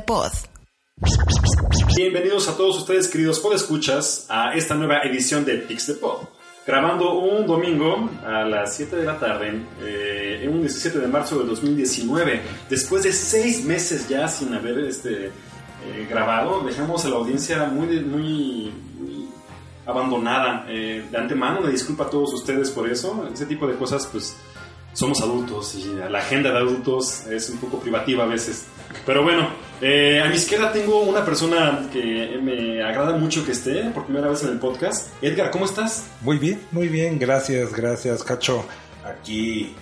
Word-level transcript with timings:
Pod. 0.00 0.32
Bienvenidos 1.96 2.48
a 2.48 2.56
todos 2.56 2.78
ustedes, 2.78 3.08
queridos 3.08 3.38
podescuchas, 3.40 4.26
a 4.28 4.54
esta 4.54 4.74
nueva 4.74 5.00
edición 5.02 5.44
de 5.44 5.58
Pix 5.58 5.86
de 5.86 5.94
Pod. 5.94 6.26
Grabando 6.66 7.18
un 7.18 7.46
domingo 7.46 8.10
a 8.26 8.44
las 8.44 8.74
7 8.74 8.96
de 8.96 9.04
la 9.04 9.18
tarde, 9.18 9.62
eh, 9.82 10.40
en 10.42 10.52
un 10.52 10.60
17 10.60 10.98
de 10.98 11.06
marzo 11.06 11.38
de 11.38 11.46
2019. 11.46 12.40
Después 12.70 13.02
de 13.02 13.12
seis 13.12 13.64
meses 13.64 14.08
ya 14.08 14.26
sin 14.28 14.54
haber 14.54 14.78
este, 14.80 15.26
eh, 15.26 16.06
grabado, 16.08 16.62
dejamos 16.62 17.04
a 17.04 17.10
la 17.10 17.16
audiencia 17.16 17.64
muy, 17.66 18.00
muy, 18.00 18.72
muy 18.98 19.28
abandonada. 19.86 20.64
Eh, 20.68 21.06
de 21.10 21.18
antemano, 21.18 21.60
me 21.60 21.70
disculpa 21.70 22.04
a 22.04 22.10
todos 22.10 22.32
ustedes 22.32 22.70
por 22.70 22.88
eso. 22.88 23.28
Ese 23.32 23.46
tipo 23.46 23.66
de 23.66 23.76
cosas, 23.76 24.06
pues 24.06 24.36
somos 24.94 25.20
adultos 25.20 25.74
y 25.74 25.94
la 26.10 26.18
agenda 26.20 26.50
de 26.50 26.58
adultos 26.58 27.26
es 27.26 27.50
un 27.50 27.58
poco 27.58 27.78
privativa 27.80 28.24
a 28.24 28.26
veces. 28.26 28.64
Pero 29.04 29.22
bueno, 29.22 29.48
eh, 29.82 30.22
a 30.24 30.28
mi 30.28 30.36
izquierda 30.36 30.72
tengo 30.72 31.00
una 31.02 31.24
persona 31.24 31.88
que 31.92 32.38
me 32.42 32.82
agrada 32.82 33.16
mucho 33.16 33.44
que 33.44 33.52
esté 33.52 33.90
por 33.90 34.06
primera 34.06 34.28
vez 34.28 34.42
en 34.44 34.50
el 34.50 34.58
podcast. 34.58 35.08
Edgar, 35.20 35.50
¿cómo 35.50 35.64
estás? 35.66 36.04
Muy 36.22 36.38
bien, 36.38 36.62
muy 36.70 36.88
bien, 36.88 37.18
gracias, 37.18 37.72
gracias, 37.74 38.22
Cacho. 38.24 38.64
Aquí 39.04 39.74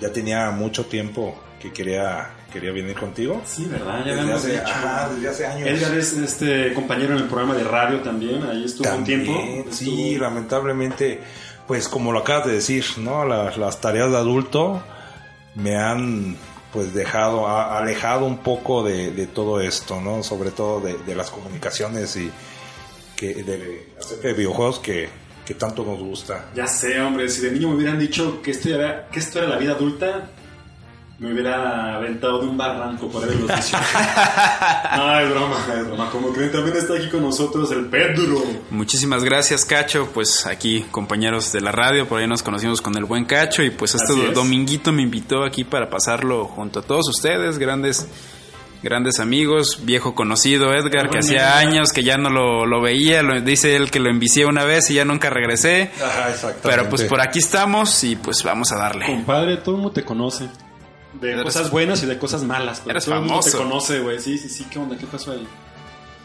ya 0.00 0.10
tenía 0.12 0.50
mucho 0.50 0.86
tiempo 0.86 1.38
que 1.60 1.72
quería 1.72 2.30
quería 2.52 2.72
venir 2.72 2.96
contigo. 2.96 3.40
Sí, 3.46 3.64
¿verdad? 3.70 4.04
Ya 4.04 4.16
Desde 4.16 4.32
hace, 4.32 4.50
dicho. 4.52 4.62
ajá, 4.66 5.08
desde 5.14 5.28
hace 5.28 5.46
años. 5.46 5.68
Edgar 5.68 5.94
es 5.96 6.12
este 6.14 6.72
compañero 6.74 7.12
en 7.14 7.18
el 7.22 7.28
programa 7.28 7.54
de 7.54 7.62
radio 7.62 8.00
también, 8.00 8.42
ahí 8.42 8.64
estuvo 8.64 8.88
También, 8.88 9.20
un 9.20 9.26
tiempo. 9.26 9.70
Sí, 9.70 10.14
Estuvo- 10.14 10.22
lamentablemente, 10.24 11.20
pues 11.70 11.88
como 11.88 12.10
lo 12.10 12.18
acabas 12.18 12.48
de 12.48 12.54
decir, 12.54 12.84
¿no? 12.96 13.24
Las, 13.24 13.56
las 13.56 13.80
tareas 13.80 14.10
de 14.10 14.16
adulto 14.16 14.82
me 15.54 15.76
han 15.76 16.36
pues 16.72 16.92
dejado, 16.92 17.46
alejado 17.46 18.26
un 18.26 18.38
poco 18.38 18.82
de, 18.82 19.12
de 19.12 19.28
todo 19.28 19.60
esto, 19.60 20.00
¿no? 20.00 20.24
Sobre 20.24 20.50
todo 20.50 20.80
de, 20.80 20.98
de 20.98 21.14
las 21.14 21.30
comunicaciones 21.30 22.16
y 22.16 22.28
que 23.14 23.34
de, 23.44 23.86
de 24.20 24.32
videojuegos 24.32 24.80
que, 24.80 25.10
que 25.46 25.54
tanto 25.54 25.84
nos 25.84 26.00
gusta. 26.00 26.50
Ya 26.56 26.66
sé, 26.66 27.00
hombre, 27.00 27.28
si 27.28 27.40
de 27.40 27.52
niño 27.52 27.68
me 27.68 27.76
hubieran 27.76 28.00
dicho 28.00 28.42
que 28.42 28.50
esto 28.50 28.70
era, 28.70 29.06
que 29.06 29.20
esto 29.20 29.38
era 29.38 29.46
la 29.46 29.56
vida 29.56 29.74
adulta, 29.74 30.28
me 31.20 31.34
hubiera 31.34 31.96
aventado 31.96 32.40
de 32.40 32.48
un 32.48 32.56
barranco 32.56 33.06
por 33.08 33.26
los 33.26 33.46
18. 33.46 33.76
no, 34.96 35.20
es 35.20 35.30
broma, 35.30 35.56
es 35.78 35.86
broma. 35.86 36.10
Como 36.10 36.32
creen, 36.32 36.50
también 36.50 36.74
está 36.78 36.94
aquí 36.94 37.10
con 37.10 37.22
nosotros 37.22 37.70
el 37.72 37.86
Pedro. 37.86 38.42
Muchísimas 38.70 39.22
gracias, 39.22 39.66
Cacho. 39.66 40.08
Pues 40.14 40.46
aquí, 40.46 40.86
compañeros 40.90 41.52
de 41.52 41.60
la 41.60 41.72
radio, 41.72 42.08
por 42.08 42.20
ahí 42.20 42.26
nos 42.26 42.42
conocimos 42.42 42.80
con 42.80 42.96
el 42.96 43.04
buen 43.04 43.26
Cacho. 43.26 43.62
Y 43.62 43.68
pues 43.68 43.94
este 43.94 44.14
es. 44.14 44.34
dominguito 44.34 44.92
me 44.92 45.02
invitó 45.02 45.44
aquí 45.44 45.62
para 45.62 45.90
pasarlo 45.90 46.46
junto 46.46 46.80
a 46.80 46.82
todos 46.82 47.06
ustedes, 47.10 47.58
grandes, 47.58 48.08
grandes 48.82 49.20
amigos, 49.20 49.80
viejo 49.84 50.14
conocido 50.14 50.72
Edgar, 50.72 51.10
que 51.10 51.18
hacía 51.18 51.58
años 51.58 51.92
que 51.92 52.02
ya 52.02 52.16
no 52.16 52.30
lo, 52.30 52.64
lo 52.64 52.80
veía. 52.80 53.22
Lo, 53.22 53.38
dice 53.42 53.76
él 53.76 53.90
que 53.90 54.00
lo 54.00 54.08
envicié 54.08 54.46
una 54.46 54.64
vez 54.64 54.90
y 54.90 54.94
ya 54.94 55.04
nunca 55.04 55.28
regresé. 55.28 55.90
Ajá, 56.02 56.30
exactamente. 56.30 56.60
Pero 56.62 56.88
pues 56.88 57.02
por 57.02 57.20
aquí 57.20 57.40
estamos 57.40 58.04
y 58.04 58.16
pues 58.16 58.42
vamos 58.42 58.72
a 58.72 58.76
darle. 58.76 59.04
Compadre, 59.04 59.58
todo 59.58 59.74
el 59.74 59.82
mundo 59.82 59.92
te 59.92 60.02
conoce. 60.02 60.48
De 61.14 61.32
Eres- 61.32 61.42
cosas 61.44 61.70
buenas 61.70 62.02
y 62.02 62.06
de 62.06 62.18
cosas 62.18 62.42
malas. 62.44 62.80
Pero 62.80 62.92
Eres 62.92 63.04
todo 63.04 63.14
el 63.16 63.20
mundo 63.22 63.40
te 63.40 63.50
famoso. 63.50 63.68
conoce, 63.68 64.00
güey. 64.00 64.20
Sí, 64.20 64.38
sí, 64.38 64.48
sí. 64.48 64.66
¿Qué 64.70 64.78
onda? 64.78 64.96
¿Qué 64.96 65.06
pasó 65.06 65.32
ahí? 65.32 65.46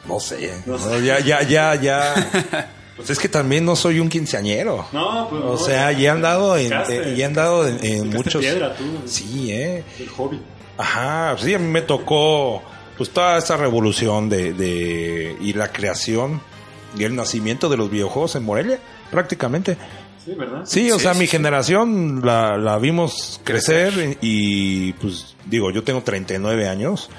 No 0.07 0.19
sé. 0.19 0.61
No 0.65 0.77
no, 0.77 0.89
sé. 0.99 1.03
ya, 1.05 1.19
ya, 1.19 1.41
ya, 1.43 1.75
ya. 1.75 2.71
Pues 2.95 3.09
es 3.09 3.19
que 3.19 3.27
también 3.27 3.65
no 3.65 3.75
soy 3.75 3.99
un 3.99 4.07
quinceañero. 4.07 4.87
No, 4.93 5.27
pues. 5.29 5.41
O 5.43 5.45
no, 5.51 5.57
sea, 5.57 5.91
ya 5.91 6.13
han 6.13 6.21
dado 6.21 6.55
en, 6.55 6.71
eh, 6.87 7.13
ya 7.17 7.25
han 7.25 7.33
dado 7.33 7.67
en, 7.67 7.83
en 7.83 8.09
muchos. 8.09 8.39
piedra, 8.41 8.73
tú. 8.73 8.85
Sí, 9.05 9.51
eh. 9.51 9.83
El 9.99 10.07
hobby. 10.07 10.39
Ajá, 10.77 11.35
sí, 11.37 11.53
a 11.53 11.59
mí 11.59 11.67
me 11.67 11.81
tocó 11.81 12.63
pues 12.97 13.09
toda 13.09 13.37
esa 13.37 13.57
revolución 13.57 14.29
de, 14.29 14.53
de 14.53 15.35
y 15.41 15.51
la 15.51 15.73
creación 15.73 16.39
y 16.97 17.03
el 17.03 17.17
nacimiento 17.17 17.67
de 17.67 17.75
los 17.75 17.91
videojuegos 17.91 18.35
en 18.37 18.45
Morelia, 18.45 18.79
prácticamente. 19.11 19.77
Sí, 20.25 20.33
¿verdad? 20.33 20.61
Sí, 20.65 20.89
o 20.91 20.97
Sí, 20.97 21.03
sea, 21.03 21.13
sí, 21.13 21.19
mi 21.19 21.25
sí. 21.27 21.31
generación 21.31 22.21
la, 22.25 22.57
la 22.57 22.77
vimos 22.79 23.39
crecer 23.43 24.17
y 24.21 24.93
pues 24.93 25.35
digo, 25.45 25.69
yo 25.71 25.83
tengo 25.83 26.01
39 26.01 26.67
años 26.67 27.09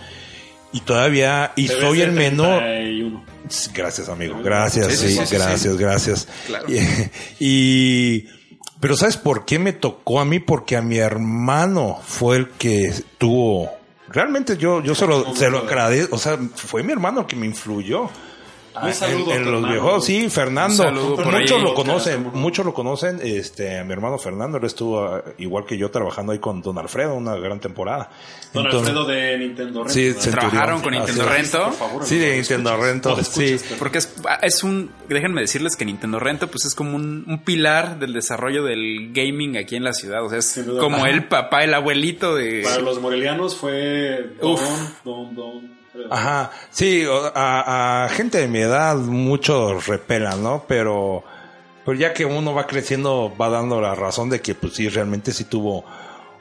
y 0.73 0.81
todavía 0.81 1.53
y 1.57 1.69
soy 1.69 2.01
el 2.03 2.13
menor 2.13 2.59
31. 2.59 3.25
Gracias, 3.73 4.09
amigo. 4.09 4.41
Gracias, 4.43 4.87
Sí, 4.89 4.97
sí, 4.97 5.09
sí, 5.09 5.19
sí, 5.19 5.27
sí, 5.27 5.35
gracias, 5.37 5.73
sí. 5.73 5.79
gracias. 5.79 6.29
Claro. 6.47 6.67
Y, 6.69 6.79
y- 7.39 8.27
pero 8.81 8.95
¿sabes 8.97 9.17
por 9.17 9.45
qué 9.47 9.59
me 9.59 9.73
tocó 9.73 10.21
a 10.21 10.25
mí? 10.25 10.39
Porque 10.39 10.77
a 10.77 10.83
mi 10.83 10.99
hermano 10.99 11.99
fue 12.05 12.37
el 12.37 12.49
que 12.51 12.93
tuvo. 13.19 13.71
Realmente 14.09 14.57
yo, 14.59 14.83
yo 14.83 14.95
se 14.95 15.07
lo, 15.07 15.35
se 15.35 15.49
lo 15.49 15.59
agradezco. 15.61 16.15
O 16.17 16.19
sea, 16.19 16.39
fue 16.55 16.83
mi 16.83 16.93
hermano 16.93 17.21
el 17.21 17.27
que 17.27 17.37
me 17.37 17.47
influyó. 17.47 18.11
Un 18.83 18.93
saludo 18.95 19.33
en 19.35 19.51
los 19.51 19.63
videojuegos, 19.69 20.05
sí, 20.05 20.29
Fernando. 20.31 20.83
Un 20.83 20.89
saludo 20.89 21.17
por 21.17 21.27
muchos 21.33 21.59
ahí. 21.59 21.63
lo 21.63 21.75
conocen, 21.75 22.31
muchos 22.35 22.65
lo 22.67 22.75
conocen. 22.75 23.21
Este, 23.23 23.83
mi 23.85 23.93
hermano 23.93 24.19
Fernando, 24.19 24.59
él 24.59 24.65
estuvo 24.65 25.05
ah, 25.05 25.23
igual 25.39 25.65
que 25.65 25.77
yo 25.79 25.91
trabajando 25.91 26.33
ahí 26.33 26.39
con 26.39 26.61
Don 26.63 26.79
Alfredo, 26.79 27.15
una 27.15 27.37
gran 27.37 27.61
temporada. 27.61 28.11
Don 28.53 28.65
Entonces- 28.67 28.89
Alfredo 28.91 29.07
de 29.07 29.39
Nintendo 29.39 29.85
Rent, 29.85 29.91
Sí. 30.19 30.31
¿Trabajaron 30.31 30.81
con 30.83 30.95
Así 30.95 31.05
Nintendo. 31.13 31.31
Rento? 31.33 31.65
Por 31.65 31.73
favor, 31.75 32.05
Sí, 32.05 32.19
de 32.19 32.35
Nintendo 32.37 32.71
escuchas. 32.71 32.89
Rento, 32.91 33.11
escuchas, 33.21 33.33
sí. 33.61 33.65
pero- 33.69 33.79
Porque 33.79 33.99
es, 33.99 34.15
es 34.43 34.63
un, 34.65 34.91
déjenme 35.09 35.41
decirles 35.41 35.77
que 35.77 35.85
Nintendo 35.85 36.19
Rento 36.19 36.49
pues 36.49 36.65
es 36.65 36.75
como 36.75 36.97
un, 36.97 37.25
un 37.27 37.39
pilar 37.45 37.99
del 37.99 38.13
desarrollo 38.13 38.65
del 38.65 39.13
gaming 39.13 39.57
aquí 39.57 39.77
en 39.77 39.85
la 39.85 39.93
ciudad. 39.93 40.25
O 40.25 40.29
sea, 40.29 40.39
es 40.39 40.61
como 40.81 40.97
Ajá. 40.97 41.11
el 41.11 41.25
papá, 41.29 41.65
el 41.65 41.75
abuelito 41.75 42.35
de... 42.35 42.63
Para 42.63 42.79
los 42.81 43.01
morelianos 43.01 43.57
fue 43.57 44.31
Don, 44.41 44.53
Uf. 44.53 45.05
Don, 45.05 45.35
Don. 45.35 45.77
Ajá, 46.11 46.51
sí, 46.71 47.05
a, 47.35 48.05
a 48.05 48.09
gente 48.09 48.39
de 48.39 48.49
mi 48.49 48.61
edad 48.61 48.97
muchos 48.97 49.87
repelan, 49.87 50.43
¿no? 50.43 50.65
Pero, 50.67 51.25
pero 51.85 51.99
ya 51.99 52.13
que 52.13 52.25
uno 52.25 52.55
va 52.55 52.67
creciendo 52.67 53.33
va 53.41 53.49
dando 53.49 53.81
la 53.81 53.95
razón 53.95 54.31
de 54.31 54.41
que 54.41 54.55
pues 54.55 54.75
sí, 54.75 54.89
realmente 54.89 55.33
sí 55.33 55.45
tuvo 55.45 55.85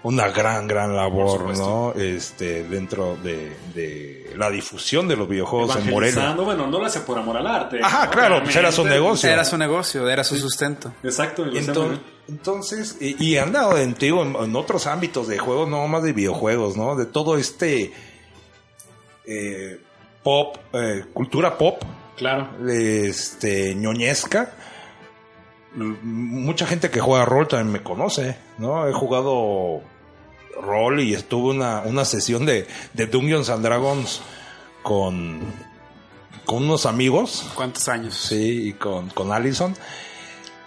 una 0.06 0.30
gran, 0.30 0.68
gran 0.68 0.96
labor. 0.96 1.58
¿no? 1.58 1.94
Este, 1.96 2.64
dentro 2.64 3.18
de, 3.24 3.58
de 3.74 4.34
la 4.38 4.52
difusión 4.52 5.08
de 5.08 5.16
los 5.16 5.28
videojuegos 5.28 5.76
en 5.78 5.90
Morelia. 5.90 6.34
Bueno, 6.34 6.68
no 6.68 6.78
lo 6.78 6.86
hace 6.86 7.00
por 7.00 7.18
amor 7.18 7.38
al 7.38 7.47
arte. 7.47 7.80
Ajá, 7.82 8.06
¿no? 8.06 8.12
claro, 8.12 8.44
pues 8.44 8.56
era 8.56 8.72
su 8.72 8.86
negocio. 8.86 9.30
Era 9.30 9.44
su 9.44 9.58
negocio, 9.58 10.08
era 10.08 10.24
su 10.24 10.38
sustento. 10.38 10.94
Exacto, 11.03 11.46
Entonces, 11.46 12.00
entonces 12.28 12.97
y, 13.02 13.24
y 13.24 13.38
han 13.38 13.52
dado 13.52 13.80
en, 13.80 13.96
en 14.00 14.56
otros 14.56 14.86
ámbitos 14.86 15.28
de 15.28 15.40
juegos, 15.40 15.68
no 15.68 15.88
más 15.88 16.03
de 16.03 16.14
videojuegos, 16.14 16.78
¿no? 16.78 16.96
De 16.96 17.08
todo 17.08 17.38
este 17.38 17.92
eh, 19.28 19.80
pop, 20.24 20.58
eh, 20.74 21.06
cultura 21.13 21.58
pop, 21.58 21.81
Claro. 22.18 22.50
este 22.68 23.75
ñoñesca. 23.75 24.52
Mucha 25.75 26.66
gente 26.66 26.90
que 26.90 27.02
juega 27.02 27.25
rol 27.25 27.47
también 27.50 27.72
me 27.74 27.84
conoce, 27.84 28.38
¿no? 28.58 28.88
He 28.88 28.94
jugado 28.94 29.81
rol 30.62 31.02
y 31.02 31.14
estuve 31.14 31.50
una, 31.53 31.81
una 31.81 32.06
sesión 32.06 32.46
de, 32.46 32.66
de 32.94 33.08
Dungeons 33.08 33.50
and 33.50 33.62
Dragons 33.66 34.22
con, 34.84 35.41
con 36.46 36.64
unos 36.64 36.85
amigos, 36.85 37.52
¿Cuántos 37.56 37.90
años? 37.90 38.16
sí, 38.16 38.69
y 38.69 38.74
con, 38.74 39.09
con 39.09 39.34
Allison. 39.34 39.75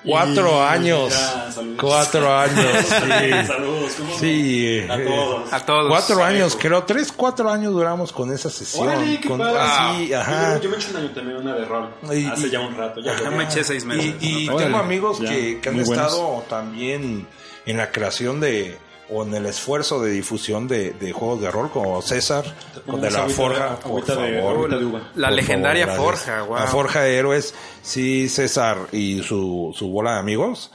Cuatro 0.04 0.56
Y- 0.58 0.66
años. 0.68 1.10
ya. 1.12 1.50
Cuatro 1.80 2.32
años, 2.36 2.66
sí. 2.86 3.46
Saludos, 3.46 3.92
¿cómo? 3.98 4.18
Sí, 4.18 4.78
A 4.88 4.94
eh, 4.96 5.04
todos. 5.04 5.52
A 5.52 5.60
todos. 5.66 5.88
Cuatro 5.88 6.24
años, 6.24 6.56
creo, 6.58 6.84
tres, 6.84 7.12
cuatro 7.12 7.50
años 7.50 7.72
duramos 7.72 8.12
con 8.12 8.32
esa 8.32 8.48
sesión. 8.48 8.86
Órale, 8.88 9.18
qué 9.20 9.28
con, 9.28 9.38
padre. 9.38 9.58
así, 9.60 10.08
Yo- 10.08 10.20
ajá. 10.20 10.60
Yo, 10.60 10.70
me 10.70 10.76
eché 10.76 10.90
un 10.92 10.96
año 10.98 11.10
también 11.10 11.36
una 11.38 11.54
de 11.54 11.64
rol. 11.64 11.90
Y- 12.12 12.26
hace 12.26 12.46
y- 12.46 12.50
ya 12.50 12.60
un 12.60 12.76
rato. 12.76 13.00
Ya, 13.00 13.30
me 13.30 13.44
eché 13.44 13.64
seis 13.64 13.84
meses. 13.84 14.14
Y, 14.20 14.46
tengo 14.48 14.78
amigos 14.78 15.18
Ya, 15.20 15.30
que, 15.30 15.60
que 15.60 15.68
han 15.68 15.74
buenos. 15.84 15.90
estado 16.06 16.44
también 16.48 17.26
en 17.66 17.76
la 17.76 17.90
creación 17.90 18.40
de 18.40 18.78
o 19.10 19.22
en 19.24 19.34
el 19.34 19.46
esfuerzo 19.46 20.02
de 20.02 20.10
difusión 20.10 20.68
de, 20.68 20.90
de 20.92 21.12
juegos 21.12 21.40
de 21.40 21.50
rol 21.50 21.70
como 21.70 22.00
César 22.02 22.44
con 22.86 23.00
de 23.00 23.10
la 23.10 23.28
Forja 23.28 23.76
por 23.80 24.04
de- 24.04 24.12
favor. 24.14 24.54
agüita 24.56 24.76
de 24.78 24.84
uva. 24.84 25.10
La 25.14 25.28
Por 25.28 25.36
legendaria 25.36 25.86
favor. 25.86 26.16
Forja, 26.16 26.42
wow. 26.42 26.56
La 26.56 26.66
Forja 26.66 27.00
de 27.02 27.16
Héroes, 27.16 27.54
sí, 27.82 28.28
César 28.28 28.76
y 28.92 29.22
su, 29.22 29.74
su 29.76 29.88
bola 29.88 30.12
de 30.14 30.18
amigos, 30.20 30.70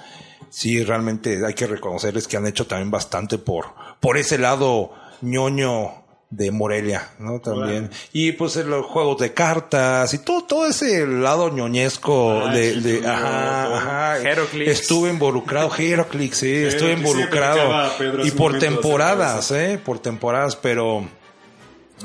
sí, 0.50 0.84
realmente 0.84 1.46
hay 1.46 1.54
que 1.54 1.68
reconocerles 1.68 2.28
que 2.28 2.38
han 2.38 2.48
hecho 2.48 2.66
también 2.68 2.90
bastante 2.92 3.38
por, 3.38 3.68
por 4.00 4.18
ese 4.18 4.38
lado 4.38 4.92
ñoño 5.22 6.03
de 6.36 6.52
Morelia, 6.52 7.10
¿no? 7.20 7.40
También. 7.40 7.90
Y 8.12 8.32
pues 8.34 8.56
los 8.58 8.86
juegos 8.88 9.20
de 9.20 9.34
cartas 9.34 10.14
y 10.14 10.20
todo, 10.20 10.44
todo 10.44 10.66
ese 10.68 11.06
lado 11.06 11.50
ñoñesco 11.50 12.42
Ah, 12.48 12.54
de, 12.54 12.82
de- 12.82 13.08
ajá, 13.08 13.78
ajá. 13.78 14.30
Estuve 14.66 15.10
involucrado, 15.12 15.72
Heroclix, 15.78 16.38
sí, 16.38 16.52
estuve 16.54 16.94
Heroclix, 16.94 17.10
involucrado. 17.12 17.92
Pedro 17.98 18.26
y 18.26 18.32
por 18.32 18.58
temporadas, 18.60 19.52
eh, 19.52 19.80
por 19.84 20.00
temporadas, 20.00 20.56
pero 20.56 21.06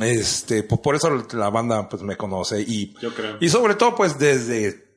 este, 0.00 0.62
pues 0.62 0.80
por 0.80 0.94
eso 0.94 1.10
la 1.32 1.50
banda 1.50 1.88
pues 1.88 2.02
me 2.02 2.16
conoce 2.16 2.60
y 2.60 2.94
Yo 3.00 3.12
creo. 3.14 3.36
y 3.40 3.48
sobre 3.48 3.74
todo 3.74 3.94
pues 3.96 4.18
desde 4.18 4.87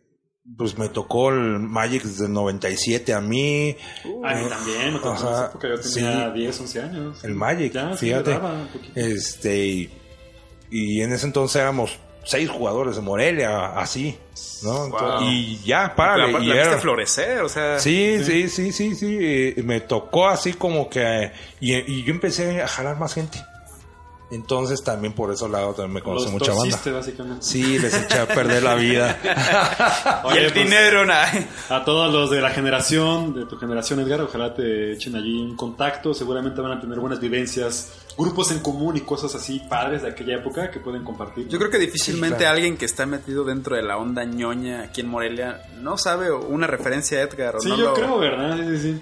pues 0.58 0.78
me 0.78 0.90
tocó 0.90 1.30
el 1.30 1.60
Magic 1.60 2.04
desde 2.04 2.26
el 2.26 2.34
97 2.34 3.14
a 3.14 3.22
mí, 3.22 3.76
A 4.24 4.34
mí 4.36 4.50
también, 4.50 4.94
me 4.94 5.00
tocó 5.00 5.12
Ajá, 5.12 5.46
época, 5.48 5.68
yo 5.70 5.80
tenía 5.80 6.26
sí. 6.34 6.40
10, 6.40 6.60
11 6.62 6.82
años. 6.82 7.24
el 7.24 7.36
Magic, 7.36 7.74
Ya, 7.74 7.94
fíjate. 7.96 8.40
Este 8.96 9.58
y, 9.66 9.90
y 10.72 11.02
en 11.02 11.14
ese 11.14 11.28
entonces 11.28 11.62
éramos 11.62 11.98
seis 12.24 12.50
jugadores 12.50 12.96
de 12.96 13.02
Morelia, 13.02 13.68
así, 13.80 14.18
¿no? 14.64 14.86
Entonces, 14.86 15.20
Wow. 15.22 15.30
Y 15.32 15.60
ya, 15.66 15.82
La, 15.84 15.96
párale. 15.96 16.32
la 16.34 16.40
y 16.40 16.42
viste 16.46 16.60
era- 16.60 16.78
florecer, 16.78 17.42
o 17.42 17.50
sea. 17.50 17.80
Sí, 17.80 18.24
sí, 18.24 18.48
sí, 18.50 18.72
sí, 18.72 18.96
sí. 18.96 19.54
Me 19.64 19.82
tocó 19.82 20.28
así 20.28 20.54
como 20.54 20.88
que... 20.90 21.32
Y, 21.60 21.74
y 21.74 22.04
yo 22.04 22.12
empecé 22.14 22.62
a 22.62 22.68
jalar 22.68 22.98
más 23.00 23.14
gente. 23.16 23.40
Entonces 24.32 24.82
también 24.84 25.14
por 25.14 25.32
eso 25.32 25.48
lado 25.48 25.74
también 25.74 25.94
me 25.96 26.02
conoce 26.02 26.26
Los 26.26 26.34
mucha 26.34 26.54
banda. 26.54 26.78
básicamente. 26.94 27.44
Sí, 27.46 27.78
les 27.78 27.94
eché 27.94 28.18
a 28.20 28.26
perder 28.28 28.64
la 28.64 28.76
vida. 28.76 29.20
y 30.34 30.38
el 30.38 30.52
pues, 30.52 30.54
dinero, 30.54 31.06
nada. 31.06 31.30
A 31.70 31.84
todos 31.84 32.12
los 32.14 32.30
de 32.32 32.40
la 32.42 32.50
generación, 32.52 33.34
de 33.34 33.46
tu 33.46 33.58
generación, 33.58 34.00
Edgar, 34.00 34.22
ojalá 34.22 34.54
te 34.54 34.94
echen 34.94 35.16
allí 35.16 35.38
un 35.42 35.56
contacto. 35.56 36.14
Seguramente 36.14 36.62
van 36.62 36.72
a 36.72 36.80
tener 36.80 37.00
buenas 37.00 37.20
vivencias, 37.20 37.92
grupos 38.18 38.52
en 38.52 38.60
común 38.60 38.96
y 38.98 39.02
cosas 39.02 39.36
así 39.36 39.60
padres 39.70 40.02
de 40.04 40.10
aquella 40.10 40.36
época 40.38 40.72
que 40.72 40.80
pueden 40.80 41.04
compartir. 41.04 41.48
Yo 41.50 41.58
creo 41.60 41.70
que 41.70 41.78
difícilmente 41.80 42.38
Sí, 42.38 42.40
claro. 42.44 42.56
alguien 42.56 42.78
que 42.78 42.86
está 42.86 43.06
metido 43.06 43.44
dentro 43.44 43.76
de 43.76 43.84
la 43.84 43.98
onda 43.98 44.24
ñoña 44.24 44.84
aquí 44.84 45.02
en 45.02 45.10
Morelia 45.10 45.62
no 45.82 45.98
sabe 45.98 46.32
una 46.32 46.68
referencia 46.68 47.18
a 47.20 47.22
Edgar. 47.24 47.58
o 47.58 47.60
Sí, 47.60 47.70
no 47.70 47.78
yo 47.78 47.84
lo- 47.90 47.94
creo, 47.94 48.18
¿verdad? 48.20 48.58
Sí, 48.58 48.78
sí, 48.80 49.02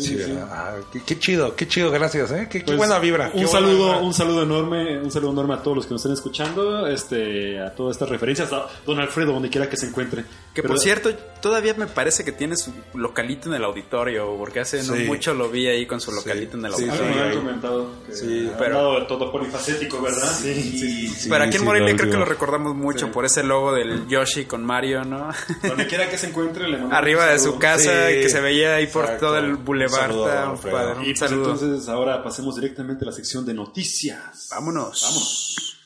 sí. 0.00 0.08
Sí, 0.08 0.10
Sí, 0.10 0.18
sí, 0.18 0.24
sí. 0.24 0.32
¿verdad? 0.32 0.48
Ah, 0.52 0.74
qué, 0.92 1.02
qué 1.04 1.18
chido, 1.18 1.54
qué 1.56 1.68
chido, 1.68 1.90
gracias, 1.90 2.30
¿eh? 2.32 2.48
Qué, 2.50 2.60
qué 2.60 2.64
Pues, 2.64 2.78
buena 2.78 2.98
vibra. 2.98 3.26
Un 3.26 3.32
buena 3.32 3.48
saludo, 3.50 3.84
vibra. 3.86 3.98
un 3.98 4.14
saludo 4.14 4.42
enorme, 4.42 4.98
un 5.00 5.10
saludo 5.10 5.32
enorme 5.32 5.54
a 5.54 5.62
todos 5.62 5.76
los 5.76 5.86
que 5.86 5.92
nos 5.92 6.00
estén 6.02 6.12
escuchando, 6.14 6.86
este, 6.86 7.60
a 7.60 7.74
todas 7.74 7.96
estas 7.96 8.08
referencias, 8.08 8.52
a 8.52 8.66
Don 8.86 8.98
Alfredo, 9.00 9.32
donde 9.32 9.48
quiera 9.50 9.68
que 9.68 9.76
se 9.76 9.86
encuentre. 9.86 10.22
Que 10.54 10.62
Pero- 10.62 10.68
por 10.74 10.78
cierto, 10.80 11.14
todavía 11.40 11.74
me 11.74 11.86
parece 11.86 12.24
que 12.24 12.32
tiene 12.32 12.56
su 12.56 12.72
localito 12.94 13.48
en 13.48 13.54
el 13.54 13.64
auditorio, 13.64 14.34
porque 14.36 14.60
hace 14.60 14.82
no 14.82 14.94
Sí. 14.94 15.04
mucho 15.04 15.32
lo 15.34 15.48
vi 15.48 15.68
ahí 15.68 15.86
con 15.86 16.00
su 16.00 16.10
localito 16.12 16.56
en 16.56 16.64
el 16.66 16.74
Sí, 16.74 16.84
auditorio. 16.88 17.14
me 17.14 17.20
ahí. 17.22 17.28
han 17.30 17.36
comentado. 17.36 17.86
Que 18.06 18.12
Sí, 18.14 18.50
pero- 18.58 18.78
hablado 18.78 19.00
de 19.00 19.06
todo 19.06 19.30
polifacético, 19.32 20.00
¿verdad? 20.02 20.30
Sí, 20.40 20.54
sí, 20.54 20.78
sí. 20.78 21.08
Sí, 21.08 21.28
Pero 21.30 21.44
aquí 21.44 21.54
en 21.54 21.60
sí, 21.60 21.64
Morelia 21.66 21.96
creo 21.96 22.10
que 22.10 22.16
lo 22.16 22.24
recordamos 22.24 22.74
mucho 22.74 23.06
Sí. 23.06 23.12
por 23.12 23.24
ese 23.24 23.42
logo 23.42 23.72
del 23.74 24.08
Yoshi 24.08 24.44
con 24.44 24.64
Mario, 24.64 25.04
¿no? 25.04 25.28
Donde 25.62 25.86
quiera 25.86 26.08
que 26.10 26.18
se 26.18 26.28
encuentre, 26.28 26.68
le 26.68 26.78
Arriba 26.90 27.26
de 27.26 27.38
su 27.38 27.58
casa 27.58 28.08
Sí, 28.08 28.14
que 28.22 28.28
se 28.28 28.40
veía 28.40 28.74
ahí 28.74 28.86
por 28.86 29.04
exacto. 29.04 29.26
todo 29.26 29.38
el 29.38 29.54
Un 29.54 29.64
boulevard. 29.90 30.60
saludo. 30.60 30.92
Y 30.94 30.98
Un 30.98 31.04
pues 31.04 31.18
saludo. 31.18 31.52
entonces 31.52 31.88
ahora 31.88 32.22
pasemos 32.22 32.54
directamente 32.56 33.04
a 33.04 33.06
la 33.08 33.12
sección 33.12 33.44
de 33.44 33.54
noticias. 33.54 34.48
Vámonos. 34.50 35.02
Vámonos. 35.02 35.76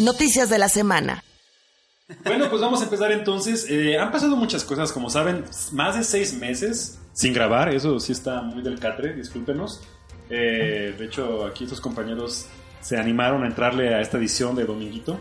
Noticias 0.00 0.50
de 0.50 0.58
la 0.58 0.68
semana. 0.68 1.22
Bueno, 2.24 2.48
pues 2.48 2.62
vamos 2.62 2.80
a 2.80 2.84
empezar 2.84 3.10
entonces. 3.12 3.66
Eh, 3.68 3.98
han 3.98 4.12
pasado 4.12 4.36
muchas 4.36 4.62
cosas, 4.62 4.92
como 4.92 5.10
saben, 5.10 5.44
más 5.72 5.96
de 5.96 6.04
seis 6.04 6.34
meses 6.34 6.98
sin 7.12 7.32
grabar. 7.32 7.74
Eso 7.74 7.98
sí 7.98 8.12
está 8.12 8.42
muy 8.42 8.62
del 8.62 8.78
catre, 8.78 9.14
discúlpenos. 9.14 9.80
Eh, 10.30 10.94
de 10.96 11.04
hecho, 11.04 11.46
aquí 11.46 11.64
estos 11.64 11.80
compañeros 11.80 12.46
se 12.80 12.96
animaron 12.98 13.42
a 13.42 13.46
entrarle 13.46 13.94
a 13.94 14.00
esta 14.00 14.18
edición 14.18 14.54
de 14.54 14.64
Dominguito. 14.64 15.18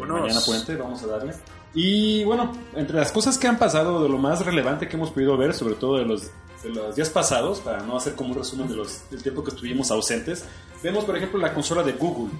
Vámonos. 0.00 0.20
mañana 0.22 0.40
puente, 0.44 0.76
vamos 0.76 1.02
a 1.02 1.06
darle. 1.06 1.34
Y 1.74 2.22
bueno, 2.24 2.52
entre 2.74 2.96
las 2.96 3.10
cosas 3.10 3.36
que 3.38 3.48
han 3.48 3.58
pasado, 3.58 4.02
de 4.02 4.08
lo 4.08 4.18
más 4.18 4.44
relevante 4.44 4.86
que 4.88 4.96
hemos 4.96 5.10
podido 5.10 5.36
ver, 5.36 5.54
sobre 5.54 5.74
todo 5.74 5.98
de 5.98 6.04
los, 6.04 6.30
de 6.62 6.70
los 6.70 6.94
días 6.94 7.10
pasados, 7.10 7.60
para 7.60 7.82
no 7.82 7.96
hacer 7.96 8.14
como 8.14 8.30
un 8.30 8.38
resumen 8.38 8.68
de 8.68 8.76
los, 8.76 9.08
del 9.10 9.22
tiempo 9.22 9.42
que 9.42 9.50
estuvimos 9.50 9.90
ausentes, 9.90 10.44
vemos 10.82 11.04
por 11.04 11.16
ejemplo 11.16 11.38
la 11.40 11.52
consola 11.52 11.82
de 11.82 11.92
Google. 11.92 12.32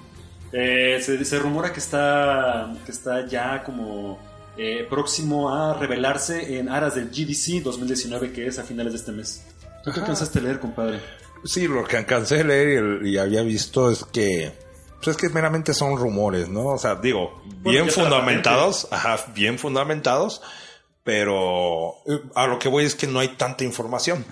Eh, 0.53 0.99
se, 1.01 1.23
se 1.25 1.39
rumora 1.39 1.73
que 1.73 1.79
está, 1.81 2.73
que 2.85 2.91
está 2.91 3.25
ya 3.27 3.61
como 3.63 4.17
eh, 4.57 4.87
próximo 4.89 5.53
a 5.53 5.73
revelarse 5.73 6.57
en 6.57 6.69
aras 6.69 6.95
del 6.95 7.09
GDC 7.09 7.61
2019, 7.61 8.31
que 8.31 8.47
es 8.47 8.57
a 8.57 8.63
finales 8.63 8.93
de 8.93 8.99
este 8.99 9.11
mes. 9.11 9.45
¿Tú 9.83 9.91
qué 9.91 9.99
Ajá. 9.99 9.99
alcanzaste 10.01 10.39
a 10.39 10.41
leer, 10.43 10.59
compadre? 10.61 10.99
Sí, 11.43 11.67
lo 11.67 11.83
que 11.83 11.97
alcancé 11.97 12.39
a 12.39 12.43
leer 12.45 13.01
y, 13.03 13.09
y 13.09 13.17
había 13.17 13.41
visto 13.43 13.91
es 13.91 14.05
que. 14.05 14.53
Pues 15.03 15.09
es 15.09 15.17
que 15.17 15.29
meramente 15.29 15.73
son 15.73 15.97
rumores, 15.97 16.49
¿no? 16.49 16.65
O 16.67 16.77
sea, 16.77 16.95
digo, 16.95 17.41
bien 17.61 17.87
está 17.87 18.03
la 18.03 18.09
fundamentados, 18.09 18.87
ajá, 18.91 19.19
bien 19.35 19.59
fundamentados, 19.59 20.41
pero 21.03 21.95
eh, 22.07 22.19
a 22.35 22.47
lo 22.47 22.57
que 22.59 22.67
voy 22.69 22.85
es 22.85 22.95
que 22.95 23.07
no 23.07 23.19
hay 23.19 23.29
tanta 23.29 23.63
información. 23.63 24.25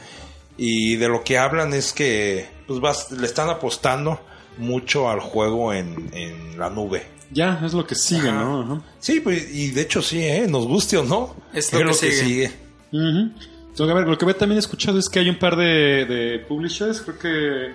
Y 0.58 0.96
de 0.98 1.08
lo 1.10 1.24
que 1.24 1.38
hablan 1.38 1.74
es 1.74 1.94
que 1.94 2.48
pues 2.68 2.80
vas- 2.80 3.12
le 3.12 3.26
están 3.26 3.50
apostando 3.50 4.20
mucho 4.58 5.10
al 5.10 5.20
juego 5.20 5.74
en, 5.74 6.10
en 6.14 6.58
la 6.60 6.70
nube. 6.70 7.06
Ya, 7.32 7.60
es 7.66 7.74
lo 7.74 7.86
que 7.86 7.96
sigue, 7.96 8.30
Ajá. 8.30 8.44
¿no? 8.44 8.62
Ajá. 8.62 8.82
Sí, 9.00 9.20
pues, 9.20 9.52
y 9.54 9.72
de 9.72 9.82
hecho 9.82 10.02
sí, 10.02 10.24
¿eh? 10.24 10.46
Nos 10.48 10.68
guste 10.68 10.98
o 10.98 11.04
no. 11.04 11.36
Es 11.54 11.74
lo 11.74 11.86
que 11.88 11.94
sigue. 12.12 12.52
Ujú. 12.92 13.32
Entonces, 13.70 13.90
a 13.90 13.94
ver, 13.98 14.08
lo 14.08 14.18
que 14.18 14.34
también 14.36 14.58
he 14.58 14.60
escuchado 14.60 15.00
es 15.00 15.10
que 15.10 15.20
hay 15.20 15.30
un 15.30 15.40
par 15.40 15.56
de, 15.56 16.06
de 16.06 16.40
publishers, 16.48 17.02
creo 17.02 17.18
que 17.18 17.74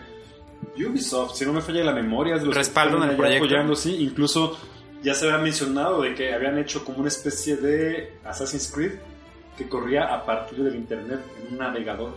Ubisoft, 0.77 1.35
si 1.35 1.45
no 1.45 1.53
me 1.53 1.61
falla 1.61 1.83
la 1.85 1.93
memoria, 1.93 2.35
es 2.37 2.41
de 2.43 2.47
los 2.47 2.55
que 2.55 2.61
Respaldan 2.61 3.11
están 3.11 3.33
apoyando, 3.37 3.75
sí, 3.75 3.97
incluso 4.01 4.57
ya 5.03 5.15
se 5.15 5.27
había 5.27 5.39
mencionado 5.39 6.03
de 6.03 6.15
que 6.15 6.33
habían 6.35 6.59
hecho 6.59 6.85
como 6.85 6.99
una 6.99 7.09
especie 7.09 7.57
de 7.57 8.13
Assassin's 8.25 8.71
Creed 8.73 8.93
que 9.57 9.69
corría 9.69 10.05
a 10.15 10.25
partir 10.25 10.63
del 10.63 10.77
internet 10.77 11.21
en 11.41 11.53
un 11.53 11.59
navegador. 11.59 12.13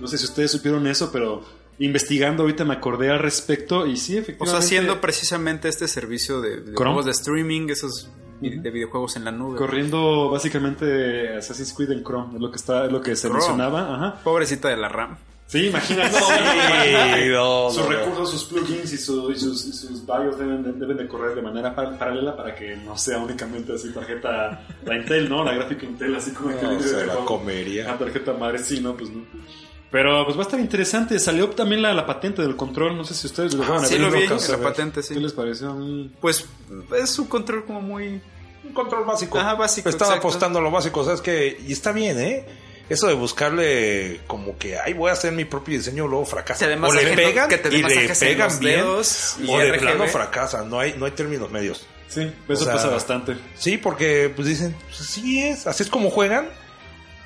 No 0.00 0.08
sé 0.08 0.18
si 0.18 0.24
ustedes 0.24 0.50
supieron 0.50 0.86
eso, 0.88 1.10
pero 1.12 1.42
investigando 1.78 2.42
ahorita 2.42 2.64
me 2.64 2.74
acordé 2.74 3.10
al 3.10 3.20
respecto 3.20 3.86
y 3.86 3.96
sí, 3.96 4.16
O 4.16 4.20
efectivamente. 4.20 4.50
sea, 4.50 4.58
haciendo 4.58 5.00
precisamente 5.00 5.68
este 5.68 5.86
servicio 5.86 6.40
de 6.40 6.56
videojuegos 6.60 6.76
Chrome. 6.76 7.04
de 7.04 7.10
streaming, 7.12 7.68
esos 7.70 8.10
vi- 8.40 8.54
Ujú. 8.54 8.62
de 8.62 8.70
videojuegos 8.70 9.16
en 9.16 9.24
la 9.24 9.30
nube. 9.32 9.56
corriendo 9.58 10.28
básicamente 10.30 11.36
Assassin's 11.36 11.72
Creed 11.72 11.92
en 11.92 12.02
Chrome, 12.02 12.34
es 12.34 12.40
lo 12.40 12.50
que 12.50 12.56
está, 12.56 12.86
es 12.86 12.92
lo 12.92 13.00
que 13.00 13.14
se 13.14 13.28
Chrome. 13.28 13.38
mencionaba, 13.38 13.94
ajá. 13.94 14.20
Pobrecita 14.24 14.68
de 14.68 14.76
la 14.76 14.88
RAM. 14.88 15.16
Sí, 15.60 15.66
imagínate. 15.68 16.18
Sí, 16.18 17.28
no, 17.30 17.70
sus 17.70 17.84
no, 17.84 17.90
no. 17.90 17.96
recursos, 17.96 18.30
sus 18.32 18.44
plugins 18.44 18.92
y, 18.92 18.98
su- 18.98 19.30
y 19.30 19.38
sus, 19.38 19.64
y 19.66 19.72
sus 19.72 20.04
BIOS 20.04 20.38
deben 20.38 20.62
de, 20.64 20.72
deben 20.72 20.96
de 20.96 21.06
correr 21.06 21.34
de 21.36 21.42
manera 21.42 21.74
par- 21.74 21.96
paralela 21.96 22.36
para 22.36 22.54
que 22.56 22.76
no 22.76 22.96
sea 22.98 23.18
únicamente 23.18 23.72
así 23.74 23.92
tarjeta, 23.92 24.66
la 24.84 24.96
Intel, 24.96 25.28
¿no? 25.28 25.44
La 25.44 25.54
gráfica 25.54 25.86
Intel, 25.86 26.14
así 26.16 26.32
como 26.32 26.48
que 26.56 26.62
No, 26.62 26.72
libre 26.72 26.88
se 26.88 26.96
de 26.96 27.06
la 27.06 27.14
comería. 27.24 27.84
La 27.84 27.98
tarjeta 27.98 28.32
madre, 28.32 28.58
sí, 28.58 28.80
¿no? 28.80 28.96
Pues 28.96 29.10
no. 29.10 29.22
Pero 29.92 30.24
pues 30.24 30.36
va 30.36 30.40
a 30.40 30.44
estar 30.46 30.58
interesante. 30.58 31.20
Salió 31.20 31.48
también 31.50 31.80
la, 31.80 31.94
la 31.94 32.04
patente 32.04 32.42
del 32.42 32.56
control. 32.56 32.96
No 32.96 33.04
sé 33.04 33.14
si 33.14 33.28
ustedes 33.28 33.54
lo 33.54 33.60
dejaron 33.60 33.86
sí 33.86 33.94
ver. 33.94 34.00
lo 34.02 34.10
vi, 34.10 34.26
la 34.26 34.58
patente, 34.58 35.04
sí. 35.04 35.14
¿Qué 35.14 35.20
les 35.20 35.32
pareció? 35.32 35.76
Pues 36.20 36.46
es 37.00 37.18
un 37.20 37.26
control 37.28 37.64
como 37.64 37.80
muy... 37.80 38.20
Un 38.64 38.72
control 38.72 39.04
básico. 39.04 39.38
Ajá, 39.38 39.54
básico, 39.54 39.88
Estaba 39.88 40.12
exacto. 40.12 40.26
apostando 40.28 40.58
a 40.58 40.62
lo 40.62 40.70
básico, 40.72 41.00
o 41.00 41.04
sea, 41.04 41.14
es 41.14 41.20
que, 41.20 41.58
y 41.64 41.70
está 41.72 41.92
bien, 41.92 42.18
¿eh? 42.18 42.44
Eso 42.88 43.06
de 43.06 43.14
buscarle 43.14 44.20
como 44.26 44.58
que, 44.58 44.78
ay, 44.78 44.92
voy 44.92 45.08
a 45.10 45.14
hacer 45.14 45.32
mi 45.32 45.44
propio 45.44 45.78
diseño, 45.78 46.06
luego 46.06 46.26
fracasa. 46.26 46.66
O 46.66 46.92
le 46.92 47.16
pegan 47.16 47.48
que 47.48 47.58
te 47.58 47.68
y 47.74 47.82
le 47.82 48.08
pegan 48.14 48.48
los 48.48 48.58
bien, 48.58 48.76
dedos 48.80 49.36
y 49.42 49.48
o 49.50 49.58
de 49.58 49.78
plano 49.78 50.06
fracasa, 50.06 50.64
no 50.64 50.80
hay, 50.80 50.94
no 50.98 51.06
hay 51.06 51.12
términos 51.12 51.50
medios. 51.50 51.86
Sí, 52.08 52.20
eso 52.20 52.62
O 52.62 52.64
sea, 52.64 52.74
pasa 52.74 52.88
bastante. 52.88 53.36
Sí, 53.56 53.78
porque 53.78 54.30
pues 54.34 54.46
dicen, 54.46 54.76
pues 54.86 55.00
así 55.00 55.42
es, 55.42 55.66
así 55.66 55.82
es 55.82 55.88
como 55.88 56.10
juegan, 56.10 56.48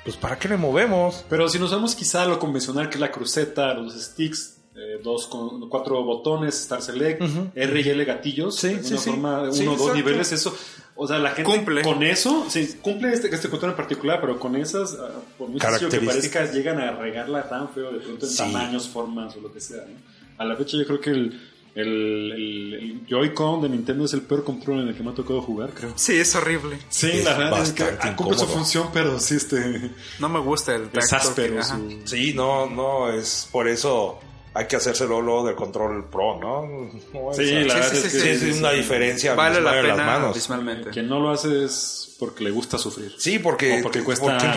pues 0.05 0.15
¿para 0.15 0.39
qué 0.39 0.47
le 0.47 0.57
movemos? 0.57 1.25
Pero 1.29 1.49
si 1.49 1.59
nos 1.59 1.71
vamos 1.71 1.93
quizá 1.93 2.23
a 2.23 2.25
lo 2.25 2.39
convencional 2.39 2.87
que 2.89 2.95
es 2.95 3.01
la 3.01 3.11
cruceta, 3.11 3.73
los 3.73 3.93
sticks, 4.01 4.55
eh, 4.75 4.99
dos 5.03 5.27
con 5.27 5.67
cuatro 5.69 6.01
botones, 6.03 6.57
Star 6.61 6.81
Select, 6.81 7.21
Ujú. 7.21 7.51
R 7.53 7.81
y 7.81 7.89
L 7.89 8.05
gatillos, 8.05 8.55
Sí, 8.55 8.75
de 8.75 8.83
sí, 8.83 8.93
una 8.93 9.01
sí. 9.01 9.09
forma, 9.09 9.39
uno 9.41 9.43
o 9.43 9.49
dos 9.49 9.59
exacto. 9.73 9.93
niveles, 9.93 10.31
eso. 10.31 10.57
O 11.01 11.07
sea, 11.07 11.17
la 11.17 11.29
gente 11.31 11.49
Cumple. 11.49 11.81
con 11.81 12.03
eso, 12.03 12.45
sí, 12.49 12.75
cumple 12.81 13.13
este, 13.13 13.33
este 13.33 13.47
control 13.49 13.71
en 13.71 13.77
particular, 13.77 14.19
pero 14.19 14.37
con 14.37 14.55
esas, 14.57 14.97
ah, 14.99 15.07
por 15.37 15.47
sencillo 15.47 15.59
que 15.89 15.97
Características. 15.97 16.33
parezca, 16.49 16.53
llegan 16.53 16.79
a 16.81 16.91
regarla 16.91 17.47
tan 17.47 17.69
feo 17.69 17.91
de 17.93 17.99
pronto 17.99 18.25
en 18.25 18.31
Sí. 18.31 18.37
tamaños, 18.37 18.89
formas 18.89 19.33
o 19.37 19.39
lo 19.39 19.53
que 19.53 19.61
sea. 19.61 19.77
¿no? 19.87 19.95
A 20.37 20.43
la 20.45 20.57
fecha 20.57 20.75
yo 20.77 20.85
creo 20.85 20.99
que 20.99 21.11
el, 21.11 21.39
el, 21.75 22.31
el- 22.33 22.73
el 22.73 23.01
Joy-Con 23.07 23.61
de 23.61 23.69
Nintendo 23.69 24.03
es 24.03 24.13
el 24.13 24.23
peor 24.23 24.43
control 24.43 24.81
en 24.81 24.87
el 24.89 24.95
que 24.95 25.01
me 25.03 25.11
ha 25.11 25.13
tocado 25.13 25.41
jugar, 25.41 25.69
creo. 25.73 25.93
Sí, 25.95 26.19
es 26.19 26.35
horrible. 26.35 26.77
Sí, 26.89 27.09
Es 27.11 27.23
la 27.23 27.37
verdad 27.37 27.61
es 27.63 27.71
que 27.71 27.83
ah, 27.83 28.15
cumple 28.17 28.37
su 28.37 28.47
función, 28.47 28.89
pero 28.93 29.19
sí 29.21 29.35
este, 29.35 29.91
No 30.19 30.27
me 30.27 30.39
gusta 30.41 30.75
el 30.75 30.89
tacto. 30.89 30.99
es 30.99 31.13
áspero. 31.13 31.63
su- 31.63 32.01
Sí, 32.03 32.33
no, 32.33 32.69
no, 32.69 33.09
es 33.09 33.47
por 33.51 33.69
eso 33.69 34.19
hay 34.53 34.65
que 34.67 34.75
hacérselo 34.75 35.21
luego 35.21 35.45
del 35.47 35.55
control 35.55 36.09
pro, 36.09 36.39
¿no? 36.39 36.65
No, 37.13 37.33
Sí, 37.33 37.43
esa- 37.43 37.67
la 37.67 37.73
verdad 37.75 37.89
sí, 37.91 37.97
es 37.97 38.03
sí, 38.11 38.17
que 38.21 38.35
sí, 38.37 38.49
es 38.49 38.59
una 38.59 38.71
diferencia 38.71 39.35
Vale 39.35 39.61
la 39.61 39.71
pena 39.71 39.87
las 39.95 39.97
manos. 40.05 40.31
abismalmente. 40.31 40.89
Quien 40.89 41.07
no 41.07 41.19
lo 41.19 41.29
hace 41.31 41.65
es 41.65 42.15
porque 42.19 42.43
le 42.43 42.51
gusta 42.51 42.77
sufrir. 42.77 43.13
Sí, 43.17 43.39
porque, 43.39 43.79
O 43.79 43.83
porque 43.83 44.03
cuesta- 44.03 44.39
sí, 44.39 44.47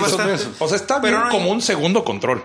bastante. 0.00 0.44
O 0.58 0.68
sea, 0.68 0.76
está 0.76 1.00
Pero 1.00 1.16
bien 1.16 1.26
no- 1.28 1.30
como 1.32 1.50
un 1.52 1.62
segundo 1.62 2.04
control, 2.04 2.42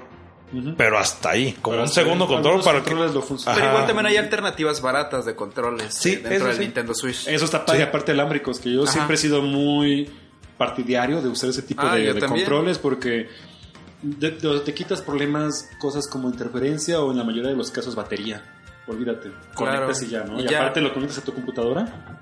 pero 0.77 0.99
hasta 0.99 1.31
ahí, 1.31 1.53
como 1.61 1.73
Pero 1.73 1.83
un 1.83 1.89
segundo 1.89 2.27
control 2.27 2.61
para 2.63 2.83
que 2.83 2.93
lo. 2.93 3.11
Pero 3.11 3.65
igual 3.69 3.87
también 3.87 4.05
hay 4.05 4.17
alternativas 4.17 4.79
baratas 4.81 5.25
de 5.25 5.35
controles 5.35 5.93
Sí, 5.95 6.11
eh, 6.13 6.17
dentro 6.17 6.47
del 6.47 6.57
sí. 6.57 6.61
Nintendo 6.61 6.93
Switch. 6.93 7.27
Eso 7.27 7.45
está 7.45 7.65
padre, 7.65 7.81
Sí. 7.81 7.87
aparte 7.87 8.11
alámbricos, 8.11 8.59
que 8.59 8.71
yo 8.71 8.83
Ajá. 8.83 8.91
siempre 8.91 9.15
he 9.15 9.17
sido 9.17 9.41
muy 9.41 10.09
partidario 10.57 11.21
de 11.21 11.27
usar 11.29 11.49
ese 11.49 11.63
tipo 11.63 11.81
Ah, 11.81 11.95
de, 11.95 12.13
de 12.13 12.21
controles 12.21 12.77
porque 12.77 13.27
de- 14.03 14.31
de- 14.31 14.59
te 14.59 14.73
quitas 14.73 15.01
problemas, 15.01 15.69
cosas 15.79 16.07
como 16.07 16.29
interferencia 16.29 16.99
o 17.01 17.11
en 17.11 17.17
la 17.17 17.23
mayoría 17.23 17.49
de 17.49 17.55
los 17.55 17.71
casos 17.71 17.95
batería. 17.95 18.43
Olvídate, 18.85 19.29
Claro. 19.55 19.85
conectas 19.85 20.03
y 20.03 20.07
ya, 20.09 20.23
¿no? 20.25 20.39
Y, 20.39 20.43
Y 20.43 20.47
ya. 20.49 20.59
aparte 20.59 20.81
lo 20.81 20.93
conectas 20.93 21.19
a 21.19 21.21
tu 21.21 21.33
computadora 21.33 22.19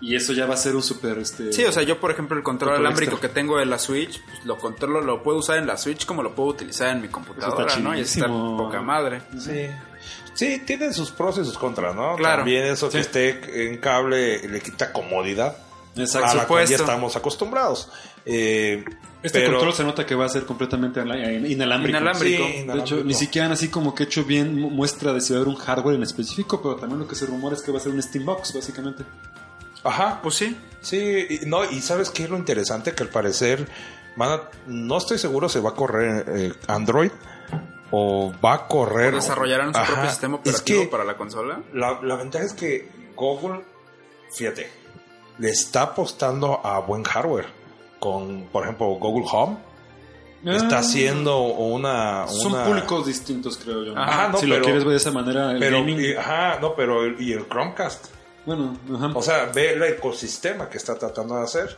Y 0.00 0.14
eso 0.14 0.32
ya 0.32 0.46
va 0.46 0.54
a 0.54 0.56
ser 0.56 0.76
un 0.76 0.82
super... 0.82 1.18
Este, 1.18 1.52
Sí, 1.52 1.64
o 1.64 1.72
sea, 1.72 1.82
yo 1.82 1.98
por 1.98 2.12
ejemplo 2.12 2.36
el 2.36 2.44
control 2.44 2.76
alámbrico 2.76 3.14
extra. 3.14 3.28
que 3.28 3.34
tengo 3.34 3.58
de 3.58 3.66
la 3.66 3.80
Switch, 3.80 4.22
pues, 4.24 4.44
lo 4.44 4.56
controlo, 4.56 5.00
lo 5.00 5.24
puedo 5.24 5.38
usar 5.38 5.58
en 5.58 5.66
la 5.66 5.76
Switch 5.76 6.06
como 6.06 6.22
lo 6.22 6.36
puedo 6.36 6.50
utilizar 6.50 6.90
en 6.94 7.02
mi 7.02 7.08
computadora, 7.08 7.76
¿no? 7.78 7.96
Y 7.96 8.02
está 8.02 8.28
poca 8.28 8.80
madre. 8.80 9.22
Sí. 9.36 9.66
Sí, 10.34 10.62
tiene 10.64 10.92
sus 10.92 11.10
pros 11.10 11.36
y 11.38 11.44
sus 11.44 11.58
contras, 11.58 11.96
¿no? 11.96 12.14
Claro. 12.14 12.38
También 12.42 12.66
eso 12.66 12.86
que 12.86 12.92
Sí. 12.92 12.98
esté 13.00 13.66
en 13.66 13.78
cable 13.78 14.46
le 14.48 14.60
quita 14.60 14.92
comodidad 14.92 15.56
Exacto. 15.96 16.28
a 16.30 16.34
la 16.34 16.46
cual 16.46 16.64
ya 16.68 16.76
estamos 16.76 17.16
acostumbrados. 17.16 17.90
Eh, 18.30 18.84
Este 19.22 19.40
pero- 19.40 19.52
control 19.54 19.72
se 19.74 19.82
nota 19.84 20.04
que 20.06 20.14
va 20.14 20.26
a 20.26 20.28
ser 20.28 20.44
completamente 20.44 21.00
eh, 21.00 21.42
inalámbrico. 21.48 21.98
Inalámbrico. 21.98 22.44
Sí, 22.44 22.52
De 22.52 22.58
inalámbrico. 22.60 22.96
hecho, 22.98 23.04
ni 23.04 23.14
siquiera 23.14 23.46
han 23.46 23.52
así 23.52 23.68
como 23.68 23.94
que 23.94 24.04
hecho 24.04 24.24
bien 24.24 24.54
mu- 24.60 24.70
muestra 24.70 25.12
de 25.12 25.20
si 25.20 25.32
va 25.32 25.38
a 25.38 25.42
haber 25.42 25.54
un 25.54 25.60
hardware 25.60 25.96
en 25.96 26.02
específico, 26.02 26.60
pero 26.62 26.76
también 26.76 27.00
lo 27.00 27.08
que 27.08 27.14
se 27.16 27.26
rumora 27.26 27.56
es 27.56 27.62
que 27.62 27.72
va 27.72 27.78
a 27.78 27.80
ser 27.80 27.92
un 27.92 28.02
Steambox, 28.02 28.54
básicamente. 28.54 29.04
Ajá, 29.82 30.20
Pues 30.22 30.34
sí. 30.36 30.56
Sí, 30.80 31.26
y, 31.42 31.46
no, 31.46 31.64
y 31.68 31.80
sabes 31.80 32.10
qué 32.10 32.24
es 32.24 32.30
lo 32.30 32.36
interesante 32.36 32.92
que 32.92 33.02
al 33.02 33.08
parecer 33.08 33.66
van 34.16 34.30
a- 34.30 34.42
no 34.66 34.98
estoy 34.98 35.18
seguro 35.18 35.48
si 35.48 35.58
va 35.58 35.70
a 35.70 35.74
correr 35.74 36.24
eh, 36.28 36.52
Android 36.68 37.10
o 37.90 38.32
va 38.44 38.54
a 38.54 38.66
correr 38.68 39.14
Desarrollarán 39.14 39.72
su 39.72 39.80
Ajá, 39.80 39.92
propio 39.94 40.10
sistema 40.10 40.34
es 40.36 40.40
operativo 40.40 40.82
que 40.82 40.88
para 40.88 41.04
la 41.04 41.16
consola. 41.16 41.60
la, 41.72 41.98
la 42.02 42.16
ventaja 42.16 42.44
es 42.44 42.52
que 42.52 42.88
Google, 43.16 43.64
fíjate, 44.32 44.68
le 45.38 45.50
está 45.50 45.82
apostando 45.82 46.64
a 46.64 46.78
buen 46.80 47.02
hardware 47.02 47.46
con, 47.98 48.44
por 48.52 48.64
ejemplo, 48.64 48.86
Google 48.94 49.26
Home. 49.32 49.56
Está 50.44 50.76
Ah, 50.76 50.80
haciendo 50.80 51.40
una, 51.40 52.28
Son 52.28 52.52
públicos 52.64 53.06
distintos, 53.06 53.56
creo 53.58 53.84
yo. 53.84 53.98
Ajá, 53.98 54.28
no, 54.28 54.38
si 54.38 54.46
pero- 54.46 54.58
lo 54.58 54.64
quieres 54.64 54.84
ver 54.84 54.90
de 54.92 54.96
esa 54.98 55.10
manera, 55.10 55.50
el 55.50 55.58
pero 55.58 55.78
gaming, 55.80 55.98
y- 56.00 56.12
ajá, 56.14 56.58
no, 56.60 56.74
pero 56.76 57.04
el- 57.04 57.20
y 57.20 57.32
el 57.32 57.48
Chromecast. 57.48 58.06
bueno, 58.46 58.76
ajá. 58.94 59.10
O 59.14 59.22
sea, 59.22 59.46
ve 59.46 59.72
el 59.72 59.82
ecosistema 59.82 60.68
que 60.68 60.78
está 60.78 60.94
tratando 60.96 61.34
de 61.36 61.42
hacer 61.42 61.76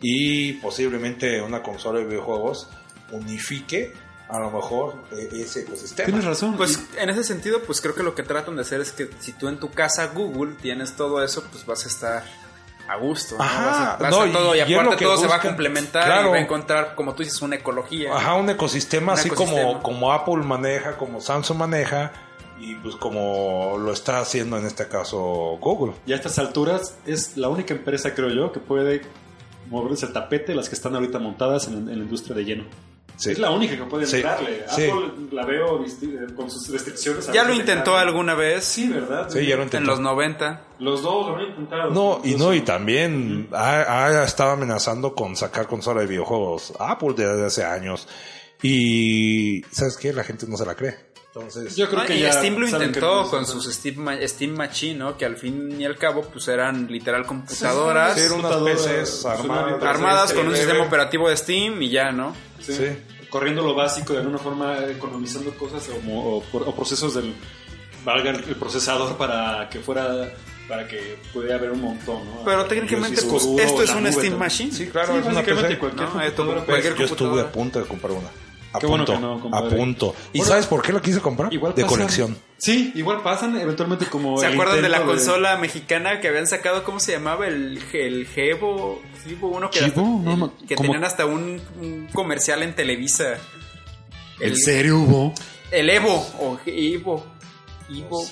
y 0.00 0.54
posiblemente 0.54 1.42
una 1.42 1.62
consola 1.62 1.98
de 1.98 2.06
videojuegos 2.06 2.68
unifique 3.12 3.92
a 4.30 4.38
lo 4.40 4.50
mejor 4.50 4.94
eh, 5.12 5.28
ese 5.32 5.60
ecosistema. 5.60 6.06
Tienes 6.06 6.24
razón. 6.24 6.56
Pues 6.56 6.82
en 6.98 7.10
ese 7.10 7.24
sentido, 7.24 7.60
pues 7.62 7.80
creo 7.82 7.94
que 7.94 8.02
lo 8.02 8.14
que 8.14 8.22
tratan 8.22 8.56
de 8.56 8.62
hacer 8.62 8.80
es 8.80 8.92
que 8.92 9.08
si 9.20 9.32
tú 9.32 9.48
en 9.48 9.58
tu 9.58 9.70
casa 9.70 10.06
Google 10.08 10.54
tienes 10.60 10.96
todo 10.96 11.22
eso, 11.22 11.44
pues 11.50 11.64
vas 11.66 11.84
a 11.84 11.88
estar 11.88 12.24
a 12.88 12.96
gusto. 12.96 13.36
¿no? 13.36 13.44
Ajá, 13.44 13.64
vas 13.66 13.76
a, 13.78 13.96
vas 14.02 14.10
no, 14.10 14.22
a 14.22 14.32
todo, 14.32 14.54
y, 14.56 14.60
aparte 14.60 15.04
todo 15.04 15.16
se 15.18 15.26
va 15.26 15.36
a 15.36 15.40
complementar 15.40 16.04
Claro. 16.04 16.28
y 16.28 16.30
va 16.32 16.36
a 16.38 16.40
encontrar, 16.40 16.94
como 16.94 17.14
tú 17.14 17.22
dices, 17.22 17.40
una 17.42 17.56
ecología. 17.56 18.14
Ajá, 18.16 18.34
un 18.34 18.48
ecosistema 18.50 19.12
Un 19.12 19.18
así 19.18 19.28
ecosistema. 19.28 19.62
como, 19.68 19.82
como 19.82 20.12
Apple 20.12 20.36
maneja, 20.36 20.96
como 20.96 21.20
Samsung 21.20 21.58
maneja 21.58 22.12
y 22.60 22.74
pues 22.76 22.96
como 22.96 23.76
lo 23.78 23.92
está 23.92 24.18
haciendo 24.20 24.58
en 24.58 24.66
este 24.66 24.88
caso 24.88 25.18
Google. 25.60 25.92
Y 26.06 26.12
a 26.12 26.16
estas 26.16 26.38
alturas 26.38 26.96
es 27.06 27.36
la 27.36 27.48
única 27.48 27.72
empresa, 27.74 28.14
creo 28.14 28.30
yo, 28.30 28.50
que 28.52 28.58
puede 28.60 29.02
moverse 29.70 30.06
el 30.06 30.12
tapete 30.12 30.54
las 30.54 30.68
que 30.68 30.74
están 30.74 30.94
ahorita 30.94 31.18
montadas 31.18 31.68
en, 31.68 31.74
en 31.88 31.98
la 31.98 32.04
industria 32.04 32.34
de 32.34 32.44
lleno. 32.44 32.64
Sí. 33.18 33.32
Es 33.32 33.38
la 33.38 33.50
única 33.50 33.76
que 33.76 33.82
puede 33.82 34.06
Sí. 34.06 34.16
entrarle. 34.16 34.64
Sí. 34.68 34.84
Apple 34.88 35.28
la 35.32 35.44
veo 35.44 35.84
disti- 35.84 36.34
con 36.34 36.48
sus 36.50 36.68
restricciones. 36.70 37.26
ya 37.32 37.42
lo 37.44 37.50
intentó 37.52 37.72
entrarle. 37.90 38.08
alguna 38.08 38.34
vez 38.34 38.64
Sí, 38.64 38.88
¿verdad? 38.88 39.28
Sí, 39.28 39.44
ya 39.44 39.56
lo 39.56 39.62
en 39.62 39.66
intentó. 39.68 39.90
los 39.90 40.00
90. 40.00 40.64
Los 40.78 41.02
dos 41.02 41.26
lo 41.28 41.36
han 41.36 41.42
intentado. 41.50 41.90
No, 41.90 42.20
y 42.24 42.34
no, 42.36 42.54
y 42.54 42.60
también 42.60 43.48
ha, 43.52 44.06
ha 44.06 44.24
estado 44.24 44.52
amenazando 44.52 45.14
con 45.14 45.34
sacar 45.36 45.66
consola 45.66 46.00
de 46.00 46.06
videojuegos 46.06 46.72
Apple 46.78 47.14
desde 47.16 47.44
hace 47.44 47.64
años. 47.64 48.06
Y 48.62 49.62
¿sabes 49.70 49.96
qué? 49.96 50.12
La 50.12 50.24
gente 50.24 50.46
no 50.48 50.56
se 50.56 50.66
la 50.66 50.74
cree. 50.74 50.96
Entonces, 51.34 51.76
Yo 51.76 51.88
creo 51.88 52.00
Ah, 52.00 52.06
que 52.06 52.16
y 52.16 52.20
ya 52.20 52.32
Steam 52.32 52.56
lo 52.56 52.66
intentó 52.66 53.28
con 53.30 53.46
sus 53.46 53.72
Steam, 53.72 53.96
Ma- 53.98 54.16
Steam 54.26 54.56
Machine, 54.56 54.94
¿no? 54.98 55.16
Que 55.16 55.24
al 55.26 55.36
fin 55.36 55.78
y 55.80 55.84
al 55.84 55.96
cabo, 55.96 56.22
pues 56.22 56.48
eran 56.48 56.86
literal 56.90 57.26
computadoras 57.26 58.14
Sí, 58.14 58.20
eran 58.20 58.38
unas 58.40 58.52
computadoras, 58.52 58.86
PCs 58.86 59.20
suena 59.20 59.38
armadas. 59.38 59.82
armadas 59.84 60.32
con 60.32 60.46
un 60.46 60.52
Sí, 60.54 60.58
sistema 60.60 60.80
sí. 60.80 60.86
operativo 60.86 61.28
de 61.28 61.36
Steam 61.36 61.82
y 61.82 61.90
ya, 61.90 62.10
¿no? 62.12 62.34
Sí. 62.60 62.72
Sí. 62.74 62.84
Corriendo 63.28 63.62
lo 63.62 63.74
básico 63.74 64.14
de 64.14 64.20
alguna 64.20 64.38
forma, 64.38 64.78
economizando 64.86 65.52
cosas 65.54 65.86
o, 65.90 66.00
mo- 66.00 66.36
o 66.38 66.42
por- 66.44 66.62
o 66.66 66.74
procesos 66.74 67.14
del. 67.14 67.34
valga 68.04 68.30
el, 68.30 68.42
procesador 68.56 69.16
para 69.16 69.68
que 69.68 69.80
fuera. 69.80 70.32
para 70.66 70.86
que 70.86 71.18
pudiera 71.32 71.56
haber 71.56 71.70
un 71.72 71.80
montón, 71.80 72.24
¿no? 72.26 72.44
Pero 72.44 72.64
técnicamente, 72.66 73.22
pues, 73.22 73.42
esto 73.44 73.82
es 73.82 73.88
la 73.88 73.96
un 73.96 74.02
nube 74.02 74.12
Steam 74.12 74.14
también. 74.32 74.38
Machine. 74.38 74.72
Sí, 74.72 74.86
claro, 74.88 75.14
Sí, 75.14 75.18
es 75.20 75.24
una 75.26 75.40
PC. 75.42 75.54
cualquier 75.78 75.78
No, 76.06 76.12
computadora 76.12 76.94
Yo 76.98 77.04
estuve 77.06 77.40
a 77.40 77.50
punto 77.52 77.80
de 77.80 77.86
comprar 77.86 78.12
una. 78.12 78.28
A 78.72 78.78
Qué 78.80 78.86
bueno 78.86 79.04
punto, 79.06 79.40
que 79.40 79.48
no, 79.48 79.56
a 79.56 79.68
punto. 79.68 80.14
¿Y 80.32 80.38
Bueno, 80.38 80.50
sabes 80.52 80.66
por 80.66 80.82
qué 80.82 80.92
la 80.92 81.00
quise 81.00 81.20
comprar? 81.20 81.52
Igual 81.52 81.74
de 81.74 81.82
pasan- 81.84 81.88
colección. 81.98 82.38
Sí, 82.58 82.92
igual 82.96 83.22
pasan 83.22 83.56
eventualmente 83.58 84.06
como. 84.06 84.36
¿Se 84.38 84.46
el 84.46 84.52
acuerdan 84.52 84.82
de 84.82 84.88
la 84.90 85.02
consola 85.04 85.56
mexicana 85.56 86.20
que 86.20 86.28
habían 86.28 86.46
sacado? 86.46 86.84
¿Cómo 86.84 87.00
se 87.00 87.12
llamaba? 87.12 87.46
El, 87.46 87.80
el 87.94 88.26
Gevo. 88.26 89.00
Gevo 89.24 89.48
uno 89.48 89.70
que, 89.70 89.78
¿Gevo? 89.80 90.18
hasta- 90.18 90.30
No, 90.30 90.36
no, 90.36 90.52
que 90.66 90.74
¿cómo? 90.74 90.88
tenían 90.88 91.04
hasta 91.04 91.24
un, 91.24 91.60
un 91.80 92.08
comercial 92.12 92.62
en 92.62 92.74
Televisa. 92.74 93.38
¿En 94.40 94.56
serio 94.56 94.98
hubo? 94.98 95.32
El 95.70 95.88
Evo 95.90 96.14
o 96.40 96.58
Evo. 96.66 97.24
Evo. 97.90 98.24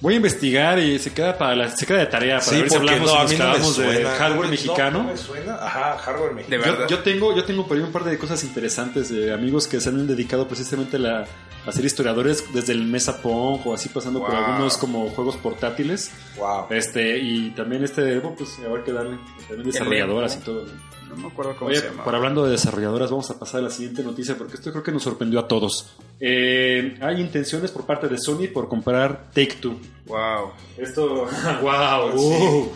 Voy 0.00 0.14
a 0.14 0.16
investigar 0.16 0.78
y 0.78 0.98
se 0.98 1.12
queda 1.12 1.36
para 1.38 1.54
la, 1.56 1.68
se 1.70 1.86
queda 1.86 1.98
de 2.00 2.06
tarea 2.06 2.38
para 2.40 2.58
ver 2.58 2.68
si 2.70 2.76
hablamos 2.76 3.10
y 3.10 3.14
nos 3.14 3.32
clavamos 3.34 3.76
de 3.78 4.04
hardware 4.04 4.48
mexicano. 4.50 4.98
No, 4.98 5.04
no 5.04 5.10
me 5.10 5.16
suena. 5.16 5.54
Ajá, 5.54 5.98
hardware 5.98 6.28
De 6.30 6.34
mexicano. 6.36 6.62
verdad. 6.64 6.88
Yo, 6.88 6.96
yo 6.96 7.02
tengo, 7.02 7.36
yo 7.36 7.44
tengo 7.44 7.66
por 7.66 7.76
ahí 7.76 7.82
un 7.82 7.92
par 7.92 8.04
de 8.04 8.18
cosas 8.18 8.42
interesantes 8.44 9.08
de 9.10 9.32
amigos 9.32 9.66
que 9.66 9.80
se 9.80 9.88
han 9.88 10.06
dedicado 10.06 10.46
precisamente 10.46 10.96
a, 10.96 11.00
la- 11.00 11.26
a 11.66 11.72
ser 11.72 11.84
historiadores 11.84 12.44
desde 12.52 12.72
el 12.72 12.84
Mesa 12.84 13.20
Pong 13.20 13.60
o 13.66 13.74
así 13.74 13.88
pasando 13.88 14.20
por 14.20 14.34
algunos 14.34 14.76
como 14.76 15.08
juegos 15.10 15.36
portátiles. 15.36 16.10
Wow. 16.36 16.66
Este, 16.70 17.18
y 17.18 17.50
también 17.50 17.84
este, 17.84 18.18
bueno, 18.18 18.36
pues 18.36 18.58
habrá 18.64 18.82
que 18.82 18.92
darle. 18.92 19.18
También 19.48 19.70
desarrolladoras 19.70 20.36
y 20.36 20.40
todo. 20.40 20.66
No 21.08 21.16
me 21.16 21.26
acuerdo 21.26 21.56
cómo 21.56 21.70
Oye, 21.70 21.80
se 21.80 21.88
llama. 21.88 22.04
por 22.04 22.14
hablando 22.14 22.44
de 22.44 22.52
desarrolladoras, 22.52 23.10
vamos 23.10 23.28
a 23.30 23.38
pasar 23.38 23.60
a 23.60 23.64
la 23.64 23.70
siguiente 23.70 24.04
noticia 24.04 24.36
porque 24.38 24.54
esto 24.54 24.70
creo 24.70 24.84
que 24.84 24.92
nos 24.92 25.02
sorprendió 25.02 25.40
a 25.40 25.48
todos. 25.48 25.96
Eh, 26.20 26.96
hay 27.00 27.20
intenciones 27.20 27.72
por 27.72 27.84
parte 27.84 28.06
de 28.06 28.16
Sony 28.16 28.46
por 28.52 28.68
comprar 28.68 29.30
Take 29.32 29.56
Two. 29.60 29.76
Wow. 30.06 30.52
Esto, 30.78 31.28
wow, 31.62 32.14
uh, 32.14 32.72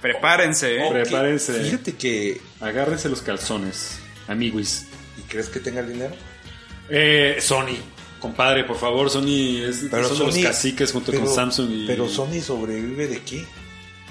Prepárense, 0.00 0.76
¿eh? 0.76 0.84
Ok. 0.84 0.92
Prepárense. 0.92 1.54
Fíjate 1.62 1.94
que. 1.94 2.40
agárrense 2.60 3.08
los 3.08 3.20
calzones, 3.22 3.98
amiguis. 4.28 4.86
¿Y 5.18 5.22
crees 5.22 5.48
que 5.48 5.60
tenga 5.60 5.80
el 5.80 5.88
dinero? 5.92 6.14
Eh, 6.88 7.38
Sony, 7.40 7.76
compadre, 8.22 8.64
por 8.64 8.78
favor, 8.78 9.10
Sony 9.10 9.58
es, 9.68 9.84
Pero 9.90 10.08
son 10.08 10.18
de 10.20 10.24
los 10.26 10.34
Sony- 10.36 10.42
caciques 10.44 10.92
junto 10.92 11.10
pero- 11.12 11.24
con 11.26 11.34
Samsung 11.34 11.70
y 11.70 11.86
Pero 11.86 12.08
Sony 12.08 12.40
sobrevive 12.40 13.08
de 13.08 13.18
qué? 13.22 13.44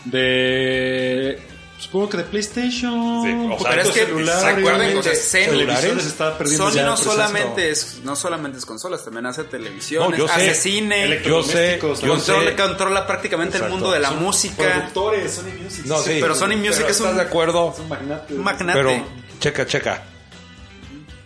de 0.05 1.39
supongo 1.79 2.09
que 2.09 2.17
de 2.17 2.23
PlayStation, 2.25 3.23
Sí, 3.23 3.53
o 3.55 3.59
sea, 3.59 3.69
Pero 3.71 3.81
es 3.81 3.87
que, 3.89 4.05
celular, 4.05 4.39
¿se 4.39 4.47
acuerdan? 4.47 5.03
sea, 5.03 5.13
Sony- 5.15 5.49
televisores 5.49 6.05
está 6.05 6.37
perdiendo 6.37 6.69
Sony 6.69 6.75
ya 6.75 6.85
no 6.85 6.97
solamente 6.97 7.69
es 7.71 8.01
no 8.03 8.15
solamente 8.15 8.57
es 8.59 8.65
consolas, 8.67 9.03
también 9.03 9.25
hace 9.25 9.43
televisión, 9.45 10.11
No, 10.11 10.15
yo 10.17 10.27
sé. 10.27 10.33
hace 10.33 10.53
cine, 10.55 10.95
Yo 10.95 11.01
sé, 11.01 11.05
Electrodomésticos, 11.05 12.01
yo 12.01 12.13
control- 12.15 12.45
sé. 12.49 12.55
controla, 12.55 13.07
prácticamente 13.07 13.57
el 13.57 13.63
Exacto. 13.63 13.73
mundo 13.75 13.91
de 13.91 13.99
la 13.99 14.09
Son 14.09 14.21
música. 14.23 14.55
productores, 14.73 15.31
Sony 15.33 15.63
Music. 15.63 15.85
No, 15.85 15.97
sí. 16.01 16.17
pero 16.21 16.35
Sony 16.35 16.55
Music 16.57 16.85
es 16.87 16.97
¿Estás 16.97 17.11
un- 17.11 17.15
de 17.17 17.21
acuerdo? 17.23 17.75
Magnates. 17.89 18.37
Un 18.37 18.43
magnate. 18.43 18.77
Pero, 18.79 19.05
checa, 19.39 19.65
checa. 19.65 20.03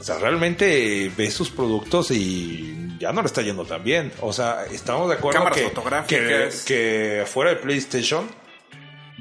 O 0.06 0.08
sea, 0.08 0.20
realmente 0.20 1.12
ves 1.18 1.34
sus 1.34 1.50
productos 1.50 2.12
y 2.12 2.96
ya 3.00 3.12
no 3.12 3.24
le 3.24 3.26
está 3.26 3.42
yendo 3.42 3.66
tan 3.66 3.84
bien. 3.84 4.12
O 4.22 4.32
sea, 4.32 4.66
estamos 4.72 5.10
de 5.10 5.16
acuerdo 5.16 5.40
Cámaras 5.40 5.58
que, 5.58 5.64
fotográficas. 5.66 6.62
que, 6.64 7.22
que 7.22 7.26
fuera 7.26 7.50
de 7.50 7.56
PlayStation 7.56 8.30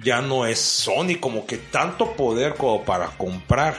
ya 0.02 0.20
no 0.20 0.44
es 0.44 0.58
Sony 0.58 1.16
como 1.18 1.46
que 1.46 1.56
tanto 1.56 2.12
poder 2.12 2.56
como 2.56 2.84
para 2.84 3.06
comprar 3.06 3.76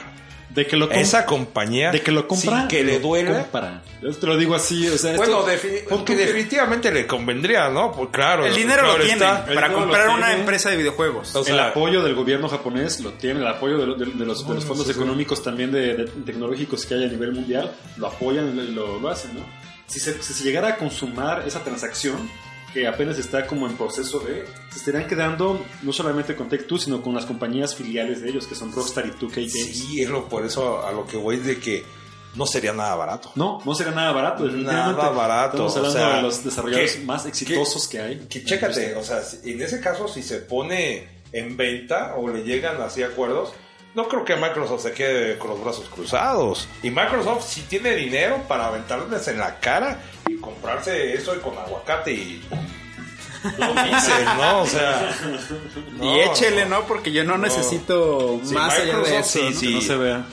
de 0.56 0.66
que 0.66 0.76
lo 0.76 0.90
esa 0.90 1.24
compañía 1.26 1.92
de 1.92 2.00
que 2.00 2.10
lo 2.10 2.26
compra, 2.26 2.60
sin 2.60 2.68
que 2.68 2.82
le 2.82 2.98
duela. 2.98 3.42
compra. 3.42 3.82
Yo 4.02 4.10
te 4.12 4.26
lo 4.26 4.36
digo 4.36 4.54
así, 4.54 4.88
o 4.88 4.96
sea, 4.98 5.14
Bueno, 5.16 5.46
esto- 5.46 5.68
defini- 5.68 5.84
pon 5.88 5.98
tú 5.98 6.04
que 6.06 6.16
que- 6.16 6.26
definitivamente 6.26 6.90
le 6.90 7.06
convendría, 7.06 7.68
¿no? 7.68 7.92
Pues 7.92 8.08
claro. 8.10 8.44
el 8.46 8.54
dinero 8.54 8.80
claro 8.82 8.98
lo 8.98 9.04
tiene 9.04 9.12
está. 9.24 9.44
Para 9.46 9.72
comprar 9.72 10.08
una 10.08 10.26
tiene. 10.26 10.40
empresa 10.40 10.70
de 10.70 10.76
videojuegos. 10.78 11.36
O 11.36 11.44
sea, 11.44 11.54
el 11.54 11.60
apoyo 11.60 12.02
del 12.02 12.14
gobierno 12.14 12.48
japonés 12.48 13.00
lo 13.00 13.12
tiene, 13.12 13.40
el 13.40 13.46
apoyo 13.46 13.78
de, 13.78 13.86
lo- 13.86 13.94
de- 13.94 14.06
de 14.06 14.24
los, 14.26 14.46
de 14.48 14.54
los 14.54 14.64
fondos 14.64 14.86
sí, 14.86 14.92
sí. 14.94 14.98
económicos 14.98 15.42
también 15.42 15.70
de, 15.70 15.94
de 15.94 16.04
tecnológicos 16.24 16.84
que 16.86 16.94
hay 16.94 17.04
a 17.04 17.08
nivel 17.08 17.32
mundial, 17.32 17.70
lo 17.98 18.06
apoyan 18.08 18.58
y 18.58 18.72
lo, 18.72 18.98
lo 18.98 19.08
hacen, 19.08 19.34
¿no? 19.34 19.40
Si 19.86 20.00
se, 20.00 20.20
si 20.22 20.32
se 20.32 20.42
llegara 20.42 20.68
a 20.68 20.76
consumar 20.76 21.44
esa 21.46 21.62
transacción, 21.62 22.28
que 22.76 22.86
apenas 22.86 23.18
está 23.18 23.46
como 23.46 23.66
en 23.66 23.74
proceso 23.74 24.18
de, 24.20 24.44
se 24.70 24.76
estarían 24.80 25.08
quedando 25.08 25.64
no 25.80 25.92
solamente 25.94 26.36
con 26.36 26.50
Tech2, 26.50 26.78
sino 26.80 27.00
con 27.00 27.14
las 27.14 27.24
compañías 27.24 27.74
filiales 27.74 28.20
de 28.20 28.28
ellos, 28.28 28.46
que 28.46 28.54
son 28.54 28.70
Rockstar 28.70 29.06
y 29.06 29.10
2K 29.12 29.30
Games. 29.34 29.52
Sí, 29.78 30.02
es 30.02 30.10
lo, 30.10 30.28
por 30.28 30.44
eso 30.44 30.86
a 30.86 30.92
lo 30.92 31.06
que 31.06 31.16
voy 31.16 31.38
de 31.38 31.58
que 31.58 31.84
no 32.34 32.44
sería 32.44 32.74
nada 32.74 32.94
barato. 32.94 33.32
No, 33.34 33.62
no 33.64 33.74
sería 33.74 33.94
nada 33.94 34.12
barato. 34.12 34.44
Nada 34.44 35.08
barato, 35.08 35.66
Estamos 35.68 35.76
hablando 35.78 35.98
o 35.98 36.02
sea, 36.02 36.16
de 36.16 36.22
los 36.22 36.44
desarrolladores 36.44 36.96
que- 36.96 37.04
más 37.06 37.24
exitosos 37.24 37.88
que, 37.88 37.98
hay. 37.98 38.26
Que 38.28 38.44
chécate, 38.44 38.94
o 38.94 39.02
sea, 39.02 39.22
en 39.42 39.62
ese 39.62 39.80
caso, 39.80 40.06
si 40.06 40.22
se 40.22 40.40
pone 40.40 41.08
en 41.32 41.56
venta 41.56 42.14
o 42.18 42.28
le 42.28 42.42
llegan 42.44 42.78
así 42.82 43.02
acuerdos, 43.02 43.54
no 43.96 44.06
creo 44.06 44.24
que 44.26 44.36
Microsoft 44.36 44.82
se 44.82 44.92
quede 44.92 45.38
con 45.38 45.50
los 45.50 45.64
brazos 45.64 45.88
cruzados. 45.88 46.68
Y 46.82 46.90
Microsoft 46.90 47.48
si 47.48 47.62
tiene 47.62 47.96
dinero 47.96 48.42
para 48.46 48.66
aventarles 48.66 49.26
en 49.28 49.38
la 49.38 49.58
cara 49.58 50.02
y 50.28 50.36
comprarse 50.36 51.14
eso 51.14 51.34
y 51.34 51.38
con 51.38 51.56
aguacate 51.56 52.12
y... 52.12 52.44
lo 53.58 53.68
dicen, 53.68 54.24
¿no? 54.38 54.60
O 54.60 54.66
sea, 54.66 55.10
y 56.02 56.20
échele, 56.20 56.66
¿no? 56.66 56.86
Porque 56.86 57.10
yo 57.10 57.24
no, 57.24 57.38
necesito 57.38 58.38
Sí, 58.44 58.52
más 58.52 58.74
allá 58.74 58.98
de 58.98 59.18
eso. 59.18 59.28
sí, 59.30 59.54
sí. 59.54 59.74
No 59.74 59.80
se 59.80 59.96
vea. 59.96 60.26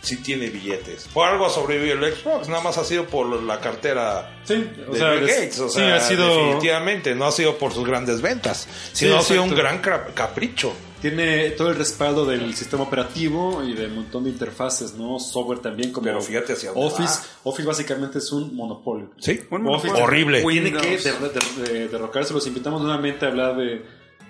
Sí 0.00 0.16
tiene 0.18 0.48
billetes. 0.48 1.08
Por 1.12 1.26
algo 1.28 1.46
ha 1.46 1.50
sobrevivido 1.50 2.04
el 2.04 2.14
Xbox, 2.14 2.48
nada 2.48 2.62
más 2.62 2.78
ha 2.78 2.84
sido 2.84 3.06
por 3.06 3.26
la 3.42 3.60
cartera 3.60 4.40
Sí, 4.44 4.54
o 4.88 4.92
de 4.92 4.98
sea, 4.98 5.10
Bill 5.12 5.28
es- 5.28 5.34
Gates. 5.36 5.58
O 5.60 5.68
sí, 5.68 5.74
sea, 5.76 5.96
ha 5.96 6.00
sido. 6.00 6.28
definitivamente, 6.36 7.14
no 7.14 7.24
ha 7.26 7.32
sido 7.32 7.56
por 7.58 7.72
sus 7.72 7.84
grandes 7.86 8.20
ventas, 8.22 8.68
sino 8.92 9.16
ha 9.18 9.22
sido 9.22 9.42
un 9.42 9.54
gran 9.54 9.80
capricho. 9.80 10.72
Tiene 11.00 11.50
todo 11.50 11.68
el 11.70 11.76
respaldo 11.76 12.26
del 12.26 12.54
sistema 12.56 12.82
operativo 12.82 13.62
y 13.62 13.72
de 13.72 13.86
un 13.86 13.94
montón 13.96 14.24
de 14.24 14.30
interfaces, 14.30 14.94
¿no? 14.94 15.20
Software 15.20 15.60
también 15.60 15.92
como 15.92 16.04
Pero 16.06 16.20
fíjate 16.20 16.54
hacia 16.54 16.72
dónde 16.72 16.86
Office. 16.88 17.20
va. 17.20 17.50
Office 17.50 17.68
básicamente 17.68 18.18
es 18.18 18.32
un 18.32 18.52
monopolio. 18.56 19.10
Sí, 19.18 19.40
Un 19.50 19.68
Office 19.68 19.86
monopolio. 19.92 20.04
horrible. 20.04 20.42
Tiene 20.42 20.72
que 20.72 21.88
derrocarse. 21.88 22.34
Los 22.34 22.46
invitamos 22.48 22.82
nuevamente 22.82 23.26
a 23.26 23.28
hablar 23.28 23.56
de, 23.56 23.84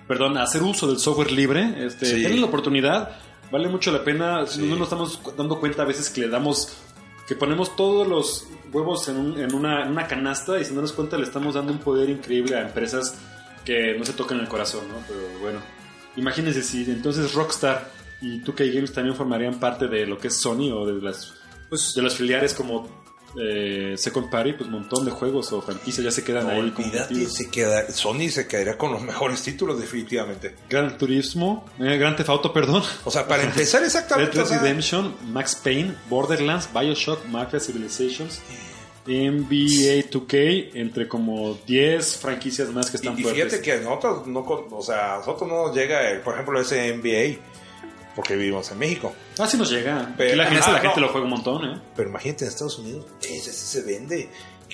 perdón, 0.07 0.37
a 0.37 0.43
hacer 0.43 0.63
uso 0.63 0.87
del 0.87 0.99
software 0.99 1.33
libre. 1.33 1.87
Este, 1.87 2.05
Sí. 2.05 2.17
Tienen 2.17 2.41
la 2.43 2.47
oportunidad, 2.49 3.19
vale 3.51 3.69
mucho 3.69 3.91
la 3.93 4.03
pena. 4.05 4.45
No 4.59 4.77
nos 4.77 4.83
estamos 4.83 5.21
dando 5.37 5.59
cuenta 5.61 5.83
a 5.83 5.87
veces 5.87 6.11
que 6.11 6.23
le 6.23 6.29
damos, 6.29 6.77
que 7.27 7.35
ponemos 7.35 7.75
todos 7.77 8.07
los 8.07 8.47
huevos 8.73 9.09
en, 9.09 9.17
un- 9.17 9.39
en 9.39 9.55
una, 9.55 9.85
en 9.85 9.91
una 9.93 10.07
canasta 10.07 10.59
y 10.61 10.65
sin 10.65 10.75
darnos 10.75 10.93
cuenta 10.93 11.17
le 11.17 11.25
estamos 11.25 11.55
dando 11.55 11.73
un 11.73 11.79
poder 11.79 12.11
increíble 12.11 12.57
a 12.57 12.63
empresas 12.63 13.15
que 13.65 13.95
no 13.99 14.05
se 14.05 14.13
tocan 14.13 14.41
el 14.41 14.49
corazón, 14.49 14.89
¿no? 14.89 14.95
Pero 15.07 15.21
bueno, 15.41 15.61
imagínense 16.17 16.63
si 16.63 16.83
entonces 16.91 17.35
Rockstar 17.35 17.91
y 18.21 18.41
2K 18.43 18.75
Games 18.75 18.93
también 18.93 19.15
formarían 19.17 19.61
parte 19.61 19.87
de 19.89 20.07
lo 20.07 20.19
que 20.19 20.29
es 20.29 20.41
Sony 20.41 20.71
o 20.73 20.87
de 20.87 21.01
las, 21.03 21.35
pues, 21.69 21.95
de 21.95 22.03
las 22.03 22.15
filiales 22.15 22.53
como 22.55 22.89
eh, 23.41 23.95
Second 23.97 24.31
Party, 24.31 24.53
pues 24.55 24.67
un 24.69 24.73
montón 24.73 25.05
de 25.05 25.11
juegos 25.11 25.53
o 25.53 25.61
franquicias 25.61 26.05
ya 26.05 26.11
se 26.11 26.25
quedan 26.25 26.45
No, 26.47 26.53
ahí. 26.53 26.61
olvídate, 26.61 27.27
se 27.29 27.51
queda, 27.51 27.91
Sony 27.91 28.29
se 28.31 28.47
quedaría 28.47 28.79
con 28.79 28.93
los 28.93 29.03
mejores 29.03 29.43
títulos 29.43 29.81
definitivamente. 29.81 30.55
Gran 30.69 30.97
Turismo, 30.97 31.67
eh, 31.79 31.97
Gran 31.99 32.17
Theft 32.17 32.31
Auto, 32.31 32.53
perdón. 32.53 32.83
O 33.05 33.11
sea, 33.11 33.29
para 33.29 33.43
empezar 33.43 33.81
Red 33.81 33.87
exactamente, 33.89 34.37
Dead 34.37 34.45
o 34.45 34.49
sea, 34.49 34.59
Redemption, 34.61 35.15
Max 35.33 35.55
Payne, 35.63 35.95
Borderlands, 36.09 36.69
Bioshock, 36.73 37.27
Mafia 37.27 37.61
Civilizations, 37.61 38.41
NBA 39.07 40.11
2K, 40.11 40.71
entre 40.75 41.09
como 41.09 41.59
10 41.67 42.17
franquicias 42.19 42.69
más 42.71 42.91
que 42.91 42.97
y, 42.97 43.01
están 43.01 43.19
y 43.19 43.23
fuertes. 43.23 43.45
fíjate 43.45 43.63
que 43.63 43.73
a 43.73 43.81
nosotros 43.81 44.27
no, 44.27 44.41
o 44.41 44.83
sea, 44.83 45.15
a 45.15 45.19
nosotros 45.19 45.49
no 45.49 45.67
nos 45.69 45.77
llega, 45.77 46.11
el, 46.11 46.21
por 46.21 46.35
ejemplo, 46.35 46.61
ese 46.61 46.95
NBA, 46.95 47.39
porque 48.19 48.35
vivimos 48.35 48.69
en 48.73 48.81
México. 48.81 49.15
Ah, 49.39 49.47
sí 49.47 49.57
nos 49.57 49.71
llega. 49.71 50.13
Pero- 50.19 50.35
la 50.35 50.47
gente, 50.47 50.65
ah, 50.67 50.73
la 50.73 50.81
gente 50.81 50.97
no. 51.01 51.07
lo 51.07 51.13
juega 51.13 51.25
un 51.25 51.31
montón, 51.31 51.65
¿eh? 51.71 51.81
Pero 51.95 52.09
imagínate 52.09 52.47
en 52.47 52.51
Estados 52.51 52.77
Unidos, 52.77 53.07
ese 53.23 53.53
sí 53.53 53.65
se 53.79 53.83
vende 53.83 54.29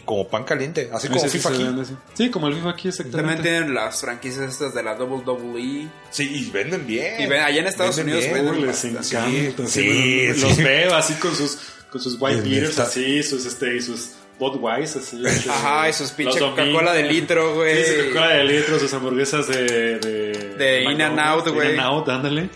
como 0.07 0.27
pan 0.27 0.45
caliente, 0.45 0.89
así 0.91 1.09
como 1.09 1.21
sí 1.21 1.29
FIFA 1.29 1.49
aquí. 1.51 1.63
vende, 1.63 1.85
sí. 1.85 1.95
Sí, 2.15 2.31
como 2.31 2.49
el 2.49 2.55
FIFA 2.55 2.71
aquí, 2.71 2.89
También 2.89 3.07
exactamente. 3.07 3.43
tienen 3.43 3.75
las 3.75 4.01
franquicias 4.01 4.49
estas 4.51 4.73
de 4.73 4.83
la 4.83 4.95
WWE. 4.95 5.89
Sí, 6.11 6.27
y 6.35 6.51
venden 6.51 6.87
bien. 6.87 7.21
Y 7.21 7.27
ven, 7.27 7.43
allá 7.43 7.61
en 7.61 7.67
Estados 7.67 7.97
Venden 7.99 8.15
Unidos 8.17 8.33
bien. 8.33 8.47
venden 8.47 8.67
les 8.67 8.85
encanta. 8.87 9.27
Sí, 9.27 9.53
sí, 9.67 10.33
sí, 10.35 10.41
los 10.41 10.57
veo 10.65 10.95
así 10.95 11.13
con 11.17 11.37
sus, 11.37 11.59
con 11.91 12.01
sus 12.01 12.17
white 12.19 12.41
beaters, 12.41 12.79
así, 12.79 13.23
sus, 13.23 13.45
este, 13.45 13.77
y 13.77 13.83
sus 13.83 14.13
Budweiser, 14.39 15.01
así. 15.03 15.23
Ajá, 15.49 15.89
y 15.89 15.93
sus 15.93 16.11
pinche 16.11 16.41
los 16.41 16.51
Coca-Cola 16.51 16.93
de 16.93 17.05
litro, 17.05 17.55
güey. 17.55 17.85
Sí, 17.85 17.93
Coca-Cola 18.09 18.29
de 18.35 18.45
litro, 18.45 18.79
sus 18.79 18.93
hamburguesas 18.93 19.47
de... 19.49 19.99
De, 19.99 20.55
De 20.59 20.83
In-N-Out, 20.85 21.49
güey. 21.49 21.69
In-N-Out, 21.71 22.09
ándale. 22.09 22.49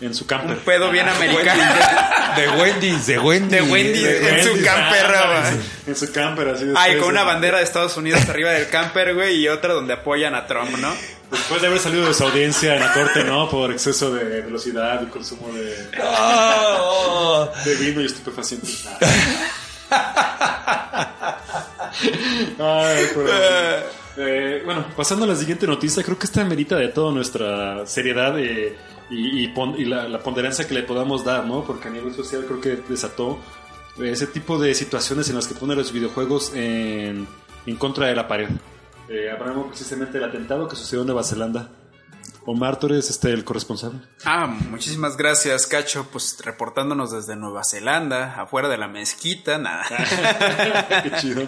En 0.00 0.14
su 0.14 0.26
camper. 0.26 0.56
Un 0.56 0.62
pedo 0.64 0.90
bien 0.90 1.08
americano. 1.08 1.62
De 2.36 2.48
Wendy's, 2.48 3.06
de 3.06 3.18
Wendy's. 3.18 3.50
De 3.50 3.62
Wendy's, 3.62 4.06
en 4.06 4.44
su 4.44 4.64
camper, 4.64 5.06
ah, 5.06 5.40
güey. 5.50 5.62
En 5.88 5.96
su 5.96 6.12
camper, 6.12 6.48
así. 6.48 6.64
Ay, 6.74 6.92
después 6.92 6.98
con 7.04 7.10
una 7.12 7.20
de- 7.20 7.26
bandera 7.26 7.58
de 7.58 7.64
Estados 7.64 7.96
Unidos 7.96 8.22
arriba 8.28 8.50
del 8.52 8.68
camper, 8.68 9.14
güey, 9.14 9.36
y 9.36 9.48
otra 9.48 9.74
donde 9.74 9.92
apoyan 9.92 10.34
a 10.34 10.46
Trump, 10.46 10.70
¿no? 10.78 10.92
Después 11.30 11.60
de 11.60 11.66
haber 11.68 11.78
salido 11.80 12.06
de 12.06 12.14
su 12.14 12.24
audiencia 12.24 12.74
en 12.74 12.80
la 12.80 12.92
corte, 12.92 13.22
¿no? 13.24 13.48
Por 13.50 13.70
exceso 13.72 14.10
de 14.12 14.40
velocidad 14.40 15.00
y 15.02 15.06
consumo 15.06 15.52
de, 15.52 15.76
Ah, 16.02 17.48
de 17.64 17.74
vino 17.76 18.00
y 18.00 18.06
estupefacientes. 18.06 18.88
Ay, 22.58 23.04
pero- 23.14 23.28
Eh, 24.16 24.60
bueno, 24.64 24.84
pasando 24.96 25.24
a 25.24 25.28
la 25.28 25.36
siguiente 25.36 25.66
noticia, 25.68 26.02
creo 26.02 26.18
que 26.18 26.26
esta 26.26 26.44
merita 26.44 26.76
de 26.76 26.88
toda 26.88 27.10
nuestra 27.12 27.86
seriedad 27.86 28.38
eh, 28.38 28.76
y, 29.08 29.44
y 29.44 29.48
pon- 29.48 29.76
y 29.78 29.84
la, 29.86 30.08
la 30.08 30.18
ponderancia 30.18 30.66
que 30.66 30.74
le 30.74 30.82
podamos 30.82 31.24
dar, 31.24 31.46
¿no? 31.46 31.64
Porque 31.64 31.88
a 31.88 31.90
nivel 31.92 32.12
social 32.12 32.44
creo 32.44 32.60
que 32.60 32.82
desató 32.88 33.38
ese 34.02 34.26
tipo 34.26 34.58
de 34.58 34.74
situaciones 34.74 35.28
en 35.30 35.36
las 35.36 35.46
que 35.46 35.54
pone 35.54 35.74
los 35.76 35.92
videojuegos 35.92 36.52
en, 36.54 37.26
en 37.64 37.76
contra 37.76 38.08
de 38.08 38.16
la 38.16 38.26
pared. 38.28 38.48
Eh, 39.08 39.30
hablamos 39.30 39.68
precisamente 39.68 40.18
del 40.18 40.28
atentado 40.28 40.68
que 40.68 40.76
sucedió 40.76 41.00
en 41.02 41.06
Nueva 41.06 41.22
Zelanda. 41.22 41.68
Omar, 42.46 42.78
tú 42.78 42.86
eres 42.86 43.10
este, 43.10 43.32
el 43.32 43.44
corresponsable. 43.44 44.00
Ah, 44.24 44.46
muchísimas 44.46 45.16
gracias, 45.16 45.66
Cacho. 45.66 46.06
Pues 46.10 46.38
reportándonos 46.42 47.12
desde 47.12 47.36
Nueva 47.36 47.62
Zelanda, 47.64 48.40
afuera 48.40 48.68
de 48.68 48.78
la 48.78 48.88
mezquita, 48.88 49.58
nada. 49.58 49.84
Qué 51.02 51.12
chido. 51.20 51.46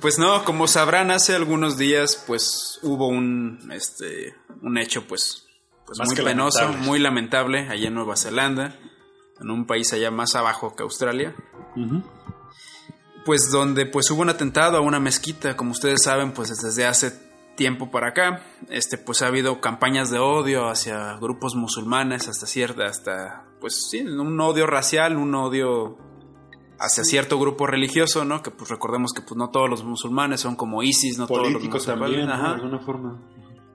Pues 0.00 0.18
no, 0.18 0.44
como 0.44 0.66
sabrán, 0.66 1.10
hace 1.10 1.34
algunos 1.34 1.78
días, 1.78 2.22
pues 2.26 2.78
hubo 2.82 3.08
un, 3.08 3.70
este, 3.72 4.34
un 4.62 4.78
hecho, 4.78 5.06
pues, 5.06 5.46
pues 5.86 5.98
muy 6.04 6.16
penoso, 6.16 6.60
lamentable. 6.60 6.86
muy 6.86 6.98
lamentable, 6.98 7.68
allá 7.68 7.88
en 7.88 7.94
Nueva 7.94 8.16
Zelanda, 8.16 8.76
en 9.40 9.50
un 9.50 9.66
país 9.66 9.92
allá 9.92 10.10
más 10.10 10.34
abajo 10.34 10.74
que 10.74 10.82
Australia. 10.82 11.34
Ujú. 11.76 12.02
pues 13.26 13.50
donde 13.50 13.84
pues 13.84 14.10
hubo 14.10 14.22
un 14.22 14.30
atentado 14.30 14.78
a 14.78 14.80
una 14.80 14.98
mezquita, 14.98 15.56
como 15.56 15.72
ustedes 15.72 16.02
saben, 16.04 16.32
pues 16.32 16.48
desde 16.48 16.86
hace 16.86 17.25
tiempo 17.56 17.90
para 17.90 18.08
acá, 18.08 18.42
este 18.68 18.98
pues 18.98 19.22
ha 19.22 19.26
habido 19.26 19.60
campañas 19.60 20.10
de 20.10 20.18
odio 20.18 20.68
hacia 20.68 21.14
grupos 21.14 21.54
musulmanes 21.54 22.28
hasta 22.28 22.46
cierta 22.46 22.84
hasta 22.84 23.46
pues 23.60 23.88
sí, 23.90 24.00
un 24.02 24.40
odio 24.40 24.66
racial, 24.66 25.16
un 25.16 25.34
odio 25.34 25.98
hacia 26.78 27.04
cierto 27.04 27.38
grupo 27.38 27.66
religioso, 27.66 28.24
¿no? 28.24 28.42
Que 28.42 28.50
pues 28.50 28.70
recordemos 28.70 29.12
que 29.12 29.22
pues 29.22 29.36
no 29.36 29.50
todos 29.50 29.68
los 29.68 29.84
musulmanes 29.84 30.40
son 30.40 30.56
como 30.56 30.82
ISIS, 30.82 31.18
no 31.18 31.26
Políticos 31.26 31.84
todos 31.84 31.98
los 31.98 32.08
también, 32.08 32.26
musulmanes. 32.26 32.56
De 32.56 32.62
alguna 32.62 32.78
forma. 32.78 33.18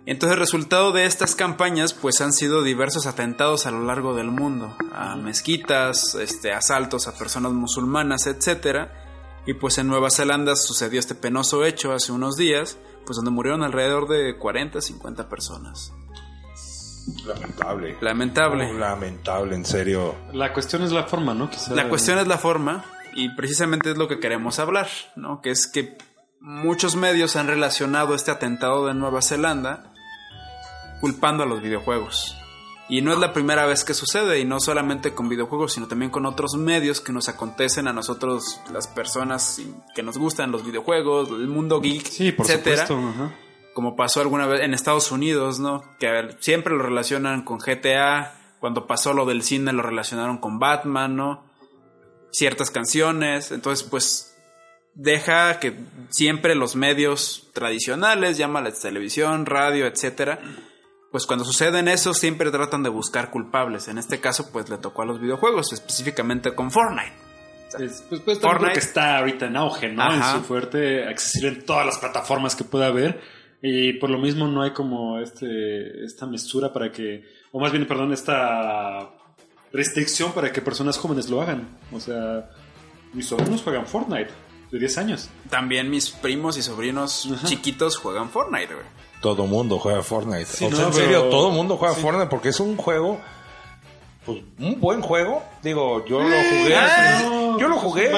Entonces, 0.06 0.34
el 0.34 0.40
resultado 0.40 0.92
de 0.92 1.06
estas 1.06 1.36
campañas, 1.36 1.94
pues 1.94 2.22
han 2.22 2.34
sido 2.34 2.64
diversos 2.64 3.06
atentados 3.06 3.68
a 3.68 3.72
lo 3.72 3.84
largo 3.84 4.16
del 4.16 4.32
mundo, 4.32 4.76
a 4.94 5.16
mezquitas, 5.16 6.16
este, 6.16 6.52
asaltos 6.54 7.08
a 7.08 7.16
personas 7.16 7.52
musulmanas, 7.54 8.26
etcétera. 8.26 8.92
Y 9.46 9.54
pues 9.54 9.78
en 9.78 9.88
Nueva 9.88 10.10
Zelanda 10.10 10.56
sucedió 10.56 11.00
este 11.00 11.16
penoso 11.16 11.66
hecho 11.66 11.94
hace 11.94 12.12
unos 12.12 12.36
días, 12.36 12.78
pues 13.06 13.16
donde 13.18 13.32
murieron 13.32 13.64
alrededor 13.64 14.08
de 14.08 14.38
40, 14.38 14.82
50 14.82 15.30
personas. 15.30 15.94
Lamentable. 17.26 17.98
Lamentable. 18.02 18.74
Lamentable, 18.74 19.56
en 19.56 19.66
serio. 19.66 20.16
La 20.34 20.54
cuestión 20.54 20.84
es 20.84 20.92
la 20.92 21.04
forma, 21.04 21.34
¿no? 21.34 21.50
Quizá- 21.50 21.74
La 21.74 21.90
cuestión 21.90 22.20
es 22.20 22.28
la 22.28 22.38
forma, 22.38 22.86
y 23.14 23.30
precisamente 23.36 23.92
es 23.92 23.98
lo 23.98 24.08
que 24.08 24.20
queremos 24.20 24.60
hablar, 24.60 24.88
¿no? 25.16 25.42
Que 25.42 25.50
es 25.52 25.68
que 25.68 25.98
muchos 26.40 26.96
medios 26.96 27.36
han 27.36 27.48
relacionado 27.48 28.14
este 28.16 28.32
atentado 28.32 28.86
de 28.86 28.94
Nueva 28.94 29.22
Zelanda 29.22 29.92
culpando 31.02 31.44
a 31.44 31.46
los 31.48 31.62
videojuegos. 31.62 32.38
Y 32.92 33.02
no 33.02 33.14
es 33.14 33.20
la 33.20 33.32
primera 33.32 33.66
vez 33.66 33.84
que 33.86 33.94
sucede, 33.94 34.40
y 34.40 34.46
no 34.46 34.60
solamente 34.60 35.14
con 35.14 35.30
videojuegos, 35.30 35.74
sino 35.74 35.88
también 35.88 36.12
con 36.12 36.26
otros 36.26 36.56
medios 36.58 37.00
que 37.00 37.14
nos 37.14 37.30
acontecen 37.30 37.88
a 37.88 37.94
nosotros, 37.94 38.60
las 38.72 38.88
personas 38.88 39.62
que 39.96 40.04
nos 40.04 40.18
gustan 40.18 40.52
los 40.52 40.66
videojuegos, 40.66 41.30
el 41.30 41.48
mundo 41.48 41.80
geek, 41.80 42.06
Sí, 42.06 42.32
por 42.34 42.46
etcétera 42.46 42.86
supuesto. 42.86 43.10
ajá. 43.24 43.36
como 43.74 43.96
pasó 43.96 44.20
alguna 44.20 44.46
vez 44.46 44.62
en 44.62 44.74
Estados 44.74 45.10
Unidos, 45.12 45.60
¿no? 45.60 45.82
Que 46.00 46.36
siempre 46.42 46.76
lo 46.76 46.84
relacionan 46.84 47.44
con 47.44 47.60
GTA, 47.60 48.34
cuando 48.60 48.86
pasó 48.88 49.14
lo 49.14 49.26
del 49.26 49.42
cine 49.42 49.72
lo 49.72 49.82
relacionaron 49.84 50.38
con 50.40 50.60
Batman, 50.60 51.16
¿no? 51.16 51.44
Ciertas 52.32 52.72
canciones, 52.72 53.52
entonces 53.52 53.88
pues 53.88 54.36
deja 54.96 55.60
que 55.60 55.80
siempre 56.10 56.56
los 56.56 56.76
medios 56.76 57.48
tradicionales, 57.54 58.38
llámales 58.38 58.82
televisión, 58.82 59.46
radio, 59.46 59.86
etcétera, 59.88 60.40
pues 61.12 61.26
cuando 61.26 61.44
suceden 61.46 61.88
eso 61.88 62.14
siempre 62.14 62.50
tratan 62.52 62.84
de 62.84 62.90
buscar 62.90 63.30
culpables. 63.30 63.88
En 63.88 63.98
este 63.98 64.20
caso 64.20 64.52
pues 64.52 64.70
le 64.70 64.78
tocó 64.78 65.02
a 65.02 65.06
los 65.06 65.20
videojuegos, 65.20 65.74
específicamente 65.74 66.54
con 66.56 66.72
Fortnite. 66.72 67.14
Es- 67.80 68.04
pues, 68.10 68.22
pues 68.22 68.40
Fortnite. 68.40 68.74
que 68.74 68.80
está 68.80 69.18
ahorita 69.20 69.46
en 69.48 69.56
auge, 69.58 69.90
¿no? 69.90 70.04
Ajá. 70.04 70.32
En 70.36 70.42
su 70.42 70.46
fuerte, 70.48 71.08
accesible 71.08 71.50
en 71.50 71.66
todas 71.66 71.86
las 71.86 71.98
plataformas 72.00 72.56
que 72.56 72.64
pueda 72.64 72.88
haber. 72.88 73.22
Y 73.62 73.94
por 73.94 74.10
lo 74.10 74.18
mismo 74.18 74.48
no 74.48 74.64
hay 74.64 74.72
como 74.72 75.20
este 75.20 76.04
esta 76.04 76.26
mesura 76.26 76.74
para 76.74 76.92
que, 76.92 77.24
o 77.52 77.60
más 77.60 77.72
bien, 77.72 77.88
perdón, 77.88 78.12
esta 78.12 79.10
restricción 79.72 80.32
para 80.34 80.52
que 80.52 80.62
personas 80.62 80.98
jóvenes 80.98 81.30
lo 81.30 81.42
hagan. 81.42 81.68
O 81.92 82.00
sea, 82.00 82.50
mis 83.14 83.28
sobrinos 83.28 83.62
juegan 83.62 83.86
Fortnite 83.86 84.32
de 84.72 84.80
10 84.80 84.98
años. 84.98 85.30
También 85.50 85.90
mis 85.90 86.10
primos 86.10 86.58
y 86.58 86.62
sobrinos 86.62 87.30
Ajá. 87.32 87.48
chiquitos 87.48 87.98
juegan 87.98 88.30
Fortnite, 88.30 88.74
güey. 88.74 88.86
Todo 89.22 89.46
mundo 89.46 89.78
juega 89.80 90.02
Fortnite. 90.02 90.46
Sí, 90.46 90.66
o 90.66 90.70
sea, 90.72 90.80
no, 90.80 90.88
en 90.88 90.94
serio, 90.94 91.20
pero- 91.20 91.30
todo 91.30 91.52
mundo 91.52 91.78
juega 91.78 91.94
sí. 91.96 92.02
Fortnite 92.02 92.28
porque 92.28 92.50
es 92.50 92.60
un 92.60 92.76
juego, 92.76 93.20
pues, 94.26 94.40
un 94.60 94.80
buen 94.80 95.02
juego. 95.02 95.44
Digo, 95.62 96.04
yo 96.06 96.20
lo 96.20 96.26
jugué 96.26 96.70
Eh, 96.72 96.76
hace, 96.76 97.24
no, 97.30 97.60
yo 97.60 97.68
lo 97.68 97.76
pues, 97.76 97.84
jugué, 97.86 98.12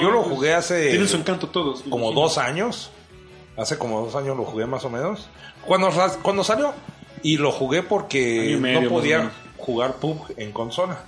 yo 0.00 0.10
lo 0.10 0.22
jugué 0.24 0.54
hace 0.54 0.90
Tienen 0.90 1.08
su 1.08 1.16
encanto 1.16 1.48
todos. 1.48 1.82
como 1.82 2.06
imagino. 2.06 2.20
dos 2.20 2.38
años. 2.38 2.90
Hace 3.56 3.76
como 3.78 4.00
dos 4.04 4.14
años 4.16 4.36
lo 4.36 4.44
jugué 4.44 4.66
más 4.66 4.84
o 4.84 4.90
menos. 4.90 5.28
Cuando, 5.66 5.90
cuando 6.22 6.42
salió. 6.42 6.72
Y 7.22 7.36
lo 7.36 7.52
jugué 7.52 7.84
porque 7.84 8.56
medio, 8.60 8.80
no 8.82 8.88
podía 8.88 9.30
jugar 9.58 9.94
PUB 9.96 10.34
en 10.38 10.50
consola. 10.50 10.98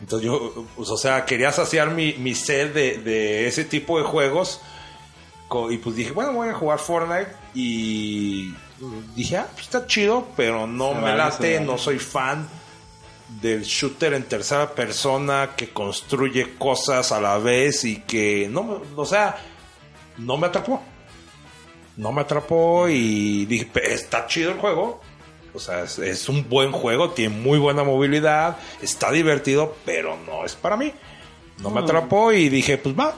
Entonces 0.00 0.24
yo, 0.26 0.64
pues, 0.76 0.88
o 0.88 0.96
sea, 0.96 1.26
quería 1.26 1.52
saciar 1.52 1.90
mi, 1.90 2.14
mi 2.14 2.34
sed 2.34 2.72
de, 2.72 2.96
de 2.98 3.46
ese 3.48 3.64
tipo 3.64 3.98
de 3.98 4.04
juegos. 4.04 4.62
Y 5.70 5.76
pues 5.76 5.94
dije, 5.96 6.12
bueno, 6.12 6.32
voy 6.32 6.48
a 6.48 6.54
jugar 6.54 6.78
Fortnite. 6.78 7.26
Y 7.54 8.54
dije, 9.16 9.36
ah, 9.38 9.48
pues 9.52 9.64
está 9.66 9.86
chido, 9.86 10.28
pero 10.36 10.66
no 10.66 10.90
Se 10.90 10.94
me 10.96 11.00
vale, 11.02 11.16
late, 11.16 11.54
vale. 11.54 11.66
no 11.66 11.78
soy 11.78 11.98
fan 11.98 12.48
del 13.40 13.62
shooter 13.62 14.14
en 14.14 14.24
tercera 14.24 14.70
persona 14.74 15.50
que 15.56 15.70
construye 15.70 16.54
cosas 16.56 17.12
a 17.12 17.20
la 17.20 17.38
vez 17.38 17.84
y 17.84 18.00
que 18.02 18.48
no, 18.50 18.82
o 18.96 19.04
sea, 19.06 19.36
no 20.18 20.36
me 20.36 20.46
atrapó. 20.48 20.80
No 21.96 22.12
me 22.12 22.22
atrapó 22.22 22.88
y 22.88 23.44
dije, 23.46 23.66
"Pe- 23.66 23.92
está 23.94 24.26
chido 24.26 24.52
el 24.52 24.58
juego. 24.58 25.00
O 25.52 25.58
sea, 25.58 25.82
es, 25.82 25.98
es 25.98 26.28
un 26.28 26.48
buen 26.48 26.70
juego, 26.72 27.10
tiene 27.10 27.34
muy 27.36 27.58
buena 27.58 27.82
movilidad, 27.82 28.56
está 28.80 29.10
divertido, 29.10 29.76
pero 29.84 30.16
no 30.24 30.44
es 30.44 30.54
para 30.54 30.76
mí. 30.76 30.92
No 31.58 31.70
me 31.70 31.80
atrapó 31.80 32.32
y 32.32 32.48
dije, 32.48 32.78
pues 32.78 32.96
va, 32.98 33.14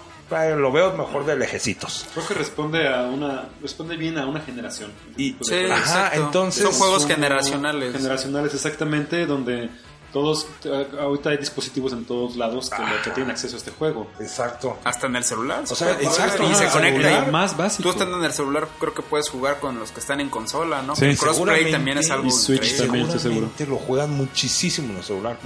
lo 0.56 0.72
veo 0.72 0.92
mejor 0.96 1.24
de 1.26 1.36
lejecitos. 1.36 2.06
Creo 2.14 2.26
que 2.26 2.34
responde 2.34 2.88
a 2.88 3.02
una 3.04 3.48
responde 3.60 3.96
bien 3.96 4.18
a 4.18 4.26
una 4.26 4.40
generación. 4.40 4.90
Y- 5.16 5.36
Sí, 5.42 5.64
Ajá, 5.70 6.10
entonces- 6.14 6.62
Son 6.64 6.72
juegos 6.72 7.02
Como 7.02 7.14
generacionales. 7.14 7.92
Generacionales, 7.92 8.54
exactamente, 8.54 9.26
donde 9.26 9.70
todos, 10.12 10.46
ahorita 11.00 11.30
hay 11.30 11.38
dispositivos 11.38 11.94
en 11.94 12.04
todos 12.04 12.36
lados 12.36 12.68
que, 12.68 12.82
que 13.02 13.10
tienen 13.12 13.30
acceso 13.30 13.56
a 13.56 13.58
este 13.58 13.70
juego. 13.70 14.10
Exacto. 14.20 14.78
Hasta 14.84 15.06
en 15.06 15.16
el 15.16 15.24
celular. 15.24 15.64
O 15.70 15.74
sea, 15.74 15.92
exacto, 15.92 16.44
y 16.50 16.54
se 16.54 16.66
conecta. 16.68 17.26
más 17.30 17.56
básico. 17.56 17.84
Tú 17.84 17.88
estando 17.90 18.18
en 18.18 18.24
el 18.24 18.32
celular, 18.32 18.68
creo 18.78 18.92
que 18.92 19.00
puedes 19.00 19.30
jugar 19.30 19.58
con 19.58 19.78
los 19.78 19.90
que 19.90 20.00
están 20.00 20.20
en 20.20 20.28
consola, 20.28 20.82
¿no? 20.82 20.94
Sí, 20.96 21.16
crossplay 21.16 21.70
también 21.72 21.96
es 21.96 22.10
algo 22.10 22.26
Y 22.26 22.30
Switch 22.30 22.76
también. 22.76 23.06
estoy 23.06 23.20
seguro. 23.20 23.50
Lo 23.68 23.76
juegan 23.76 24.10
muchísimo 24.10 24.90
en 24.92 24.98
el 24.98 25.02
celular. 25.04 25.38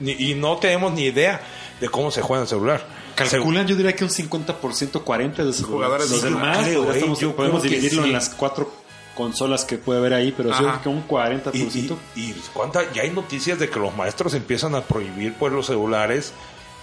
Y 0.00 0.34
no 0.34 0.58
tenemos 0.58 0.92
ni 0.92 1.04
idea 1.04 1.40
de 1.80 1.88
cómo 1.88 2.10
se 2.10 2.20
juega 2.20 2.40
en 2.40 2.42
el 2.42 2.48
celular. 2.48 3.03
Calculan, 3.14 3.66
yo 3.66 3.76
diría 3.76 3.94
que 3.94 4.04
un 4.04 4.10
50%, 4.10 4.56
40% 4.58 5.34
de 5.36 5.44
los 5.44 5.62
Jugadores 5.62 6.10
Los 6.10 6.22
de 6.22 6.30
demás, 6.30 6.58
Creo, 6.58 6.92
eh, 6.92 7.34
podemos 7.36 7.62
dividirlo 7.62 8.02
sí. 8.02 8.08
en 8.08 8.12
las 8.12 8.30
cuatro 8.30 8.70
consolas 9.14 9.64
que 9.64 9.78
puede 9.78 10.00
haber 10.00 10.14
ahí, 10.14 10.34
pero 10.36 10.50
creo 10.50 10.82
que 10.82 10.88
un 10.88 11.06
40%. 11.06 11.96
Y, 12.16 12.20
y, 12.20 12.30
y 12.30 12.42
cuánta, 12.52 12.92
ya 12.92 13.02
hay 13.02 13.10
noticias 13.10 13.58
de 13.58 13.68
que 13.70 13.78
los 13.78 13.96
maestros 13.96 14.34
empiezan 14.34 14.74
a 14.74 14.82
prohibir 14.82 15.34
pues 15.34 15.52
los 15.52 15.66
celulares 15.66 16.32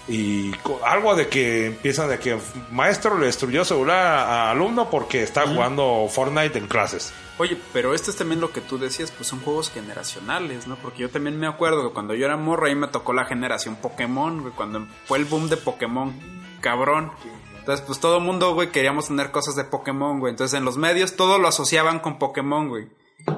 y 0.07 0.51
algo 0.83 1.15
de 1.15 1.27
que 1.27 1.67
empiezan 1.67 2.09
de 2.09 2.19
que 2.19 2.37
maestro 2.71 3.17
le 3.17 3.27
destruyó 3.27 3.63
celular 3.63 3.97
a, 3.97 4.51
alumno 4.51 4.89
porque 4.89 5.21
está 5.21 5.47
jugando 5.47 6.07
Fortnite 6.09 6.57
en 6.57 6.67
clases. 6.67 7.13
Oye, 7.37 7.57
pero 7.73 7.93
esto 7.93 8.11
es 8.11 8.17
también 8.17 8.41
lo 8.41 8.51
que 8.51 8.61
tú 8.61 8.77
decías, 8.77 9.11
pues 9.11 9.27
son 9.27 9.41
juegos 9.41 9.71
generacionales, 9.71 10.67
¿no? 10.67 10.75
Porque 10.75 10.99
yo 10.99 11.09
también 11.09 11.39
me 11.39 11.47
acuerdo 11.47 11.87
que 11.87 11.93
cuando 11.93 12.13
yo 12.13 12.25
era 12.25 12.37
morro 12.37 12.67
ahí 12.67 12.75
me 12.75 12.87
tocó 12.87 13.13
la 13.13 13.25
generación 13.25 13.75
Pokémon, 13.75 14.41
güey, 14.41 14.53
cuando 14.53 14.87
fue 15.05 15.17
el 15.17 15.25
boom 15.25 15.49
de 15.49 15.57
Pokémon, 15.57 16.13
cabrón. 16.61 17.11
Entonces, 17.59 17.85
pues 17.85 17.99
todo 17.99 18.17
el 18.17 18.23
mundo, 18.23 18.53
güey, 18.53 18.71
queríamos 18.71 19.07
tener 19.07 19.31
cosas 19.31 19.55
de 19.55 19.63
Pokémon, 19.63 20.19
güey. 20.19 20.31
Entonces, 20.31 20.57
en 20.57 20.65
los 20.65 20.77
medios 20.77 21.15
todo 21.15 21.37
lo 21.37 21.47
asociaban 21.47 21.99
con 21.99 22.17
Pokémon, 22.17 22.69
güey. 22.69 22.87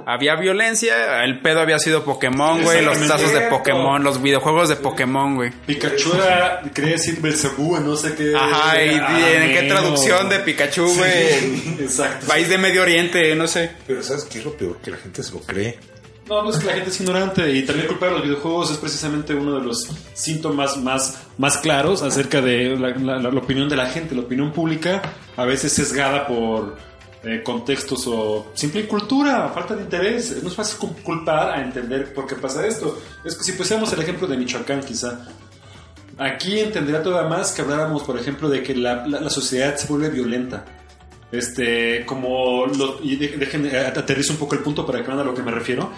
Había 0.05 0.35
violencia, 0.35 1.23
el 1.23 1.39
pedo 1.41 1.61
había 1.61 1.79
sido 1.79 2.03
Pokémon, 2.03 2.61
güey, 2.61 2.83
los 2.83 2.97
tazos 3.07 3.31
de 3.33 3.41
Pokémon, 3.41 4.03
los 4.03 4.21
videojuegos 4.21 4.67
de 4.69 4.75
Pokémon, 4.75 5.35
güey. 5.35 5.51
Pikachu 5.65 6.13
era, 6.15 6.61
quería 6.73 6.91
decir 6.91 7.19
Belzebú, 7.21 7.77
en 7.77 7.85
no 7.85 7.95
sé 7.95 8.13
qué. 8.15 8.33
Ajá, 8.35 8.81
y, 8.83 8.89
en 8.89 9.53
qué 9.53 9.65
traducción 9.69 10.27
de 10.29 10.39
Pikachu, 10.39 10.85
güey. 10.95 11.29
Sí, 11.39 11.77
exacto. 11.79 12.27
País 12.27 12.49
de 12.49 12.57
Medio 12.57 12.81
Oriente, 12.81 13.33
no 13.35 13.47
sé. 13.47 13.71
Pero 13.87 14.03
¿sabes 14.03 14.25
qué 14.25 14.39
es 14.39 14.45
lo 14.45 14.51
peor? 14.57 14.77
Que 14.83 14.91
la 14.91 14.97
gente 14.97 15.23
se 15.23 15.31
lo 15.31 15.39
cree. 15.39 15.79
No, 16.27 16.41
no 16.41 16.49
es 16.51 16.57
que 16.57 16.65
la 16.67 16.73
gente 16.73 16.89
es 16.89 17.01
ignorante 17.01 17.51
y 17.51 17.63
también 17.63 17.87
culpar 17.87 18.09
a 18.09 18.11
los 18.13 18.23
videojuegos 18.23 18.71
es 18.71 18.77
precisamente 18.77 19.33
uno 19.35 19.59
de 19.59 19.65
los 19.65 19.89
síntomas 20.13 20.77
más, 20.77 21.19
más 21.37 21.57
claros 21.57 22.01
acerca 22.01 22.39
de 22.41 22.77
la, 22.77 22.89
la- 22.91 23.19
la 23.29 23.39
opinión 23.39 23.67
de 23.67 23.75
la 23.75 23.87
gente, 23.87 24.15
la 24.15 24.21
opinión 24.21 24.53
pública, 24.53 25.01
a 25.35 25.43
veces 25.43 25.73
sesgada 25.73 26.25
por 26.25 26.77
eh, 27.23 27.41
contextos 27.43 28.05
o 28.07 28.51
simple 28.53 28.87
cultura, 28.87 29.49
falta 29.49 29.75
de 29.75 29.83
interés. 29.83 30.41
No 30.43 30.49
es 30.49 30.55
fácil 30.55 30.77
cu- 30.79 30.95
culpar 31.03 31.51
a 31.51 31.61
entender 31.63 32.13
por 32.13 32.27
qué 32.27 32.35
pasa 32.35 32.65
esto. 32.67 32.99
Es 33.23 33.35
que 33.35 33.43
si 33.43 33.53
pusiéramos 33.53 33.91
el 33.93 34.01
ejemplo 34.01 34.27
de 34.27 34.37
Michoacán, 34.37 34.81
quizá. 34.81 35.25
Aquí 36.17 36.59
entendería 36.59 37.01
todavía 37.01 37.29
más 37.29 37.51
que 37.53 37.61
habláramos, 37.63 38.03
por 38.03 38.19
ejemplo, 38.19 38.47
de 38.49 38.61
que 38.61 38.75
la, 38.75 39.07
la- 39.07 39.29
sociedad 39.29 39.75
se 39.77 39.87
vuelve 39.87 40.09
violenta. 40.09 40.65
Este, 41.31 42.05
como 42.05 42.67
lo, 42.67 42.99
y 43.01 43.15
de- 43.15 43.37
dejen, 43.37 43.65
eh, 43.65 43.77
aterrizo 43.87 44.33
un 44.33 44.39
poco 44.39 44.53
el 44.55 44.61
punto 44.61 44.85
para 44.85 44.99
que 45.01 45.07
vean 45.07 45.19
a 45.19 45.23
lo 45.23 45.33
que 45.33 45.41
me 45.41 45.51
refiero. 45.51 45.89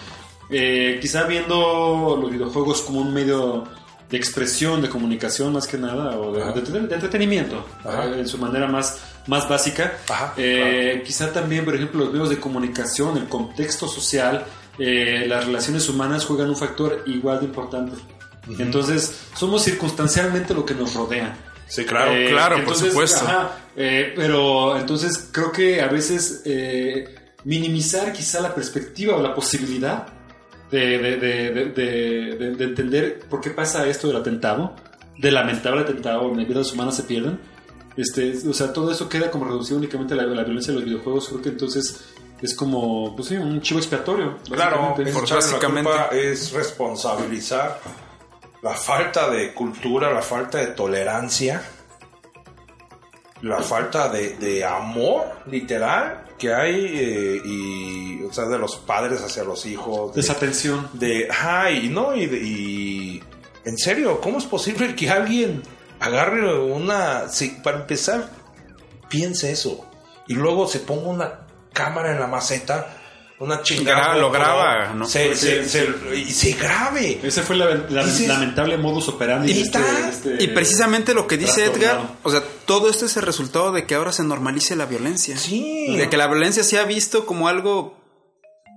Eh, 0.48 0.98
quizá 1.02 1.24
viendo 1.24 2.18
los 2.22 2.30
videojuegos 2.30 2.80
como 2.82 3.00
un 3.00 3.12
medio 3.12 3.64
de 4.10 4.16
expresión, 4.16 4.82
de 4.82 4.88
comunicación 4.88 5.52
más 5.52 5.66
que 5.66 5.78
nada, 5.78 6.16
o 6.18 6.32
de, 6.32 6.44
de- 6.62 6.80
de 6.86 6.94
entretenimiento, 6.94 7.66
eh, 7.84 8.16
en 8.20 8.28
su 8.28 8.38
manera 8.38 8.66
más, 8.68 9.00
más 9.26 9.48
básica. 9.48 9.94
Ajá, 10.08 10.32
Eh, 10.36 11.02
Quizá 11.04 11.32
también, 11.32 11.64
por 11.64 11.74
ejemplo, 11.74 12.00
los 12.04 12.12
medios 12.12 12.30
de 12.30 12.38
comunicación, 12.38 13.16
el 13.16 13.26
contexto 13.28 13.88
social, 13.88 14.44
eh, 14.78 15.24
las 15.26 15.46
relaciones 15.46 15.88
humanas 15.88 16.24
juegan 16.24 16.48
un 16.50 16.56
factor 16.56 17.02
igual 17.06 17.40
de 17.40 17.46
importante. 17.46 17.92
Entonces, 18.58 19.12
somos 19.34 19.62
circunstancialmente 19.64 20.54
lo 20.54 20.64
que 20.64 20.74
nos 20.74 20.94
rodea. 20.94 21.36
Sí, 21.66 21.84
claro. 21.84 22.12
Eh, 22.12 22.28
claro, 22.30 22.64
por 22.64 22.76
supuesto. 22.76 23.24
ajá, 23.26 23.50
eh, 23.76 24.12
pero 24.14 24.78
entonces 24.78 25.28
creo 25.32 25.50
que 25.50 25.80
a 25.80 25.88
veces 25.88 26.42
eh, 26.44 27.12
minimizar 27.42 28.12
quizá 28.12 28.40
la 28.40 28.54
perspectiva 28.54 29.16
o 29.16 29.22
la 29.22 29.34
posibilidad 29.34 30.06
de, 30.70 30.98
de- 30.98 31.16
de- 31.16 31.50
de- 31.50 31.64
de- 31.66 32.36
de- 32.36 32.50
de 32.56 32.64
entender 32.64 33.20
por 33.30 33.40
qué 33.40 33.50
pasa 33.50 33.86
esto 33.86 34.08
del 34.08 34.16
atentado, 34.16 34.74
del 35.18 35.34
lamentable 35.34 35.82
atentado 35.82 36.28
donde 36.28 36.44
vidas 36.44 36.72
humanas 36.72 36.96
se 36.96 37.04
pierden. 37.04 37.38
Este, 37.96 38.34
o 38.48 38.52
sea, 38.52 38.72
todo 38.72 38.90
eso 38.90 39.08
queda 39.08 39.30
como 39.30 39.46
reducido 39.46 39.78
únicamente 39.78 40.12
a 40.14 40.18
la, 40.18 40.24
la 40.24 40.44
violencia 40.44 40.72
de 40.72 40.80
los 40.80 40.84
videojuegos. 40.84 41.28
Creo 41.28 41.40
que 41.42 41.48
entonces 41.50 42.04
es 42.42 42.54
como, 42.54 43.16
pues 43.16 43.28
sí, 43.28 43.36
un 43.36 43.60
chivo 43.62 43.80
expiatorio. 43.80 44.36
Claro, 44.50 44.94
básicamente. 44.98 45.88
es 46.28 46.52
la 46.52 46.52
culpa 46.52 46.58
responsabilizar 46.58 47.80
la 48.62 48.74
falta 48.74 49.30
de 49.30 49.54
cultura, 49.54 50.12
la 50.12 50.20
falta 50.20 50.58
de 50.58 50.66
tolerancia, 50.68 51.62
la 53.42 53.60
falta 53.62 54.08
de, 54.08 54.36
de 54.36 54.64
amor 54.64 55.24
literal 55.50 56.25
que 56.38 56.52
hay 56.54 56.74
eh, 56.94 57.42
y 57.44 58.22
o 58.24 58.32
sea 58.32 58.44
de 58.46 58.58
los 58.58 58.76
padres 58.76 59.22
hacia 59.22 59.44
los 59.44 59.64
hijos 59.66 60.14
de, 60.14 60.20
Desatención. 60.20 60.88
de 60.92 61.28
ajá, 61.30 61.70
y 61.70 61.88
no 61.88 62.14
y, 62.14 62.26
de- 62.26 62.38
y 62.42 63.22
en 63.64 63.78
serio 63.78 64.20
cómo 64.20 64.38
es 64.38 64.44
posible 64.44 64.94
que 64.94 65.08
alguien 65.10 65.62
agarre 66.00 66.58
una 66.62 67.28
si, 67.28 67.48
para 67.48 67.78
empezar 67.78 68.30
piense 69.08 69.50
eso 69.50 69.84
y 70.28 70.34
luego 70.34 70.66
se 70.68 70.80
ponga 70.80 71.08
una 71.08 71.40
cámara 71.72 72.12
en 72.12 72.20
la 72.20 72.26
maceta 72.26 72.95
una 73.38 73.62
chingada 73.62 74.14
Gra- 74.14 74.18
lo 74.20 74.30
graba, 74.30 74.94
¿no? 74.94 75.04
se, 75.06 75.34
se- 75.36 75.68
se- 75.68 75.88
y 76.16 76.24
se 76.30 76.52
grabe 76.52 77.20
Ese 77.22 77.42
fue 77.42 77.56
la, 77.56 77.66
la- 77.90 78.04
Dices- 78.04 78.28
lamentable 78.28 78.78
modus 78.78 79.08
operandi. 79.08 79.52
de 79.52 79.60
este- 79.60 79.78
este- 80.08 80.42
Y 80.42 80.48
precisamente 80.48 81.12
lo 81.12 81.26
que 81.26 81.36
dice. 81.36 81.66
Edgar, 81.66 82.00
o 82.22 82.30
sea, 82.30 82.42
todo 82.64 82.88
esto 82.88 83.04
es 83.06 83.16
el 83.16 83.22
resultado 83.24 83.72
de 83.72 83.84
que 83.86 83.94
ahora 83.94 84.12
se 84.12 84.22
normalice 84.24 84.74
la 84.76 84.86
violencia. 84.86 85.36
Sí. 85.36 85.96
De 85.96 86.08
que 86.08 86.16
la 86.16 86.26
violencia 86.28 86.62
se 86.64 86.78
ha 86.78 86.84
visto 86.84 87.26
como 87.26 87.46
algo. 87.48 87.98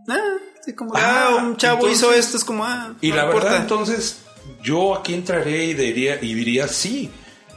Ah, 0.09 0.17
sí, 0.65 0.73
como. 0.73 0.93
Ah, 0.95 1.29
Ah, 1.29 1.35
un 1.37 1.55
chavo 1.57 1.75
entonces- 1.77 1.97
hizo 1.99 2.13
esto, 2.13 2.35
es 2.37 2.43
como. 2.43 2.65
Ah, 2.65 2.93
Y 3.01 3.09
no 3.11 3.15
la 3.15 3.25
importa. 3.25 3.45
verdad, 3.45 3.61
entonces, 3.61 4.17
yo 4.61 4.95
aquí 4.95 5.13
entraré 5.13 5.65
y 5.65 5.73
diría, 5.73 6.17
y 6.21 6.33
diría, 6.33 6.67
sí, 6.67 7.09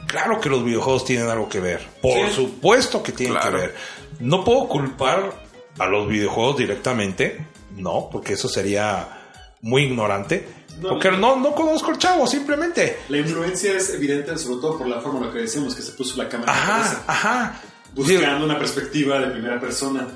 claro 0.07 0.39
que 0.39 0.49
los 0.49 0.63
videojuegos 0.63 1.03
tienen 1.03 1.27
algo 1.29 1.49
que 1.49 1.59
ver. 1.59 1.81
Por 2.01 2.29
Sí. 2.29 2.35
supuesto 2.35 3.03
que 3.03 3.11
tienen 3.11 3.35
Claro. 3.37 3.51
que 3.57 3.61
ver. 3.67 3.75
No 4.19 4.43
puedo 4.45 4.67
culpar 4.69 5.42
a 5.79 5.85
los 5.87 6.07
videojuegos 6.07 6.57
directamente, 6.57 7.47
no, 7.75 8.09
porque 8.11 8.33
eso 8.33 8.47
sería 8.47 9.07
muy 9.61 9.83
ignorante. 9.83 10.47
No, 10.81 10.89
porque 10.89 11.11
no, 11.11 11.35
no 11.37 11.53
conozco 11.53 11.91
el 11.91 11.97
chavo, 11.99 12.25
simplemente. 12.27 12.99
La 13.09 13.17
influencia 13.17 13.73
es 13.77 13.93
evidente, 13.93 14.35
sobre 14.37 14.59
todo 14.61 14.77
por 14.79 14.87
la 14.87 14.99
forma 15.01 15.19
en 15.19 15.27
la 15.27 15.31
que 15.33 15.39
decíamos 15.39 15.75
que 15.75 15.81
se 15.83 15.91
puso 15.93 16.17
la 16.21 16.27
cámara 16.27 16.51
en 16.51 16.57
la 16.57 16.63
Ajá, 16.63 16.77
cabeza, 16.83 17.03
ajá. 17.07 17.61
buscando 17.93 18.45
una 18.45 18.57
perspectiva 18.57 19.19
de 19.19 19.27
primera 19.27 19.59
persona. 19.59 20.07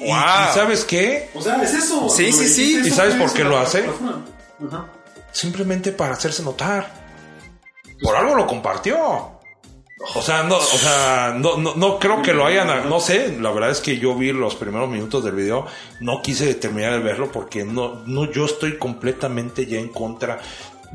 Y, 0.00 0.06
Wow. 0.06 0.08
y 0.08 0.54
¿sabes 0.54 0.84
qué? 0.84 1.30
O 1.34 1.42
sea, 1.42 1.60
es 1.62 1.74
eso. 1.74 2.08
Sí, 2.08 2.32
sí, 2.32 2.48
sí. 2.48 2.80
¿Y 2.86 2.90
sabes 2.90 3.14
por 3.16 3.32
qué 3.32 3.44
lo 3.44 3.58
hace? 3.58 3.84
Ajá. 3.86 4.86
simplemente 5.32 5.92
para 5.92 6.14
hacerse 6.14 6.42
notar. 6.42 6.90
Por 8.00 8.14
algo 8.16 8.34
lo 8.36 8.46
compartió. 8.46 9.37
O 10.14 10.22
sea, 10.22 10.44
no, 10.44 10.56
o 10.56 10.60
sea, 10.60 11.34
no, 11.36 11.56
no, 11.56 11.74
no 11.74 11.98
creo 11.98 12.22
que 12.22 12.32
lo 12.32 12.46
hayan, 12.46 12.88
no 12.88 13.00
sé, 13.00 13.36
la 13.40 13.50
verdad 13.50 13.70
es 13.70 13.80
que 13.80 13.98
yo 13.98 14.14
vi 14.14 14.32
los 14.32 14.54
primeros 14.54 14.88
minutos 14.88 15.24
del 15.24 15.34
video, 15.34 15.66
no 16.00 16.22
quise 16.22 16.54
terminar 16.54 16.92
de 16.92 17.00
verlo 17.00 17.32
porque 17.32 17.64
no, 17.64 18.02
no, 18.06 18.30
yo 18.30 18.44
estoy 18.44 18.78
completamente 18.78 19.66
ya 19.66 19.78
en 19.78 19.88
contra, 19.88 20.38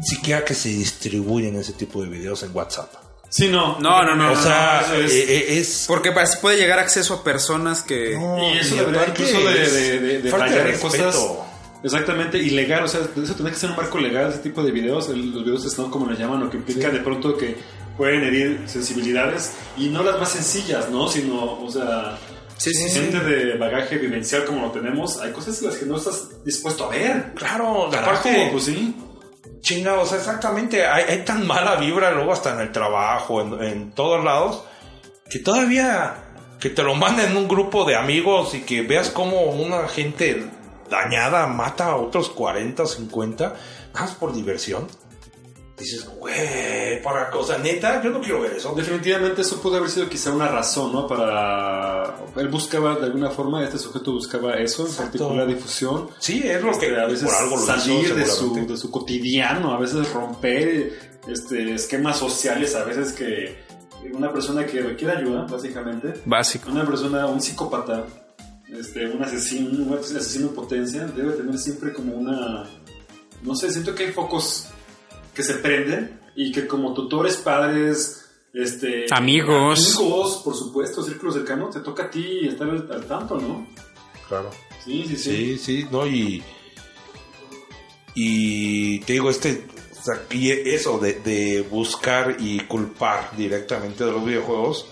siquiera 0.02 0.46
que 0.46 0.54
se 0.54 0.70
distribuyen 0.70 1.56
ese 1.58 1.74
tipo 1.74 2.02
de 2.02 2.08
videos 2.10 2.44
en 2.44 2.56
WhatsApp. 2.56 2.94
Sí, 3.30 3.50
no. 3.50 3.78
No, 3.80 4.04
no, 4.04 4.16
no. 4.16 4.32
o 4.32 4.36
sea, 4.36 4.86
no, 4.90 4.96
es- 4.96 5.12
eh, 5.12 5.26
eh, 5.28 5.60
es... 5.60 5.86
Porque 5.88 6.12
puede 6.42 6.56
llegar 6.58 6.80
acceso 6.80 7.16
a 7.16 7.24
personas 7.24 7.82
que... 7.82 8.16
No, 8.16 8.54
Y 8.54 8.60
eso 8.60 8.76
debería 8.76 9.08
incluso 9.08 9.40
de, 9.42 9.64
es 9.64 9.74
de, 9.74 9.82
de, 9.82 10.00
de 10.00 10.22
de 10.22 10.32
rayar 10.32 10.68
en 10.70 10.80
cosas 10.80 11.18
exactamente 11.84 12.38
ilegal. 12.38 12.84
O 12.84 12.88
sea, 12.88 13.02
eso 13.02 13.10
tendría 13.34 13.52
que 13.52 13.56
ser 13.60 13.72
un 13.72 13.76
marco 13.76 13.98
legal, 13.98 14.30
ese 14.30 14.40
tipo 14.40 14.64
de 14.64 14.72
videos. 14.72 15.10
el- 15.10 15.32
los 15.34 15.44
videos 15.44 15.64
snow, 15.64 15.90
como 15.90 16.10
le 16.10 16.16
llaman, 16.18 16.40
lo 16.42 16.50
que 16.50 16.58
implica 16.58 16.90
de 16.92 17.00
pronto 17.00 17.36
que 17.36 17.58
pueden 17.98 18.24
herir 18.24 18.64
sensibilidades 18.68 19.54
y 19.78 19.90
no 19.90 20.04
las 20.04 20.20
más 20.20 20.30
sencillas, 20.30 20.90
¿no? 20.90 21.08
Sino, 21.08 21.60
o 21.62 21.70
sea, 21.72 22.18
Sí, 22.58 22.74
sí, 22.74 22.88
sí. 22.90 23.00
gente 23.00 23.20
de 23.20 23.58
bagaje 23.58 23.98
vivencial 23.98 24.46
como 24.46 24.62
lo 24.68 24.72
tenemos, 24.72 25.20
hay 25.20 25.32
cosas 25.32 25.60
en 25.62 25.70
las 25.70 25.78
que 25.78 25.86
no 25.86 25.98
estás 25.98 26.44
dispuesto 26.46 26.86
a 26.86 26.90
ver. 26.90 27.34
Claro, 27.34 27.90
Carajo, 27.92 28.12
aparte, 28.12 28.50
pues 28.52 28.66
sí. 28.66 28.96
chinga, 29.60 29.96
o 30.00 30.06
sea, 30.06 30.18
exactamente, 30.20 30.86
hay, 30.86 31.04
hay 31.10 31.26
tan 31.26 31.46
mala 31.46 31.76
vibra 31.76 32.12
luego 32.12 32.32
hasta 32.32 32.54
en 32.54 32.62
el 32.62 32.72
trabajo, 32.72 33.42
en, 33.42 33.62
en 33.64 33.92
todos 33.92 34.24
lados, 34.24 34.64
que 35.30 35.40
todavía 35.40 36.16
que 36.60 36.70
te 36.70 36.84
lo 36.84 36.96
manden 36.96 37.32
en 37.32 37.38
un 37.38 37.48
grupo 37.50 37.84
de 37.84 37.98
amigos 37.98 38.54
y 38.56 38.62
que 38.62 38.84
veas 38.84 39.10
como 39.10 39.42
una 39.42 39.90
gente 39.90 40.46
dañada 40.90 41.48
mata 41.48 41.88
a 41.88 41.96
otros 41.98 42.30
40 42.30 42.84
o 42.84 42.86
50, 42.86 43.44
nada 43.48 43.58
más 43.94 44.12
por 44.12 44.34
diversión. 44.34 44.88
Dices, 45.78 46.08
güey, 46.08 47.02
para, 47.02 47.36
o 47.36 47.44
sea, 47.44 47.58
neta, 47.58 48.02
yo 48.04 48.12
no 48.12 48.22
quiero 48.22 48.42
ver 48.42 48.54
eso. 48.54 48.74
Definitivamente 48.76 49.42
eso 49.42 49.60
pudo 49.60 49.78
haber 49.78 49.90
sido 49.90 50.08
quizá 50.08 50.32
una 50.32 50.48
razón, 50.48 50.94
¿no? 50.94 51.08
Para... 51.08 52.16
Él 52.36 52.48
buscaba 52.48 52.96
de 52.96 53.08
alguna 53.08 53.32
forma, 53.32 53.64
este 53.64 53.80
sujeto 53.80 54.12
buscaba 54.12 54.56
eso, 54.56 54.88
en 54.88 54.94
particular 54.94 55.48
difusión. 55.48 56.10
Sí, 56.20 56.44
es 56.46 56.62
lo 56.62 56.78
que 56.78 56.88
Este, 56.88 57.02
a 57.02 57.06
veces 57.08 57.24
por 57.24 57.36
algo 57.36 57.56
lo 57.58 57.66
salir 57.66 58.06
hizo, 58.06 58.16
de, 58.16 58.26
su, 58.26 58.68
de 58.68 58.78
su 58.78 58.92
cotidiano, 58.92 59.74
a 59.74 59.80
veces 59.80 60.14
romper 60.14 60.94
este, 61.28 61.74
esquemas 61.74 62.18
sociales, 62.18 62.76
a 62.76 62.84
veces 62.84 63.12
que 63.14 63.58
una 64.14 64.32
persona 64.32 64.66
que 64.66 64.80
requiere 64.82 65.18
ayuda, 65.18 65.48
básicamente, 65.50 66.14
Básico. 66.26 66.70
una 66.70 66.86
persona, 66.86 67.26
un 67.26 67.42
psicópata, 67.42 68.06
este, 68.68 69.08
un 69.08 69.24
asesino, 69.24 69.84
un 69.84 69.98
asesino 69.98 70.50
en 70.50 70.54
potencia, 70.54 71.06
debe 71.08 71.34
tener 71.34 71.58
siempre 71.58 71.94
como 71.94 72.14
una, 72.14 72.64
no 73.42 73.56
sé, 73.56 73.72
siento 73.72 73.96
que 73.96 74.06
hay 74.06 74.12
focos 74.12 74.68
que 75.34 75.44
se 75.44 75.56
prenden 75.56 76.20
y 76.36 76.52
que 76.52 76.68
como 76.68 76.94
tutores, 76.94 77.38
padres, 77.38 78.20
este, 78.54 79.06
Amigos. 79.12 79.96
amigos, 79.98 80.42
por 80.44 80.56
supuesto, 80.56 81.04
círculos 81.04 81.36
cercanos, 81.36 81.74
te 81.74 81.80
toca 81.82 82.04
a 82.04 82.10
ti 82.10 82.48
estar 82.48 82.70
al, 82.70 82.88
al 82.92 83.06
tanto, 83.06 83.40
¿no? 83.40 83.68
Claro. 84.28 84.50
Sí, 84.84 85.06
sí, 85.08 85.16
sí. 85.18 85.32
Sí, 85.36 85.58
sí, 85.58 85.88
no, 85.92 86.06
y. 86.06 86.44
Y 88.16 89.00
te 89.00 89.14
digo, 89.14 89.30
este. 89.30 89.66
o 90.00 90.04
sea, 90.04 90.22
y 90.32 90.52
eso 90.52 91.00
de, 91.00 91.14
de 91.16 91.62
buscar 91.62 92.38
y 92.40 92.60
culpar 92.62 93.36
directamente 93.36 94.06
de 94.06 94.12
los 94.12 94.24
videojuegos, 94.24 94.86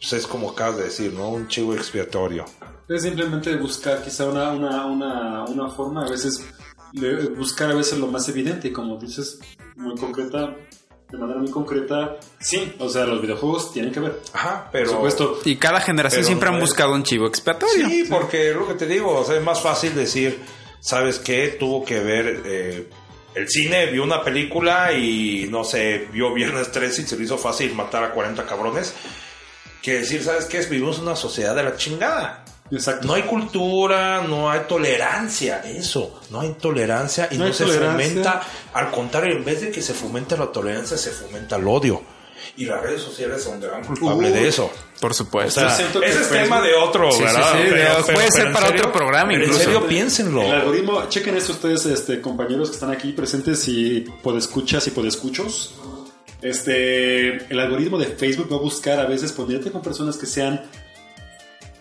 pues 0.00 0.12
es 0.14 0.26
como 0.26 0.50
acabas 0.50 0.78
de 0.78 0.84
decir, 0.84 1.12
¿no? 1.12 1.28
Un 1.28 1.46
chivo 1.48 1.74
expiatorio. 1.74 2.44
Es 2.88 3.02
simplemente 3.02 3.54
buscar 3.56 4.02
quizá 4.02 4.26
una, 4.28 4.50
una, 4.52 4.86
una, 4.86 5.44
una 5.44 5.68
forma, 5.68 6.06
a 6.06 6.10
veces 6.10 6.44
de 6.92 7.28
buscar 7.28 7.70
a 7.70 7.74
veces 7.74 7.98
lo 7.98 8.06
más 8.06 8.28
evidente, 8.30 8.72
como 8.72 8.96
dices, 8.96 9.38
muy 9.78 9.96
concreta, 9.96 10.54
de 11.10 11.18
manera 11.18 11.38
muy 11.40 11.50
concreta, 11.50 12.16
sí, 12.38 12.74
o 12.78 12.88
sea, 12.88 13.06
los 13.06 13.22
videojuegos 13.22 13.72
tienen 13.72 13.92
que 13.92 14.00
ver, 14.00 14.20
Ajá, 14.32 14.64
por 14.64 14.72
pero. 14.72 14.90
supuesto. 14.90 15.38
Y 15.44 15.56
cada 15.56 15.80
generación 15.80 16.24
siempre 16.24 16.50
no 16.50 16.56
han 16.56 16.62
es- 16.62 16.68
buscado 16.68 16.92
un 16.94 17.02
chivo 17.02 17.26
expiatorio. 17.26 17.88
Sí, 17.88 18.04
porque 18.10 18.52
lo 18.52 18.68
que 18.68 18.74
te 18.74 18.86
digo, 18.86 19.14
o 19.14 19.24
sea, 19.24 19.36
es 19.36 19.42
más 19.42 19.60
fácil 19.62 19.94
decir, 19.94 20.38
¿sabes 20.80 21.18
qué? 21.18 21.56
Tuvo 21.58 21.84
que 21.84 22.00
ver 22.00 22.42
eh, 22.44 22.88
el 23.34 23.48
cine, 23.48 23.86
vio 23.86 24.02
una 24.04 24.22
película 24.22 24.92
y 24.92 25.46
no 25.50 25.64
sé, 25.64 26.08
vio 26.12 26.34
Viernes 26.34 26.70
13 26.72 27.02
y 27.02 27.06
se 27.06 27.16
le 27.16 27.24
hizo 27.24 27.38
fácil 27.38 27.74
matar 27.74 28.04
a 28.04 28.10
40 28.12 28.44
cabrones. 28.44 28.94
Que 29.80 30.00
decir, 30.00 30.22
¿sabes 30.22 30.44
qué? 30.46 30.58
Vivimos 30.62 30.96
en 30.98 31.04
una 31.04 31.16
sociedad 31.16 31.54
de 31.54 31.62
la 31.62 31.76
chingada. 31.76 32.44
Exacto. 32.70 33.06
No 33.06 33.14
hay 33.14 33.22
cultura, 33.22 34.22
no 34.28 34.50
hay 34.50 34.60
tolerancia, 34.68 35.62
eso, 35.64 36.20
no 36.30 36.40
hay 36.40 36.54
tolerancia 36.60 37.28
y 37.30 37.38
No 37.38 37.52
se 37.52 37.64
tolerancia. 37.64 38.08
fomenta, 38.08 38.42
al 38.74 38.90
contrario, 38.90 39.36
en 39.36 39.44
vez 39.44 39.60
de 39.62 39.70
que 39.70 39.80
se 39.82 39.94
fomente 39.94 40.36
la 40.36 40.46
tolerancia, 40.52 40.96
se 40.98 41.10
fomenta 41.10 41.56
el 41.56 41.66
odio. 41.66 42.02
Y 42.56 42.64
las 42.66 42.80
redes 42.82 43.02
sociales 43.02 43.42
son 43.42 43.60
gran 43.60 43.84
culpable 43.84 44.28
Uy. 44.28 44.32
de 44.34 44.48
eso. 44.48 44.70
Por 45.00 45.12
O 45.12 45.14
supuesto. 45.14 45.60
sea, 45.60 45.68
ese 45.74 45.84
es 45.84 45.88
Facebook- 45.92 46.30
tema 46.30 46.60
de 46.60 46.74
otro, 46.74 47.10
Sí, 47.10 47.18
sí, 47.18 47.24
¿verdad? 47.24 47.52
sí, 47.52 47.68
de- 48.08 48.12
puede 48.14 48.30
ser 48.32 48.52
para 48.52 48.68
otro 48.68 48.92
programa 48.92 49.32
incluso. 49.32 49.52
En 49.54 49.64
serio, 49.64 49.86
piénsenlo. 49.86 50.42
El 50.42 50.52
algoritmo, 50.52 51.04
chequen 51.08 51.36
esto 51.36 51.52
ustedes, 51.52 51.86
este, 51.86 52.20
compañeros 52.20 52.68
que 52.70 52.74
están 52.74 52.90
aquí 52.90 53.12
presentes 53.12 53.66
y 53.68 54.00
podescuchas 54.22 54.86
y 54.86 54.90
podescuchos. 54.90 55.74
Este, 56.42 57.44
el 57.52 57.58
algoritmo 57.60 57.98
de 57.98 58.06
Facebook 58.06 58.50
va 58.52 58.56
a 58.56 58.60
buscar 58.60 59.00
a 59.00 59.06
veces 59.06 59.32
ponerte 59.32 59.70
con 59.70 59.82
personas 59.82 60.16
que 60.16 60.26
sean 60.26 60.64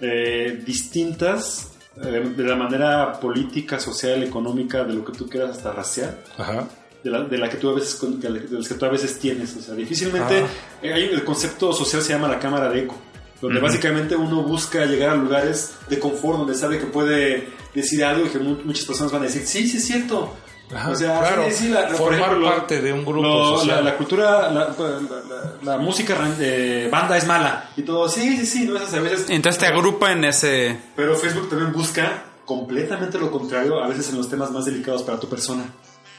eh, 0.01 0.61
distintas 0.65 1.71
eh, 2.03 2.31
de 2.35 2.43
la 2.43 2.55
manera 2.55 3.19
política, 3.19 3.79
social, 3.79 4.21
económica, 4.23 4.83
de 4.83 4.93
lo 4.93 5.03
que 5.05 5.13
tú 5.13 5.27
quieras, 5.27 5.57
hasta 5.57 5.71
racial. 5.71 6.17
Ajá. 6.37 6.67
de 7.03 7.11
la, 7.11 7.21
de 7.23 7.37
la 7.37 7.49
que 7.49 7.57
tú 7.57 7.69
a 7.69 7.73
veces 7.73 7.99
de 8.19 8.29
las 8.49 8.67
que 8.67 8.73
tú 8.75 8.85
a 8.85 8.89
veces 8.89 9.17
tienes 9.19 9.55
o 9.55 9.61
sea 9.61 9.75
difícilmente 9.75 10.43
eh, 10.81 10.93
hay 10.93 11.03
el 11.05 11.23
concepto 11.23 11.71
social 11.71 12.01
se 12.01 12.11
llama 12.13 12.27
la 12.27 12.39
cámara 12.39 12.69
de 12.69 12.79
eco 12.81 12.95
donde 13.39 13.59
básicamente 13.61 14.15
uno 14.15 14.41
busca 14.41 14.83
llegar 14.85 15.11
a 15.11 15.15
lugares 15.15 15.75
de 15.89 15.99
confort 15.99 16.39
donde 16.39 16.55
sabe 16.55 16.79
que 16.79 16.87
puede 16.87 17.47
decir 17.73 18.03
algo 18.03 18.25
y 18.25 18.29
que 18.29 18.39
mu- 18.39 18.57
muchas 18.65 18.83
personas 18.85 19.11
van 19.13 19.21
a 19.21 19.25
decir 19.25 19.45
sí 19.45 19.67
sí 19.69 19.77
es 19.77 19.85
cierto 19.85 20.33
Ajá, 20.75 20.89
o 20.91 20.95
sea 20.95 21.19
claro. 21.19 21.45
sí, 21.51 21.69
la- 21.69 21.87
Formar 21.89 22.19
ejemplo, 22.19 22.39
lo- 22.39 22.55
parte 22.57 22.81
de 22.81 22.91
un 22.91 23.05
grupo 23.05 23.21
lo- 23.21 23.57
social. 23.57 23.77
la, 23.85 23.91
la 23.91 23.97
cultura 23.97 24.51
la, 24.51 24.51
la- 24.51 24.75
la- 24.77 25.55
la 25.63 25.77
música 25.77 26.13
de 26.37 26.89
banda 26.91 27.15
es 27.17 27.25
mala 27.25 27.69
y 27.77 27.83
todo 27.83 28.09
sí 28.09 28.37
sí 28.37 28.45
sí 28.45 28.65
no 28.65 28.75
es 28.77 28.93
a 28.93 28.99
veces 28.99 29.29
Entonces 29.29 29.59
te 29.59 29.65
agrupa 29.67 30.11
en 30.11 30.25
ese... 30.25 30.77
pero 30.95 31.15
Facebook 31.15 31.49
también 31.49 31.71
busca 31.71 32.23
completamente 32.45 33.17
lo 33.17 33.31
contrario 33.31 33.81
a 33.81 33.87
veces 33.87 34.09
en 34.09 34.17
los 34.17 34.29
temas 34.29 34.51
más 34.51 34.65
delicados 34.65 35.03
para 35.03 35.17
tu 35.19 35.29
persona 35.29 35.63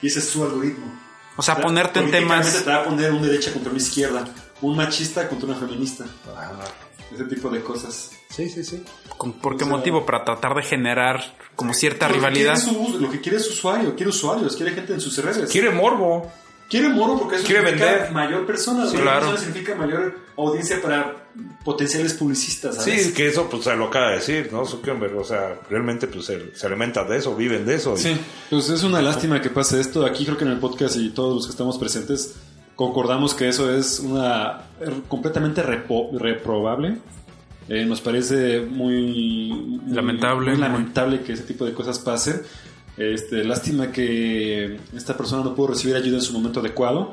y 0.00 0.06
ese 0.06 0.20
es 0.20 0.28
su 0.30 0.42
algoritmo 0.42 0.86
O 1.36 1.42
sea, 1.42 1.60
ponerte 1.60 2.00
en 2.00 2.10
temas... 2.10 2.64
te 2.64 2.70
va 2.70 2.76
a 2.76 2.84
poner 2.84 3.12
un 3.12 3.20
derecha 3.22 3.52
contra 3.52 3.70
una 3.70 3.80
izquierda, 3.80 4.24
un 4.62 4.76
machista 4.76 5.28
contra 5.28 5.48
una 5.50 5.58
feminista, 5.58 6.04
Ajá. 6.36 6.52
ese 7.14 7.24
tipo 7.24 7.48
de 7.50 7.62
cosas. 7.62 8.10
Sí, 8.38 8.48
sí, 8.48 8.62
sí. 8.64 8.82
¿con- 9.16 9.32
¿Por 9.32 9.56
qué 9.58 9.64
o 9.64 9.66
sea- 9.66 9.76
motivo? 9.76 10.06
Para 10.06 10.24
tratar 10.24 10.54
de 10.54 10.62
generar 10.62 11.20
como 11.56 11.74
cierta 11.74 12.08
Lo 12.08 12.14
rivalidad. 12.14 12.56
su- 12.56 12.98
lo 13.00 13.10
que 13.10 13.20
quiere 13.20 13.36
es 13.38 13.48
usuario, 13.48 13.94
quiere 13.96 14.10
usuarios, 14.10 14.54
quiere 14.56 14.72
gente 14.72 14.94
en 14.94 15.00
sus 15.00 15.18
redes. 15.22 15.50
Quiere 15.50 15.70
morbo. 15.70 16.30
Quiere 16.70 16.88
moro 16.90 17.18
porque 17.18 17.36
eso 17.36 17.46
Quiere 17.46 17.62
significa 17.66 17.92
vender. 17.92 18.12
mayor 18.12 18.46
persona. 18.46 18.86
Sí, 18.86 18.96
claro. 18.98 19.20
persona 19.26 19.38
significa 19.38 19.74
mayor 19.74 20.18
audiencia 20.36 20.80
para 20.82 21.16
potenciales 21.64 22.12
publicistas. 22.14 22.76
¿sabes? 22.76 23.06
Sí, 23.06 23.12
que 23.14 23.26
eso 23.26 23.48
pues 23.50 23.64
se 23.64 23.74
lo 23.74 23.86
acaba 23.86 24.10
de 24.10 24.16
decir, 24.16 24.50
¿no? 24.52 24.66
Zuckerberg, 24.66 25.16
o 25.16 25.24
sea, 25.24 25.58
realmente 25.70 26.06
pues 26.06 26.26
se, 26.26 26.54
se 26.54 26.66
alimentan 26.66 27.08
de 27.08 27.16
eso, 27.16 27.34
viven 27.34 27.64
de 27.66 27.74
eso. 27.76 27.94
y- 27.94 28.00
Sí, 28.02 28.16
pues 28.50 28.68
es 28.68 28.82
una 28.84 29.00
lástima 29.02 29.40
que 29.40 29.48
pase 29.50 29.80
esto. 29.80 30.04
Aquí 30.04 30.24
creo 30.26 30.36
que 30.36 30.44
en 30.44 30.50
el 30.50 30.58
podcast 30.58 30.96
y 30.96 31.08
todos 31.10 31.34
los 31.34 31.46
que 31.46 31.50
estamos 31.52 31.78
presentes 31.78 32.34
concordamos 32.76 33.34
que 33.34 33.48
eso 33.48 33.74
es 33.74 33.98
una 34.00 34.64
er, 34.80 34.92
completamente 35.08 35.64
repo- 35.64 36.16
reprobable. 36.18 36.98
Eh, 37.68 37.84
nos 37.84 38.00
parece 38.00 38.60
muy, 38.60 39.52
muy- 39.52 39.94
Lamentable. 39.94 40.50
muy 40.52 40.58
lamentable 40.60 41.22
que 41.22 41.34
ese 41.34 41.42
tipo 41.44 41.64
de 41.64 41.72
cosas 41.74 41.98
pasen. 41.98 42.42
Este, 42.96 43.44
lástima 43.44 43.92
que 43.92 44.80
esta 44.96 45.16
persona 45.16 45.44
no 45.44 45.54
pudo 45.54 45.68
recibir 45.68 45.94
ayuda 45.94 46.16
en 46.16 46.22
su 46.22 46.32
momento 46.32 46.60
adecuado. 46.60 47.12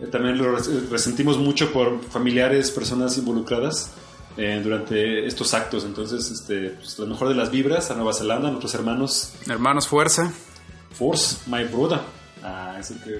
Eh, 0.00 0.06
también 0.06 0.36
lo 0.38 0.54
res- 0.56 0.90
resentimos 0.90 1.38
mucho 1.38 1.72
por 1.72 2.02
familiares, 2.04 2.70
personas 2.70 3.16
involucradas 3.18 3.92
eh, 4.36 4.60
durante 4.62 5.26
estos 5.26 5.54
actos. 5.54 5.84
Entonces, 5.84 6.30
este, 6.30 6.70
pues, 6.70 6.98
lo 6.98 7.06
mejor 7.06 7.28
de 7.30 7.34
las 7.36 7.50
vibras 7.50 7.90
a 7.90 7.94
Nueva 7.94 8.12
Zelanda, 8.12 8.48
a 8.48 8.50
nuestros 8.50 8.74
hermanos 8.74 9.32
Hermanos, 9.48 9.88
fuerza. 9.88 10.32
Force, 10.92 11.38
my 11.46 11.64
brother. 11.64 12.00
Ah, 12.42 12.76
eso 12.78 12.94
que, 13.02 13.18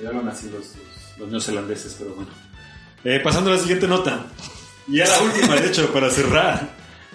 que 0.00 0.06
hablan 0.08 0.28
así 0.28 0.46
los, 0.46 0.60
los, 0.76 1.18
los 1.18 1.28
neozelandeses, 1.28 1.94
pero 1.98 2.14
bueno. 2.14 2.30
Eh, 3.04 3.20
pasando 3.22 3.50
a 3.50 3.54
la 3.54 3.60
siguiente 3.60 3.86
nota. 3.86 4.26
Y 4.88 5.00
a 5.00 5.06
la 5.06 5.20
última, 5.22 5.56
de 5.56 5.68
hecho, 5.68 5.92
para 5.92 6.10
cerrar. 6.10 6.74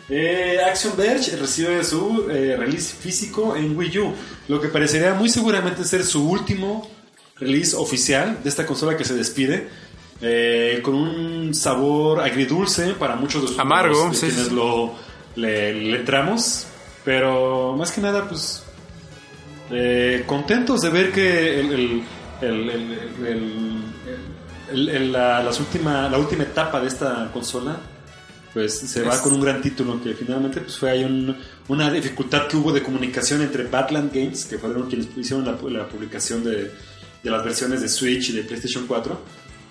Eh, 0.10 0.58
Action 0.66 0.98
Verge 0.98 1.36
recibe 1.36 1.84
su 1.84 2.28
eh, 2.32 2.56
release 2.58 2.96
físico 2.96 3.56
en 3.56 3.78
Wii 3.78 4.00
U, 4.00 4.14
lo 4.48 4.60
que 4.60 4.68
parecería 4.70 5.14
muy 5.14 5.30
seguramente 5.30 5.84
ser 5.84 6.04
su 6.04 6.28
último 6.28 6.90
release 7.38 7.76
oficial 7.76 8.40
de 8.44 8.50
esta 8.50 8.66
consola 8.66 8.98
que 8.98 9.06
se 9.06 9.14
despide, 9.14 9.70
eh, 10.22 10.80
con 10.82 10.96
un 10.96 11.54
sabor 11.54 12.22
agridulce 12.22 12.94
para 12.96 13.16
muchos 13.16 13.44
de 13.44 13.48
sus 13.50 13.60
Amargo, 13.60 14.10
de 14.10 14.16
sí, 14.16 14.26
quienes 14.28 14.48
sí. 14.48 14.56
lo 14.56 14.96
le, 15.36 15.74
le 15.76 15.98
entramos, 16.00 16.66
pero 17.06 17.76
más 17.78 17.92
que 17.92 18.02
nada, 18.02 18.28
pues 18.28 18.64
eh, 19.72 20.24
contentos 20.26 20.82
de 20.82 20.90
ver 20.90 21.12
que 21.12 21.60
el, 21.60 21.72
el- 21.72 22.04
el- 22.42 22.70
el- 23.28 23.84
el- 24.72 24.90
el- 24.90 25.12
la, 25.12 25.44
las 25.44 25.60
última, 25.60 26.08
la 26.10 26.18
última 26.18 26.44
etapa 26.44 26.80
de 26.82 26.88
esta 26.88 27.30
consola 27.34 27.78
pues 28.54 28.80
se 28.80 29.04
va 29.04 29.14
Es- 29.14 29.20
con 29.22 29.34
un 29.34 29.42
gran 29.42 29.62
título 29.62 30.02
que 30.02 30.14
finalmente 30.16 30.62
pues 30.62 30.78
fue 30.78 30.90
ahí 30.92 31.04
un- 31.04 31.36
una 31.68 31.92
dificultad 31.92 32.48
que 32.48 32.58
hubo 32.58 32.72
de 32.72 32.82
comunicación 32.82 33.42
entre 33.42 33.64
Badland 33.66 34.12
Games 34.14 34.46
que 34.46 34.58
fueron 34.58 34.88
quienes 34.90 35.08
hicieron 35.16 35.46
la, 35.46 35.52
la 35.70 35.88
publicación 35.88 36.44
de, 36.44 36.72
de 37.24 37.30
las 37.30 37.44
versiones 37.44 37.82
de 37.82 37.90
Switch 37.90 38.30
y 38.30 38.34
de 38.34 38.44
PlayStation 38.44 38.86
4 38.88 39.20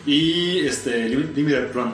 y 0.07 0.59
este, 0.61 1.09
Lim- 1.09 1.35
Limited 1.35 1.73
Run. 1.75 1.93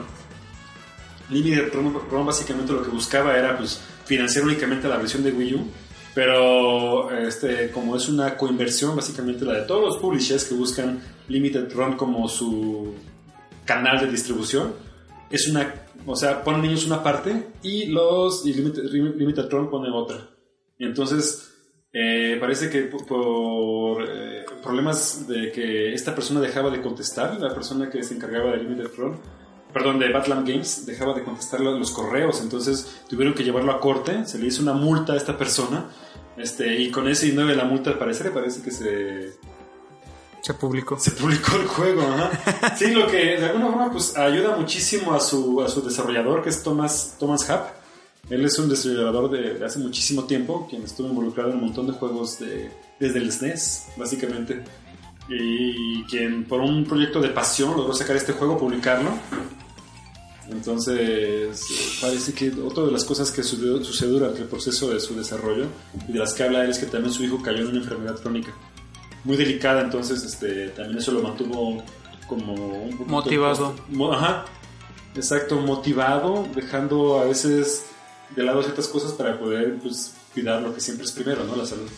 Limited 1.29 1.73
Run, 1.73 1.97
Run 2.11 2.25
básicamente 2.25 2.71
lo 2.71 2.83
que 2.83 2.89
buscaba 2.89 3.35
era 3.35 3.57
pues, 3.57 3.79
financiar 4.05 4.45
únicamente 4.45 4.87
la 4.87 4.97
versión 4.97 5.23
de 5.23 5.31
Wii 5.31 5.55
U, 5.55 5.67
pero 6.15 7.11
este, 7.11 7.69
como 7.71 7.97
es 7.97 8.07
una 8.07 8.37
coinversión, 8.37 8.95
básicamente 8.95 9.43
la 9.43 9.59
de 9.59 9.67
todos 9.67 9.83
los 9.83 9.97
publishers 9.97 10.45
que 10.45 10.55
buscan 10.55 11.01
Limited 11.27 11.71
Run 11.75 11.97
como 11.97 12.27
su 12.29 12.95
canal 13.65 13.99
de 13.99 14.07
distribución, 14.07 14.73
es 15.29 15.49
una, 15.49 15.75
o 16.05 16.15
sea, 16.15 16.41
ponen 16.41 16.65
ellos 16.65 16.85
una 16.85 17.03
parte 17.03 17.49
y 17.61 17.87
los 17.87 18.45
y 18.45 18.53
Limited, 18.53 18.83
Limited 18.91 19.49
Run 19.51 19.69
pone 19.69 19.89
otra. 19.91 20.29
Entonces 20.79 21.53
eh, 21.91 22.37
parece 22.39 22.69
que 22.69 22.83
por, 22.83 23.05
por, 23.05 24.03
eh, 24.03 24.45
problemas 24.63 25.27
de 25.27 25.51
que 25.51 25.93
esta 25.93 26.15
persona 26.15 26.39
dejaba 26.39 26.69
de 26.69 26.81
contestar, 26.81 27.39
la 27.41 27.53
persona 27.53 27.89
que 27.89 28.01
se 28.03 28.15
encargaba 28.15 28.51
de 28.51 28.57
Limited 28.57 28.91
Run, 28.97 29.17
perdón, 29.75 29.99
de 29.99 30.09
Batland 30.09 30.47
Games, 30.47 30.85
dejaba 30.85 31.13
de 31.13 31.21
contestar 31.21 31.59
los 31.59 31.91
correos, 31.91 32.39
entonces 32.39 33.01
tuvieron 33.09 33.33
que 33.33 33.43
llevarlo 33.43 33.73
a 33.73 33.81
corte, 33.81 34.25
se 34.25 34.39
le 34.39 34.47
hizo 34.47 34.61
una 34.61 34.71
multa 34.71 35.11
a 35.11 35.17
esta 35.17 35.37
persona, 35.37 35.87
este, 36.37 36.79
y 36.79 36.89
con 36.89 37.09
ese 37.09 37.25
dinero 37.25 37.49
de 37.49 37.57
la 37.57 37.65
multa 37.65 37.89
al 37.89 37.97
parecer 37.97 38.31
parece 38.31 38.61
que 38.61 38.71
se, 38.71 39.33
Se 40.39 40.53
publicó. 40.53 40.97
se 40.97 41.11
publicó 41.11 41.57
el 41.57 41.67
juego, 41.67 42.03
ajá. 42.03 42.75
Sí, 42.77 42.91
lo 42.91 43.05
que 43.07 43.17
de 43.35 43.47
alguna 43.47 43.65
forma 43.65 43.91
pues 43.91 44.15
ayuda 44.15 44.55
muchísimo 44.55 45.13
a 45.13 45.19
su, 45.19 45.61
a 45.61 45.67
su 45.67 45.81
desarrollador, 45.81 46.41
que 46.41 46.51
es 46.51 46.63
Thomas, 46.63 47.17
Thomas 47.19 47.49
Happ. 47.49 47.75
Él 48.29 48.45
es 48.45 48.57
un 48.57 48.69
desarrollador 48.69 49.29
de, 49.29 49.55
de 49.55 49.65
hace 49.65 49.79
muchísimo 49.79 50.23
tiempo, 50.23 50.67
quien 50.69 50.83
estuvo 50.83 51.09
involucrado 51.09 51.49
en 51.49 51.57
un 51.57 51.65
montón 51.65 51.87
de 51.87 51.91
juegos 51.91 52.39
de, 52.39 52.71
desde 52.97 53.19
el 53.19 53.29
SNES, 53.29 53.87
básicamente. 53.97 54.63
Y 55.27 56.05
quien 56.05 56.45
por 56.45 56.61
un 56.61 56.85
proyecto 56.85 57.19
de 57.19 57.27
pasión 57.27 57.75
logró 57.75 57.93
sacar 57.93 58.15
este 58.15 58.31
juego, 58.31 58.57
publicarlo. 58.57 59.09
Entonces, 60.49 61.59
parece 62.01 62.33
que 62.33 62.51
otra 62.61 62.83
de 62.85 62.91
las 62.91 63.03
cosas 63.03 63.31
que 63.31 63.43
sucedió, 63.43 63.83
sucedió 63.83 64.13
durante 64.19 64.41
el 64.41 64.47
proceso 64.47 64.89
de 64.89 64.99
su 64.99 65.15
desarrollo 65.15 65.65
y 66.07 66.13
de 66.13 66.19
las 66.19 66.33
que 66.33 66.43
habla 66.43 66.63
él 66.63 66.69
es 66.71 66.77
que 66.79 66.85
también 66.85 67.13
su 67.13 67.23
hijo 67.23 67.41
cayó 67.41 67.59
en 67.61 67.67
una 67.69 67.79
enfermedad 67.79 68.19
crónica 68.19 68.53
muy 69.23 69.37
delicada, 69.37 69.81
entonces 69.81 70.23
este, 70.23 70.69
también 70.69 70.99
eso 70.99 71.11
lo 71.11 71.21
mantuvo 71.21 71.83
como 72.27 72.53
un 72.53 72.91
poquito- 72.91 73.05
Motivado. 73.11 73.75
Mo- 73.89 74.13
Ajá, 74.13 74.45
exacto, 75.15 75.55
motivado, 75.59 76.47
dejando 76.53 77.19
a 77.19 77.25
veces 77.25 77.85
de 78.35 78.43
lado 78.43 78.61
ciertas 78.61 78.87
cosas 78.87 79.13
para 79.13 79.39
poder 79.39 79.79
pues, 79.81 80.13
cuidar 80.33 80.61
lo 80.61 80.73
que 80.75 80.81
siempre 80.81 81.05
es 81.05 81.11
primero, 81.11 81.43
¿no? 81.43 81.55
La 81.55 81.65
salud. 81.65 81.89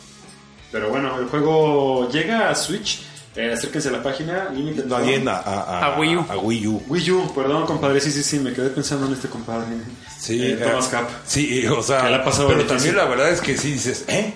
Pero 0.72 0.90
bueno, 0.90 1.18
el 1.20 1.26
juego 1.28 2.10
llega 2.12 2.50
a 2.50 2.56
Switch, 2.56 3.02
eh, 3.38 3.54
acérquense 3.54 3.88
a 3.89 3.91
la 3.91 4.04
página, 4.04 4.50
Limited 4.54 4.86
No, 4.86 4.95
a, 4.95 5.39
a, 5.39 5.86
A 5.93 6.00
Wii 6.00 6.15
U. 6.17 6.26
A 6.30 6.38
Wii 6.38 6.67
U. 6.67 6.84
Wii 6.88 7.12
U, 7.12 7.34
perdón 7.34 7.65
compadre, 7.65 8.02
sí, 8.02 8.12
sí, 8.12 8.23
sí, 8.23 8.39
me 8.39 8.52
quedé 8.54 8.69
pensando 8.69 9.06
en 9.08 9.13
este 9.13 9.30
compadre. 9.30 9.67
Sí, 10.19 10.41
Eh, 10.41 10.54
eh, 10.54 10.56
Thomas 10.58 10.93
Happ. 10.93 11.10
Sí, 11.26 11.65
o 11.67 11.82
sea, 11.84 12.02
Que 12.02 12.10
le 12.10 12.15
ha 12.15 12.23
pasado 12.23 12.47
pero 12.50 12.63
difícil. 12.63 12.78
también 12.78 12.95
la 12.97 13.06
verdad 13.06 13.30
es 13.32 13.39
que 13.41 13.56
sí 13.58 13.71
dices, 13.73 14.04
¿eh? 14.08 14.34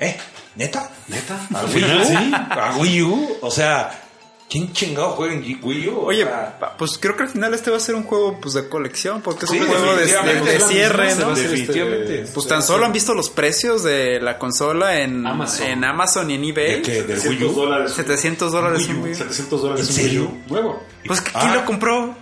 ¿Eh? 0.00 0.16
¿Neta? 0.56 0.88
¿Neta? 1.08 1.38
¿A 1.52 1.60
¿Al 1.60 1.66
Wii 1.66 1.84
U? 1.84 2.04
sí? 2.04 2.14
¿A 2.32 2.76
Wii 2.78 3.02
U? 3.02 3.36
O 3.42 3.50
sea, 3.50 4.03
¿quién 4.48 4.72
chingado 4.72 5.10
juega 5.10 5.34
en 5.34 5.58
Wii 5.62 5.88
U? 5.88 5.96
O 5.98 6.04
Oye, 6.06 6.24
pa- 6.26 6.74
pues 6.78 6.98
creo 6.98 7.16
que 7.16 7.24
al 7.24 7.28
final 7.28 7.52
este 7.54 7.70
va 7.70 7.76
a 7.76 7.80
ser 7.80 7.94
un 7.94 8.04
juego 8.04 8.38
pues 8.40 8.54
de 8.54 8.68
colección, 8.68 9.20
porque 9.22 9.46
es 9.46 9.50
Sí, 9.50 9.58
un 9.58 9.66
juego 9.66 9.82
de, 9.82 9.88
de- 9.90 9.96
definitivamente, 10.06 10.50
de 10.50 10.56
es 10.56 10.62
la 10.62 10.68
cierre, 10.68 11.10
hacer 11.10 11.26
Definitivamente. 11.34 12.20
este- 12.20 12.32
Pues 12.32 12.46
tan 12.46 12.62
solo 12.62 12.86
han 12.86 12.92
visto 12.92 13.14
los 13.14 13.30
precios 13.30 13.82
de 13.82 14.20
la 14.20 14.38
consola 14.38 15.00
en 15.00 15.26
Amazon. 15.26 15.66
en 15.66 15.84
Amazon 15.84 16.30
y 16.30 16.34
en 16.34 16.44
eBay. 16.44 16.70
¿De 16.76 16.82
qué? 16.82 17.02
¿Del 17.02 17.18
Wii 17.18 17.20
700 17.20 17.50
U? 17.50 17.54
dólares. 17.60 17.92
700 17.92 18.52
dólares 18.52 18.78
Wii 18.82 18.90
en 18.90 18.96
U, 18.96 19.02
Wii 19.04 19.12
U. 19.12 19.16
700 19.16 19.62
dólares 19.62 19.98
¿En 19.98 20.04
un 20.04 20.10
Wii? 20.10 20.18
U. 20.18 20.42
Nuevo. 20.52 20.82
Pues 21.06 21.20
¿quién 21.20 21.34
Ah. 21.36 21.54
lo 21.56 21.64
compró? 21.64 22.14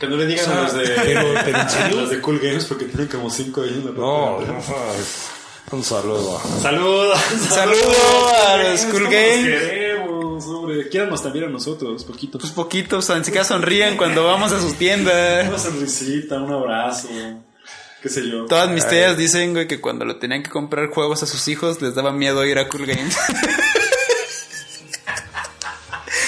Que 0.00 0.08
no 0.08 0.16
le 0.16 0.26
digan 0.26 0.44
O 0.44 0.48
sea, 0.48 0.58
a 0.58 0.62
los 0.64 0.74
de, 0.74 1.94
los 1.94 2.10
de 2.10 2.20
Cool 2.20 2.40
Games 2.40 2.64
porque 2.64 2.86
tienen 2.86 3.06
como 3.06 3.30
5 3.30 3.62
ahí 3.62 3.68
en 3.68 3.84
la 3.86 3.90
No, 3.92 4.40
no, 4.40 4.58
un 5.70 5.82
saludo. 5.84 6.40
Saludos. 6.60 7.18
saludo 7.48 7.94
a 8.48 8.56
los 8.58 8.80
Cool 8.86 9.04
¿Cómo 9.04 9.10
Games. 9.12 9.44
Hombre. 10.46 10.88
Quiéranos 10.88 11.22
también 11.22 11.46
a 11.46 11.48
nosotros, 11.48 12.04
poquito. 12.04 12.38
Pues 12.38 12.52
poquitos, 12.52 13.10
ni 13.10 13.24
siquiera 13.24 13.44
sonríen 13.44 13.96
cuando 13.96 14.24
vamos 14.24 14.52
a 14.52 14.60
sus 14.60 14.74
tiendas. 14.74 15.48
Una 15.48 15.58
sonrisita, 15.58 16.40
un 16.40 16.52
abrazo, 16.52 17.08
qué 18.02 18.08
sé 18.08 18.28
yo. 18.28 18.46
Todas 18.46 18.70
mis 18.70 18.86
tías 18.86 19.16
dicen, 19.16 19.52
güey, 19.52 19.66
que 19.66 19.80
cuando 19.80 20.04
le 20.04 20.14
tenían 20.14 20.42
que 20.42 20.50
comprar 20.50 20.88
juegos 20.90 21.22
a 21.22 21.26
sus 21.26 21.48
hijos 21.48 21.80
les 21.82 21.94
daba 21.94 22.12
miedo 22.12 22.44
ir 22.44 22.58
a 22.58 22.68
Cool 22.68 22.86
Games. 22.86 23.16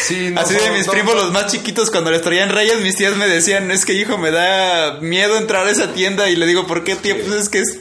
Sí, 0.07 0.31
no 0.31 0.40
Así 0.40 0.55
de 0.55 0.70
mis 0.70 0.87
no 0.87 0.92
primos, 0.92 1.16
los 1.16 1.33
más 1.33 1.50
chiquitos, 1.50 1.90
cuando 1.90 2.12
les 2.12 2.22
traían 2.22 2.50
reyes, 2.50 2.81
mis 2.81 2.94
tías 2.94 3.16
me 3.16 3.26
decían, 3.26 3.72
es 3.72 3.85
que 3.85 3.92
hijo, 3.92 4.16
me 4.18 4.31
da 4.31 5.00
miedo 5.00 5.37
entrar 5.37 5.66
a 5.66 5.70
esa 5.70 5.94
tienda. 5.94 6.31
Y 6.31 6.37
le 6.37 6.46
digo, 6.46 6.64
¿por 6.64 6.85
qué, 6.85 6.94
tío? 6.94 7.16
Pues 7.16 7.33
es 7.33 7.48
que 7.48 7.59
es, 7.59 7.81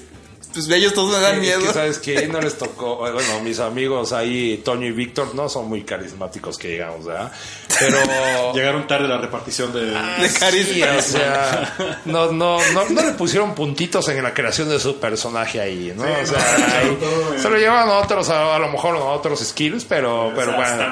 pues 0.56 0.70
ellos 0.70 0.94
todos 0.94 1.12
me 1.12 1.20
dan 1.20 1.36
Es 1.36 1.42
miedo. 1.42 1.62
que, 1.62 1.74
¿Sabes 1.74 2.00
qué? 2.00 2.28
No 2.28 2.40
les 2.40 2.58
tocó. 2.58 2.96
Bueno, 2.98 3.42
mis 3.44 3.60
amigos 3.60 4.14
ahí, 4.14 4.62
Toño 4.64 4.88
y 4.88 4.92
Víctor, 4.92 5.36
no 5.36 5.50
son 5.50 5.68
muy 5.68 5.84
carismáticos 5.84 6.58
que 6.58 6.70
digamos, 6.70 7.06
¿verdad? 7.06 7.32
Pero. 7.78 8.54
Llegaron 8.54 8.88
tarde 8.88 9.06
a 9.06 9.10
la 9.10 9.18
repartición 9.18 9.74
de... 9.74 9.86
de 9.86 10.34
carisma. 10.40 10.74
Sí, 10.74 10.82
o 10.84 11.02
sea, 11.02 11.76
no, 12.06 12.32
no, 12.32 12.58
no, 12.72 12.90
no 12.90 13.02
le 13.04 13.12
pusieron 13.12 13.54
puntitos 13.54 14.08
en 14.08 14.24
la 14.24 14.34
creación 14.34 14.70
de 14.70 14.80
su 14.80 14.98
personaje 14.98 15.60
ahí, 15.60 15.94
¿no? 15.96 16.04
o 16.04 16.26
sea, 16.26 16.80
ahí 16.80 16.98
se 17.38 17.50
lo 17.50 17.58
llevan 17.58 17.90
a 17.90 17.98
otros, 18.00 18.30
a, 18.30 18.56
a 18.56 18.60
lo 18.60 18.70
mejor 18.70 18.96
a 18.96 19.00
otros 19.04 19.40
skills, 19.42 19.84
pero, 19.86 20.32
pero 20.36 20.56
bueno. 20.56 20.84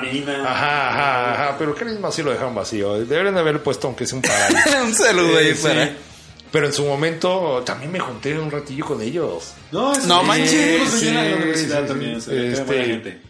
Ajá, 0.45 0.89
ajá, 0.89 1.33
ajá, 1.33 1.55
pero 1.57 1.73
carisma 1.73 2.11
sí 2.11 2.21
lo 2.21 2.31
dejaron 2.31 2.53
vacío. 2.53 2.99
Deberían 3.05 3.33
de 3.33 3.39
haber 3.39 3.63
puesto 3.63 3.87
aunque 3.87 4.05
sea 4.05 4.17
un 4.17 4.21
paralelo. 4.21 4.83
Un 4.83 4.93
saludo 4.93 5.37
ahí 5.37 5.55
sí. 5.55 5.63
para. 5.63 6.12
Pero 6.53 6.67
en 6.67 6.71
su 6.73 6.85
momento 6.85 7.63
también 7.65 7.91
me 7.91 7.99
junté 7.99 8.37
un 8.39 8.49
ratillo 8.51 8.85
con 8.85 9.01
ellos. 9.01 9.55
No, 9.73 9.91
es- 9.91 10.05
No 10.05 10.21
sí, 10.21 10.25
manches. 10.27 10.89
sí, 10.89 11.07
en 11.09 11.15
la 11.15 11.35
universidad 11.35 11.81
sí, 11.81 11.87
también. 11.87 12.21
se 12.21 12.51
Este- 12.53 12.85
gente. 12.85 13.21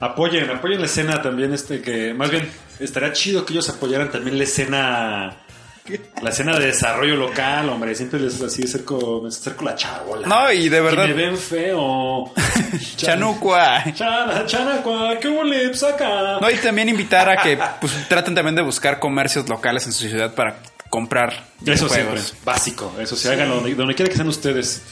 Apoyen, 0.00 0.50
apoyen 0.50 0.80
la 0.80 0.86
escena 0.86 1.22
también, 1.22 1.52
este 1.54 1.80
que 1.82 2.12
más 2.14 2.30
bien 2.30 2.50
estaría 2.80 3.12
chido 3.12 3.44
que 3.46 3.52
ellos 3.54 3.68
apoyaran 3.70 4.10
también 4.10 4.36
la 4.38 4.44
escena 4.44 5.36
la 6.20 6.30
escena 6.30 6.58
de 6.58 6.66
desarrollo 6.66 7.14
local, 7.14 7.68
hombre, 7.68 7.94
siempre 7.94 8.18
les 8.18 8.42
así 8.42 8.64
acerco, 8.64 9.20
me 9.22 9.28
acerco 9.28 9.64
la 9.64 9.76
chabola. 9.76 10.26
No, 10.26 10.50
y 10.50 10.68
de 10.68 10.80
verdad- 10.80 11.04
Y 11.04 11.08
me 11.08 11.14
ven 11.14 11.36
feo. 11.38 12.32
Chanucua. 12.96 13.84
Chana, 13.94 14.44
chanacua, 14.46 15.18
qué 15.20 15.28
huele, 15.28 15.72
saca. 15.74 16.40
No, 16.40 16.50
y 16.50 16.56
también 16.56 16.88
invitar 16.88 17.28
a 17.28 17.36
que 17.42 17.58
pues, 17.80 17.92
traten 18.08 18.34
también 18.34 18.54
de 18.56 18.62
buscar 18.62 18.98
comercios 18.98 19.48
locales 19.48 19.86
en 19.86 19.92
su 19.92 20.08
ciudad 20.08 20.34
para 20.34 20.56
comprar 20.90 21.46
Eso 21.64 21.88
siempre, 21.88 22.20
básico. 22.44 22.92
Eso 22.98 23.16
sí, 23.16 23.28
háganlo 23.28 23.56
donde, 23.56 23.74
donde 23.74 23.94
quiera 23.94 24.10
que 24.10 24.16
sean 24.16 24.28
ustedes. 24.28 24.82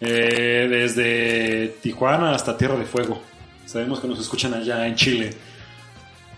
Eh, 0.00 0.66
desde 0.68 1.76
Tijuana 1.82 2.34
hasta 2.34 2.56
Tierra 2.56 2.76
de 2.76 2.84
Fuego. 2.84 3.22
Sabemos 3.64 4.00
que 4.00 4.08
nos 4.08 4.18
escuchan 4.20 4.52
allá 4.54 4.86
en 4.86 4.94
Chile. 4.96 5.34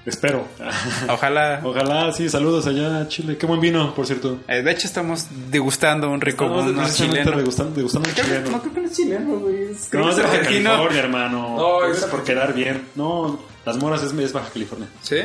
Espero. 0.05 0.47
Ojalá. 1.09 1.61
Ojalá, 1.65 2.13
sí, 2.13 2.29
saludos 2.29 2.65
allá 2.69 3.01
a 3.01 3.09
Chile. 3.09 3.37
Qué 3.37 3.45
buen 3.47 3.61
vino, 3.61 3.93
por 3.93 4.07
cierto. 4.07 4.39
Eh, 4.47 4.63
de 4.63 4.71
hecho, 4.71 4.87
estamos 4.87 5.27
degustando 5.51 6.09
un 6.11 6.21
rico 6.21 6.45
Estamos 6.45 6.67
vino 6.67 6.79
precisamente 6.83 7.19
chileno. 7.23 7.37
degustando, 7.39 7.75
degustando 7.75 8.09
un 8.09 8.15
chileno. 8.15 8.51
No 8.51 8.61
creo 8.61 8.73
que 8.75 8.81
no 8.83 8.87
es 8.87 8.97
chileno, 8.97 9.39
güey. 9.41 9.63
Es- 9.73 9.93
No, 9.93 10.15
de 10.15 10.23
Baja 10.23 10.35
argentino. 10.37 10.71
California, 10.71 11.01
hermano. 11.03 11.57
No, 11.57 11.81
No, 11.81 11.85
es- 11.93 12.05
por 12.05 12.23
quedar 12.23 12.55
bien. 12.55 12.87
No, 12.95 13.41
las 13.65 13.77
moras 13.79 14.01
es, 14.05 14.13
es 14.13 14.33
Baja 14.33 14.49
California. 14.53 14.89
¿Sí? 15.03 15.17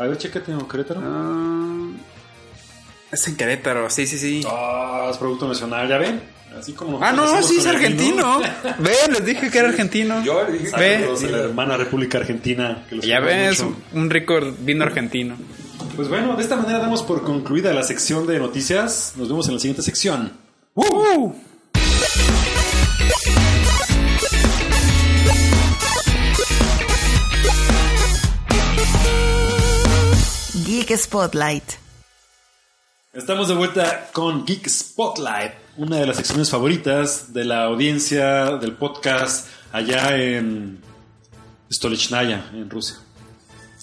A 0.00 0.02
ver, 0.04 0.18
chécate, 0.18 0.52
¿o 0.52 0.66
Querétaro? 0.66 1.00
Ah, 1.04 1.90
es 3.14 3.26
en 3.28 3.36
Querétaro, 3.36 3.88
sí, 3.90 4.06
sí, 4.06 4.18
sí. 4.18 4.42
Ah, 4.46 5.08
es 5.10 5.16
producto 5.18 5.48
nacional, 5.48 5.88
¿ya 5.88 5.98
ven? 5.98 6.20
Así 6.58 6.72
como 6.72 7.02
Ah, 7.02 7.12
no, 7.12 7.42
sí 7.42 7.56
es 7.58 7.66
argentino. 7.66 8.40
Ve, 8.78 8.92
les 9.10 9.24
dije 9.24 9.50
que 9.50 9.58
era 9.58 9.68
argentino. 9.68 10.22
Yo 10.22 10.44
le 10.44 10.58
dije 10.58 10.76
Ve. 10.76 11.08
La 11.30 11.38
hermana 11.38 11.76
República 11.76 12.18
Argentina. 12.18 12.84
Que 12.88 12.94
los 12.96 13.04
Ya 13.04 13.18
ves, 13.20 13.60
mucho. 13.62 13.76
un 13.94 14.08
rico 14.08 14.38
vino 14.60 14.84
argentino. 14.84 15.36
Pues 15.96 16.08
bueno, 16.08 16.36
de 16.36 16.42
esta 16.42 16.54
manera 16.56 16.78
damos 16.78 17.02
por 17.02 17.24
concluida 17.24 17.72
la 17.72 17.82
sección 17.82 18.26
de 18.28 18.38
noticias. 18.38 19.14
Nos 19.16 19.28
vemos 19.28 19.48
en 19.48 19.54
la 19.54 19.60
siguiente 19.60 19.82
sección. 19.82 20.32
¡Uh! 20.74 21.32
Geek 30.66 30.96
Spotlight. 30.96 31.83
Estamos 33.14 33.46
de 33.46 33.54
vuelta 33.54 34.08
con 34.12 34.44
Geek 34.44 34.68
Spotlight, 34.68 35.52
una 35.76 35.98
de 35.98 36.06
las 36.06 36.16
secciones 36.16 36.50
favoritas 36.50 37.32
de 37.32 37.44
la 37.44 37.62
audiencia 37.62 38.56
del 38.56 38.72
podcast 38.72 39.46
allá 39.70 40.16
en 40.16 40.80
Stolichnaya, 41.70 42.50
en 42.52 42.68
Rusia. 42.68 42.96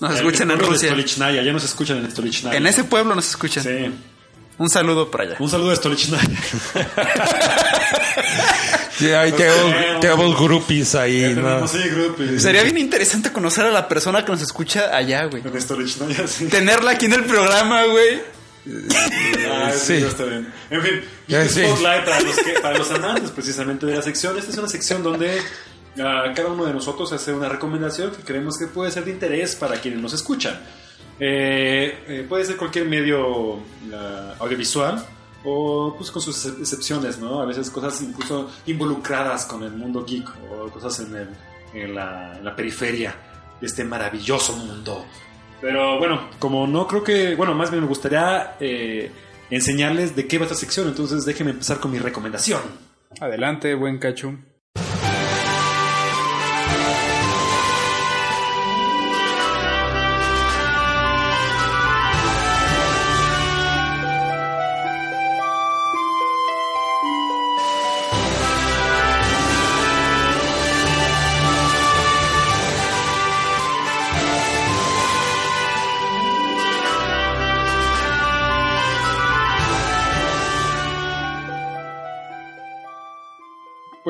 Nos 0.02 0.16
escuchan 0.16 0.52
en 0.52 0.60
Rusia. 0.60 0.90
Stolichnaya, 0.90 1.42
ya 1.44 1.54
nos 1.54 1.64
escuchan 1.64 2.00
en 2.00 2.12
Stolichnaya. 2.12 2.58
En 2.58 2.68
ese 2.68 2.84
pueblo 2.84 3.16
nos 3.16 3.30
escuchan. 3.30 3.64
Sí. 3.64 3.90
Un 4.58 4.70
saludo 4.70 5.10
para 5.10 5.24
allá. 5.24 5.38
Un 5.40 5.50
saludo 5.50 5.72
a 5.72 5.76
Stolichnaya. 5.78 6.28
Sí, 8.94 9.08
tenemos, 9.08 10.00
tenemos 10.00 10.40
groupies 10.40 10.94
ahí, 10.94 11.34
¿no? 11.34 11.42
Tenemos 11.42 11.74
ahí 11.74 11.90
groupies. 11.90 12.44
Sería 12.44 12.62
bien 12.62 12.78
interesante 12.78 13.32
conocer 13.32 13.66
a 13.66 13.72
la 13.72 13.88
persona 13.88 14.24
que 14.24 14.32
nos 14.32 14.42
escucha 14.44 14.96
allá, 14.96 15.26
güey. 15.26 15.42
En 15.44 15.60
Stolichnaya, 15.60 16.28
sí. 16.28 16.46
Tenerla 16.46 16.92
aquí 16.92 17.08
en 17.08 17.14
el 17.14 17.24
programa, 17.24 17.86
güey. 17.86 18.22
Ah, 19.50 19.72
sí, 19.76 19.94
está 19.96 20.24
bien. 20.26 20.52
En 20.70 20.82
fin, 20.82 21.02
sí. 21.50 21.64
Spotlight 21.66 22.06
para 22.06 22.22
los, 22.22 22.36
que- 22.38 22.60
para 22.62 22.78
los 22.78 22.92
amantes 22.92 23.32
precisamente 23.32 23.86
de 23.86 23.96
la 23.96 24.02
sección. 24.02 24.38
Esta 24.38 24.52
es 24.52 24.58
una 24.58 24.68
sección 24.70 25.02
donde 25.04 25.40
ah, 26.00 26.26
cada 26.36 26.50
uno 26.50 26.66
de 26.66 26.74
nosotros 26.74 27.12
hace 27.14 27.34
una 27.34 27.50
recomendación 27.50 28.12
que 28.12 28.24
creemos 28.24 28.58
que 28.58 28.68
puede 28.68 28.92
ser 28.92 29.06
de 29.06 29.12
interés 29.12 29.56
para 29.56 29.78
quienes 29.82 30.00
nos 30.00 30.14
escuchan. 30.14 30.60
Eh, 31.20 32.04
eh, 32.08 32.26
puede 32.28 32.46
ser 32.46 32.58
cualquier 32.58 32.86
medio 32.88 33.60
ah, 33.94 34.36
audiovisual 34.40 35.04
o 35.44 35.96
pues 35.98 36.12
con 36.12 36.22
sus 36.22 36.46
ex- 36.46 36.60
excepciones, 36.60 37.18
¿no? 37.20 37.42
A 37.42 37.46
veces 37.46 37.70
cosas 37.70 38.00
incluso 38.02 38.50
involucradas 38.68 39.46
con 39.46 39.64
el 39.64 39.72
mundo 39.72 40.06
geek 40.06 40.28
o 40.52 40.70
cosas 40.70 41.00
en, 41.00 41.16
el- 41.16 41.30
en 41.74 41.96
la, 41.96 42.38
en 42.38 42.44
la 42.46 42.56
periferia 42.56 43.16
de 43.60 43.68
este 43.68 43.84
maravilloso 43.84 44.54
mundo. 44.56 45.06
Pero 45.62 46.00
bueno, 46.00 46.30
como 46.40 46.66
no 46.66 46.88
creo 46.88 47.04
que, 47.04 47.36
bueno, 47.36 47.54
más 47.54 47.70
bien 47.70 47.84
me 47.84 47.88
gustaría 47.88 48.56
eh, 48.60 49.12
enseñarles 49.50 50.16
de 50.16 50.28
qué 50.28 50.40
va 50.40 50.46
esta 50.46 50.56
sección, 50.56 50.88
entonces 50.88 51.24
déjenme 51.24 51.52
empezar 51.52 51.80
con 51.80 51.92
mi 51.92 52.00
recomendación. 52.00 52.62
Adelante, 53.20 53.76
buen 53.76 54.00
cacho. 54.00 54.36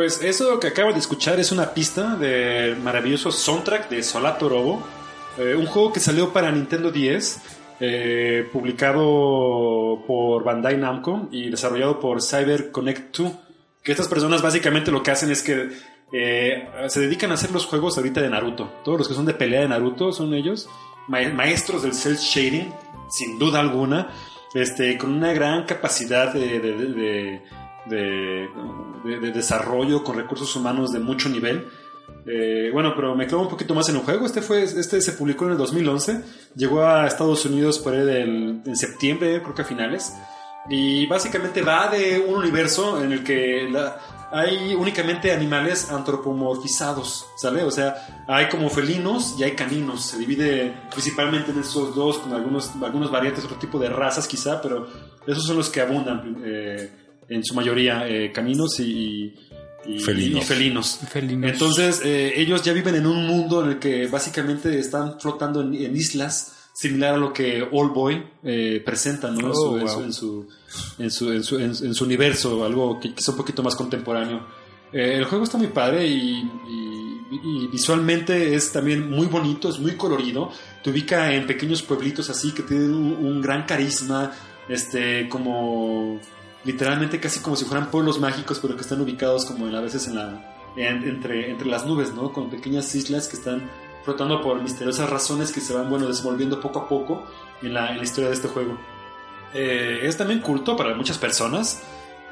Pues 0.01 0.19
eso 0.23 0.59
que 0.59 0.65
acabo 0.65 0.91
de 0.93 0.97
escuchar 0.97 1.39
es 1.39 1.51
una 1.51 1.75
pista 1.75 2.15
del 2.15 2.75
maravilloso 2.77 3.31
soundtrack 3.31 3.87
de 3.87 4.01
Solato 4.01 4.49
Robo, 4.49 4.81
eh, 5.37 5.53
un 5.55 5.67
juego 5.67 5.93
que 5.93 5.99
salió 5.99 6.33
para 6.33 6.51
Nintendo 6.51 6.89
10, 6.91 7.39
eh, 7.79 8.49
publicado 8.51 10.01
por 10.07 10.43
Bandai 10.43 10.75
Namco 10.77 11.29
y 11.31 11.51
desarrollado 11.51 11.99
por 11.99 12.19
Cyber 12.23 12.71
Connect 12.71 13.15
2. 13.15 13.31
Que 13.83 13.91
estas 13.91 14.07
personas 14.07 14.41
básicamente 14.41 14.89
lo 14.89 15.03
que 15.03 15.11
hacen 15.11 15.29
es 15.29 15.43
que 15.43 15.69
eh, 16.11 16.67
se 16.87 16.99
dedican 17.01 17.29
a 17.29 17.35
hacer 17.35 17.51
los 17.51 17.67
juegos 17.67 17.95
ahorita 17.95 18.21
de 18.21 18.29
Naruto. 18.31 18.71
Todos 18.83 18.97
los 18.97 19.07
que 19.07 19.13
son 19.13 19.27
de 19.27 19.35
pelea 19.35 19.61
de 19.61 19.67
Naruto 19.67 20.11
son 20.13 20.33
ellos, 20.33 20.67
ma- 21.09 21.29
maestros 21.31 21.83
del 21.83 21.93
cel 21.93 22.15
shading, 22.17 22.73
sin 23.11 23.37
duda 23.37 23.59
alguna, 23.59 24.09
este, 24.55 24.97
con 24.97 25.13
una 25.13 25.31
gran 25.31 25.65
capacidad 25.67 26.33
de 26.33 27.43
de, 27.85 28.47
de- 29.03 29.19
de 29.19 29.31
desarrollo 29.31 30.03
con 30.03 30.17
recursos 30.17 30.55
humanos 30.55 30.91
de 30.91 30.99
mucho 30.99 31.29
nivel. 31.29 31.67
Eh, 32.25 32.69
bueno, 32.71 32.93
pero 32.95 33.15
me 33.15 33.25
clavo 33.25 33.43
un 33.43 33.49
poquito 33.49 33.73
más 33.73 33.87
en 33.89 33.95
el 33.95 34.01
juego. 34.01 34.25
Este 34.25 34.41
fue, 34.41 34.63
este 34.63 35.01
se 35.01 35.13
publicó 35.13 35.45
en 35.45 35.51
el 35.51 35.57
2011, 35.57 36.21
llegó 36.55 36.83
a 36.85 37.07
Estados 37.07 37.45
Unidos 37.45 37.79
por 37.79 37.95
en 37.95 38.75
septiembre, 38.75 39.41
creo 39.41 39.55
que 39.55 39.61
a 39.63 39.65
finales. 39.65 40.13
Y 40.69 41.07
básicamente 41.07 41.63
va 41.63 41.87
de 41.87 42.19
un 42.19 42.35
universo 42.35 43.01
en 43.03 43.11
el 43.11 43.23
que 43.23 43.67
hay 44.31 44.75
únicamente 44.75 45.31
animales 45.31 45.89
antropomorfizados, 45.91 47.25
¿sale? 47.37 47.63
O 47.63 47.71
sea, 47.71 48.25
hay 48.27 48.47
como 48.47 48.69
felinos 48.69 49.35
y 49.39 49.43
hay 49.43 49.51
caninos. 49.53 50.05
Se 50.05 50.19
divide 50.19 50.73
principalmente 50.91 51.51
en 51.51 51.59
esos 51.61 51.95
dos, 51.95 52.19
con 52.19 52.33
algunos, 52.33 52.71
algunos 52.81 53.09
variantes, 53.11 53.43
otro 53.45 53.57
tipo 53.57 53.79
de 53.79 53.89
razas 53.89 54.27
quizá, 54.27 54.61
pero 54.61 54.87
esos 55.25 55.45
son 55.45 55.57
los 55.57 55.69
que 55.69 55.81
abundan. 55.81 56.37
eh, 56.45 56.91
en 57.31 57.43
su 57.43 57.53
mayoría 57.55 58.07
eh, 58.07 58.31
caninos 58.31 58.79
y, 58.79 59.33
y- 59.85 59.99
Felinos. 59.99 60.43
y 60.43 60.45
felinos. 60.45 60.99
Felinos. 61.09 61.51
Entonces, 61.51 62.01
eh, 62.03 62.33
ellos 62.35 62.61
ya 62.63 62.73
viven 62.73 62.95
en 62.95 63.07
un 63.07 63.25
mundo 63.25 63.63
en 63.63 63.71
el 63.71 63.79
que 63.79 64.07
básicamente 64.07 64.77
están 64.77 65.19
flotando 65.19 65.61
en, 65.61 65.73
en 65.73 65.95
islas, 65.95 66.69
similar 66.73 67.15
a 67.15 67.17
lo 67.17 67.33
que 67.33 67.61
All 67.71 67.89
Boy 67.89 68.23
eh, 68.43 68.81
presenta 68.85 69.29
¿no? 69.31 69.47
En 69.47 69.53
su- 69.53 69.61
Oh, 69.61 69.77
en, 69.79 69.87
su, 69.87 69.95
wow. 69.95 70.03
en, 70.99 71.11
su, 71.11 71.31
en, 71.31 71.43
su, 71.43 71.59
en, 71.59 71.75
su, 71.75 71.85
en 71.85 72.03
universo, 72.03 72.63
algo 72.63 72.99
que 72.99 73.13
quizá 73.13 73.31
un 73.31 73.37
poquito 73.37 73.63
más 73.63 73.75
contemporáneo. 73.75 74.45
Eh, 74.93 75.15
el 75.17 75.23
juego 75.25 75.43
está 75.45 75.57
muy 75.57 75.67
padre 75.67 76.05
y, 76.07 76.41
y- 76.41 77.01
y 77.31 77.67
visualmente 77.71 78.53
es 78.55 78.71
también 78.73 79.09
muy 79.09 79.27
bonito, 79.27 79.69
es 79.69 79.79
muy 79.79 79.95
colorido. 79.95 80.51
Te 80.83 80.89
ubica 80.89 81.33
en 81.33 81.47
pequeños 81.47 81.81
pueblitos 81.81 82.29
así 82.29 82.51
que 82.51 82.63
tienen 82.63 82.93
un, 82.93 83.13
un 83.25 83.41
gran 83.41 83.65
carisma, 83.65 84.31
este, 84.67 85.29
como 85.29 86.19
literalmente 86.63 87.19
casi 87.19 87.39
como 87.39 87.55
si 87.55 87.65
fueran 87.65 87.89
pueblos 87.91 88.19
mágicos, 88.19 88.59
pero 88.61 88.75
que 88.75 88.81
están 88.81 89.01
ubicados 89.01 89.45
como 89.45 89.67
en- 89.67 89.75
a 89.75 89.81
veces 89.81 90.07
en 90.07 90.15
la, 90.15 90.55
en- 90.77 91.03
entre, 91.07 91.49
entre 91.51 91.67
las 91.67 91.85
nubes, 91.85 92.13
¿no? 92.13 92.31
Con 92.33 92.49
pequeñas 92.49 92.93
islas 92.95 93.27
que 93.27 93.35
están 93.37 93.69
flotando 94.03 94.41
por 94.41 94.61
misteriosas 94.61 95.09
razones 95.09 95.51
que 95.51 95.61
se 95.61 95.73
van, 95.73 95.89
bueno, 95.89 96.07
desenvolviendo 96.07 96.59
poco 96.59 96.79
a 96.79 96.87
poco 96.89 97.23
en 97.61 97.73
la, 97.73 97.91
en 97.91 97.97
la 97.97 98.03
historia 98.03 98.29
de 98.29 98.35
este 98.35 98.47
juego. 98.47 98.77
Eh, 99.53 100.01
es 100.03 100.17
también 100.17 100.39
culto 100.39 100.75
para 100.77 100.95
muchas 100.95 101.17
personas. 101.17 101.81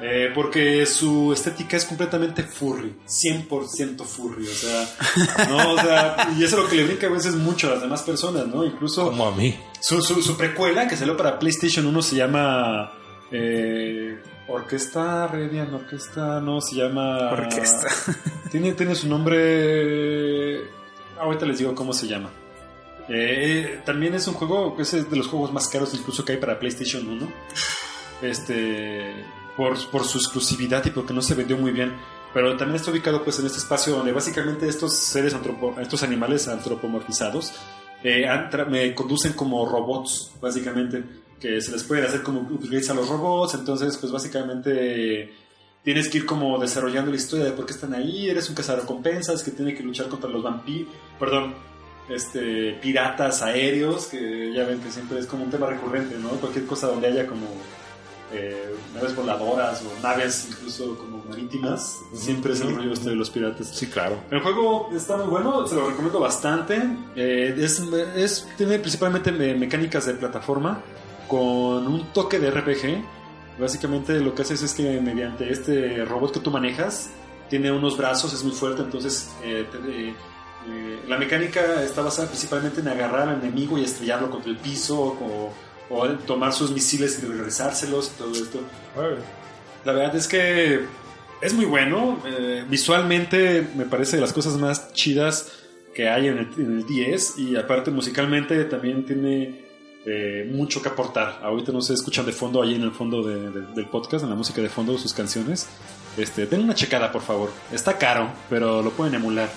eh, 0.02 0.30
porque 0.34 0.86
su 0.86 1.30
estética 1.30 1.76
es 1.76 1.84
completamente 1.84 2.42
furry, 2.42 2.94
100% 3.06 4.02
furry, 4.06 4.46
o 4.48 4.54
sea, 4.54 4.88
¿no? 5.50 5.72
O 5.74 5.78
sea, 5.78 6.30
y 6.38 6.42
eso 6.42 6.56
es 6.56 6.62
lo 6.62 6.68
que 6.70 6.76
le 6.76 6.84
brinca 6.84 7.06
a 7.06 7.10
veces 7.10 7.34
mucho 7.34 7.66
a 7.68 7.72
las 7.74 7.82
demás 7.82 8.00
personas, 8.00 8.46
¿no? 8.46 8.64
Incluso 8.64 9.04
Como 9.10 9.26
a 9.28 9.32
mí. 9.36 9.54
su, 9.78 10.00
su, 10.00 10.22
su 10.22 10.38
precuela 10.38 10.88
que 10.88 10.96
salió 10.96 11.18
para 11.18 11.38
PlayStation 11.38 11.84
1 11.86 12.00
se 12.00 12.16
llama 12.16 12.92
eh, 13.30 14.18
Orquesta 14.48 15.26
Radiant, 15.28 15.72
Orquesta, 15.72 16.40
no, 16.40 16.60
se 16.60 16.76
llama... 16.76 17.30
Orquesta. 17.30 17.86
Tiene, 18.50 18.72
tiene 18.72 18.94
su 18.96 19.08
nombre... 19.08 20.62
Ahorita 21.20 21.46
les 21.46 21.58
digo 21.58 21.74
cómo 21.74 21.92
se 21.92 22.08
llama. 22.08 22.30
Eh, 23.08 23.80
también 23.84 24.14
es 24.14 24.26
un 24.26 24.34
juego 24.34 24.76
es 24.78 24.92
de 25.10 25.16
los 25.16 25.26
juegos 25.28 25.52
más 25.52 25.68
caros 25.68 25.92
incluso 25.94 26.24
que 26.24 26.32
hay 26.32 26.38
para 26.38 26.58
PlayStation 26.58 27.06
1. 27.08 27.28
Este, 28.22 29.14
por, 29.56 29.76
por 29.90 30.04
su 30.04 30.18
exclusividad 30.18 30.84
y 30.86 30.90
porque 30.90 31.12
no 31.14 31.22
se 31.22 31.34
vendió 31.34 31.56
muy 31.56 31.72
bien. 31.72 31.92
Pero 32.32 32.56
también 32.56 32.76
está 32.76 32.90
ubicado 32.90 33.22
pues 33.24 33.38
en 33.40 33.46
este 33.46 33.58
espacio 33.58 33.94
donde 33.94 34.12
básicamente 34.12 34.68
estos 34.68 34.94
seres, 34.96 35.34
antropo- 35.34 35.78
estos 35.80 36.02
animales 36.02 36.46
antropomorfizados 36.48 37.52
eh, 38.04 38.26
antra- 38.28 38.64
me 38.64 38.94
conducen 38.94 39.32
como 39.34 39.66
robots, 39.68 40.32
básicamente, 40.40 41.02
que 41.40 41.60
se 41.60 41.72
les 41.72 41.82
puede 41.84 42.06
hacer 42.06 42.22
como 42.22 42.40
upgrades 42.40 42.90
a 42.90 42.94
los 42.94 43.08
robots, 43.08 43.54
entonces 43.54 43.96
pues 43.96 44.12
básicamente 44.12 45.32
tienes 45.82 46.08
que 46.08 46.18
ir 46.18 46.26
como 46.26 46.58
desarrollando 46.58 47.10
la 47.10 47.16
historia 47.16 47.46
de 47.46 47.52
por 47.52 47.64
qué 47.66 47.72
están 47.72 47.94
ahí, 47.94 48.28
eres 48.28 48.48
un 48.50 48.54
cazarrecompensas 48.54 49.42
que 49.42 49.50
tiene 49.50 49.74
que 49.74 49.82
luchar 49.82 50.08
contra 50.08 50.28
los 50.28 50.42
vampiros, 50.42 50.92
perdón, 51.18 51.54
este, 52.10 52.74
piratas 52.82 53.40
aéreos, 53.42 54.06
que 54.06 54.52
ya 54.52 54.64
ven 54.66 54.80
que 54.80 54.90
siempre 54.90 55.18
es 55.18 55.26
como 55.26 55.44
un 55.44 55.50
tema 55.50 55.66
recurrente, 55.68 56.16
¿no? 56.18 56.28
Cualquier 56.30 56.66
cosa 56.66 56.88
donde 56.88 57.06
haya 57.06 57.26
como 57.26 57.46
eh, 58.32 58.74
naves 58.94 59.16
voladoras 59.16 59.82
o 59.82 60.02
naves 60.02 60.46
incluso 60.50 60.96
como 60.98 61.24
marítimas, 61.28 61.96
siempre 62.14 62.52
es 62.52 62.60
el 62.60 62.76
rollo 62.76 62.92
este 62.92 63.10
de 63.10 63.16
los 63.16 63.30
piratas. 63.30 63.68
Sí, 63.74 63.86
claro. 63.86 64.20
El 64.30 64.40
juego 64.40 64.90
está 64.94 65.16
muy 65.16 65.26
bueno, 65.26 65.66
se 65.66 65.74
lo 65.76 65.88
recomiendo 65.88 66.20
bastante. 66.20 66.80
Eh, 67.16 67.54
es, 67.58 67.80
es- 68.16 68.46
tiene 68.56 68.78
principalmente 68.78 69.32
me- 69.32 69.54
mecánicas 69.54 70.06
de 70.06 70.14
plataforma 70.14 70.82
con 71.30 71.86
un 71.86 72.12
toque 72.12 72.38
de 72.40 72.50
RPG. 72.50 73.04
Básicamente 73.58 74.18
lo 74.20 74.34
que 74.34 74.42
haces 74.42 74.62
es 74.62 74.74
que 74.74 75.00
mediante 75.00 75.50
este 75.52 76.04
robot 76.04 76.34
que 76.34 76.40
tú 76.40 76.50
manejas, 76.50 77.10
tiene 77.48 77.70
unos 77.70 77.96
brazos, 77.96 78.32
es 78.34 78.42
muy 78.42 78.52
fuerte, 78.52 78.82
entonces 78.82 79.30
eh, 79.44 79.66
te- 79.70 79.78
eh, 80.08 80.14
eh, 80.68 80.98
la 81.08 81.16
mecánica 81.18 81.82
está 81.82 82.02
basada 82.02 82.28
principalmente 82.28 82.80
en 82.80 82.88
agarrar 82.88 83.28
al 83.28 83.42
enemigo 83.42 83.78
y 83.78 83.84
estrellarlo 83.84 84.30
contra 84.30 84.50
el 84.50 84.56
piso 84.58 84.98
o, 85.00 85.52
o 85.90 86.08
tomar 86.26 86.52
sus 86.52 86.70
misiles 86.72 87.20
y 87.22 87.26
regresárselos 87.26 88.10
todo 88.10 88.32
esto. 88.32 88.60
La 89.84 89.92
verdad 89.92 90.16
es 90.16 90.28
que 90.28 90.80
es 91.40 91.54
muy 91.54 91.64
bueno. 91.64 92.18
eh, 92.26 92.64
visualmente 92.68 93.66
me 93.74 93.84
parece 93.84 94.16
de 94.16 94.22
las 94.22 94.32
cosas 94.32 94.56
más 94.58 94.92
chidas 94.92 95.52
que 95.94 96.08
hay 96.08 96.28
en 96.28 96.38
el, 96.38 96.48
en 96.56 96.76
el 96.78 96.86
10 96.86 97.38
y 97.38 97.56
aparte 97.56 97.90
musicalmente 97.90 98.64
también 98.64 99.04
tiene 99.04 99.69
eh, 100.06 100.48
mucho 100.50 100.80
que 100.82 100.88
aportar. 100.88 101.40
Ahorita 101.42 101.72
no 101.72 101.82
se 101.82 101.94
escuchan 101.94 102.24
de 102.26 102.32
fondo 102.32 102.62
ahí 102.62 102.74
en 102.74 102.82
el 102.82 102.92
fondo 102.92 103.22
de- 103.22 103.50
de- 103.50 103.66
del 103.74 103.86
podcast, 103.86 104.24
en 104.24 104.30
la 104.30 104.36
música 104.36 104.60
de 104.62 104.68
fondo 104.68 104.96
sus 104.98 105.12
canciones. 105.12 105.66
Este, 106.16 106.46
den 106.46 106.62
una 106.62 106.74
checada 106.74 107.12
por 107.12 107.22
favor. 107.22 107.50
Está 107.72 107.96
caro, 107.98 108.28
pero 108.48 108.82
lo 108.82 108.90
pueden 108.90 109.14
emular. 109.14 109.48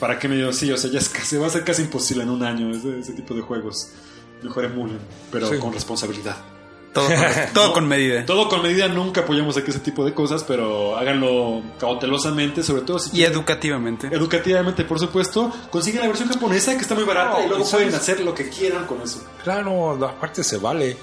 ¿Para 0.00 0.18
qué 0.18 0.28
me 0.28 0.36
digo? 0.36 0.52
Sí, 0.52 0.70
o 0.72 0.76
sea, 0.76 0.90
ya 0.90 0.98
es 0.98 1.08
casi, 1.10 1.36
va 1.36 1.46
a 1.46 1.50
ser 1.50 1.62
casi 1.64 1.82
imposible 1.82 2.22
en 2.22 2.30
un 2.30 2.42
año 2.42 2.70
ese, 2.70 2.98
ese 2.98 3.12
tipo 3.12 3.34
de 3.34 3.42
juegos. 3.42 3.92
Mejor 4.42 4.64
emulen, 4.64 4.98
pero 5.30 5.46
Sí. 5.48 5.58
con 5.58 5.72
responsabilidad. 5.74 6.36
Todo 6.92 7.06
con, 7.06 7.16
todo 7.54 7.72
con 7.72 7.88
medida. 7.88 8.26
Todo 8.26 8.48
con 8.48 8.62
medida, 8.62 8.88
nunca 8.88 9.20
apoyamos 9.20 9.56
aquí 9.56 9.70
ese 9.70 9.78
tipo 9.80 10.04
de 10.04 10.12
cosas, 10.12 10.42
pero 10.44 10.96
háganlo 10.96 11.62
cautelosamente, 11.78 12.62
sobre 12.62 12.82
todo 12.82 12.98
si 12.98 13.16
Y 13.18 13.24
educativamente. 13.24 14.08
educativamente, 14.08 14.84
por 14.84 14.98
supuesto. 14.98 15.52
Consiguen 15.70 16.00
la 16.02 16.08
versión 16.08 16.28
japonesa 16.28 16.74
que 16.74 16.80
está 16.82 16.94
muy 16.94 17.04
barata 17.04 17.38
No, 17.38 17.44
y 17.44 17.48
luego 17.48 17.64
pueden 17.68 17.94
hacer 17.94 18.20
lo 18.20 18.34
que 18.34 18.48
quieran 18.48 18.86
con 18.86 19.00
eso. 19.02 19.22
Claro, 19.44 19.92
aparte 20.04 20.42
se 20.42 20.58
vale. 20.58 20.96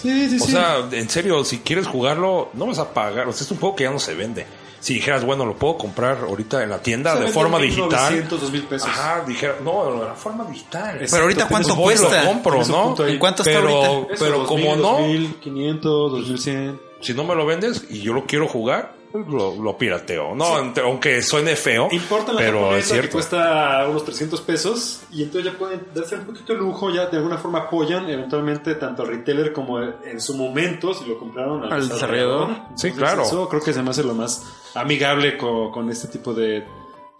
Sí, 0.00 0.28
sí, 0.28 0.38
O 0.42 0.46
sea, 0.46 0.86
en 0.90 1.08
serio, 1.08 1.44
si 1.44 1.58
quieres 1.60 1.86
jugarlo, 1.86 2.50
no 2.54 2.66
vas 2.66 2.78
a 2.78 2.92
pagar. 2.92 3.26
O 3.28 3.32
sea, 3.32 3.44
es 3.44 3.50
un 3.50 3.58
juego 3.58 3.74
que 3.76 3.84
ya 3.84 3.90
no 3.90 3.98
se 3.98 4.14
vende. 4.14 4.46
Si 4.84 4.92
dijeras, 4.92 5.24
bueno, 5.24 5.46
lo 5.46 5.56
puedo 5.56 5.78
comprar 5.78 6.18
ahorita 6.28 6.62
en 6.62 6.68
la 6.68 6.78
tienda 6.78 7.16
de 7.18 7.28
forma 7.28 7.58
digital. 7.58 7.88
900, 7.88 8.38
2000 8.38 8.62
pesos. 8.64 8.86
Ajá, 8.90 9.24
dijera, 9.26 9.56
no, 9.64 9.98
de 9.98 10.04
la 10.04 10.14
forma 10.14 10.44
digital. 10.44 10.96
Exacto, 10.96 11.10
Pero 11.12 11.22
ahorita, 11.22 11.48
¿cuánto 11.48 11.74
Voy 11.74 11.84
cuesta? 11.84 12.22
lo 12.22 12.28
compro, 12.28 12.64
¿no? 12.66 12.84
punto 12.88 13.04
ahí. 13.04 13.12
¿En 13.14 13.18
cuánto 13.18 13.42
está 13.44 13.60
pero, 13.60 13.68
ahorita? 13.82 14.12
Eso, 14.12 14.24
pero 14.26 14.38
2000, 14.40 14.46
como 14.46 14.76
no, 14.76 14.98
2500, 14.98 16.12
2100. 16.12 16.80
si 17.00 17.14
no 17.14 17.24
me 17.24 17.34
lo 17.34 17.46
vendes 17.46 17.86
y 17.88 18.02
yo 18.02 18.12
lo 18.12 18.26
quiero 18.26 18.46
jugar, 18.46 18.92
lo, 19.14 19.54
lo 19.62 19.78
pirateo. 19.78 20.34
No, 20.34 20.44
aunque 20.82 21.22
suene 21.22 21.54
feo, 21.56 21.88
Importa 21.92 22.32
la 22.32 22.38
pero 22.38 22.58
es 22.58 22.62
japonesa 22.62 22.86
que 22.88 22.92
cierto. 23.00 23.12
cuesta 23.12 23.86
unos 23.88 24.04
300 24.04 24.40
pesos 24.42 25.02
y 25.12 25.22
entonces 25.22 25.52
ya 25.52 25.58
pueden 25.58 25.86
darse 25.94 26.16
un 26.16 26.24
poquito 26.26 26.52
de 26.52 26.58
lujo, 26.58 26.90
ya 26.90 27.06
de 27.06 27.16
alguna 27.18 27.38
forma 27.38 27.60
apoyan 27.60 28.08
eventualmente 28.10 28.74
tanto 28.74 29.02
al 29.02 29.08
retailer 29.08 29.52
como 29.52 29.80
en 29.80 30.20
su 30.20 30.34
momento 30.36 30.92
si 30.94 31.04
lo 31.06 31.18
compraron 31.18 31.72
Al 31.72 31.88
desarrollador. 31.88 32.48
Sí, 32.76 32.90
claro. 32.92 33.22
Eso 33.22 33.48
creo 33.48 33.62
que 33.62 33.72
se 33.72 33.82
me 33.82 33.90
hace 33.90 34.02
lo 34.02 34.14
más 34.14 34.44
amigable 34.74 35.38
con, 35.38 35.70
con 35.70 35.88
este 35.90 36.08
tipo 36.08 36.34
de, 36.34 36.64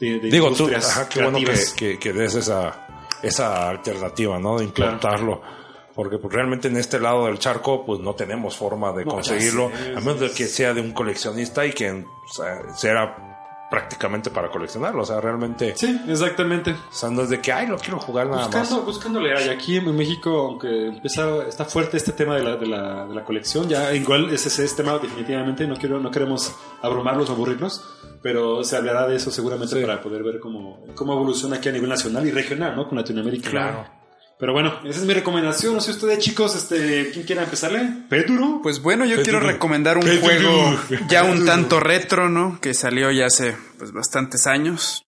de, 0.00 0.18
de 0.20 0.28
Digo, 0.30 0.46
tú, 0.48 0.64
industrias 0.64 0.90
ajá, 0.90 1.08
qué 1.08 1.22
bueno 1.22 1.38
que, 1.38 1.44
creativas. 1.44 1.74
que, 1.74 1.98
que 1.98 2.12
des 2.12 2.34
esa, 2.34 2.86
esa 3.22 3.68
alternativa, 3.70 4.38
¿no? 4.38 4.58
De 4.58 4.68
Claro. 4.72 5.40
Porque 5.94 6.18
pues, 6.18 6.32
realmente 6.34 6.68
en 6.68 6.76
este 6.76 6.98
lado 6.98 7.26
del 7.26 7.38
charco, 7.38 7.84
pues 7.86 8.00
no 8.00 8.14
tenemos 8.14 8.56
forma 8.56 8.92
de 8.92 9.04
No, 9.04 9.12
conseguirlo, 9.12 9.70
sé, 9.70 9.92
a 9.96 10.00
menos 10.00 10.20
de 10.20 10.30
que 10.32 10.46
sea 10.46 10.74
de 10.74 10.80
un 10.80 10.92
coleccionista 10.92 11.64
y 11.64 11.72
que 11.72 11.90
o 11.92 12.76
sea, 12.76 13.16
prácticamente 13.70 14.30
para 14.30 14.50
coleccionarlo. 14.50 15.02
O 15.02 15.06
sea, 15.06 15.20
realmente, 15.20 15.74
Sí, 15.76 16.00
exactamente. 16.08 16.72
o 16.72 16.92
sea, 16.92 17.10
no 17.10 17.22
es 17.22 17.30
de 17.30 17.40
que, 17.40 17.52
ay, 17.52 17.66
lo 17.66 17.76
quiero 17.76 17.98
jugar 17.98 18.28
nada 18.28 18.46
Buscando, 18.46 18.76
más. 18.76 18.84
buscándole 18.84 19.36
hay 19.36 19.48
aquí 19.48 19.76
en 19.78 19.96
México, 19.96 20.30
aunque 20.48 20.86
empieza, 20.88 21.44
está 21.48 21.64
fuerte 21.64 21.96
este 21.96 22.12
tema 22.12 22.36
de 22.36 22.44
la, 22.44 22.56
de 22.56 22.66
la, 22.66 23.06
de 23.06 23.14
la 23.14 23.24
colección, 23.24 23.68
ya 23.68 23.92
igual 23.92 24.30
ese, 24.30 24.48
ese 24.48 24.64
es 24.64 24.76
tema 24.76 24.98
definitivamente, 24.98 25.66
no 25.66 25.76
quiero, 25.76 25.98
no 25.98 26.10
queremos 26.10 26.54
abrumarlos 26.82 27.30
o 27.30 27.32
aburrirlos, 27.32 27.84
pero 28.22 28.62
se 28.62 28.76
hablará 28.76 29.08
de 29.08 29.16
eso 29.16 29.30
seguramente 29.30 29.80
para 29.80 30.00
poder 30.00 30.22
ver 30.22 30.38
cómo, 30.40 30.84
cómo 30.94 31.14
evoluciona 31.14 31.56
aquí 31.56 31.68
a 31.68 31.72
nivel 31.72 31.88
nacional 31.90 32.26
y 32.26 32.30
regional, 32.30 32.76
¿no? 32.76 32.88
Con 32.88 32.96
Latinoamérica. 32.98 33.50
Claro. 33.50 33.86
Pero 34.38 34.52
bueno, 34.52 34.80
esa 34.84 35.00
es 35.00 35.06
mi 35.06 35.14
recomendación. 35.14 35.74
No 35.74 35.80
sé 35.80 35.92
ustedes, 35.92 36.18
chicos, 36.18 36.56
este, 36.56 37.10
¿quién 37.12 37.24
quiera 37.24 37.44
empezarle? 37.44 38.04
¿Pedro? 38.08 38.60
Pues 38.62 38.82
bueno, 38.82 39.04
yo 39.04 39.22
quiero 39.22 39.40
recomendar 39.40 39.96
un 39.96 40.02
juego 40.20 40.78
ya 41.08 41.24
un 41.24 41.46
tanto 41.46 41.80
retro, 41.80 42.28
¿no? 42.28 42.58
Que 42.60 42.74
salió 42.74 43.10
ya 43.10 43.26
hace 43.26 43.56
pues 43.78 43.92
bastantes 43.92 44.46
años. 44.46 45.04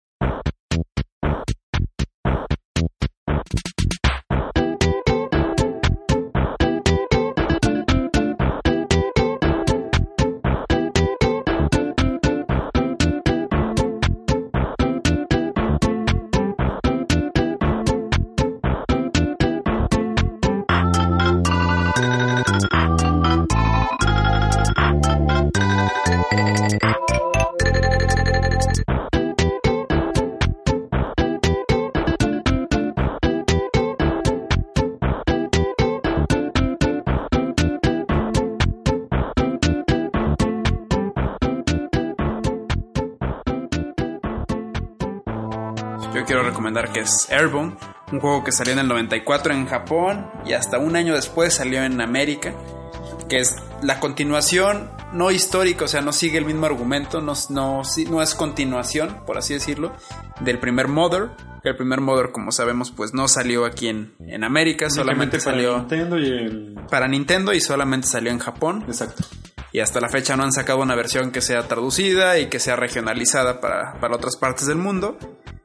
Que 46.84 47.02
es 47.02 47.28
Airborne, 47.30 47.78
un 48.12 48.20
juego 48.20 48.44
que 48.44 48.52
salió 48.52 48.74
en 48.74 48.80
el 48.80 48.88
94 48.88 49.54
en 49.54 49.66
Japón 49.66 50.30
y 50.46 50.54
hasta 50.54 50.78
un 50.78 50.96
año 50.96 51.16
después 51.16 51.54
salió 51.54 51.82
en 51.84 52.02
América, 52.02 52.54
que 53.30 53.38
es 53.38 53.56
la 53.82 54.00
continuación 54.00 54.92
no 55.16 55.32
histórica, 55.32 55.86
o 55.86 55.88
sea, 55.88 56.02
no 56.02 56.12
sigue 56.14 56.38
el 56.38 56.46
mismo 56.46 56.66
argumento, 56.66 57.22
no, 57.22 57.34
no, 57.50 57.82
no 58.10 58.22
es 58.22 58.36
continuación, 58.36 59.22
por 59.26 59.38
así 59.38 59.54
decirlo, 59.54 59.94
del 60.42 60.60
primer 60.60 60.88
Mother. 60.88 61.30
que 61.64 61.70
El 61.70 61.78
primer 61.78 62.02
Mother, 62.02 62.32
como 62.32 62.52
sabemos, 62.52 62.92
pues 62.92 63.14
no 63.14 63.28
salió 63.28 63.66
aquí 63.66 63.88
en, 63.88 64.14
en 64.20 64.44
América, 64.44 64.90
solamente 64.90 65.38
para 65.40 65.52
salió 65.56 65.78
Nintendo 65.80 66.20
y 66.20 66.28
en... 66.28 66.76
para 66.90 67.08
Nintendo 67.08 67.54
y 67.54 67.62
solamente 67.62 68.08
salió 68.08 68.32
en 68.32 68.40
Japón. 68.40 68.84
Exacto. 68.88 69.24
Y 69.72 69.80
hasta 69.80 70.00
la 70.00 70.08
fecha 70.10 70.38
no 70.38 70.44
han 70.44 70.54
sacado 70.54 70.80
una 70.82 70.96
versión 70.96 71.32
que 71.32 71.42
sea 71.42 71.68
traducida 71.68 72.40
y 72.40 72.46
que 72.48 72.60
sea 72.60 72.76
regionalizada 72.78 73.60
para, 73.60 74.00
para 74.00 74.16
otras 74.16 74.38
partes 74.38 74.68
del 74.68 74.78
mundo. 74.78 75.18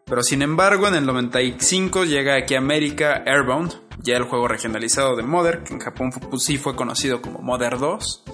Pero 0.05 0.22
sin 0.24 0.42
embargo, 0.42 0.88
en 0.88 0.94
el 0.96 1.07
95 1.07 2.05
llega 2.05 2.34
aquí 2.36 2.55
a 2.57 2.59
América 2.59 3.22
Airbound, 3.24 3.72
ya 4.03 4.16
el 4.16 4.24
juego 4.24 4.48
regionalizado 4.48 5.14
de 5.14 5.22
Mother, 5.22 5.62
que 5.62 5.74
en 5.74 5.78
Japón 5.78 6.11
fu- 6.11 6.18
pues, 6.28 6.42
sí 6.42 6.59
fue 6.59 6.74
conocido 6.74 7.22
como 7.22 7.38
Mother 7.40 7.78
2. 7.78 8.24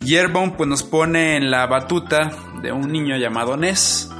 Y 0.00 0.16
Airbound 0.16 0.56
pues 0.56 0.68
nos 0.68 0.82
pone 0.82 1.36
en 1.36 1.50
la 1.50 1.66
batuta 1.66 2.30
de 2.62 2.72
un 2.72 2.90
niño 2.92 3.16
llamado 3.16 3.56
Ness, 3.56 4.10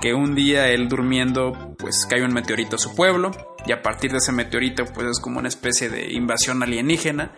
que 0.00 0.12
un 0.14 0.34
día 0.34 0.68
él 0.68 0.88
durmiendo 0.88 1.74
pues 1.78 2.06
cae 2.08 2.24
un 2.24 2.32
meteorito 2.32 2.76
a 2.76 2.78
su 2.78 2.94
pueblo 2.94 3.30
y 3.66 3.72
a 3.72 3.82
partir 3.82 4.10
de 4.12 4.18
ese 4.18 4.32
meteorito 4.32 4.84
pues 4.86 5.06
es 5.08 5.20
como 5.20 5.38
una 5.38 5.48
especie 5.48 5.88
de 5.88 6.12
invasión 6.12 6.62
alienígena 6.62 7.32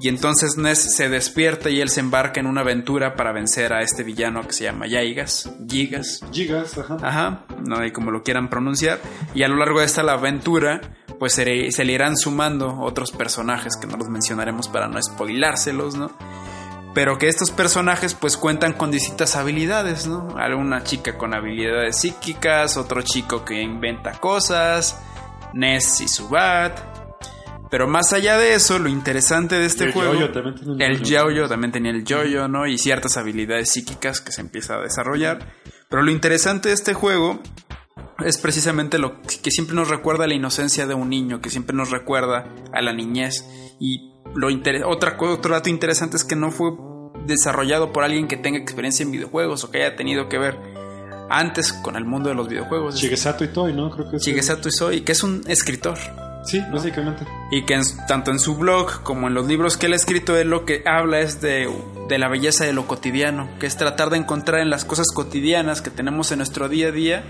y 0.00 0.08
entonces 0.08 0.56
Ness 0.58 0.94
se 0.96 1.08
despierta 1.08 1.70
y 1.70 1.80
él 1.80 1.88
se 1.88 2.00
embarca 2.00 2.40
en 2.40 2.46
una 2.46 2.60
aventura 2.60 3.14
para 3.16 3.32
vencer 3.32 3.72
a 3.72 3.80
este 3.80 4.02
villano 4.02 4.46
que 4.46 4.52
se 4.52 4.64
llama 4.64 4.86
Yaigas, 4.86 5.50
Gigas, 5.68 6.20
Gigas, 6.30 6.76
ajá. 6.78 6.96
Ajá, 7.02 7.44
no 7.66 7.78
hay 7.78 7.90
como 7.90 8.10
lo 8.10 8.22
quieran 8.22 8.50
pronunciar. 8.50 8.98
Y 9.34 9.44
a 9.44 9.48
lo 9.48 9.56
largo 9.56 9.78
de 9.80 9.86
esta 9.86 10.02
aventura, 10.02 10.80
pues 11.18 11.32
se, 11.32 11.44
le- 11.46 11.72
se 11.72 11.84
le 11.84 11.92
irán 11.92 12.16
sumando 12.18 12.80
otros 12.80 13.12
personajes 13.12 13.76
que 13.80 13.86
no 13.86 13.96
los 13.96 14.08
mencionaremos 14.08 14.68
para 14.68 14.88
no 14.88 15.00
spoilárselos, 15.00 15.94
¿no? 15.94 16.10
Pero 16.94 17.18
que 17.18 17.28
estos 17.28 17.50
personajes 17.50 18.14
pues 18.14 18.36
cuentan 18.36 18.72
con 18.72 18.90
distintas 18.90 19.34
habilidades, 19.34 20.06
¿no? 20.06 20.36
Alguna 20.38 20.84
chica 20.84 21.18
con 21.18 21.34
habilidades 21.34 21.98
psíquicas, 21.98 22.76
otro 22.76 23.02
chico 23.02 23.44
que 23.44 23.60
inventa 23.60 24.12
cosas, 24.12 25.00
Ness 25.52 26.00
y 26.00 26.08
su 26.08 26.28
bat. 26.28 26.78
Pero 27.68 27.88
más 27.88 28.12
allá 28.12 28.38
de 28.38 28.54
eso, 28.54 28.78
lo 28.78 28.88
interesante 28.88 29.56
de 29.56 29.66
este 29.66 29.86
El 29.86 29.92
juego... 29.92 30.12
Tiene 30.30 30.54
un 30.64 30.80
el 30.80 31.02
yo-yo. 31.02 31.30
Yo-Yo 31.30 31.48
también 31.48 31.72
tenía 31.72 31.90
el 31.90 32.04
Yo-Yo, 32.04 32.46
¿no? 32.46 32.68
Y 32.68 32.78
ciertas 32.78 33.16
habilidades 33.16 33.70
psíquicas 33.70 34.20
que 34.20 34.30
se 34.30 34.42
empieza 34.42 34.76
a 34.76 34.80
desarrollar. 34.80 35.40
Pero 35.88 36.02
lo 36.02 36.12
interesante 36.12 36.68
de 36.68 36.74
este 36.74 36.94
juego 36.94 37.40
es 38.24 38.38
precisamente 38.38 38.98
lo 38.98 39.20
que 39.22 39.50
siempre 39.50 39.74
nos 39.74 39.88
recuerda 39.88 40.24
a 40.24 40.26
la 40.26 40.34
inocencia 40.34 40.86
de 40.86 40.94
un 40.94 41.08
niño, 41.10 41.40
que 41.40 41.50
siempre 41.50 41.74
nos 41.76 41.90
recuerda 41.90 42.46
a 42.72 42.82
la 42.82 42.92
niñez. 42.92 43.44
Y 43.80 44.12
lo 44.34 44.48
otra, 44.88 45.16
otro 45.20 45.52
dato 45.54 45.68
interesante 45.70 46.16
es 46.16 46.24
que 46.24 46.36
no 46.36 46.50
fue 46.50 46.70
desarrollado 47.26 47.92
por 47.92 48.04
alguien 48.04 48.28
que 48.28 48.36
tenga 48.36 48.58
experiencia 48.58 49.02
en 49.02 49.10
videojuegos 49.12 49.64
o 49.64 49.70
que 49.70 49.82
haya 49.82 49.96
tenido 49.96 50.28
que 50.28 50.38
ver 50.38 50.58
antes 51.30 51.72
con 51.72 51.96
el 51.96 52.04
mundo 52.04 52.28
de 52.28 52.34
los 52.34 52.48
videojuegos. 52.48 52.96
Shigesato 52.96 53.44
Itoi, 53.44 53.72
¿no? 53.72 53.90
Creo 53.90 54.10
que 54.10 54.16
es. 54.16 54.22
Shigesato 54.22 54.68
que 55.04 55.12
es 55.12 55.22
un 55.22 55.42
escritor. 55.46 55.98
Sí, 56.44 56.60
básicamente. 56.70 57.24
Y 57.50 57.64
que 57.64 57.72
en- 57.74 57.82
tanto 58.06 58.30
en 58.30 58.38
su 58.38 58.56
blog 58.56 59.02
como 59.02 59.28
en 59.28 59.34
los 59.34 59.46
libros 59.46 59.78
que 59.78 59.86
él 59.86 59.94
ha 59.94 59.96
escrito, 59.96 60.36
él 60.36 60.50
lo 60.50 60.66
que 60.66 60.82
habla 60.84 61.20
es 61.20 61.40
de, 61.40 61.66
de 62.08 62.18
la 62.18 62.28
belleza 62.28 62.66
de 62.66 62.74
lo 62.74 62.86
cotidiano, 62.86 63.48
que 63.58 63.66
es 63.66 63.78
tratar 63.78 64.10
de 64.10 64.18
encontrar 64.18 64.60
en 64.60 64.68
las 64.68 64.84
cosas 64.84 65.06
cotidianas 65.14 65.80
que 65.80 65.88
tenemos 65.90 66.30
en 66.32 66.38
nuestro 66.38 66.68
día 66.68 66.88
a 66.88 66.92
día, 66.92 67.24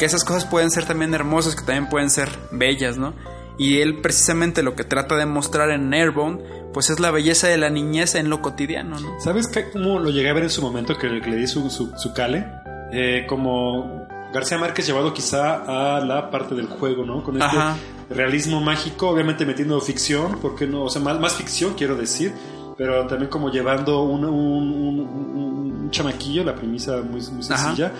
que 0.00 0.06
esas 0.06 0.24
cosas 0.24 0.44
pueden 0.46 0.72
ser 0.72 0.84
también 0.86 1.14
hermosas, 1.14 1.54
que 1.54 1.62
también 1.64 1.88
pueden 1.88 2.10
ser 2.10 2.28
bellas, 2.50 2.96
¿no? 2.98 3.14
Y 3.58 3.80
él 3.82 4.00
precisamente 4.00 4.62
lo 4.64 4.74
que 4.74 4.82
trata 4.82 5.14
de 5.16 5.26
mostrar 5.26 5.70
en 5.70 5.92
Airbound, 5.94 6.40
pues 6.72 6.88
es 6.90 6.98
la 6.98 7.10
belleza 7.12 7.46
de 7.46 7.58
la 7.58 7.68
niñez 7.70 8.14
en 8.16 8.30
lo 8.30 8.40
cotidiano, 8.40 8.98
¿no? 8.98 9.20
¿Sabes 9.20 9.46
qué, 9.48 9.70
cómo 9.70 9.98
lo 10.00 10.10
llegué 10.10 10.30
a 10.30 10.32
ver 10.32 10.44
en 10.44 10.50
su 10.50 10.62
momento 10.62 10.96
que, 10.96 11.08
le- 11.08 11.20
que 11.20 11.30
le 11.30 11.36
di 11.36 11.46
su, 11.46 11.68
su, 11.70 11.92
su 11.96 12.12
cale? 12.14 12.46
Eh, 12.92 13.26
como 13.28 14.06
García 14.32 14.56
Márquez 14.58 14.86
llevado 14.86 15.12
quizá 15.12 15.96
a 15.96 16.00
la 16.00 16.30
parte 16.30 16.54
del 16.54 16.66
juego, 16.66 17.04
¿no? 17.04 17.22
Con 17.22 17.34
este 17.40 17.56
Ajá. 17.56 17.76
realismo 18.08 18.60
mágico, 18.62 19.10
obviamente 19.10 19.44
metiendo 19.44 19.78
ficción, 19.80 20.38
porque 20.40 20.66
no? 20.66 20.84
O 20.84 20.88
sea, 20.90 21.02
más, 21.02 21.20
más 21.20 21.34
ficción 21.34 21.74
quiero 21.74 21.94
decir, 21.96 22.32
pero 22.78 23.06
también 23.06 23.28
como 23.30 23.50
llevando 23.50 24.02
un, 24.04 24.24
un, 24.24 24.32
un- 24.32 25.00
un- 25.00 25.72
un 25.82 25.90
chamaquillo, 25.90 26.42
la 26.44 26.54
premisa 26.54 26.96
muy, 27.02 27.20
muy 27.20 27.42
sencilla. 27.42 27.92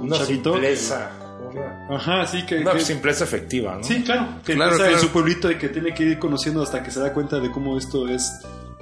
Un 0.00 0.06
Una 0.06 0.16
chavito. 0.16 0.52
simpleza. 0.54 1.10
Ajá, 1.90 2.26
sí, 2.26 2.44
que... 2.46 2.58
una 2.58 2.72
que- 2.72 2.80
simpleza 2.80 3.24
efectiva, 3.24 3.76
¿no? 3.76 3.84
Sí, 3.84 4.02
claro. 4.02 4.26
Que 4.44 4.54
Claro, 4.54 4.72
empieza 4.72 4.92
en 4.92 4.98
su 5.00 5.08
pueblito 5.08 5.50
y 5.50 5.56
que 5.58 5.68
tiene 5.68 5.92
que 5.94 6.02
ir 6.04 6.18
conociendo 6.18 6.62
hasta 6.62 6.82
que 6.82 6.90
se 6.90 7.00
da 7.00 7.12
cuenta 7.12 7.38
de 7.40 7.50
cómo 7.50 7.76
esto 7.78 8.08
es 8.08 8.30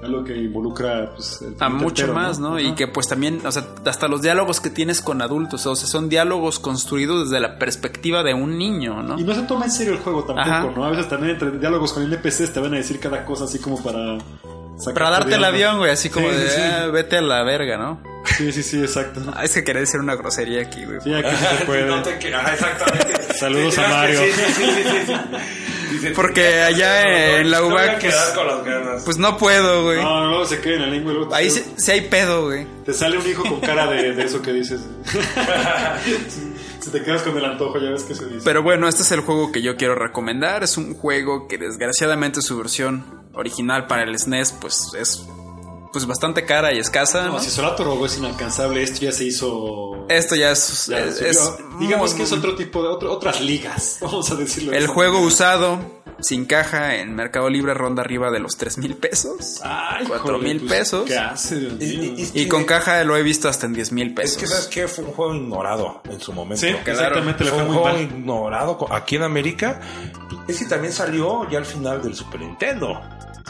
Algo 0.02 0.24
que 0.24 0.36
involucra 0.36 1.12
pues, 1.14 1.42
el 1.42 1.54
a 1.60 1.68
mucho 1.68 2.02
entero, 2.02 2.12
más, 2.14 2.40
¿no? 2.40 2.58
Y 2.58 2.74
que 2.74 2.88
pues 2.88 3.06
también, 3.06 3.40
o 3.46 3.52
sea, 3.52 3.64
hasta 3.86 4.08
los 4.08 4.20
diálogos 4.20 4.60
que 4.60 4.68
tienes 4.68 5.00
con 5.00 5.22
adultos, 5.22 5.64
o 5.66 5.76
sea, 5.76 5.86
son 5.86 6.08
diálogos 6.08 6.58
construidos 6.58 7.30
desde 7.30 7.40
la 7.40 7.56
perspectiva 7.56 8.24
de 8.24 8.34
un 8.34 8.58
niño, 8.58 9.00
¿no? 9.04 9.16
Y 9.16 9.22
no 9.22 9.32
se 9.32 9.42
toma 9.42 9.66
en 9.66 9.70
serio 9.70 9.92
el 9.92 10.00
juego 10.00 10.24
tampoco, 10.24 10.48
Ajá. 10.50 10.72
¿no? 10.74 10.84
A 10.84 10.90
veces 10.90 11.08
también 11.08 11.34
entre 11.34 11.52
diálogos 11.52 11.92
con 11.92 12.02
NPCs 12.02 12.52
te 12.52 12.58
van 12.58 12.74
a 12.74 12.78
decir 12.78 12.98
cada 12.98 13.24
cosa 13.24 13.44
así 13.44 13.60
como 13.60 13.80
para... 13.80 14.18
Para 14.92 15.10
darte 15.10 15.36
el 15.36 15.44
avión, 15.44 15.78
güey, 15.78 15.92
así 15.92 16.10
como 16.10 16.28
Sí, 16.30 16.34
de, 16.34 16.48
sí, 16.48 16.56
sí. 16.56 16.62
"Ah, 16.64 16.86
vete 16.88 17.18
a 17.18 17.22
la 17.22 17.44
verga, 17.44 17.76
¿no? 17.76 18.00
Sí, 18.36 18.52
sí, 18.52 18.62
sí, 18.62 18.80
exacto. 18.80 19.20
Ah, 19.34 19.44
es 19.44 19.52
que 19.52 19.64
quería 19.64 19.80
decir 19.80 20.00
una 20.00 20.14
grosería 20.14 20.62
aquí, 20.62 20.84
güey. 20.84 21.00
Sí, 21.00 21.12
aquí 21.12 21.28
sí 21.36 21.56
se 21.58 21.64
puede. 21.66 21.86
No 21.86 22.02
te 22.02 22.18
que- 22.18 22.34
ajá, 22.34 22.52
exactamente. 22.54 23.34
Saludos 23.38 23.78
a 23.78 23.88
Mario. 23.88 24.20
Sí, 24.20 24.30
sí, 24.32 24.42
sí, 24.54 24.64
sí, 24.64 24.96
sí. 25.06 25.12
Dice, 25.92 26.10
Porque 26.12 26.60
allá 26.62 27.38
en 27.40 27.50
la 27.50 27.58
no 27.60 27.64
voy 27.70 27.72
a 27.82 27.84
UBAC, 27.84 27.98
quedar 27.98 28.14
pues, 28.24 28.34
con 28.38 28.46
las 28.46 28.64
ganas. 28.64 29.02
pues 29.04 29.18
no 29.18 29.36
puedo, 29.36 29.84
güey. 29.84 29.98
No, 30.02 30.20
no, 30.20 30.28
luego 30.28 30.46
se 30.46 30.60
queda 30.60 30.76
en 30.76 30.80
la 30.82 30.86
lengua 30.86 31.12
y 31.12 31.14
luego 31.16 31.28
te, 31.30 31.36
Ahí 31.36 31.50
sí, 31.50 31.62
sí 31.76 31.90
hay 31.90 32.00
pedo, 32.02 32.46
güey. 32.46 32.66
te 32.86 32.94
sale 32.94 33.18
un 33.18 33.26
hijo 33.26 33.42
con 33.42 33.60
cara 33.60 33.86
de, 33.90 34.12
de 34.14 34.24
eso 34.24 34.40
que 34.40 34.52
dices. 34.54 34.80
si 36.80 36.90
te 36.90 37.02
quedas 37.02 37.22
con 37.22 37.36
el 37.36 37.44
antojo, 37.44 37.78
ya 37.78 37.90
ves 37.90 38.04
que 38.04 38.14
se 38.14 38.24
dice. 38.26 38.40
Pero 38.44 38.62
bueno, 38.62 38.88
este 38.88 39.02
es 39.02 39.12
el 39.12 39.20
juego 39.20 39.52
que 39.52 39.60
yo 39.62 39.76
quiero 39.76 39.94
recomendar. 39.94 40.62
Es 40.62 40.76
un 40.78 40.94
juego 40.94 41.46
que 41.46 41.58
desgraciadamente 41.58 42.40
su 42.42 42.56
versión 42.58 43.04
original 43.34 43.86
para 43.86 44.02
el 44.04 44.18
SNES 44.18 44.52
pues 44.60 44.92
es 44.98 45.26
pues 45.92 46.06
bastante 46.06 46.44
cara 46.44 46.72
y 46.72 46.78
escasa. 46.78 47.26
No, 47.26 47.32
¿no? 47.34 47.38
si 47.40 47.50
Solato 47.50 47.84
Robo 47.84 48.06
es 48.06 48.16
inalcanzable, 48.18 48.82
esto 48.82 49.00
ya 49.02 49.12
se 49.12 49.24
hizo... 49.24 50.06
Esto 50.08 50.34
ya 50.34 50.50
es, 50.50 50.86
ya 50.86 50.98
es- 51.00 51.20
es 51.20 51.52
digamos 51.78 52.14
que 52.14 52.22
es 52.24 52.32
otro 52.32 52.54
tipo 52.54 52.82
de 52.82 52.88
otro- 52.88 53.12
otras 53.12 53.40
ligas, 53.40 53.98
vamos 54.02 54.30
a 54.30 54.34
decirlo. 54.34 54.72
El 54.72 54.84
así. 54.84 54.92
juego 54.92 55.20
usado 55.20 56.02
sin 56.20 56.44
caja 56.46 56.96
en 56.96 57.14
Mercado 57.16 57.48
Libre 57.50 57.74
ronda 57.74 58.02
arriba 58.02 58.30
de 58.30 58.38
los 58.38 58.56
3 58.56 58.78
mil 58.78 58.94
pesos. 58.96 59.60
Ay, 59.64 60.04
cuatro 60.06 60.34
joder, 60.36 60.42
mil 60.42 60.60
pues, 60.60 60.72
pesos. 60.72 61.04
¿Qué 61.06 61.16
hace, 61.18 61.56
Dios 61.58 61.72
Y- 61.80 61.96
mío? 61.98 62.14
y- 62.34 62.42
Y 62.42 62.48
con 62.48 62.64
caja 62.64 63.02
lo 63.04 63.16
he 63.16 63.22
visto 63.22 63.48
hasta 63.48 63.66
en 63.66 63.72
10 63.74 63.92
mil 63.92 64.08
Es 64.08 64.14
pesos. 64.14 64.36
que, 64.38 64.46
¿sabes 64.46 64.66
qué? 64.68 64.88
Fue 64.88 65.04
un 65.04 65.12
juego 65.12 65.34
ignorado 65.34 66.00
en 66.10 66.20
su 66.20 66.32
momento. 66.32 66.60
Sí, 66.66 66.68
exactamente, 66.68 67.44
le 67.44 67.50
Fue 67.50 67.58
fue 67.58 67.68
un 67.68 67.74
muy 67.74 67.82
juego 67.82 67.96
mal. 67.96 68.02
ignorado 68.04 68.86
aquí 68.92 69.16
en 69.16 69.22
América. 69.24 69.80
Es 70.48 70.58
que 70.58 70.64
también 70.66 70.92
salió 70.92 71.48
ya 71.50 71.58
al 71.58 71.66
final 71.66 72.02
del 72.02 72.14
Super 72.14 72.40
Nintendo. 72.40 73.00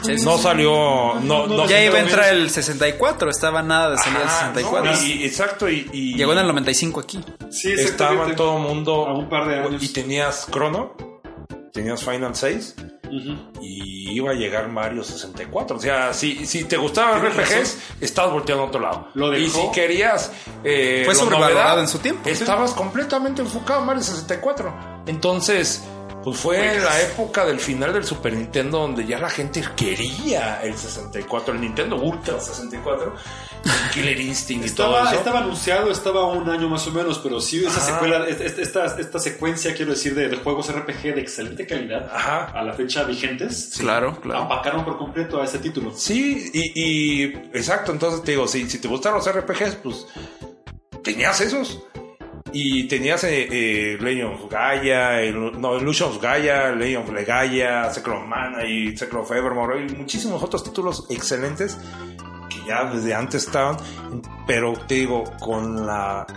Sí, 0.03 0.17
sí, 0.17 0.25
no 0.25 0.37
sí. 0.37 0.43
salió. 0.43 1.15
No, 1.21 1.47
no- 1.47 1.67
ya 1.67 1.83
iba 1.83 1.97
a 1.97 2.01
entrar 2.01 2.33
el 2.33 2.49
64, 2.49 3.29
estaba 3.29 3.61
nada 3.63 3.91
de 3.91 3.97
salir 3.97 4.17
el 4.21 4.27
Ajá, 4.27 4.39
64. 4.53 4.91
no, 4.91 5.03
y- 5.03 5.23
exacto. 5.25 5.69
Y, 5.69 5.89
y 5.93 6.15
Llegó 6.15 6.33
en 6.33 6.39
el 6.39 6.47
95 6.47 6.99
aquí. 6.99 7.19
Sí, 7.49 7.71
estaba 7.73 8.33
todo 8.35 8.57
el 8.57 8.63
mundo. 8.63 9.07
A 9.07 9.13
un 9.17 9.29
par 9.29 9.47
de 9.47 9.59
años. 9.59 9.81
Y 9.83 9.89
tenías 9.89 10.47
Chrono, 10.51 10.93
tenías 11.71 12.03
Final 12.03 12.35
6 12.35 12.75
Ujú. 13.05 13.61
y 13.61 14.11
iba 14.15 14.31
a 14.31 14.33
llegar 14.33 14.67
Mario 14.69 15.03
64. 15.03 15.77
O 15.77 15.79
sea, 15.79 16.13
si, 16.13 16.45
si 16.45 16.65
te 16.65 16.77
gustaban 16.77 17.21
RPGs, 17.25 17.77
estabas 18.01 18.31
volteando 18.33 18.63
a 18.63 18.67
otro 18.67 18.81
lado. 18.81 19.07
Lo 19.15 19.35
y 19.37 19.43
dejó. 19.45 19.61
si 19.61 19.71
querías. 19.71 20.31
Eh, 20.63 21.01
Fue 21.05 21.13
lo 21.13 21.19
sobrevalorado 21.21 21.59
novedad, 21.63 21.79
en 21.81 21.87
su 21.87 21.99
tiempo, 21.99 22.21
sí. 22.25 22.31
Estabas 22.31 22.71
completamente 22.73 23.41
enfocado 23.41 23.79
en 23.81 23.85
Mario 23.87 24.03
64. 24.03 24.73
Entonces. 25.07 25.83
Pues 26.23 26.37
fue 26.37 26.79
la 26.79 27.01
época 27.01 27.45
del 27.45 27.59
final 27.59 27.91
del 27.93 28.05
Super 28.05 28.33
Nintendo 28.33 28.79
donde 28.79 29.05
ya 29.05 29.19
la 29.19 29.29
gente 29.29 29.61
quería 29.75 30.61
el 30.63 30.75
64, 30.77 31.53
el 31.53 31.59
Nintendo 31.61 31.97
Ultra 31.97 32.39
64, 32.39 33.13
el 33.65 33.91
Killer 33.93 34.19
Instinct 34.21 34.65
y 34.67 34.71
todo 34.71 34.87
Estaba, 34.91 35.09
eso. 35.11 35.19
estaba 35.19 35.39
anunciado, 35.39 35.91
estaba 35.91 36.25
un 36.27 36.49
año 36.49 36.69
más 36.69 36.87
o 36.87 36.91
menos, 36.91 37.19
pero 37.19 37.41
sí, 37.41 37.59
esa 37.65 37.77
Ajá. 37.79 37.93
secuela, 37.93 38.25
es- 38.27 38.39
es- 38.39 38.57
esta, 38.57 38.85
esta 38.85 39.19
secuencia, 39.19 39.73
quiero 39.75 39.91
decir, 39.91 40.15
de, 40.15 40.29
de 40.29 40.37
juegos 40.37 40.69
RPG 40.73 41.13
de 41.15 41.21
excelente 41.21 41.67
calidad, 41.67 42.09
Ajá. 42.13 42.45
a 42.53 42.63
la 42.63 42.73
fecha 42.73 43.03
vigentes, 43.03 43.71
Claro, 43.77 44.19
claro. 44.21 44.43
apacaron 44.43 44.85
por 44.85 44.97
completo 44.97 45.41
a 45.41 45.45
ese 45.45 45.59
título. 45.59 45.91
Sí, 45.95 46.49
y, 46.53 46.71
y- 46.81 47.23
exacto, 47.53 47.91
entonces 47.91 48.23
te 48.23 48.31
digo, 48.31 48.47
si, 48.47 48.69
si 48.69 48.79
te 48.79 48.87
gustaron 48.87 49.17
los 49.19 49.27
RPGs, 49.29 49.75
pues 49.75 50.07
tenías 51.03 51.41
esos. 51.41 51.79
Y 52.53 52.87
tenías 52.87 53.23
eh, 53.23 53.47
eh, 53.51 53.97
Legend 53.99 54.33
of 54.35 54.49
Gaia, 54.51 55.19
el- 55.21 55.59
no, 55.59 55.75
Illusion 55.77 56.09
of 56.11 56.21
Gaia, 56.21 56.69
Legend 56.71 57.03
of 57.09 57.13
Legaia, 57.13 57.91
Secret 57.91 58.15
of 58.17 58.25
Mana 58.27 58.63
y 58.65 58.95
Secret 58.95 59.21
of 59.21 59.31
Evermore, 59.31 59.85
y 59.85 59.89
muchísimos 59.95 60.41
otros 60.43 60.63
títulos 60.63 61.05
excelentes 61.09 61.77
que 62.49 62.67
ya 62.67 62.85
desde 62.85 63.13
antes 63.15 63.45
estaban, 63.47 63.77
pero 64.45 64.73
te 64.87 64.95
digo, 64.95 65.23
con 65.39 65.85
la... 65.85 66.27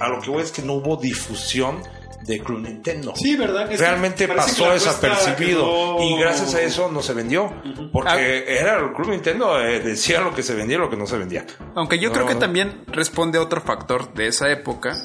A 0.00 0.08
lo 0.08 0.20
que 0.20 0.30
voy 0.30 0.42
es 0.42 0.50
que 0.50 0.62
no 0.62 0.74
hubo 0.74 0.96
difusión 0.96 1.80
de 2.26 2.38
Club 2.40 2.60
Nintendo. 2.60 3.12
Sí, 3.16 3.34
¿verdad? 3.36 3.70
Es 3.72 3.80
Realmente 3.80 4.28
pasó 4.28 4.70
desapercibido 4.72 5.64
quedó- 5.64 6.02
y 6.02 6.18
gracias 6.20 6.54
a 6.54 6.60
eso 6.60 6.90
no 6.90 7.02
se 7.02 7.14
vendió 7.14 7.50
porque 7.92 8.44
era 8.46 8.78
el 8.78 8.92
Club 8.92 9.10
Nintendo 9.10 9.58
eh, 9.60 9.80
decía 9.80 10.20
lo 10.20 10.34
que 10.34 10.42
se 10.42 10.54
vendía 10.54 10.76
y 10.76 10.80
lo 10.80 10.90
que 10.90 10.96
no 10.98 11.06
se 11.06 11.16
vendía 11.16 11.46
Aunque 11.74 11.98
yo 11.98 12.08
No. 12.10 12.14
creo 12.14 12.26
que 12.26 12.34
también 12.34 12.84
responde 12.88 13.38
a 13.38 13.42
otro 13.42 13.60
factor 13.62 14.12
de 14.12 14.28
esa 14.28 14.50
época, 14.50 14.96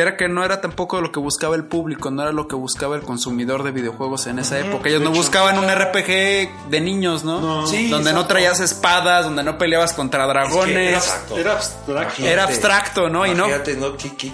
que 0.00 0.02
era 0.08 0.16
que 0.16 0.28
no 0.28 0.44
era 0.44 0.60
tampoco 0.62 1.00
lo 1.02 1.12
que 1.12 1.20
buscaba 1.20 1.54
el 1.56 1.64
público, 1.64 2.10
no 2.10 2.22
era 2.22 2.32
lo 2.32 2.48
que 2.48 2.54
buscaba 2.56 2.96
el 2.96 3.02
consumidor 3.02 3.62
de 3.64 3.70
videojuegos 3.70 4.26
en 4.26 4.38
esa 4.38 4.58
época. 4.58 4.88
Ellos 4.88 5.02
no 5.02 5.10
hecho. 5.10 5.18
buscaban 5.18 5.58
un 5.58 5.68
RPG 5.70 6.68
de 6.70 6.80
niños, 6.80 7.22
¿no? 7.22 7.40
No. 7.40 7.66
Sí, 7.66 7.90
donde 7.90 8.12
no 8.14 8.26
traías 8.26 8.60
espadas, 8.60 9.24
donde 9.26 9.42
no 9.42 9.58
peleabas 9.58 9.92
contra 9.92 10.26
dragones. 10.26 10.94
exacto. 10.94 11.36
Era 11.36 11.52
abstracto. 11.52 12.22
Era 12.22 12.44
abstracto, 12.44 13.08
¿no? 13.10 13.26
Y 13.26 13.30
no- 13.34 13.44
Imagínate, 13.46 13.76
no, 13.76 13.96
¿qué- 13.96 14.16
qué? 14.16 14.32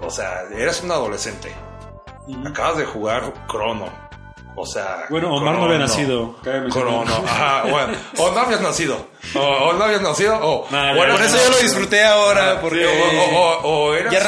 o 0.00 0.10
sea 0.10 0.42
eras 0.56 0.82
un 0.82 0.90
adolescente 0.92 1.52
acabas 2.46 2.78
de 2.78 2.84
jugar 2.84 3.32
Crono 3.48 3.88
o 4.60 4.66
sea 4.66 5.06
Bueno, 5.10 5.34
Omar 5.34 5.56
no 5.58 5.64
había 5.64 5.78
nacido. 5.78 6.36
Crono 6.70 7.04
ajá 7.26 7.62
bueno 7.70 7.92
o 8.18 8.30
no 8.30 8.40
habías 8.40 8.60
nacido 8.60 9.06
o, 9.34 9.38
o 9.40 9.72
no 9.74 9.84
habías 9.84 10.02
nacido 10.02 10.38
o, 10.40 10.66
Nah, 10.70 10.92
o 10.92 10.94
ya, 10.96 11.02
eras 11.04 11.16
Por 11.16 11.24
eso 11.26 11.36
yo 11.44 11.50
lo 11.50 11.58
disfruté 11.58 12.04
ahora, 12.04 12.52
Ah, 12.52 12.58
porque... 12.60 12.84
sí, 12.84 13.16
o, 13.16 13.38
o- 13.38 13.58
o- 13.58 13.88
o 13.88 13.94
eras, 13.94 14.12
ya 14.12 14.18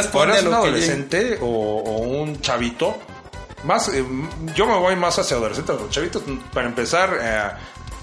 un 0.48 0.54
adolescente 0.54 1.38
o, 1.40 1.46
o 1.46 1.98
un 1.98 2.40
chavito. 2.40 2.96
Más, 3.64 3.88
eh, 3.90 4.04
yo 4.54 4.66
me 4.66 4.74
voy 4.76 4.96
más 4.96 5.18
hacia 5.18 5.36
adolescentes. 5.36 5.76
Los 5.78 5.90
chavitos, 5.90 6.22
para 6.52 6.66
empezar, 6.66 7.18
eh, 7.20 7.50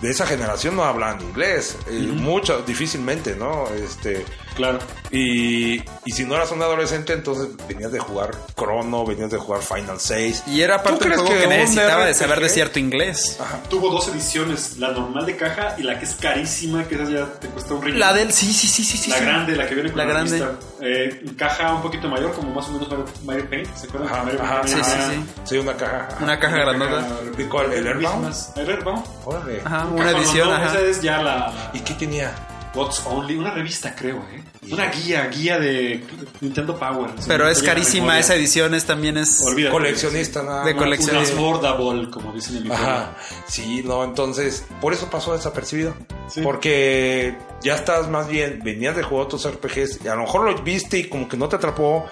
de 0.02 0.12
esa 0.12 0.28
generación 0.28 0.76
no 0.76 0.84
hablan 0.84 1.20
inglés. 1.22 1.78
eh, 1.88 1.94
Mucho, 2.14 2.62
difícilmente, 2.62 3.36
¿no? 3.36 3.68
Este, 3.70 4.24
Claro. 4.58 4.80
y, 5.12 5.76
y 6.04 6.12
si 6.12 6.26
no 6.26 6.36
eras 6.36 6.52
un 6.52 6.62
adolescente, 6.62 7.14
entonces 7.14 7.50
venías 7.68 7.92
de 7.92 8.00
jugar 8.00 8.32
Chrono, 8.58 9.06
venías 9.06 9.30
de 9.32 9.38
jugar 9.38 9.62
Final 9.62 10.00
6. 10.00 10.44
Y 10.48 10.62
era 10.62 10.82
parte 10.84 11.06
¿Tú 11.06 11.10
del 11.12 11.20
juego 11.20 11.42
que, 11.42 11.48
necesitaba 11.48 12.06
de 12.06 12.14
saber 12.14 12.40
de 12.42 12.50
cierto 12.50 12.80
inglés. 12.80 13.40
Tuvo 13.70 13.90
dos 13.92 14.08
ediciones, 14.10 14.78
la 14.78 14.90
normal 14.92 15.26
de 15.28 15.38
caja 15.38 15.76
y 15.78 15.84
la 15.84 16.00
que 16.00 16.06
es 16.06 16.16
carísima, 16.16 16.86
que 16.88 16.96
esa 16.96 17.06
ya 17.06 17.26
te 17.40 17.48
cuesta 17.50 17.76
un 17.76 17.84
riñón. 17.84 18.00
La 18.00 18.14
del... 18.14 18.34
Sí, 18.34 18.52
sí, 18.52 18.68
sí, 18.68 18.84
sí, 18.84 18.98
sí. 18.98 19.10
La 19.12 19.18
sí. 19.18 19.24
grande, 19.26 19.56
la 19.56 19.68
que 19.68 19.76
viene 19.76 19.90
con 19.92 20.00
La 20.00 20.06
la, 20.06 20.12
grande. 20.12 20.44
Eh, 20.82 21.24
caja 21.38 21.74
un 21.74 21.82
poquito 21.84 22.08
mayor, 22.10 22.34
como 22.34 22.52
más 22.54 22.68
o 22.68 22.72
menos 22.72 22.90
Mario, 22.90 23.06
Mario 23.26 23.50
Paint. 23.50 23.76
¿Se 23.76 23.88
acuerdan? 23.88 24.10
Ajá, 24.12 24.24
Mario 24.24 24.42
ajá, 24.42 24.62
Paint 24.62 24.76
sí, 24.76 24.84
sí, 24.84 24.98
sí. 25.12 25.26
Sí, 25.44 25.58
una 25.60 25.74
caja. 25.78 26.08
ajá. 26.12 26.24
Una 26.24 26.40
caja 26.40 26.58
grandota. 26.58 27.02
caja- 27.02 27.20
¿Y 27.38 27.44
cuál? 27.46 27.74
¿El 27.74 27.88
Airbound? 27.88 28.36
¿El 28.56 28.70
Airbound? 28.72 29.04
Órale. 29.26 29.62
Ajá, 29.64 29.86
una 29.86 30.12
edición, 30.12 30.50
normal, 30.50 30.68
ajá. 30.68 30.80
Esa 30.80 30.90
es 30.90 31.02
ya 31.02 31.18
la, 31.18 31.24
la 31.38 31.72
¿Y 31.74 31.80
qué 31.82 31.94
tenía? 31.94 32.34
What's 32.78 33.02
Only, 33.06 33.36
una 33.36 33.50
revista 33.52 33.96
creo, 33.96 34.18
¿eh? 34.18 34.44
Una 34.72 34.92
guía, 34.92 35.28
guía 35.28 35.58
de 35.58 36.04
Nintendo 36.42 36.78
Power. 36.78 37.10
Pero 37.28 37.50
es 37.50 37.64
carísima 37.64 38.20
esa 38.20 38.36
edición, 38.36 38.76
es 38.76 38.86
también 38.86 39.18
es... 39.18 39.42
Olvídate. 39.42 39.72
Coleccionista 39.72 40.44
nada 40.44 40.64
De. 40.64 40.74
Una 40.74 41.22
affordable, 41.22 42.12
como 42.12 42.34
dicen 42.34 42.58
en 42.58 42.64
mi 42.64 42.70
pueblo. 42.70 42.86
Ajá, 42.86 43.16
sí, 43.48 43.82
no, 43.84 44.04
entonces, 44.04 44.64
por 44.80 44.94
eso 44.94 45.10
pasó 45.10 45.34
desapercibido. 45.34 45.96
Sí. 46.30 46.42
Porque 46.42 47.36
ya 47.64 47.74
estás 47.74 48.10
más 48.10 48.28
bien, 48.28 48.62
venías 48.64 48.96
de 48.96 49.02
jugar 49.02 49.26
otros 49.26 49.50
RPGs, 49.50 50.06
y 50.06 50.08
a 50.08 50.16
lo 50.16 50.22
mejor 50.22 50.44
lo 50.44 50.62
viste 50.62 51.00
y 51.00 51.10
como 51.10 51.28
que 51.28 51.36
no 51.36 51.50
te 51.50 51.56
atrapó, 51.56 52.06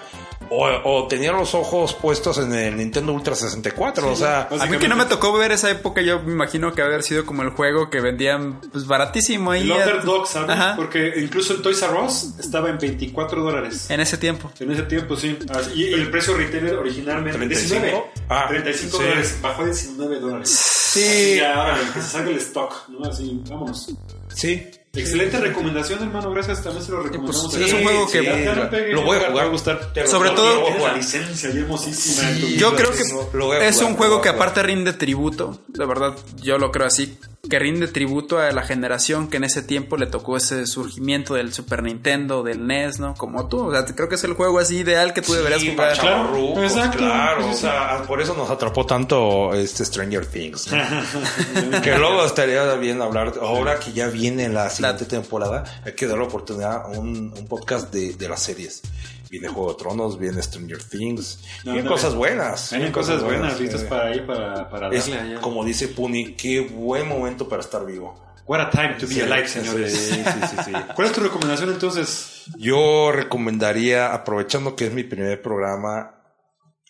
o, 0.50 0.68
o 0.84 1.08
tenías 1.08 1.34
los 1.34 1.54
ojos 1.54 1.94
puestos 1.94 2.38
en 2.38 2.52
el 2.54 2.76
Nintendo 2.76 3.12
Ultra 3.12 3.34
64, 3.34 4.10
o 4.10 4.16
sea, 4.16 4.48
A 4.60 4.66
mí 4.66 4.78
que 4.78 4.88
no 4.88 4.96
me 4.96 5.04
tocó 5.06 5.32
ver 5.32 5.52
esa 5.52 5.70
época, 5.70 6.02
yo 6.02 6.20
me 6.20 6.32
imagino 6.32 6.72
que 6.74 6.82
haber 6.82 7.02
sido 7.02 7.24
como 7.26 7.42
el 7.42 7.50
juego 7.50 7.90
que 7.90 8.00
vendían 8.00 8.60
pues 8.72 8.86
baratísimo 8.86 9.50
ahí. 9.50 9.62
El 9.62 9.72
Underdog, 9.72 10.26
¿sabes? 10.26 10.50
Ajá. 10.50 10.74
Porque 10.76 11.14
incluso 11.16 11.52
el 11.54 11.62
Toys 11.62 11.82
R 11.82 11.92
Us 12.00 12.34
estaba 12.38 12.70
en 12.70 12.78
24 12.78 13.42
dólares. 13.42 13.90
En 13.90 14.00
ese 14.00 14.16
tiempo. 14.18 14.50
En 14.60 14.70
ese 14.70 14.82
tiempo, 14.82 15.16
sí. 15.16 15.38
Así- 15.50 15.70
Y, 15.74 15.84
y 15.88 15.94
el 15.94 16.10
precio 16.10 16.36
retailer 16.36 16.74
originalmente 16.76 17.38
35. 17.38 17.80
19. 17.80 18.04
Ah, 18.28 18.46
35 18.48 18.96
sí. 18.96 19.02
dólares. 19.02 19.38
Bajó 19.42 19.62
a 19.62 19.64
19 19.66 20.20
dólares. 20.20 20.50
Sí. 20.50 21.00
Así 21.02 21.36
ya, 21.36 21.60
órale, 21.60 21.84
que 21.92 22.00
se 22.00 22.08
salga 22.08 22.30
el 22.30 22.36
stock, 22.38 22.88
¿no? 22.88 23.04
Así, 23.08 23.40
vámonos. 23.48 23.94
sí. 24.34 24.70
Excelente 24.96 25.38
recomendación, 25.38 26.02
hermano. 26.02 26.30
Gracias. 26.30 26.62
También 26.62 26.84
se 26.84 26.92
lo 26.92 27.02
recomendamos. 27.02 27.48
pues, 27.52 27.62
es 27.66 27.72
un 27.72 27.82
juego 27.82 28.08
que- 28.08 28.92
lo 28.92 29.02
voy 29.02 29.18
a 29.18 29.30
jugar. 29.30 29.50
gustar. 29.50 29.92
Te 29.92 30.02
lo- 30.02 30.08
Sobre 30.08 30.30
todo- 30.30 30.66
a 30.68 30.78
la 30.90 30.96
licencia 30.96 31.50
hermosísima. 31.50 32.30
Yo 32.56 32.74
creo 32.74 32.90
que 32.92 33.02
lo 33.36 33.46
voy 33.46 33.56
a 33.58 33.68
es 33.68 33.80
un 33.82 33.94
juego 33.94 34.16
a 34.16 34.22
que 34.22 34.28
aparte 34.28 34.62
rinde 34.62 34.92
tributo, 34.92 35.60
de 35.68 35.86
verdad, 35.86 36.14
yo 36.42 36.58
lo 36.58 36.70
creo 36.70 36.86
así, 36.86 37.18
que 37.48 37.58
rinde 37.58 37.88
tributo 37.88 38.38
a 38.38 38.50
la 38.52 38.62
generación 38.62 39.28
que 39.28 39.36
en 39.36 39.44
ese 39.44 39.62
tiempo 39.62 39.96
le 39.96 40.06
tocó 40.06 40.36
ese 40.36 40.66
surgimiento 40.66 41.34
del 41.34 41.52
Super 41.52 41.82
Nintendo, 41.82 42.42
del 42.42 42.66
NES, 42.66 43.00
¿no? 43.00 43.14
Como 43.14 43.48
tú, 43.48 43.66
o 43.68 43.72
sea, 43.72 43.84
creo 43.84 44.08
que 44.08 44.16
es 44.16 44.24
el 44.24 44.34
juego 44.34 44.58
así 44.58 44.78
ideal 44.78 45.12
que 45.12 45.22
tú 45.22 45.32
deberías 45.34 45.60
Sí, 45.60 45.70
jugar. 45.72 45.96
para 45.96 46.00
chavorrucos, 46.00 46.62
exacto. 46.64 46.98
Claro, 46.98 47.48
o 47.50 47.54
sea, 47.54 48.02
por 48.06 48.20
eso 48.20 48.34
nos 48.34 48.50
atrapó 48.50 48.84
tanto 48.86 49.54
este 49.54 49.84
Stranger 49.84 50.26
Things. 50.26 50.70
¿no? 50.72 51.80
que 51.82 51.96
luego 51.98 52.24
estaría 52.24 52.74
bien 52.74 53.00
hablar, 53.02 53.32
ahora 53.40 53.78
que 53.78 53.92
ya 53.92 54.08
viene 54.08 54.48
la 54.48 54.68
siguiente 54.70 55.04
temporada, 55.04 55.64
hay 55.84 55.92
que 55.94 56.06
dar 56.06 56.18
la 56.18 56.24
oportunidad 56.24 56.82
a 56.82 56.86
un, 56.88 57.32
un 57.36 57.46
podcast 57.48 57.92
de, 57.92 58.14
de 58.14 58.28
las 58.28 58.42
series. 58.42 58.82
Viene 59.30 59.48
Juego 59.48 59.72
de 59.72 59.78
Tronos, 59.78 60.18
viene 60.18 60.40
Stranger 60.42 60.82
Things, 60.84 61.40
No, 61.64 61.72
vienen 61.72 61.90
cosas 61.90 62.14
buenas. 62.14 62.72
Hay 62.72 62.78
vienen 62.78 62.92
cosas 62.92 63.22
buenas, 63.22 63.58
listas 63.60 63.82
eh. 63.82 63.86
para 63.86 64.14
ir 64.14 64.24
para, 64.26 64.68
para 64.70 64.88
Es, 64.90 65.10
darle 65.10 65.30
allá. 65.32 65.40
como 65.40 65.64
dice 65.64 65.88
Puni, 65.88 66.34
qué 66.34 66.60
buen 66.60 67.08
momento 67.08 67.48
para 67.48 67.62
estar 67.62 67.84
vivo. 67.84 68.22
What 68.46 68.60
a 68.60 68.70
time 68.70 68.94
to 69.00 69.08
be 69.08 69.14
Sí, 69.14 69.20
alive, 69.22 69.48
señores. 69.48 69.92
sí, 69.92 70.22
sí, 70.48 70.56
sí. 70.66 70.72
¿Cuál 70.94 71.08
es 71.08 71.12
tu 71.12 71.20
recomendación 71.20 71.70
entonces? 71.70 72.44
Yo 72.56 73.10
recomendaría, 73.10 74.14
aprovechando 74.14 74.76
que 74.76 74.86
es 74.86 74.92
mi 74.92 75.02
primer 75.02 75.42
programa, 75.42 76.12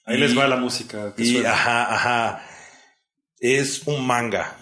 Ahí 0.09 0.19
Y- 0.19 0.21
les 0.21 0.39
va 0.39 0.47
la 0.47 0.57
música. 0.57 1.15
que 1.17 1.23
Y 1.25 1.33
suena. 1.35 1.53
ajá, 1.53 1.95
ajá. 1.95 2.43
Es 3.41 3.83
un 3.87 4.07
manga. 4.07 4.57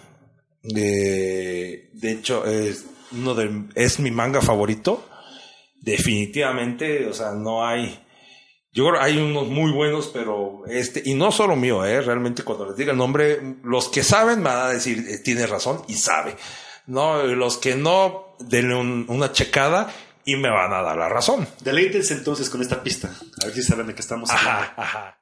De, 0.63 1.89
de 1.93 2.11
hecho, 2.11 2.45
es 2.45 2.85
uno 3.11 3.35
de, 3.35 3.65
es 3.75 3.99
mi 3.99 4.09
manga 4.11 4.41
favorito. 4.41 5.07
Definitivamente, 5.81 7.07
o 7.07 7.13
sea, 7.13 7.31
no 7.31 7.65
hay. 7.65 7.99
Yo 8.73 8.89
creo 8.89 9.01
hay 9.01 9.17
unos 9.17 9.47
muy 9.47 9.71
buenos, 9.71 10.09
pero 10.13 10.63
este, 10.67 11.01
y 11.05 11.13
no 11.13 11.31
solo 11.31 11.55
mío, 11.55 11.85
eh, 11.85 12.01
realmente 12.01 12.43
cuando 12.43 12.65
les 12.67 12.75
diga 12.75 12.91
el 12.91 12.97
nombre, 12.97 13.39
los 13.63 13.87
que 13.87 14.03
saben 14.03 14.39
me 14.39 14.49
van 14.49 14.65
a 14.65 14.69
decir, 14.69 15.05
eh, 15.07 15.19
tiene 15.23 15.47
razón 15.47 15.81
y 15.87 15.93
sabe. 15.93 16.35
No, 16.87 17.23
los 17.23 17.57
que 17.57 17.75
no, 17.75 18.35
denle 18.39 18.75
un- 18.75 19.05
una 19.07 19.31
checada 19.31 19.91
y 20.25 20.35
me 20.35 20.49
van 20.49 20.73
a 20.73 20.81
dar 20.81 20.97
la 20.97 21.07
razón. 21.07 21.47
Deleítense 21.61 22.13
entonces 22.15 22.49
con 22.49 22.61
esta 22.61 22.83
pista. 22.83 23.09
A 23.41 23.45
ver 23.45 23.55
si 23.55 23.63
saben 23.63 23.87
de 23.87 23.95
qué 23.95 24.01
estamos 24.01 24.29
hablando. 24.29 24.51
Ajá, 24.61 24.73
ajá. 24.77 25.19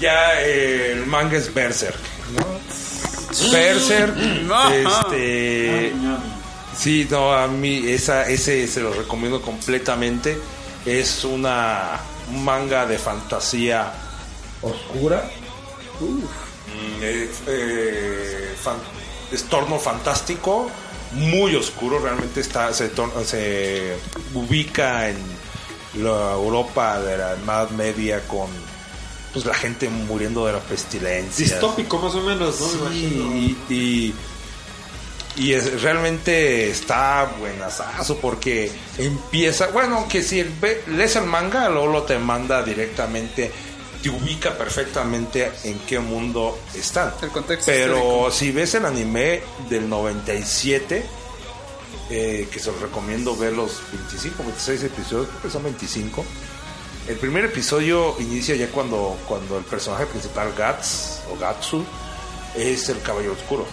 Ya 0.00 0.40
eh, 0.42 0.92
el 0.92 1.06
manga 1.06 1.36
es 1.38 1.52
Berserk, 1.52 1.98
¿no? 2.36 2.46
Berserk, 3.52 4.16
este, 4.70 5.92
sí, 6.76 7.06
no, 7.10 7.32
a 7.32 7.46
mí 7.48 7.82
esa, 7.88 8.28
ese 8.28 8.66
se 8.68 8.80
lo 8.80 8.92
recomiendo 8.94 9.42
completamente. 9.42 10.38
Es 10.86 11.24
una 11.24 12.00
un 12.30 12.44
manga 12.44 12.86
de 12.86 12.98
fantasía 12.98 13.92
oscura. 14.62 15.28
Mm, 16.00 17.02
eh, 17.02 17.30
eh, 17.48 18.54
fan- 18.62 18.76
es 19.32 19.44
torno 19.44 19.78
fantástico, 19.78 20.70
muy 21.12 21.54
oscuro, 21.56 21.98
realmente 21.98 22.40
está 22.40 22.72
se, 22.72 22.90
se 23.24 23.96
ubica 24.34 25.08
en 25.08 25.16
la 25.96 26.32
Europa 26.32 27.00
de 27.00 27.18
la 27.18 27.32
Edad 27.32 27.70
Media 27.70 28.20
con 28.28 28.48
pues 29.32 29.44
la 29.44 29.54
gente 29.54 29.88
muriendo 29.88 30.46
de 30.46 30.52
la 30.54 30.60
pestilencia. 30.60 31.44
Distópico 31.44 31.98
más 31.98 32.14
o 32.14 32.20
menos, 32.22 32.60
¿no? 32.60 32.66
Me 32.68 32.96
imagino. 32.96 33.30
Sí, 33.32 33.56
y, 33.68 33.74
y, 33.74 34.14
y 35.36 35.52
es- 35.52 35.82
realmente 35.82 36.70
está 36.70 37.30
buenazo 37.38 38.16
porque 38.18 38.72
empieza, 38.96 39.68
bueno, 39.68 40.06
que 40.08 40.22
si 40.22 40.40
el, 40.40 40.52
lees 40.88 41.16
el 41.16 41.24
manga, 41.24 41.68
luego 41.68 42.02
te 42.02 42.18
manda 42.18 42.62
directamente, 42.62 43.52
te 44.02 44.08
ubica 44.10 44.56
perfectamente 44.56 45.50
en 45.64 45.78
qué 45.80 45.98
mundo 45.98 46.58
están. 46.74 47.12
El 47.22 47.28
contexto 47.30 47.66
Pero 47.70 47.96
histórico. 47.96 48.30
si 48.30 48.50
ves 48.52 48.74
el 48.74 48.86
anime 48.86 49.42
del 49.68 49.88
97, 49.88 51.04
eh, 52.10 52.48
que 52.50 52.58
se 52.58 52.72
los 52.72 52.80
recomiendo 52.80 53.36
ver 53.36 53.52
los 53.52 53.80
25, 53.92 54.42
26 54.42 54.82
episodios, 54.84 55.28
creo 55.28 55.42
que 55.42 55.50
son 55.50 55.62
25. 55.64 56.24
El 57.08 57.16
primer 57.16 57.46
episodio 57.46 58.14
inicia 58.18 58.54
ya 58.54 58.68
cuando, 58.68 59.16
cuando 59.26 59.56
el 59.58 59.64
personaje 59.64 60.04
principal, 60.06 60.52
Gats 60.56 61.22
o 61.32 61.38
Gatsu, 61.38 61.82
es 62.54 62.88
el 62.90 63.00
Caballero 63.00 63.32
Oscuro. 63.32 63.66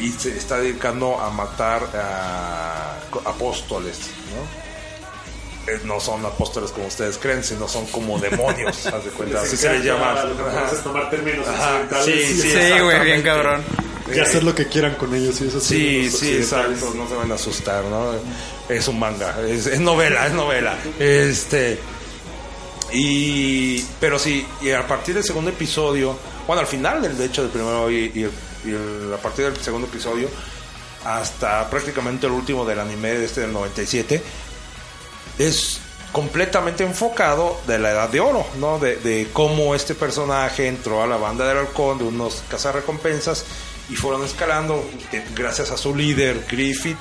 Y 0.00 0.10
se 0.10 0.36
está 0.36 0.58
dedicando 0.58 1.20
a 1.20 1.30
matar 1.30 1.82
a 1.94 2.96
apóstoles, 3.24 3.98
¿no? 4.34 5.72
Eh, 5.72 5.80
No 5.84 6.00
son 6.00 6.24
apóstoles 6.26 6.70
como 6.72 6.86
ustedes 6.88 7.16
creen, 7.18 7.44
sino 7.44 7.68
son 7.68 7.86
como 7.86 8.18
demonios, 8.18 8.86
haz 8.92 9.04
de 9.04 9.10
cuenta. 9.12 9.40
Así 9.42 9.56
se 9.56 9.72
les 9.72 9.84
llama. 9.84 10.14
Vamos 10.14 10.72
a 10.72 10.82
tomar 10.82 11.10
términos 11.10 11.46
sí, 12.04 12.12
sí, 12.26 12.50
Sí, 12.50 12.80
güey, 12.80 13.04
bien 13.04 13.18
exactamente. 13.20 13.20
Y 13.20 13.22
cabrón. 13.22 13.64
hacer 14.22 14.42
lo 14.42 14.54
que 14.54 14.66
quieran 14.66 14.94
con 14.96 15.14
ellos. 15.14 15.40
Y 15.40 15.46
eso 15.46 15.60
Sí, 15.60 16.10
sí, 16.10 16.16
occidentales. 16.16 16.78
exacto, 16.78 16.94
no 16.96 17.08
se 17.08 17.14
van 17.14 17.30
a 17.30 17.34
asustar, 17.36 17.84
¿no? 17.84 18.12
Es 18.68 18.88
un 18.88 18.98
manga, 18.98 19.36
es, 19.48 19.66
es 19.66 19.78
novela, 19.80 20.26
es 20.26 20.32
novela. 20.32 20.76
Este. 20.98 21.78
Y. 22.92 23.82
Pero 24.00 24.18
sí, 24.18 24.46
y 24.60 24.70
a 24.70 24.86
partir 24.86 25.14
del 25.14 25.24
segundo 25.24 25.50
episodio, 25.50 26.16
bueno, 26.46 26.60
al 26.60 26.66
final 26.66 27.02
del 27.02 27.16
de 27.16 27.26
hecho 27.26 27.42
del 27.42 27.50
primero 27.50 27.90
y, 27.90 28.24
a 28.24 29.16
partir 29.22 29.46
del 29.46 29.56
segundo 29.56 29.86
episodio, 29.86 30.28
hasta 31.04 31.68
prácticamente 31.68 32.26
el 32.26 32.32
último 32.32 32.64
del 32.64 32.80
anime 32.80 33.14
de 33.14 33.24
este 33.24 33.40
del 33.42 33.52
97, 33.52 34.22
es 35.38 35.80
completamente 36.12 36.84
enfocado 36.84 37.58
de 37.66 37.78
la 37.78 37.90
edad 37.92 38.08
de 38.10 38.20
oro, 38.20 38.46
¿no? 38.58 38.78
De, 38.78 38.96
de 38.96 39.28
cómo 39.32 39.74
este 39.74 39.94
personaje 39.94 40.68
entró 40.68 41.02
a 41.02 41.06
la 41.06 41.16
banda 41.16 41.48
del 41.48 41.58
halcón, 41.58 41.98
de 41.98 42.04
unos 42.04 42.42
cazarrecompensas, 42.48 43.46
y 43.88 43.96
fueron 43.96 44.24
escalando 44.24 44.84
eh, 45.12 45.24
gracias 45.34 45.70
a 45.70 45.76
su 45.76 45.94
líder, 45.94 46.46
Griffith, 46.50 46.98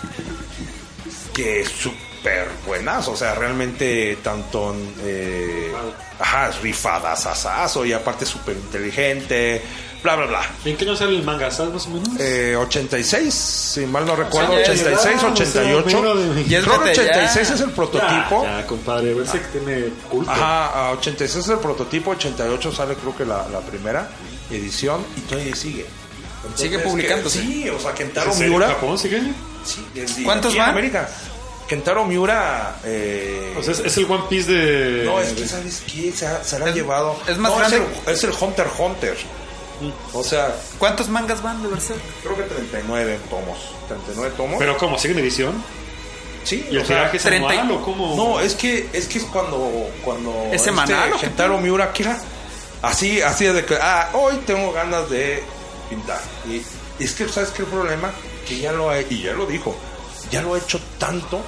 que 1.34 1.62
es 1.62 1.70
súper 2.22 2.48
buenazo, 2.68 3.12
o 3.12 3.16
sea, 3.18 3.34
realmente 3.36 4.18
tanto, 4.24 4.76
eh, 5.04 5.72
ajá, 6.20 6.52
rifadas, 6.62 7.26
asazo, 7.26 7.84
y 7.86 7.94
aparte 7.94 8.26
súper 8.28 8.56
inteligente, 8.56 9.62
bla, 10.04 10.16
bla, 10.16 10.26
bla. 10.28 10.42
¿En 10.66 10.78
qué 10.78 10.86
año 10.86 10.96
sale 10.96 11.16
el 11.18 11.24
manga? 11.24 11.50
¿Sabes 11.50 11.74
más 11.74 11.88
o 11.88 11.90
menos? 11.90 12.10
Eh, 12.20 12.56
86, 12.56 13.34
si 13.34 13.86
mal 13.88 14.06
no 14.06 14.16
recuerdo, 14.16 14.54
86, 14.54 14.82
edad, 14.88 15.00
o 15.00 15.20
sea, 15.20 15.30
88. 15.32 16.02
menos 16.02 16.36
de- 16.36 16.46
Ya 16.46 16.60
es 16.60 16.64
Creo 16.66 16.80
que 16.80 16.90
vete, 16.90 17.02
86 17.02 17.48
ya. 17.50 17.56
es 17.56 17.62
el 17.62 17.72
prototipo. 17.72 18.44
Ya, 18.44 18.60
ya, 18.62 18.68
compadre. 18.68 19.14
Berserk 19.16 19.52
tiene 19.52 19.86
culto. 20.10 20.30
Ajá, 20.32 20.68
a 20.90 20.92
86 20.92 21.44
es 21.46 21.50
el 21.50 21.58
prototipo, 21.60 22.12
88 22.12 22.72
sale 22.72 22.94
creo 22.96 23.18
que 23.18 23.26
la, 23.26 23.48
la 23.50 23.62
primera 23.62 24.08
edición 24.52 25.04
y 25.18 25.22
todavía 25.22 25.56
sigue. 25.56 25.86
Entonces, 26.44 26.62
Sigue 26.62 26.80
publicándose. 26.80 27.40
que- 27.40 27.46
sí, 27.46 27.70
o 27.70 27.80
sea, 27.80 27.94
Kentaro 27.94 28.32
¿En? 28.34 28.40
Miura. 28.50 28.68
¿Japón 28.70 28.98
sigue? 28.98 29.22
Sí, 29.64 29.86
y 30.18 30.24
¿Cuántos 30.24 30.54
en 30.54 30.60
van? 30.60 30.70
América. 30.72 31.08
Kentaro 31.72 32.04
Miura. 32.04 32.76
Eh, 32.84 33.56
O 33.58 33.64
sea, 33.64 33.72
es, 33.72 33.80
es 33.80 33.96
el 33.98 34.04
One 34.12 34.26
Piece 34.30 34.52
de. 34.52 35.06
no, 35.06 35.22
es 35.22 35.32
que 35.32 35.48
sabes 35.48 35.82
qué, 35.90 36.12
se, 36.12 36.28
ha- 36.28 36.44
se 36.44 36.60
la 36.60 36.66
ha 36.66 36.70
Es- 36.70 36.76
llevado. 36.76 37.16
es 37.30 37.38
más 37.38 37.50
No, 37.50 37.58
grande. 37.60 37.78
el, 38.08 38.14
es 38.14 38.24
el 38.26 38.32
Hunter 38.38 38.68
Hunter. 38.78 39.16
O 40.14 40.22
sea, 40.22 40.54
¿Cuántos 40.78 41.08
mangas 41.08 41.42
van 41.42 41.64
de 41.64 41.70
Berserk? 41.70 42.02
creo 42.22 42.36
que 42.36 42.44
39 42.44 43.20
tomos. 43.30 43.58
39 43.88 44.34
tomos. 44.36 44.58
Pero 44.60 44.78
¿cómo? 44.78 45.00
¿Sigue 45.00 45.14
en 45.14 45.20
edición? 45.22 45.64
sí, 46.44 46.68
¿Y 46.70 46.76
el 46.76 46.82
o 46.82 46.86
sea, 46.86 46.98
tiraje 46.98 47.18
es 47.18 47.24
30 47.24 47.56
y- 47.56 47.58
anual 47.60 47.80
o 47.80 47.86
cómo? 47.86 48.16
No, 48.18 48.40
es 48.42 48.54
que 48.56 48.90
es 48.92 49.08
que 49.08 49.20
es 49.20 49.24
cuando 49.26 49.88
cuando 50.04 50.50
¿Es 50.52 50.62
semanal 50.62 51.14
o 51.14 51.16
qué 51.16 51.28
Gentaro 51.28 51.58
Miura 51.60 51.94
que 51.94 52.04
era 52.04 52.20
así 52.82 53.22
así 53.22 53.46
de 53.46 53.64
que 53.64 53.76
ah 53.82 54.10
hoy 54.14 54.36
tengo 54.46 54.74
ganas 54.74 55.10
de 55.10 55.42
pintar 55.90 56.20
y 56.50 56.62
es 57.04 57.14
que 57.14 57.30
sabes 57.30 57.50
qué 57.52 57.62
el 57.62 57.68
problema 57.70 58.12
que 58.46 58.58
ya 58.60 58.72
lo 58.74 58.90
ha 58.90 59.00
y 59.02 59.22
ya 59.24 59.32
lo 59.34 59.46
dijo 59.46 59.74
ya 60.32 60.42
lo 60.42 60.56
ha 60.56 60.58
hecho 60.58 60.80
tanto 61.00 61.42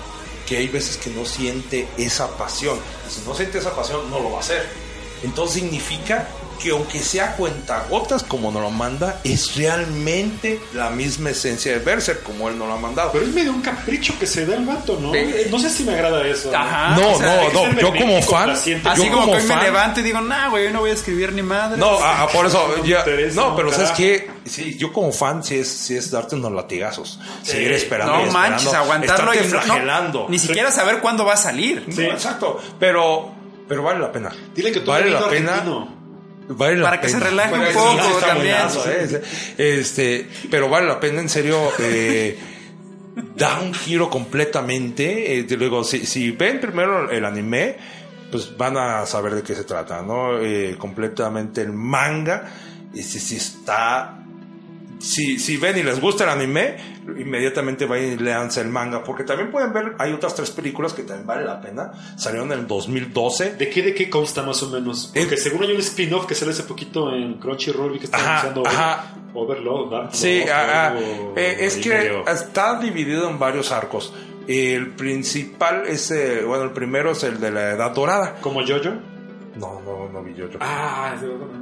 que 0.47 0.57
hay 0.57 0.67
veces 0.67 0.97
que 0.97 1.09
no 1.09 1.25
siente 1.25 1.87
esa 1.97 2.37
pasión. 2.37 2.77
Y 3.07 3.11
si 3.11 3.21
no 3.27 3.35
siente 3.35 3.59
esa 3.59 3.75
pasión 3.75 4.09
no 4.09 4.19
lo 4.19 4.31
va 4.31 4.37
a 4.37 4.41
hacer. 4.41 4.67
Entonces 5.23 5.61
significa 5.61 6.27
que 6.61 6.71
aunque 6.71 6.99
sea 6.99 7.35
cuentagotas 7.35 8.23
como 8.23 8.51
nos 8.51 8.61
lo 8.61 8.69
manda, 8.71 9.19
es 9.23 9.55
realmente 9.55 10.61
la 10.73 10.89
misma 10.89 11.31
esencia 11.31 11.71
de 11.73 11.79
Berserk 11.79 12.23
como 12.23 12.49
él 12.49 12.57
nos 12.57 12.67
lo 12.67 12.73
ha 12.73 12.79
mandado. 12.79 13.11
Pero 13.11 13.25
es 13.25 13.31
medio 13.33 13.51
un 13.51 13.61
capricho 13.61 14.17
que 14.19 14.25
se 14.27 14.45
da 14.45 14.55
el 14.55 14.65
vato, 14.65 14.97
¿no? 15.01 15.13
Sí. 15.13 15.25
No 15.49 15.59
sé 15.59 15.69
si 15.69 15.83
me 15.83 15.93
agrada 15.93 16.25
eso. 16.27 16.51
¿no? 16.51 16.57
Ajá. 16.57 16.95
no, 16.95 17.11
o 17.13 17.17
sea, 17.17 17.49
no, 17.53 17.67
no, 17.71 17.79
yo 17.79 17.93
como 17.93 18.21
fan. 18.21 18.49
Así 18.51 18.71
yo 18.73 18.81
como, 18.83 19.11
como 19.11 19.25
que 19.25 19.37
hoy 19.37 19.43
me 19.43 19.53
fan, 19.53 19.63
levanto 19.63 19.99
y 19.99 20.03
digo, 20.03 20.21
nah, 20.21 20.49
güey, 20.49 20.65
yo 20.65 20.71
no 20.71 20.79
voy 20.81 20.91
a 20.91 20.93
escribir 20.93 21.33
ni 21.33 21.41
madre. 21.41 21.77
No, 21.77 21.97
ah, 22.01 22.23
ah, 22.23 22.27
por 22.31 22.45
eso, 22.45 22.67
No 22.77 22.83
me 22.83 22.89
ya- 22.89 22.99
interesa, 22.99 23.41
no, 23.41 23.49
no, 23.51 23.55
pero 23.55 23.71
¿sabes 23.71 23.91
qué? 23.91 24.29
Sí, 24.45 24.75
yo 24.77 24.91
como 24.91 25.11
fan, 25.11 25.43
sí 25.43 25.55
es, 25.55 25.67
sí 25.69 25.95
es 25.95 26.11
darte 26.11 26.35
unos 26.35 26.51
latigazos. 26.51 27.19
Seguir 27.43 27.71
esperando. 27.73 28.13
no 28.17 28.27
y 28.27 28.31
manches, 28.31 28.65
esperando, 28.67 28.83
aguantarlo 28.93 29.33
y 29.33 29.37
no- 29.37 29.43
flagelando. 29.61 30.25
ni 30.29 30.39
siquiera 30.39 30.71
saber 30.71 30.99
cuándo 30.99 31.25
va 31.25 31.33
a 31.33 31.37
salir. 31.37 31.83
No, 31.87 32.01
exacto. 32.03 32.59
Pero, 32.79 33.31
pero 33.67 33.83
vale 33.83 33.99
la 33.99 34.11
pena. 34.11 34.31
Dile 34.53 34.71
que 34.71 34.81
tú 34.81 34.91
vale 34.91 35.09
la 35.09 35.27
pena. 35.29 35.51
argentino. 35.55 36.02
Vale 36.49 36.81
Para 36.81 36.99
que 36.99 37.09
se 37.09 37.19
relaje 37.19 37.53
un 37.53 37.73
poco 37.73 38.19
también. 38.19 38.55
buenazo, 38.55 38.91
¿eh? 38.91 39.21
Este, 39.57 40.27
pero 40.51 40.69
vale 40.69 40.87
la 40.87 40.99
pena, 40.99 41.21
en 41.21 41.29
serio. 41.29 41.71
eh, 41.79 42.37
da 43.35 43.59
un 43.59 43.73
giro 43.73 44.09
completamente. 44.09 45.39
eh, 45.39 45.47
luego, 45.57 45.83
si, 45.83 46.05
si 46.05 46.31
ven 46.31 46.59
primero 46.59 47.09
el 47.09 47.23
anime, 47.25 47.77
pues 48.31 48.57
van 48.57 48.77
a 48.77 49.05
saber 49.05 49.35
de 49.35 49.43
qué 49.43 49.55
se 49.55 49.63
trata, 49.63 50.01
¿no? 50.01 50.31
Completamente 50.77 51.61
el 51.61 51.71
manga. 51.73 52.49
Y 52.93 53.03
si, 53.03 53.19
si 53.19 53.37
está. 53.37 54.22
Si, 55.03 55.37
si 55.37 55.57
ven 55.57 55.77
y 55.77 55.83
les 55.83 55.99
gusta 55.99 56.23
el 56.23 56.29
anime, 56.29 56.77
inmediatamente 57.19 57.85
vayan 57.85 58.13
y 58.13 58.15
leanse 58.17 58.61
el 58.61 58.69
manga. 58.69 59.03
Porque 59.03 59.23
también 59.25 59.51
pueden 59.51 59.73
ver, 59.73 59.95
hay 59.99 60.13
otras 60.13 60.33
tres 60.33 60.49
películas 60.51 60.93
que 60.93 61.03
también 61.03 61.27
vale 61.27 61.43
la 61.43 61.59
pena. 61.59 61.91
Salieron 62.17 62.51
en 62.53 62.59
el 62.59 62.67
2012. 62.67 63.55
¿De 63.55 63.69
qué, 63.69 63.81
¿De 63.81 63.93
qué 63.93 64.09
consta 64.09 64.43
más 64.43 64.63
o 64.63 64.69
menos? 64.69 65.11
Porque 65.13 65.35
según 65.35 65.63
hay 65.63 65.73
un 65.73 65.79
spin-off 65.81 66.25
que 66.25 66.35
sale 66.35 66.51
hace 66.51 66.63
poquito 66.63 67.13
en 67.13 67.33
Crunchyroll 67.33 67.97
y 67.97 67.99
que 67.99 68.05
está 68.05 68.17
anunciando. 68.17 68.63
Overlord, 69.33 69.89
Dark 69.89 70.09
Sí, 70.13 70.43
ah, 70.49 70.93
ah, 70.93 70.95
eh, 71.35 71.57
es 71.61 71.77
que 71.77 71.89
medio- 71.89 72.27
está 72.27 72.79
dividido 72.79 73.29
en 73.29 73.39
varios 73.39 73.71
arcos. 73.71 74.13
El 74.47 74.91
principal 74.91 75.83
es, 75.87 76.11
eh, 76.11 76.43
bueno, 76.45 76.63
el 76.65 76.71
primero 76.71 77.11
es 77.11 77.23
el 77.23 77.39
de 77.39 77.51
la 77.51 77.71
Edad 77.71 77.91
Dorada. 77.93 78.35
¿Como 78.41 78.61
Jojo? 78.65 78.91
No, 79.55 79.79
no, 79.85 80.09
no 80.11 80.23
vi 80.23 80.33
yo. 80.33 80.49
yo. 80.49 80.57
Ah, 80.61 81.15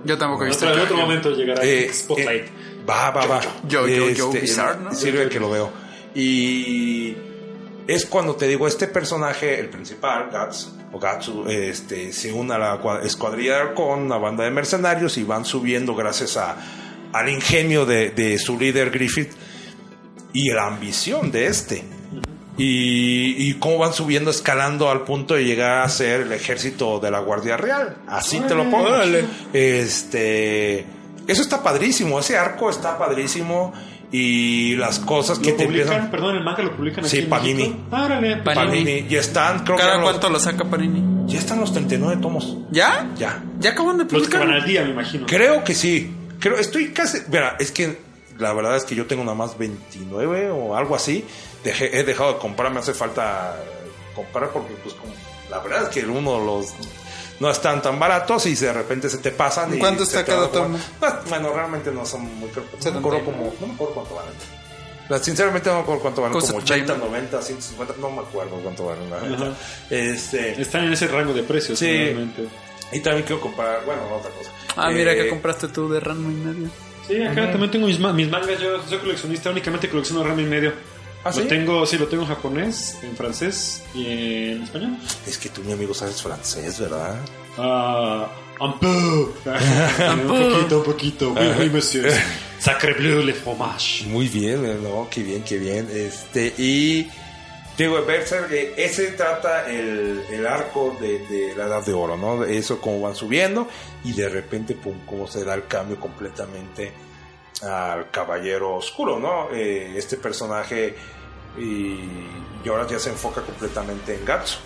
Yo 0.06 0.18
tampoco 0.18 0.44
he 0.44 0.48
en 0.48 0.50
visto. 0.52 0.66
otro, 0.66 0.78
en 0.78 0.84
otro 0.84 0.96
Jojo. 0.96 1.08
momento 1.08 1.32
llegará 1.32 1.62
Eh, 1.64 1.90
Spotlight. 1.94 2.46
eh, 2.46 2.50
va, 2.90 3.12
va, 3.12 3.26
va. 3.26 3.42
Yo, 3.68 3.88
yo, 3.88 4.10
yo, 4.10 4.28
Este, 4.28 4.40
Bizarre, 4.42 4.80
¿no? 4.84 4.94
Sirve 4.94 5.28
que 5.30 5.40
lo 5.40 5.50
veo. 5.50 5.70
Y 6.16 7.16
es 7.88 8.06
cuando 8.06 8.36
te 8.36 8.48
digo, 8.48 8.68
este 8.68 8.88
personaje, 8.88 9.60
el 9.60 9.70
principal, 9.70 10.30
Guts, 10.32 10.76
o 10.94 11.00
Gatsu, 11.00 11.46
este, 11.50 12.12
se 12.14 12.32
une 12.32 12.54
a 12.54 12.58
la 12.58 12.82
cua- 12.82 13.04
escuadrilla 13.04 13.74
con 13.74 14.00
una 14.04 14.18
banda 14.18 14.44
de 14.44 14.52
mercenarios 14.52 15.18
y 15.18 15.24
van 15.24 15.46
subiendo 15.46 15.96
gracias 15.96 16.38
a, 16.38 16.56
al 17.14 17.30
ingenio 17.30 17.86
de, 17.86 18.12
de 18.12 18.38
su 18.38 18.58
líder 18.60 18.92
Griffith 18.92 19.32
y 20.34 20.50
la 20.52 20.68
ambición 20.68 21.32
de 21.32 21.48
este. 21.48 21.84
Y, 22.58 23.50
y 23.50 23.54
cómo 23.56 23.78
van 23.80 23.94
subiendo, 23.94 24.30
escalando 24.30 24.92
al 24.92 25.02
punto 25.04 25.34
de 25.36 25.46
llegar 25.46 25.80
a 25.84 25.90
ser 25.90 26.22
el 26.22 26.32
ejército 26.34 27.00
de 27.00 27.10
la 27.10 27.20
Guardia 27.20 27.58
Real. 27.58 27.98
Así 28.08 28.40
te 28.42 28.54
lo 28.56 28.70
pongo. 28.70 28.90
Órale. 28.90 29.24
Este. 29.54 30.86
Eso 31.28 31.42
está 31.42 31.62
padrísimo. 31.64 32.20
Ese 32.20 32.38
arco 32.38 32.70
está 32.70 32.98
padrísimo. 32.98 33.74
Y 34.14 34.76
las 34.76 35.00
cosas 35.00 35.40
que 35.40 35.52
¿Lo 35.52 35.56
te 35.58 35.64
publican? 35.66 35.88
empiezan. 35.88 36.12
Perdón, 36.12 36.36
el 36.36 36.44
manga 36.44 36.64
lo 36.64 36.76
publican 36.76 37.06
Sí, 37.06 37.18
aquí 37.18 37.24
en 37.24 37.30
Panini. 37.30 37.54
México? 37.64 37.78
Ah. 37.92 38.08
Panini. 38.10 38.42
Panini. 38.44 39.06
Y 39.10 39.16
están, 39.16 39.64
creo 39.64 39.78
que 39.78 39.84
¿Cada 39.84 39.96
los- 39.96 40.04
cuánto 40.04 40.30
lo 40.30 40.40
saca 40.40 40.66
Panini? 40.66 41.32
ya 41.32 41.40
están 41.40 41.62
los 41.62 41.72
39 41.72 42.18
tomos. 42.22 42.58
¿Ya? 42.72 43.10
Ya. 43.18 43.42
¿Ya 43.60 43.70
acaban 43.70 43.98
de 43.98 44.04
Los 44.04 44.12
que 44.12 44.18
publicar? 44.18 44.42
van 44.42 44.52
al 44.52 44.66
día, 44.66 44.84
me 44.84 44.90
imagino. 44.90 45.26
Creo 45.28 45.64
que 45.64 45.74
sí. 45.74 46.14
Creo, 46.40 46.58
estoy 46.58 46.90
casi. 46.90 47.20
Mira, 47.30 47.56
es 47.58 47.72
que 47.72 48.00
la 48.42 48.52
verdad 48.54 48.76
es 48.76 48.84
que 48.84 48.96
yo 48.96 49.06
tengo 49.08 49.24
nada 49.24 49.36
más 49.36 49.58
29 49.58 50.50
o 50.52 50.76
algo 50.76 50.96
así. 50.96 51.26
Dejé- 51.64 51.90
he 51.94 52.04
dejado 52.04 52.34
de 52.34 52.40
comprar, 52.40 52.72
me 52.74 52.80
hace 52.80 52.94
falta 52.94 53.56
comprar 54.16 54.50
porque, 54.50 54.74
pues, 54.84 54.94
como, 54.96 55.14
la 55.50 55.60
verdad 55.60 55.84
es 55.84 55.90
que 55.90 56.06
uno 56.06 56.40
de 56.40 56.46
los. 56.46 56.66
No 57.40 57.50
están 57.50 57.82
tan 57.82 57.98
baratos 58.00 58.46
y 58.46 58.54
de 58.56 58.72
repente 58.72 59.10
se 59.10 59.18
te 59.18 59.32
pasan. 59.32 59.74
y 59.76 59.80
¿Cuánto 59.80 60.06
se 60.06 60.20
está 60.20 60.32
cada 60.32 60.48
tomo? 60.50 60.78
Ah, 61.02 61.22
Bueno, 61.28 61.52
realmente 61.54 61.92
no 61.92 62.06
son 62.06 62.24
muy 62.40 62.50
caros. 62.50 62.70
No 62.84 62.92
me 62.92 62.98
acuerdo 63.00 63.20
79. 63.20 63.24
como. 63.26 63.54
No 63.60 63.68
me 63.68 63.74
acuerdo 63.74 63.94
cuánto 63.96 64.16
valen. 64.16 65.24
Sinceramente 65.24 65.70
no 65.70 65.76
me 65.78 65.82
acuerdo 65.82 66.02
cuánto 66.04 66.22
valen, 66.22 66.40
como 66.40 66.58
80, 66.58 66.86
30. 66.94 66.98
90, 67.06 67.42
150, 67.42 67.94
no 68.00 68.12
me 68.12 68.20
acuerdo 68.22 68.52
cuánto 68.64 68.86
valen. 68.86 69.10
la. 69.10 69.18
Ajá. 69.18 69.54
Este, 69.90 70.62
Están 70.62 70.86
en 70.86 70.94
ese 70.94 71.08
rango 71.08 71.34
de 71.34 71.44
precios, 71.44 71.80
Sí. 71.80 71.88
realmente. 71.88 72.48
y 72.94 73.00
también 73.00 73.26
quiero 73.26 73.42
comprar, 73.42 73.84
bueno, 73.86 74.02
otra 74.16 74.30
cosa. 74.32 74.52
Ah, 74.76 74.90
mira, 74.92 75.12
Eh, 75.14 75.18
que 75.24 75.30
compraste 75.30 75.68
tú 75.70 75.90
de 75.90 76.00
Ranma 76.00 76.32
y 76.32 76.36
medio. 76.36 76.70
Sí, 77.08 77.22
acá 77.22 77.52
también 77.52 77.72
tengo 77.72 77.88
mis, 77.88 78.00
mis 78.00 78.30
mangas. 78.30 78.60
Yo 78.60 78.82
soy 78.88 79.00
coleccionista, 79.00 79.50
únicamente 79.50 79.90
colecciono 79.90 80.24
Rama 80.24 80.42
y 80.42 80.46
medio. 80.46 80.74
¿Ah, 81.24 81.30
lo 81.30 81.34
sí? 81.34 81.48
tengo, 81.48 81.86
sí, 81.86 81.98
lo 81.98 82.08
tengo 82.08 82.24
en 82.24 82.30
japonés, 82.30 82.98
en 83.04 83.16
francés 83.16 83.84
y 83.94 84.08
en 84.08 84.64
español. 84.64 84.98
Es 85.28 85.38
que 85.38 85.50
tú, 85.50 85.62
mi 85.62 85.74
amigo, 85.74 85.94
sabes 85.94 86.22
francés, 86.22 86.80
¿verdad? 86.80 87.20
Ah, 87.58 88.28
un 88.60 88.80
peu. 88.80 88.90
un 89.46 90.28
poquito, 90.28 90.78
un 90.80 90.84
poquito. 90.84 91.34
Oui, 91.34 91.48
oui, 91.60 91.70
monsieur. 91.70 92.12
Sacre 92.60 92.94
bleu, 92.94 93.24
le 93.24 93.34
fromage. 93.34 94.06
Muy 94.08 94.28
bien, 94.28 94.66
eh, 94.66 94.78
no, 94.82 95.08
qué 95.12 95.22
bien, 95.22 95.44
qué 95.44 95.58
bien. 95.58 95.88
Este, 95.92 96.54
y 96.58 97.08
digo, 97.78 98.04
Berserk, 98.06 98.52
eh, 98.52 98.74
ese 98.78 99.12
trata 99.12 99.70
el, 99.70 100.24
el 100.30 100.46
arco 100.48 100.98
de, 101.00 101.20
de 101.28 101.56
la 101.56 101.66
edad 101.66 101.86
de 101.86 101.94
oro, 101.94 102.18
¿no? 102.18 102.42
De 102.42 102.58
Eso 102.58 102.80
cómo 102.80 103.02
van 103.02 103.16
subiendo 103.16 103.68
y 104.04 104.14
de 104.14 104.30
repente, 104.30 104.76
pum, 104.76 105.00
cómo 105.06 105.28
se 105.28 105.44
da 105.44 105.54
el 105.54 105.68
cambio 105.68 106.00
completamente 106.00 106.92
al 107.64 108.10
caballero 108.10 108.76
oscuro, 108.76 109.20
¿no? 109.20 109.50
Eh, 109.54 109.94
este 109.96 110.18
personaje 110.18 110.96
y, 111.58 111.62
y 112.64 112.70
ahora 112.70 112.88
ya 112.88 112.98
se 112.98 113.10
enfoca 113.10 113.42
completamente 113.42 114.16
en 114.16 114.26
Gatsu 114.26 114.58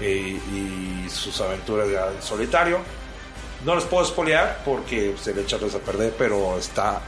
eh, 0.00 0.38
y 0.52 1.10
sus 1.10 1.40
aventuras 1.40 1.90
ya 1.90 2.10
en 2.10 2.22
solitario. 2.22 2.78
No 3.64 3.74
les 3.74 3.84
puedo 3.84 4.04
spoilear 4.04 4.62
porque 4.64 5.14
se 5.20 5.34
le 5.34 5.42
echarles 5.42 5.74
a 5.74 5.78
perder, 5.78 6.14
pero 6.18 6.58
está 6.58 7.00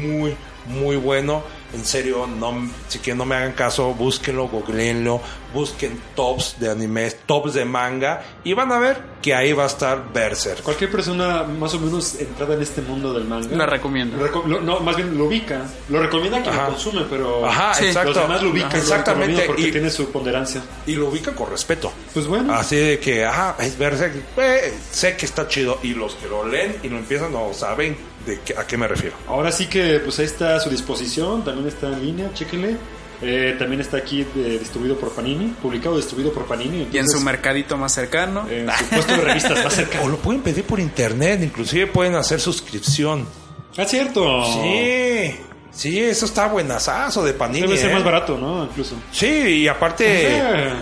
muy, 0.00 0.36
muy 0.66 0.96
bueno. 0.96 1.42
En 1.76 1.84
serio, 1.84 2.26
no, 2.26 2.70
si 2.88 2.98
quieren 3.00 3.18
no 3.18 3.26
me 3.26 3.34
hagan 3.36 3.52
caso, 3.52 3.92
búsquenlo, 3.92 4.48
googleenlo, 4.48 5.20
busquen 5.52 6.00
tops 6.14 6.56
de 6.58 6.70
animes, 6.70 7.18
tops 7.26 7.52
de 7.52 7.66
manga 7.66 8.22
y 8.44 8.54
van 8.54 8.72
a 8.72 8.78
ver 8.78 8.96
que 9.20 9.34
ahí 9.34 9.52
va 9.52 9.64
a 9.64 9.66
estar 9.66 10.10
Berserk. 10.12 10.62
Cualquier 10.62 10.90
persona 10.90 11.42
más 11.42 11.74
o 11.74 11.78
menos 11.80 12.14
entrada 12.18 12.54
en 12.54 12.62
este 12.62 12.80
mundo 12.80 13.12
del 13.12 13.24
manga. 13.24 13.54
La 13.54 13.66
recomiendo. 13.66 14.16
Reco- 14.18 14.44
lo- 14.46 14.60
no, 14.62 14.80
más 14.80 14.96
bien 14.96 15.16
lo 15.18 15.26
ubica. 15.26 15.66
Lo 15.90 16.00
recomienda 16.02 16.40
quien 16.42 16.54
Ajá. 16.54 16.64
lo 16.68 16.70
consume, 16.74 17.02
pero 17.10 17.46
Ajá, 17.46 17.74
Sí. 17.74 17.86
exacto. 17.88 18.10
los 18.12 18.22
demás 18.22 18.42
lo 18.42 18.50
ubican. 18.50 18.70
Lo 18.72 18.78
exactamente. 18.78 19.42
Porque 19.42 19.62
Y, 19.68 19.70
tiene 19.72 19.90
su 19.90 20.10
ponderancia. 20.10 20.62
y 20.86 20.94
lo 20.94 21.08
ubican 21.08 21.34
con 21.34 21.50
respeto. 21.50 21.92
Pues 22.14 22.26
bueno. 22.26 22.54
Así 22.54 22.76
de 22.76 22.98
que, 22.98 23.22
ah, 23.24 23.54
es 23.60 23.76
Berserk, 23.76 24.14
eh, 24.38 24.72
sé 24.90 25.14
que 25.16 25.26
está 25.26 25.46
chido. 25.46 25.78
Y 25.82 25.92
los 25.94 26.14
que 26.14 26.26
lo 26.26 26.46
leen 26.48 26.76
y 26.82 26.88
lo 26.88 26.96
empiezan 26.96 27.32
no 27.32 27.52
saben 27.52 27.96
de 28.26 28.40
qué- 28.40 28.54
a 28.58 28.66
qué 28.66 28.76
me 28.76 28.88
refiero. 28.88 29.16
Ahora 29.28 29.50
sí 29.52 29.66
que 29.66 30.00
pues 30.00 30.18
ahí 30.18 30.26
está 30.26 30.56
a 30.56 30.60
su 30.60 30.68
disposición, 30.70 31.44
también 31.44 31.68
está 31.68 31.86
en 31.88 32.04
línea, 32.04 32.30
chéquenle. 32.34 32.76
Eh, 33.22 33.56
también 33.58 33.80
está 33.80 33.96
aquí 33.96 34.26
de- 34.34 34.58
distribuido 34.58 34.96
por 34.98 35.10
Panini, 35.14 35.46
publicado 35.62 35.96
distribuido 35.96 36.32
por 36.34 36.44
Panini. 36.44 36.86
Y 36.92 36.98
en 36.98 37.08
su 37.08 37.18
mercadito 37.20 37.76
más 37.78 37.92
cercano. 37.94 38.46
en 38.50 38.68
su 38.70 38.84
puesto 38.86 39.16
de 39.16 39.22
revistas 39.22 39.64
más 39.64 39.66
O 39.72 39.76
cercano. 39.76 40.08
lo 40.08 40.18
pueden 40.18 40.42
pedir 40.42 40.64
por 40.64 40.78
internet, 40.80 41.40
inclusive 41.42 41.86
pueden 41.86 42.14
hacer 42.14 42.40
suscripción. 42.40 43.26
Ah, 43.78 43.84
cierto. 43.86 44.44
Sí, 44.62 45.34
sí, 45.70 45.98
eso 46.00 46.26
está 46.26 46.48
buenazazo 46.48 47.24
de 47.24 47.32
Panini. 47.32 47.66
Debe 47.66 47.78
ser 47.78 47.90
¿eh? 47.90 47.94
más 47.94 48.04
barato, 48.04 48.36
¿no? 48.36 48.64
Incluso. 48.64 48.96
Sí, 49.12 49.26
y 49.62 49.68
aparte, 49.68 50.04
Eh, 50.38 50.72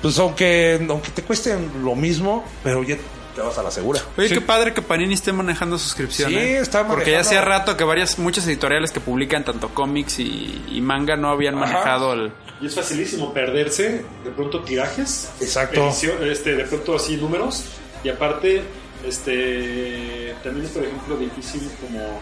pues 0.00 0.18
aunque, 0.18 0.80
aunque 0.88 1.10
te 1.10 1.22
cuesten 1.22 1.70
lo 1.84 1.94
mismo, 1.94 2.42
pero 2.64 2.82
ya 2.82 2.96
te 3.34 3.40
vas 3.40 3.56
a 3.58 3.62
la 3.62 3.70
segura. 3.70 4.00
Oye, 4.16 4.28
Sí. 4.28 4.34
qué 4.34 4.40
padre 4.40 4.74
que 4.74 4.82
Panini 4.82 5.14
esté 5.14 5.32
manejando 5.32 5.78
suscripción. 5.78 6.30
Sí, 6.30 6.36
¿eh? 6.36 6.58
está 6.58 6.86
Porque 6.86 7.10
ya 7.12 7.18
manejando. 7.18 7.28
hacía 7.28 7.40
rato 7.42 7.76
que 7.76 7.84
varias, 7.84 8.18
muchas 8.18 8.46
editoriales 8.46 8.90
que 8.90 9.00
publican 9.00 9.44
tanto 9.44 9.70
cómics 9.74 10.18
y, 10.18 10.62
y 10.70 10.80
manga 10.80 11.16
no 11.16 11.28
habían 11.30 11.56
Ajá. 11.56 11.66
manejado 11.72 12.12
el. 12.12 12.32
y 12.60 12.66
es 12.66 12.74
facilísimo 12.74 13.32
perderse 13.32 14.04
de 14.24 14.30
pronto 14.30 14.60
tirajes. 14.60 15.30
Exacto. 15.40 15.80
edición- 15.86 16.22
este, 16.22 16.54
de 16.54 16.64
pronto 16.64 16.94
así 16.96 17.16
números. 17.16 17.64
Y 18.04 18.08
aparte, 18.08 18.62
este 19.06 20.34
también 20.42 20.66
es 20.66 20.72
por 20.72 20.84
ejemplo 20.84 21.16
difícil 21.16 21.70
como 21.80 22.20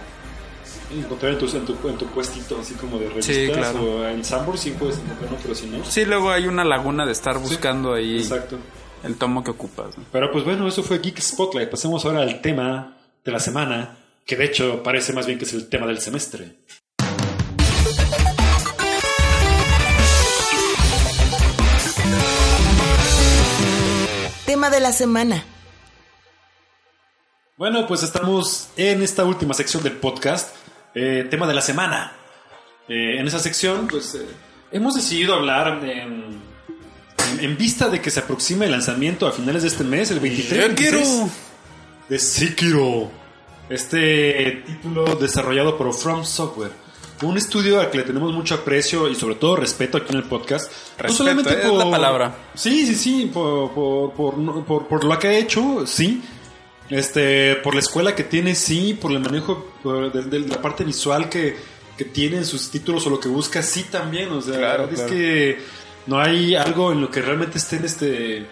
encontrar 0.95 1.33
en 1.33 1.39
tu, 1.39 1.47
en 1.57 1.65
tu, 1.65 1.89
en 1.89 1.97
tu 1.99 2.07
puestito 2.07 2.59
así 2.61 2.75
como 2.75 2.99
de 2.99 3.09
revistas 3.09 3.35
Sí, 3.37 3.49
claro. 3.53 3.81
o 3.83 4.07
en 4.07 4.25
Sanborns 4.25 4.61
sí 4.61 4.71
puedes 4.73 4.97
encontrarlo, 4.99 5.37
pero 5.43 5.55
si 5.55 5.67
no. 5.67 5.85
Sí, 5.85 6.05
luego 6.05 6.31
hay 6.31 6.47
una 6.49 6.65
laguna 6.65 7.07
de 7.07 7.13
estar 7.13 7.39
buscando 7.39 7.95
ahí 7.95 8.19
Exacto. 8.19 8.59
El 9.03 9.17
tomo 9.17 9.43
que 9.43 9.51
ocupas. 9.51 9.97
¿no? 9.97 10.05
Pero 10.13 10.31
pues 10.31 10.45
bueno, 10.45 10.67
eso 10.69 10.83
fue 10.83 10.99
Geek 10.99 11.21
Spotlight. 11.21 11.71
Pasemos 11.71 12.05
ahora 12.05 12.21
al 12.21 12.41
tema 12.41 12.97
de 13.25 13.33
la 13.33 13.41
semana, 13.41 13.99
que 14.25 14.37
de 14.37 14.45
hecho 14.45 14.83
parece 14.83 15.13
más 15.13 15.27
bien 15.27 15.39
que 15.39 15.45
es 15.45 15.53
el 15.53 15.69
tema 15.69 15.87
del 15.87 16.01
semestre. 16.01 16.57
Tema 24.47 24.71
de 24.71 24.81
la 24.81 24.93
semana. 24.93 25.45
Bueno, 27.57 27.87
pues 27.87 28.03
estamos 28.03 28.71
en 28.77 29.03
esta 29.03 29.25
última 29.25 29.53
sección 29.53 29.83
del 29.83 29.93
podcast, 29.93 30.57
eh, 30.95 31.27
tema 31.31 31.47
de 31.47 31.55
la 31.55 31.61
semana. 31.61 32.13
Eh, 32.89 33.21
en 33.21 33.27
esa 33.27 33.39
sección, 33.39 33.87
pues 33.87 34.15
eh, 34.15 34.27
hemos 34.73 34.95
decidido 34.95 35.35
hablar 35.35 35.85
en, 35.85 36.41
en- 37.33 37.45
en 37.45 37.57
vista 37.57 37.89
de 37.89 38.01
que 38.01 38.11
se 38.11 38.21
aproxima 38.21 38.65
el 38.65 38.71
lanzamiento 38.73 39.27
a 39.27 39.33
finales 39.33 39.63
de 39.63 39.69
este 39.69 39.85
mes, 39.85 40.11
el 40.11 40.21
23 40.21 40.69
Yo 40.71 40.75
quiero. 40.75 40.99
26, 40.99 41.33
de 42.09 42.19
Sekiro. 42.19 43.11
Este 43.69 44.63
título 44.67 45.15
desarrollado 45.17 45.79
por 45.79 45.93
From 45.95 46.25
Software. 46.25 46.73
Un 47.23 47.37
estudio 47.37 47.79
al 47.81 47.91
que 47.91 47.99
le 47.99 48.05
tenemos 48.05 48.33
mucho 48.33 48.55
aprecio 48.55 49.09
y 49.09 49.15
sobre 49.15 49.35
todo 49.37 49.55
respeto 49.57 49.99
aquí 49.99 50.09
en 50.13 50.17
el 50.19 50.25
podcast. 50.25 50.73
Respeto, 50.99 51.51
es 51.51 51.75
la 51.75 51.91
palabra. 51.91 52.37
Sí, 52.55 52.87
sí, 52.87 52.95
sí, 52.95 53.31
por, 53.33 53.73
por, 53.73 54.13
por, 54.15 54.65
por- 54.65 54.89
por 54.89 55.05
lo 55.05 55.19
que 55.19 55.29
ha 55.29 55.39
hecho, 55.39 55.87
sí. 55.87 56.23
Este, 56.89 57.55
por 57.57 57.75
la 57.75 57.81
escuela 57.81 58.17
que 58.17 58.25
tiene, 58.25 58.55
sí, 58.57 58.95
por 59.01 59.13
el 59.13 59.21
manejo 59.21 59.67
por- 59.83 60.11
de, 60.13 60.23
de 60.25 60.49
la 60.49 60.61
parte 60.61 60.83
visual 60.83 61.29
que, 61.29 61.57
que 61.97 62.05
tiene 62.07 62.39
en 62.39 62.45
sus 62.47 62.71
títulos 62.71 63.07
o 63.07 63.11
lo 63.11 63.21
que 63.21 63.29
busca, 63.29 63.63
sí 63.63 63.85
también. 63.91 64.31
O 64.33 64.41
sea, 64.41 64.57
claro. 64.59 64.89
es 64.93 65.03
que 65.03 65.59
no 66.07 66.21
hay 66.21 66.55
algo 66.55 66.93
en 66.93 67.01
lo 67.01 67.11
que 67.11 67.23
realmente 67.23 67.59
estén 67.59 67.85
este 67.85 68.47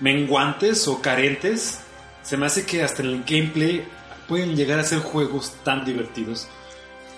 menguantes 0.00 0.88
o 0.88 1.00
carentes. 1.00 1.80
Se 2.22 2.36
me 2.36 2.46
hace 2.46 2.66
que 2.66 2.82
hasta 2.82 3.02
en 3.02 3.08
el 3.08 3.24
gameplay 3.24 3.84
pueden 4.28 4.56
llegar 4.56 4.78
a 4.78 4.84
ser 4.84 4.98
juegos 4.98 5.54
tan 5.64 5.84
divertidos. 5.84 6.48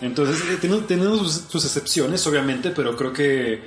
Entonces, 0.01 0.43
eh, 0.49 0.59
tenemos, 0.87 1.19
sus, 1.19 1.51
sus 1.51 1.65
excepciones, 1.65 2.27
obviamente, 2.27 2.71
pero 2.71 2.97
creo 2.97 3.13
que 3.13 3.63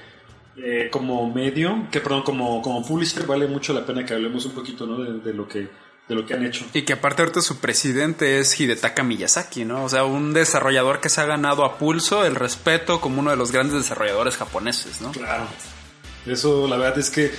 eh, 0.58 0.90
como 0.92 1.32
medio, 1.32 1.88
que 1.92 2.00
perdón, 2.00 2.24
como, 2.24 2.62
como 2.62 2.86
publisher 2.86 3.26
vale 3.26 3.48
mucho 3.48 3.74
la 3.74 3.86
pena 3.86 4.06
que 4.06 4.14
hablemos 4.14 4.46
un 4.46 4.52
poquito 4.54 4.86
¿no? 4.86 5.02
de, 5.02 5.20
de 5.20 5.34
lo 5.34 5.48
que, 5.48 5.68
de 6.12 6.16
lo 6.16 6.26
que 6.26 6.34
han 6.34 6.45
hecho. 6.45 6.66
Y 6.74 6.82
que 6.82 6.93
aparte 6.93 7.22
ahorita 7.22 7.41
su 7.41 7.59
presidente 7.59 8.39
es 8.39 8.59
Hidetaka 8.59 9.01
Miyazaki, 9.01 9.64
¿no? 9.64 9.86
O 9.86 9.89
sea, 9.89 10.03
un 10.03 10.34
desarrollador 10.34 10.99
que 10.99 11.07
se 11.07 11.22
ha 11.22 11.26
ganado 11.26 11.64
a 11.64 11.78
pulso 11.78 12.26
el 12.26 12.36
respeto 12.36 12.99
como 12.99 13.22
uno 13.22 13.32
de 13.32 13.38
los 13.38 13.53
grandes 13.53 13.78
desarrolladores 13.78 14.36
japoneses, 14.36 14.99
¿no? 14.99 15.12
Claro. 15.14 15.47
Eso, 16.26 16.68
la 16.68 16.76
verdad 16.76 16.99
es 16.99 17.09
que 17.09 17.32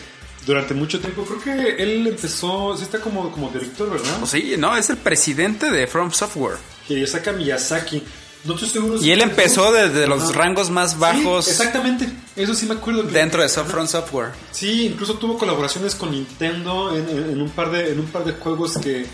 durante 0.46 0.72
mucho 0.72 1.00
tiempo, 1.00 1.22
creo 1.24 1.40
que 1.42 1.82
él 1.82 2.06
empezó, 2.06 2.74
sí 2.76 2.84
está 2.84 2.98
como, 2.98 3.30
como 3.30 3.50
director, 3.50 3.90
¿verdad? 3.90 4.16
Pues 4.18 4.30
sí, 4.30 4.54
no, 4.56 4.74
es 4.74 4.88
el 4.88 4.96
presidente 4.96 5.70
de 5.70 5.86
From 5.86 6.10
Software. 6.10 6.56
Hidetaka 6.88 7.32
Miyazaki. 7.32 8.02
No 8.44 8.54
estoy 8.54 8.68
seguro 8.70 8.98
si 8.98 9.06
Y 9.06 9.12
él 9.12 9.20
empezó 9.22 9.70
desde 9.70 10.06
los 10.08 10.22
Ajá. 10.24 10.32
rangos 10.32 10.68
más 10.70 10.92
Sí, 10.92 10.96
bajos 10.98 11.46
exactamente, 11.48 12.08
eso 12.34 12.54
sí 12.54 12.66
me 12.66 12.74
acuerdo. 12.74 13.02
que- 13.06 13.12
dentro 13.12 13.40
de 13.42 13.48
Soft- 13.48 13.70
From 13.70 13.86
Software. 13.86 14.32
Sí, 14.50 14.86
incluso 14.86 15.14
tuvo 15.14 15.38
colaboraciones 15.38 15.94
con 15.94 16.10
Nintendo 16.10 16.96
en, 16.96 17.08
en- 17.08 17.30
en 17.30 17.40
un 17.40 17.50
par 17.50 17.70
de 17.70 17.92
en 17.92 18.00
un 18.00 18.06
par 18.06 18.24
de 18.24 18.32
juegos 18.32 18.78
que 18.78 19.06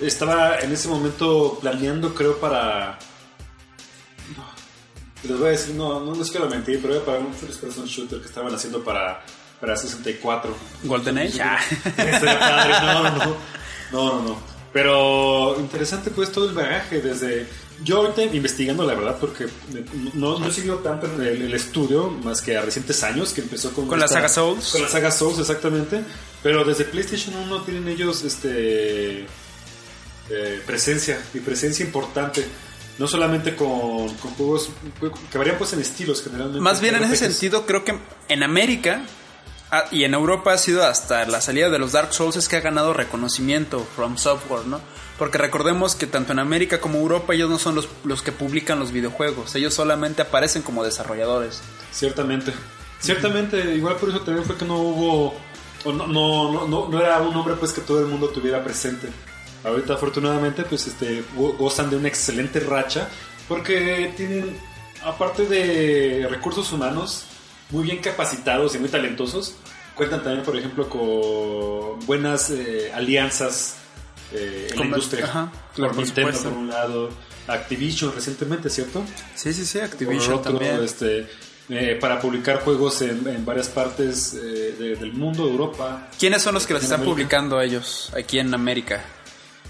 estaba 0.00 0.58
en 0.60 0.70
ese 0.72 0.86
momento 0.88 1.58
planeando, 1.60 2.14
creo, 2.14 2.38
para. 2.38 2.98
No, 4.36 4.44
les 5.28 5.38
voy 5.38 5.48
a 5.48 5.50
decir, 5.50 5.74
no, 5.74 5.98
no, 6.00 6.14
no 6.14 6.22
es 6.22 6.30
que 6.30 6.38
lo 6.38 6.48
mentí, 6.48 6.76
pero 6.76 6.94
era 6.94 7.04
para 7.04 7.18
un 7.18 7.32
first 7.34 7.60
person 7.60 7.86
shooter 7.86 8.20
que 8.20 8.26
estaban 8.26 8.54
haciendo 8.54 8.84
para, 8.84 9.24
para 9.60 9.76
64. 9.76 10.54
Golden 10.84 11.18
Age. 11.18 11.42
Ah. 11.42 11.58
No, 12.82 13.02
no, 13.02 13.10
no, 13.10 13.36
no, 13.92 14.22
no. 14.22 14.56
Pero 14.72 15.56
interesante 15.58 16.10
pues 16.10 16.30
todo 16.30 16.48
el 16.50 16.54
bagaje 16.54 17.00
desde... 17.00 17.48
Yo 17.82 17.98
ahorita 17.98 18.22
investigando 18.22 18.84
la 18.84 18.94
verdad 18.94 19.18
porque 19.20 19.46
no, 20.14 20.38
no 20.38 20.48
he 20.48 20.52
seguido 20.52 20.78
tanto 20.78 21.06
el, 21.06 21.42
el 21.42 21.54
estudio 21.54 22.08
más 22.08 22.40
que 22.40 22.56
a 22.56 22.62
recientes 22.62 23.02
años 23.02 23.32
que 23.32 23.42
empezó 23.42 23.72
con... 23.72 23.86
Con 23.86 24.00
la 24.00 24.08
saga 24.08 24.28
Souls. 24.28 24.70
Con 24.72 24.82
la 24.82 24.88
saga 24.88 25.10
Souls, 25.10 25.38
exactamente. 25.38 26.02
Pero 26.42 26.64
desde 26.64 26.84
PlayStation 26.84 27.36
1 27.36 27.62
tienen 27.62 27.88
ellos 27.88 28.22
este 28.24 29.26
eh, 30.30 30.60
presencia 30.66 31.20
y 31.34 31.40
presencia 31.40 31.84
importante. 31.84 32.46
No 32.98 33.06
solamente 33.06 33.54
con, 33.54 34.08
con 34.14 34.30
juegos 34.32 34.70
que 35.30 35.36
varían 35.36 35.58
pues 35.58 35.74
en 35.74 35.80
estilos 35.80 36.22
generalmente. 36.22 36.60
Más 36.60 36.80
bien 36.80 36.94
en 36.94 37.04
ese 37.04 37.16
sentido, 37.16 37.66
creo 37.66 37.84
que 37.84 37.98
en 38.28 38.42
América 38.42 39.02
y 39.90 40.04
en 40.04 40.14
Europa 40.14 40.52
ha 40.52 40.58
sido 40.58 40.84
hasta 40.86 41.24
la 41.26 41.40
salida 41.40 41.70
de 41.70 41.78
los 41.78 41.92
Dark 41.92 42.12
Souls 42.12 42.36
es 42.36 42.48
que 42.48 42.56
ha 42.56 42.60
ganado 42.60 42.92
reconocimiento 42.94 43.86
From 43.96 44.16
Software, 44.16 44.66
¿no? 44.66 44.80
Porque 45.18 45.38
recordemos 45.38 45.94
que 45.94 46.06
tanto 46.06 46.32
en 46.32 46.38
América 46.38 46.80
como 46.80 46.98
Europa 46.98 47.34
ellos 47.34 47.50
no 47.50 47.58
son 47.58 47.74
los, 47.74 47.88
los 48.04 48.22
que 48.22 48.32
publican 48.32 48.78
los 48.78 48.92
videojuegos, 48.92 49.54
ellos 49.54 49.74
solamente 49.74 50.22
aparecen 50.22 50.62
como 50.62 50.84
desarrolladores. 50.84 51.60
Ciertamente. 51.92 52.52
Ciertamente, 53.00 53.74
igual 53.74 53.96
por 53.96 54.08
eso 54.10 54.20
también 54.20 54.44
fue 54.46 54.56
que 54.56 54.64
no 54.64 54.78
hubo. 54.78 55.34
o 55.84 55.92
no, 55.92 56.06
no, 56.06 56.52
no, 56.52 56.66
no, 56.68 56.88
no 56.88 57.00
era 57.00 57.20
un 57.20 57.32
nombre 57.34 57.54
pues 57.54 57.72
que 57.72 57.80
todo 57.80 58.00
el 58.00 58.06
mundo 58.06 58.28
tuviera 58.28 58.62
presente. 58.62 59.08
Ahorita 59.64 59.94
afortunadamente 59.94 60.62
pues 60.64 60.86
este 60.86 61.24
go- 61.34 61.54
gozan 61.54 61.90
de 61.90 61.96
una 61.96 62.08
excelente 62.08 62.60
racha 62.60 63.08
porque 63.48 64.12
tienen 64.16 64.56
aparte 65.04 65.46
de 65.46 66.26
recursos 66.30 66.72
humanos 66.72 67.26
muy 67.70 67.84
bien 67.84 67.98
capacitados 67.98 68.74
y 68.74 68.78
muy 68.78 68.88
talentosos, 68.88 69.54
cuentan 69.94 70.22
también 70.22 70.44
por 70.44 70.56
ejemplo 70.56 70.88
con 70.88 72.04
buenas 72.06 72.50
eh, 72.50 72.92
alianzas 72.94 73.76
eh, 74.32 74.68
en 74.72 74.78
la 74.78 74.84
industria. 74.86 75.24
ajá, 75.24 75.50
por 75.52 75.74
claro, 75.74 75.94
por 75.94 76.04
Nintendo 76.04 76.32
supuesto. 76.32 76.50
por 76.50 76.58
un 76.58 76.68
lado, 76.68 77.10
Activision 77.48 78.12
recientemente, 78.14 78.68
¿cierto? 78.70 79.04
Sí, 79.34 79.52
sí, 79.52 79.64
sí, 79.64 79.78
Activision 79.78 80.34
otro, 80.34 80.52
también. 80.52 80.82
este, 80.82 81.28
eh, 81.68 81.96
para 82.00 82.20
publicar 82.20 82.60
juegos 82.60 83.02
en, 83.02 83.26
en 83.28 83.44
varias 83.44 83.68
partes 83.68 84.34
eh, 84.34 84.74
de- 84.78 84.96
del 84.96 85.12
mundo, 85.12 85.48
Europa. 85.48 86.08
¿Quiénes 86.18 86.42
son 86.42 86.54
los 86.54 86.66
que 86.66 86.72
en 86.74 86.78
están 86.80 86.94
América. 87.00 87.12
publicando 87.14 87.60
ellos 87.60 88.10
aquí 88.16 88.38
en 88.40 88.52
América? 88.54 89.04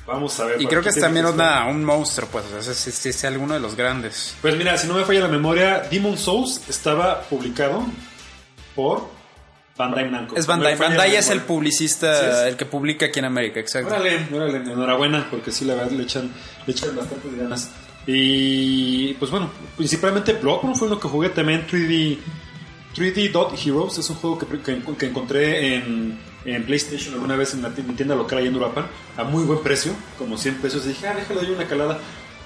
Vamos 0.07 0.39
a 0.39 0.45
ver. 0.47 0.63
Y 0.63 0.67
creo 0.67 0.83
que 0.83 0.91
es 0.91 1.01
también 1.01 1.27
una, 1.27 1.67
un 1.67 1.85
monstruo, 1.85 2.29
pues, 2.31 2.45
o 2.47 2.63
sea, 2.63 2.73
es, 2.73 2.87
es- 2.87 3.07
es 3.07 3.25
alguno 3.25 3.55
de 3.55 3.61
los 3.61 3.75
grandes. 3.75 4.35
Pues 4.41 4.57
mira, 4.57 4.77
si 4.79 4.87
no 4.87 4.95
me 4.95 5.05
falla 5.05 5.21
la 5.21 5.29
memoria, 5.29 5.81
Demon 5.91 6.17
Souls 6.17 6.61
estaba 6.69 7.23
publicado 7.23 7.83
por 8.77 9.09
Bandai 9.77 10.11
Namco. 10.11 10.37
Es 10.37 10.47
No 10.47 10.53
Bandai. 10.55 10.75
la 10.79 10.79
Bandai 10.89 11.17
es 11.17 11.29
el 11.31 11.41
publicista, 11.41 12.43
Sí 12.43 12.49
el 12.51 12.57
que 12.57 12.67
publica 12.67 13.07
aquí 13.07 13.19
en 13.19 13.25
América, 13.25 13.59
exacto. 13.61 13.89
Órale, 13.95 14.29
órale, 14.33 14.59
enhorabuena, 14.59 15.27
porque 15.31 15.51
sí, 15.51 15.65
la 15.65 15.75
verdad 15.75 15.91
le 15.91 16.05
echan, 16.05 16.31
le 16.67 16.73
echan 16.73 16.95
bastante 16.95 17.29
ganas. 17.37 17.71
Y 18.07 19.15
pues 19.15 19.31
bueno, 19.33 19.51
principalmente 19.77 20.35
Bloodborne 20.35 20.77
fue 20.77 20.87
uno 20.87 21.01
que 21.01 21.09
jugué 21.09 21.31
también 21.31 21.67
3D. 21.67 22.19
3D 22.97 23.31
Dot 23.33 23.59
Heroes 23.63 23.99
es 23.99 24.09
un 24.09 24.17
juego 24.17 24.39
que, 24.39 24.47
que- 24.61 24.81
que 24.97 25.07
encontré 25.07 25.75
en, 25.75 26.19
en 26.47 26.65
PlayStation 26.65 27.15
alguna 27.15 27.37
vez 27.37 27.55
en 27.55 27.63
mi 27.63 27.95
tienda 27.95 28.15
local 28.15 28.39
ahí 28.39 28.47
en 28.47 28.55
Europa 28.55 28.87
a 29.17 29.25
muy 29.25 29.45
buen 29.45 29.61
precio, 29.63 29.93
como 30.19 30.37
100 30.39 30.55
pesos. 30.57 30.85
Y 30.87 30.89
dije, 30.91 31.07
ah, 31.09 31.15
déjalo 31.15 31.41
de 31.41 31.53
una 31.53 31.67
calada. 31.67 31.99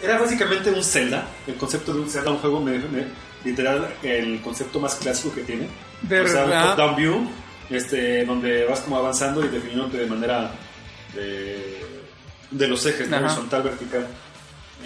Era 0.02 0.18
básicamente 0.18 0.70
un 0.70 0.82
Zelda, 0.82 1.26
el 1.46 1.56
concepto 1.56 1.92
de 1.92 2.00
un 2.00 2.08
Zelda, 2.10 2.30
un 2.30 2.38
juego 2.38 2.60
me- 2.60 2.78
me- 2.78 3.06
literal, 3.44 3.94
el 4.02 4.40
concepto 4.40 4.80
más 4.80 4.94
clásico 4.96 5.34
que 5.34 5.42
tiene. 5.42 5.66
De 6.02 6.20
o 6.20 6.26
sea, 6.28 6.44
un 6.44 6.50
verdad. 6.50 6.70
top-down 6.76 6.96
view, 6.96 7.30
este, 7.68 8.24
donde 8.24 8.64
vas 8.64 8.80
como 8.80 8.96
avanzando 8.96 9.44
y 9.44 9.48
definiéndote 9.48 9.98
de 9.98 10.06
manera 10.06 10.50
de, 11.14 11.80
de 12.50 12.68
los 12.68 12.84
ejes, 12.86 13.12
horizontal, 13.12 13.62
vertical. 13.62 14.06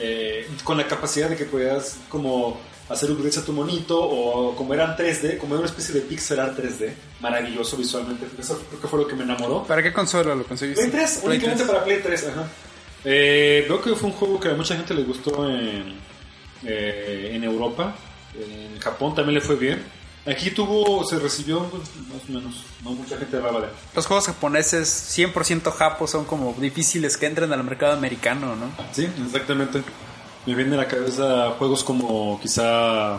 Eh, 0.00 0.48
con 0.64 0.76
la 0.76 0.88
capacidad 0.88 1.28
de 1.28 1.36
que 1.36 1.44
puedas 1.44 1.98
como 2.08 2.60
hacer 2.88 3.10
upgrades 3.10 3.38
a 3.38 3.44
tu 3.44 3.52
monito 3.52 3.98
o 4.00 4.54
como 4.54 4.74
eran 4.74 4.96
3D, 4.96 5.38
como 5.38 5.54
era 5.54 5.60
una 5.60 5.70
especie 5.70 5.94
de 5.94 6.02
pixel 6.02 6.40
art 6.40 6.58
3D, 6.58 6.92
maravilloso 7.20 7.76
visualmente. 7.76 8.26
Eso 8.38 8.58
creo 8.68 8.80
que 8.80 8.88
fue 8.88 8.98
lo 9.00 9.06
que 9.06 9.14
me 9.14 9.24
enamoró. 9.24 9.64
¿Para 9.64 9.82
qué 9.82 9.92
consola 9.92 10.34
lo 10.34 10.44
conseguiste? 10.44 10.82
Play 10.82 10.92
3, 10.92 11.18
Play 11.18 11.36
únicamente 11.36 11.64
3. 11.64 11.72
para 11.72 11.84
Play 11.84 12.00
3, 12.02 12.26
ajá. 12.28 12.48
Eh, 13.04 13.66
veo 13.68 13.80
que 13.82 13.94
fue 13.94 14.08
un 14.08 14.14
juego 14.16 14.40
que 14.40 14.48
a 14.48 14.54
mucha 14.54 14.76
gente 14.76 14.94
le 14.94 15.02
gustó 15.02 15.48
en, 15.48 15.98
eh, 16.64 17.30
en 17.34 17.44
Europa. 17.44 17.94
En 18.34 18.78
Japón 18.80 19.14
también 19.14 19.34
le 19.34 19.40
fue 19.40 19.56
bien. 19.56 19.82
Aquí 20.26 20.50
tuvo, 20.50 21.04
se 21.04 21.18
recibió 21.18 21.64
pues, 21.64 21.82
más 22.08 22.22
o 22.28 22.32
menos, 22.32 22.64
no 22.82 22.92
mucha 22.92 23.18
gente 23.18 23.36
hablaba 23.36 23.60
de. 23.60 23.66
Los 23.94 24.06
juegos 24.06 24.26
japoneses 24.26 24.88
100% 25.18 25.70
japos 25.70 26.10
son 26.10 26.24
como 26.24 26.54
difíciles 26.58 27.18
que 27.18 27.26
entren 27.26 27.52
al 27.52 27.62
mercado 27.62 27.92
americano, 27.92 28.56
¿no? 28.56 28.70
Sí, 28.92 29.06
exactamente. 29.26 29.82
Me 30.46 30.54
viene 30.54 30.74
a 30.74 30.78
la 30.78 30.88
cabeza 30.88 31.52
juegos 31.58 31.82
como 31.84 32.38
quizá 32.40 33.18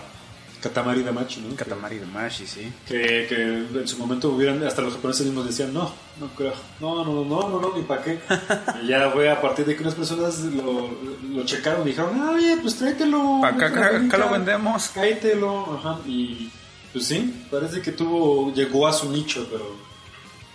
Katamari 0.61 1.03
Damacy, 1.03 1.41
¿no? 1.41 1.55
Katamari 1.55 1.99
Damacy, 1.99 2.47
sí. 2.47 2.73
Que, 2.87 3.25
que 3.29 3.79
en 3.79 3.87
su 3.87 3.97
momento 3.97 4.29
hubieran, 4.29 4.63
hasta 4.63 4.81
los 4.81 4.93
japoneses 4.93 5.25
mismos 5.25 5.45
decían, 5.45 5.73
no, 5.73 5.91
no 6.19 6.27
creo, 6.35 6.53
no, 6.79 7.03
no, 7.03 7.23
no, 7.23 7.49
no, 7.49 7.59
no, 7.61 7.75
ni 7.75 7.83
para 7.83 8.01
qué. 8.03 8.19
y 8.83 8.87
ya 8.87 9.09
fue 9.11 9.29
a 9.29 9.39
partir 9.41 9.65
de 9.65 9.75
que 9.75 9.81
unas 9.83 9.95
personas 9.95 10.39
lo, 10.39 10.89
lo 11.33 11.45
checaron 11.45 11.81
y 11.83 11.91
dijeron, 11.91 12.19
"Ah, 12.21 12.31
oye, 12.33 12.57
pues 12.61 12.75
tráetelo. 12.75 13.43
Acá, 13.45 14.17
lo 14.17 14.29
vendemos. 14.29 14.87
Cáetelo, 14.89 15.79
ajá, 15.79 15.99
y 16.07 16.49
pues 16.93 17.07
sí, 17.07 17.45
parece 17.51 17.81
que 17.81 17.91
tuvo, 17.91 18.53
llegó 18.53 18.87
a 18.87 18.93
su 18.93 19.11
nicho, 19.11 19.47
pero 19.51 19.75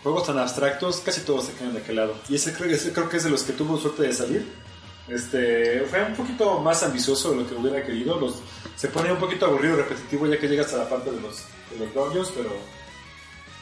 juegos 0.03 0.27
tan 0.27 0.39
abstractos, 0.39 1.03
casi 1.05 1.21
todos 1.21 1.45
se 1.47 1.53
quedan 1.53 1.75
de 1.75 1.81
aquel 1.81 1.97
lado. 1.97 2.15
Y 2.29 2.35
ese 2.37 2.53
creo, 2.53 2.71
ese 2.71 2.93
creo 2.93 3.09
que 3.09 3.19
es 3.19 3.25
de 3.25 3.31
los 3.31 3.43
que 3.43 3.53
tuvo 3.53 3.79
suerte 3.79 4.05
de 4.05 4.13
salir. 4.15 4.47
Este, 5.11 5.81
fue 5.91 6.05
un 6.05 6.15
poquito 6.15 6.61
más 6.61 6.83
ambicioso 6.83 7.31
de 7.31 7.43
lo 7.43 7.49
que 7.49 7.55
hubiera 7.55 7.85
querido. 7.85 8.19
Los, 8.19 8.37
se 8.77 8.89
pone 8.89 9.13
un 9.13 9.19
poquito 9.19 9.47
aburrido 9.47 9.75
y 9.75 9.77
repetitivo 9.79 10.27
ya 10.27 10.39
que 10.39 10.49
llegas 10.49 10.73
a 10.75 10.79
la 10.79 10.89
parte 10.89 11.11
de 11.11 11.21
los, 11.21 11.45
de 11.71 11.85
los 11.85 11.93
dungeons, 11.93 12.33
pero 12.35 12.51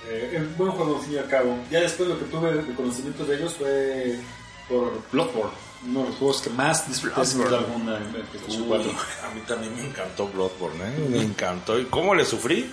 eh, 0.09 0.30
es 0.34 0.40
un 0.40 0.57
buen 0.57 0.70
juego 0.72 0.96
al 0.96 1.03
fin 1.03 1.14
y 1.14 1.18
al 1.18 1.28
cabo. 1.28 1.57
Ya 1.70 1.80
después 1.80 2.09
lo 2.09 2.18
que 2.18 2.26
tuve 2.26 2.53
de 2.53 2.74
conocimiento 2.74 3.24
de 3.24 3.36
ellos 3.36 3.55
fue 3.55 4.18
por 4.68 4.92
Bloodborne. 5.11 5.53
uno 5.86 6.01
de 6.03 6.09
los 6.09 6.16
juegos 6.16 6.42
que 6.42 6.51
más 6.51 6.86
disfruté 6.86 7.24
sin 7.24 7.42
duda 7.42 7.59
alguna 7.59 7.96
en 7.96 8.05
PlayStation 8.05 8.64
4. 8.68 8.90
A 8.90 9.34
mí 9.34 9.40
también 9.46 9.74
me 9.74 9.86
encantó 9.86 10.28
Bloodborne, 10.28 10.84
¿eh? 10.84 11.09
Me 11.09 11.22
encantó. 11.22 11.78
¿Y 11.78 11.86
cómo 11.86 12.14
le 12.14 12.26
sufrí? 12.26 12.70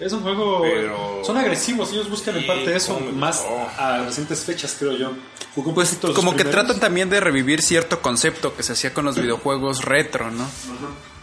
Es 0.00 0.12
un 0.12 0.22
juego. 0.22 0.62
Pero- 0.62 1.22
Son 1.24 1.36
agresivos, 1.36 1.92
ellos 1.92 2.10
buscan 2.10 2.34
en 2.36 2.42
Sí, 2.42 2.46
parte 2.48 2.74
eso, 2.76 2.94
cómo 2.94 3.12
más 3.12 3.44
a 3.78 4.02
recientes 4.04 4.40
fechas, 4.44 4.76
creo 4.78 4.96
yo. 4.96 5.12
Pues 5.54 5.96
como 6.14 6.34
que 6.34 6.44
tratan 6.44 6.80
también 6.80 7.08
de 7.10 7.20
revivir 7.20 7.62
cierto 7.62 8.02
concepto 8.02 8.56
que 8.56 8.62
se 8.64 8.72
hacía 8.72 8.92
con 8.92 9.04
los 9.04 9.16
videojuegos 9.16 9.84
retro, 9.84 10.30
¿no? 10.32 10.46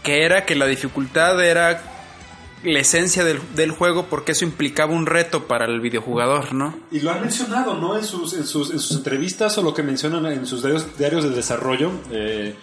Que 0.02 0.24
era 0.24 0.46
que 0.46 0.54
la 0.54 0.66
dificultad 0.66 1.44
era 1.44 1.82
la 2.64 2.78
esencia 2.78 3.24
del, 3.24 3.40
del 3.54 3.72
juego 3.72 4.06
porque 4.06 4.32
eso 4.32 4.44
implicaba 4.44 4.92
un 4.94 5.04
reto 5.04 5.46
para 5.48 5.66
el 5.66 5.80
videojugador, 5.80 6.54
¿no? 6.54 6.78
Y 6.90 7.00
lo 7.00 7.10
han 7.10 7.20
mencionado, 7.20 7.74
¿no? 7.74 7.98
En 7.98 8.04
sus, 8.04 8.32
en 8.34 8.46
sus, 8.46 8.70
en 8.70 8.78
sus 8.78 8.96
entrevistas 8.96 9.58
o 9.58 9.62
lo 9.62 9.74
que 9.74 9.82
mencionan 9.82 10.24
en 10.26 10.46
sus 10.46 10.62
diarios, 10.62 10.96
diarios 10.96 11.24
de 11.24 11.30
desarrollo, 11.30 11.90
eh, 12.10 12.56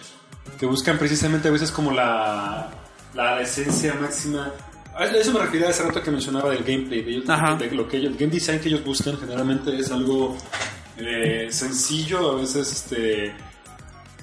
que 0.58 0.66
buscan 0.66 0.98
precisamente 0.98 1.46
a 1.48 1.50
veces 1.52 1.70
como 1.70 1.92
la, 1.92 2.68
la 3.14 3.40
esencia 3.40 3.94
máxima. 3.94 4.52
A 4.94 5.04
eso 5.06 5.32
me 5.32 5.40
refería 5.40 5.68
hace 5.68 5.82
rato 5.82 6.02
que 6.02 6.10
mencionaba 6.10 6.50
del 6.50 6.64
gameplay, 6.64 7.02
de, 7.02 7.70
lo 7.70 7.88
que 7.88 7.96
ellos, 7.96 8.12
el 8.12 8.18
game 8.18 8.32
design 8.32 8.60
que 8.60 8.68
ellos 8.68 8.84
buscan 8.84 9.18
generalmente 9.18 9.74
es 9.78 9.90
algo 9.90 10.36
eh, 10.98 11.46
sencillo, 11.50 12.32
a 12.32 12.34
veces 12.34 12.72
este, 12.72 13.32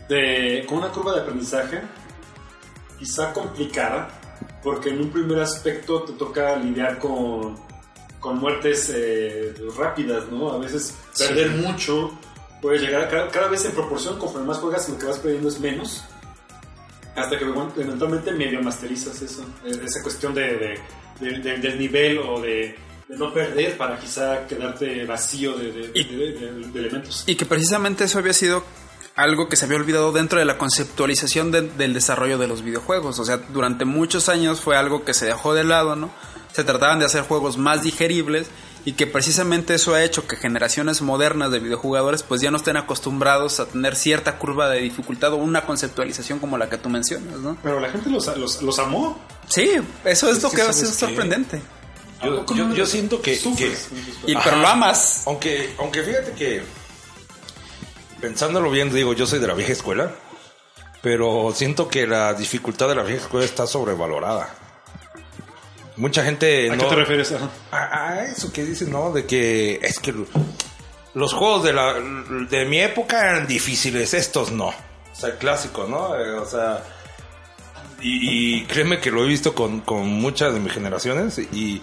de, 0.09 0.65
con 0.68 0.80
una 0.80 0.89
curva 0.89 1.15
de 1.15 1.22
aprendizaje 1.22 1.82
quizá 2.99 3.32
complicada, 3.34 4.09
porque 4.61 4.89
en 4.89 5.01
un 5.01 5.09
primer 5.09 5.39
aspecto 5.39 6.03
te 6.03 6.13
toca 6.13 6.55
lidiar 6.57 6.99
con, 6.99 7.55
con 8.20 8.39
muertes 8.39 8.91
eh, 8.93 9.55
rápidas, 9.78 10.26
¿no? 10.30 10.51
A 10.51 10.57
veces 10.57 10.95
perder 11.18 11.51
mucho, 11.51 12.11
puedes 12.61 12.82
llegar 12.82 13.03
a 13.03 13.09
cada, 13.09 13.30
cada 13.30 13.47
vez 13.47 13.65
en 13.65 13.72
proporción, 13.72 14.20
conforme 14.20 14.47
más 14.47 14.57
juegas, 14.57 14.89
lo 14.89 14.97
que 14.97 15.05
vas 15.05 15.20
perdiendo 15.20 15.47
es 15.47 15.59
menos, 15.59 16.03
hasta 17.18 17.38
que 17.38 17.45
eventualmente 17.45 18.32
medio 18.32 18.61
masterizas 18.61 19.22
eso, 19.22 19.43
eh, 19.65 19.72
esa 19.84 20.01
cuestión 20.03 20.34
de, 20.34 20.41
de- 20.41 20.80
de- 21.20 21.39
de- 21.39 21.57
del 21.57 21.80
nivel 21.80 22.20
o 22.20 22.39
de, 22.39 22.76
no 23.09 23.34
perder 23.34 23.78
para 23.78 23.97
quizá 23.99 24.45
quedarte 24.47 25.05
vacío 25.05 25.57
de, 25.57 25.91
Y- 25.93 26.78
elementos. 26.78 27.24
Y 27.26 27.36
que 27.36 27.45
precisamente 27.45 28.03
eso 28.03 28.20
había 28.20 28.34
sido 28.34 28.63
algo 29.15 29.49
que 29.49 29.55
se 29.55 29.65
había 29.65 29.78
olvidado 29.78 30.11
dentro 30.11 30.38
de 30.39 30.45
la 30.45 30.57
conceptualización 30.57 31.51
de- 31.51 31.61
del 31.63 31.93
desarrollo 31.93 32.38
de 32.38 32.47
los 32.47 32.61
videojuegos. 32.63 33.18
O 33.20 33.26
sea, 33.26 33.38
durante 33.38 33.86
muchos 33.86 34.30
años 34.30 34.61
fue 34.61 34.78
algo 34.78 35.03
que 35.05 35.13
se 35.13 35.26
dejó 35.26 35.53
de 35.53 35.63
lado, 35.63 35.95
¿no? 35.95 36.11
Se 36.53 36.63
trataban 36.63 36.99
de 36.99 37.05
hacer 37.05 37.24
juegos 37.24 37.57
más 37.57 37.82
digeribles 37.84 38.47
y 38.88 38.93
que 38.93 39.05
precisamente 39.05 39.73
eso 39.73 39.95
ha 39.95 40.03
hecho 40.05 40.27
que 40.27 40.38
generaciones 40.38 41.01
modernas 41.01 41.51
de 41.51 41.59
videojugadores 41.59 42.23
pues 42.23 42.39
ya 42.39 42.51
no 42.51 42.57
estén 42.57 42.77
acostumbrados 42.77 43.59
a 43.59 43.65
tener 43.65 43.97
cierta 43.97 44.38
curva 44.38 44.69
de 44.69 44.79
dificultad 44.79 45.33
o 45.33 45.35
una 45.35 45.65
conceptualización 45.65 46.39
como 46.39 46.57
la 46.57 46.69
que 46.69 46.77
tú 46.77 46.88
mencionas, 46.88 47.39
¿no? 47.39 47.57
Pero 47.61 47.81
la 47.81 47.89
gente 47.89 48.09
los, 48.09 48.25
los, 48.38 48.61
los 48.61 48.79
amó. 48.79 49.19
Sí, 49.49 49.71
eso 50.05 50.29
es, 50.29 50.38
Es 50.38 50.43
lo 50.43 50.49
que 50.49 50.55
que 50.55 50.61
¿sabes 50.61 50.81
es 50.83 50.95
sorprendente. 50.95 51.61
Yo, 52.23 52.31
¿A 52.33 52.45
poco 52.45 52.55
yo- 52.55 52.85
siento 52.85 53.21
que, 53.21 53.35
sufres? 53.35 53.89
que- 54.25 54.31
Y, 54.31 54.35
Ajá. 54.35 54.43
pero 54.45 54.61
lo 54.61 54.67
amas. 54.69 55.23
Aunque, 55.27 55.75
aunque 55.79 56.03
fíjate 56.03 56.31
que 56.31 56.61
pensándolo 58.21 58.71
bien, 58.71 58.93
digo, 58.93 59.11
yo 59.13 59.27
soy 59.27 59.39
de 59.39 59.47
la 59.47 59.53
vieja 59.53 59.73
escuela, 59.73 60.11
pero 61.01 61.51
siento 61.53 61.89
que 61.89 62.07
la 62.07 62.33
dificultad 62.33 62.88
de 62.88 62.95
la 62.95 63.03
vieja 63.03 63.23
escuela 63.23 63.45
está 63.45 63.67
sobrevalorada. 63.67 64.55
Mucha 65.97 66.23
gente 66.23 66.69
¿A 66.69 66.75
no 66.75 66.83
qué 66.83 66.89
te 66.89 66.95
refieres? 66.95 67.33
A, 67.71 68.07
a 68.07 68.25
eso 68.25 68.53
que 68.53 68.63
dicen, 68.63 68.91
¿no? 68.91 69.11
De 69.11 69.25
que 69.25 69.79
es 69.81 69.99
que 69.99 70.13
los 71.13 71.33
juegos 71.33 71.63
de 71.63 71.73
la 71.73 71.95
de 71.95 72.65
mi 72.65 72.79
época 72.79 73.19
eran 73.21 73.47
difíciles, 73.47 74.13
estos 74.13 74.51
no. 74.51 74.67
O 74.67 75.19
sea, 75.19 75.37
clásicos, 75.37 75.89
¿no? 75.89 76.15
Eh, 76.15 76.33
o 76.33 76.45
sea, 76.45 76.83
y, 78.01 78.59
y 78.59 78.65
créeme 78.65 78.99
que 78.99 79.09
lo 79.09 79.23
he 79.23 79.27
visto 79.27 79.55
con, 79.55 79.81
con 79.81 80.07
muchas 80.07 80.53
de 80.53 80.59
mis 80.59 80.71
generaciones 80.71 81.39
y 81.39 81.81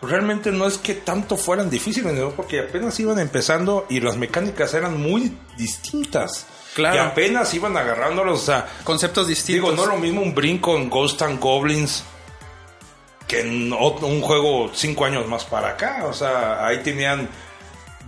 realmente 0.00 0.50
no 0.50 0.66
es 0.66 0.78
que 0.78 0.94
tanto 0.94 1.36
fueran 1.36 1.70
difíciles, 1.70 2.12
¿no? 2.12 2.30
Porque 2.30 2.60
apenas 2.60 2.98
iban 2.98 3.20
empezando 3.20 3.86
y 3.88 4.00
las 4.00 4.16
mecánicas 4.16 4.74
eran 4.74 5.00
muy 5.00 5.36
distintas. 5.56 6.46
Claro. 6.74 6.96
Y 6.96 6.98
apenas 6.98 7.54
iban 7.54 7.76
agarrándolos, 7.76 8.42
o 8.42 8.44
sea, 8.44 8.68
Conceptos 8.82 9.28
distintos. 9.28 9.70
Digo, 9.70 9.76
no 9.76 9.82
es 9.84 9.94
lo 9.94 10.02
mismo 10.02 10.22
un 10.22 10.34
brinco 10.34 10.76
en 10.76 10.90
Ghost 10.90 11.22
and 11.22 11.38
Goblins 11.38 12.02
que 13.32 13.40
en 13.40 13.72
un 13.72 14.20
juego 14.20 14.70
cinco 14.74 15.06
años 15.06 15.26
más 15.26 15.44
para 15.44 15.68
acá. 15.70 16.04
O 16.06 16.12
sea, 16.12 16.66
ahí 16.66 16.78
tenían, 16.82 17.28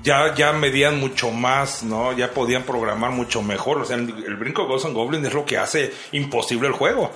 ya, 0.03 0.35
ya 0.35 0.53
medían 0.53 1.01
mucho 1.01 1.31
más, 1.31 1.83
¿no? 1.83 2.13
Ya 2.13 2.31
podían 2.31 2.65
programar 2.65 3.11
mucho 3.11 3.41
mejor. 3.41 3.79
O 3.79 3.85
sea, 3.87 3.97
el, 3.97 4.11
el 4.27 4.37
brinco 4.37 4.63
de 4.63 4.69
Ghost 4.69 4.85
and 4.85 4.95
Goblins 4.95 5.27
es 5.27 5.33
lo 5.33 5.47
que 5.47 5.57
hace 5.57 5.93
imposible 6.13 6.69
el 6.69 6.75
juego. 6.75 7.11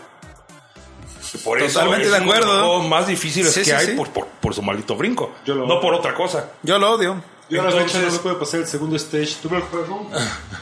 Por 1.45 1.61
eso 1.61 1.81
Totalmente 1.81 2.07
es 2.07 2.13
de 2.13 2.19
uno 2.21 2.27
los 2.27 2.37
acuerdo. 2.39 2.59
juegos 2.65 2.89
más 2.89 3.07
difíciles 3.07 3.53
Sí, 3.53 3.61
que 3.61 3.65
sí, 3.67 3.71
hay 3.73 3.87
sí. 3.89 3.93
Por, 3.93 4.09
por, 4.09 4.27
por 4.27 4.55
su 4.55 4.63
maldito 4.63 4.97
brinco. 4.97 5.33
Yo 5.45 5.55
lo- 5.55 5.67
No 5.67 5.79
por 5.81 5.93
otra 5.93 6.15
cosa. 6.15 6.53
Yo 6.63 6.79
lo 6.79 6.91
odio. 6.93 7.23
Yo 7.51 7.63
a 7.63 7.65
la 7.65 7.71
fecha 7.73 8.01
no 8.03 8.13
me 8.13 8.19
puedo 8.19 8.39
pasar 8.39 8.61
el 8.61 8.67
segundo 8.67 8.97
stage. 8.97 9.37
Tuve 9.43 9.57
el 9.57 9.63
juego, 9.63 10.11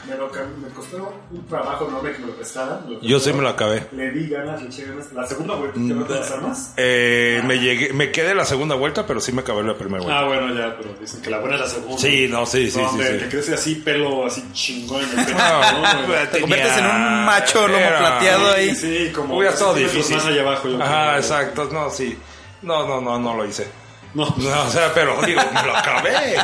me, 0.07 0.15
lo, 0.15 0.31
ca- 0.31 0.45
me 0.61 0.69
costó 0.69 1.13
un 1.31 1.45
trabajo 1.47 1.85
enorme 1.89 2.13
que 2.13 2.19
me 2.19 2.27
lo 2.27 2.33
prestaran. 2.35 2.85
me 2.87 2.95
lo 2.95 3.01
Yo 3.01 3.19
sí 3.19 3.33
me 3.33 3.41
lo 3.41 3.49
acabé. 3.49 3.87
Le 3.91 4.09
di 4.11 4.29
ganas, 4.29 4.61
le 4.61 4.69
eché 4.69 4.85
ganas. 4.85 5.11
La 5.11 5.25
segunda 5.27 5.55
vuelta, 5.55 5.77
¿te 5.85 5.93
va 5.93 6.01
a 6.05 6.19
pasar 6.19 6.41
más? 6.41 6.73
Eh, 6.77 7.41
me 7.45 7.59
llegué, 7.59 7.91
me 7.91 8.09
quedé 8.11 8.33
la 8.33 8.45
segunda 8.45 8.75
vuelta, 8.75 9.05
pero 9.05 9.19
sí 9.19 9.33
me 9.33 9.41
acabé 9.41 9.63
la 9.63 9.77
primera 9.77 10.01
vuelta. 10.01 10.19
Ah, 10.21 10.25
bueno, 10.27 10.53
ya, 10.53 10.77
pero 10.77 10.93
dicen 10.99 11.21
que 11.21 11.29
la 11.29 11.39
buena 11.39 11.55
es 11.55 11.61
la 11.61 11.67
segunda. 11.67 11.97
Sí, 11.97 12.27
no, 12.29 12.45
sí, 12.45 12.71
sí, 12.71 12.77
No, 12.79 12.83
sí, 12.85 12.89
hombre, 12.93 13.11
sí. 13.11 13.17
Te 13.25 13.29
crece 13.29 13.53
así 13.53 13.75
pelo, 13.75 14.25
así 14.25 14.43
chingón 14.53 15.03
en 15.03 15.19
el 15.19 15.25
pecho. 15.25 15.37
¿no? 15.37 16.29
Te 16.31 16.39
conviertes 16.41 16.77
en 16.77 16.85
un 16.85 17.25
macho 17.25 17.67
lomo 17.67 17.85
plateado 17.97 18.53
ahí. 18.53 18.73
Sí, 18.75 19.11
como 19.13 19.35
Hubiera 19.37 19.53
estado 19.53 19.73
difícil. 19.73 20.15
más 20.15 20.25
allá 20.25 20.41
abajo. 20.41 20.69
yo 20.69 20.81
Ajá, 20.81 21.07
creo. 21.09 21.19
exacto. 21.19 21.69
No, 21.71 21.89
sí. 21.89 22.17
No, 22.61 22.87
no, 22.87 23.01
no, 23.01 23.19
no 23.19 23.35
lo 23.35 23.45
hice. 23.45 23.67
No. 24.17 24.35
No, 24.37 24.63
o 24.63 24.69
sea, 24.71 24.91
pero 24.93 25.21
digo, 25.25 25.41
me 25.53 25.63
lo 25.63 25.75
acabé. 25.77 26.37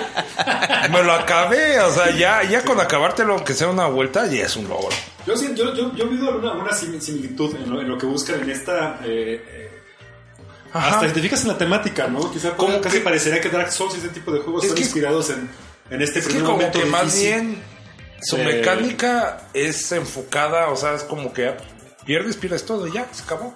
Me 0.92 1.02
lo 1.04 1.12
acabé. 1.14 1.80
O 1.82 1.92
sea, 1.92 2.12
ya, 2.12 2.44
ya 2.44 2.64
con 2.64 2.80
acabártelo, 2.80 3.34
aunque 3.34 3.54
sea 3.54 3.68
una 3.70 3.88
vuelta, 3.88 4.28
ya 4.28 4.46
es 4.46 4.56
un 4.56 4.68
logro. 4.70 4.90
Yo, 5.26 5.34
yo, 5.56 5.74
yo, 5.74 5.92
yo 5.96 6.04
alguna 6.30 6.72
sim- 6.74 7.00
similitud 7.02 7.56
en 7.56 7.70
lo, 7.72 7.82
en 7.82 7.90
lo 7.90 7.98
que 7.98 8.06
buscan 8.06 8.42
en 8.42 8.50
esta. 8.52 9.00
eh, 9.04 9.44
eh, 9.48 9.70
Ajá. 10.72 10.90
hasta 10.90 11.06
identificas 11.06 11.42
en 11.44 11.48
la 11.50 11.58
temática, 11.58 12.08
¿no? 12.08 12.32
Quizá 12.32 12.52
Como 12.56 12.80
casi 12.82 12.98
que- 12.98 13.04
parecería 13.04 13.42
que 13.42 13.50
Dark 13.50 13.72
Souls 13.72 13.94
y 13.96 13.98
este 13.98 14.10
tipo 14.10 14.32
de 14.32 14.40
juegos 14.42 14.64
Es 14.64 14.70
están 14.70 14.78
que- 14.78 14.84
inspirados 14.84 15.30
en, 15.32 15.50
en 15.90 16.02
este 16.02 16.20
Es 16.20 16.26
que 16.26 16.32
primer 16.34 16.46
como 16.46 16.58
momento 16.58 16.80
que 16.80 16.86
más 16.86 17.06
difícil. 17.06 17.28
bien 17.28 17.64
su 18.22 18.38
Eh, 18.38 18.44
mecánica 18.46 19.48
es 19.54 19.92
enfocada, 19.92 20.70
o 20.70 20.76
sea, 20.76 20.94
es 20.94 21.04
como 21.04 21.34
que 21.34 21.54
pierdes, 22.06 22.38
pierdes 22.38 22.66
todo 22.66 22.88
y 22.88 22.92
ya, 22.94 23.08
se 23.12 23.24
acabó. 23.24 23.56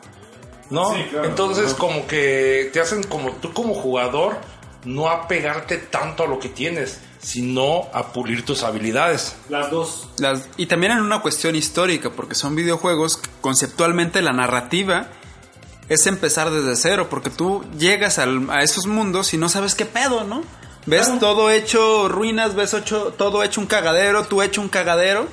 ¿No? 0.70 0.93
Sí, 0.93 1.03
claro. 1.09 1.28
Entonces 1.28 1.74
como 1.74 2.05
que 2.07 2.70
te 2.74 2.80
hacen 2.80 3.03
como 3.03 3.32
tú 3.34 3.53
como 3.53 3.74
jugador 3.74 4.38
no 4.86 5.09
apegarte 5.09 5.78
tanto 5.78 6.24
a 6.24 6.28
lo 6.28 6.39
que 6.39 6.49
tienes, 6.49 6.99
sino 7.20 7.88
a 7.93 8.13
pulir 8.13 8.45
tus 8.45 8.63
habilidades. 8.63 9.36
Las 9.49 9.70
dos. 9.72 10.07
Las- 10.18 10.47
y 10.57 10.65
también 10.68 10.93
en 10.93 10.99
una 11.01 11.22
cuestión 11.22 11.55
histórica, 11.55 12.09
porque 12.11 12.36
son 12.36 12.55
videojuegos 12.55 13.18
que 13.18 13.30
conceptualmente 13.41 14.22
la 14.22 14.34
narrativa 14.34 15.07
es 15.89 16.05
empezar 16.07 16.51
desde 16.51 16.76
cero, 16.76 17.07
porque 17.09 17.30
tú 17.30 17.63
llegas 17.78 18.20
al- 18.20 18.49
a 18.49 18.61
esos 18.61 18.88
mundos 18.88 19.34
y 19.34 19.38
no 19.38 19.49
sabes 19.49 19.74
qué 19.76 19.86
pedo, 19.86 20.24
¿no? 20.26 20.41
Ves 20.86 21.05
Claro. 21.05 21.20
todo 21.20 21.49
hecho 21.49 22.07
ruinas, 22.07 22.55
ves 22.55 22.74
ocho- 22.74 23.13
todo 23.18 23.43
hecho 23.43 23.59
un 23.59 23.68
cagadero, 23.68 24.24
tú 24.26 24.41
hecho 24.41 24.61
un 24.61 24.70
cagadero, 24.70 25.28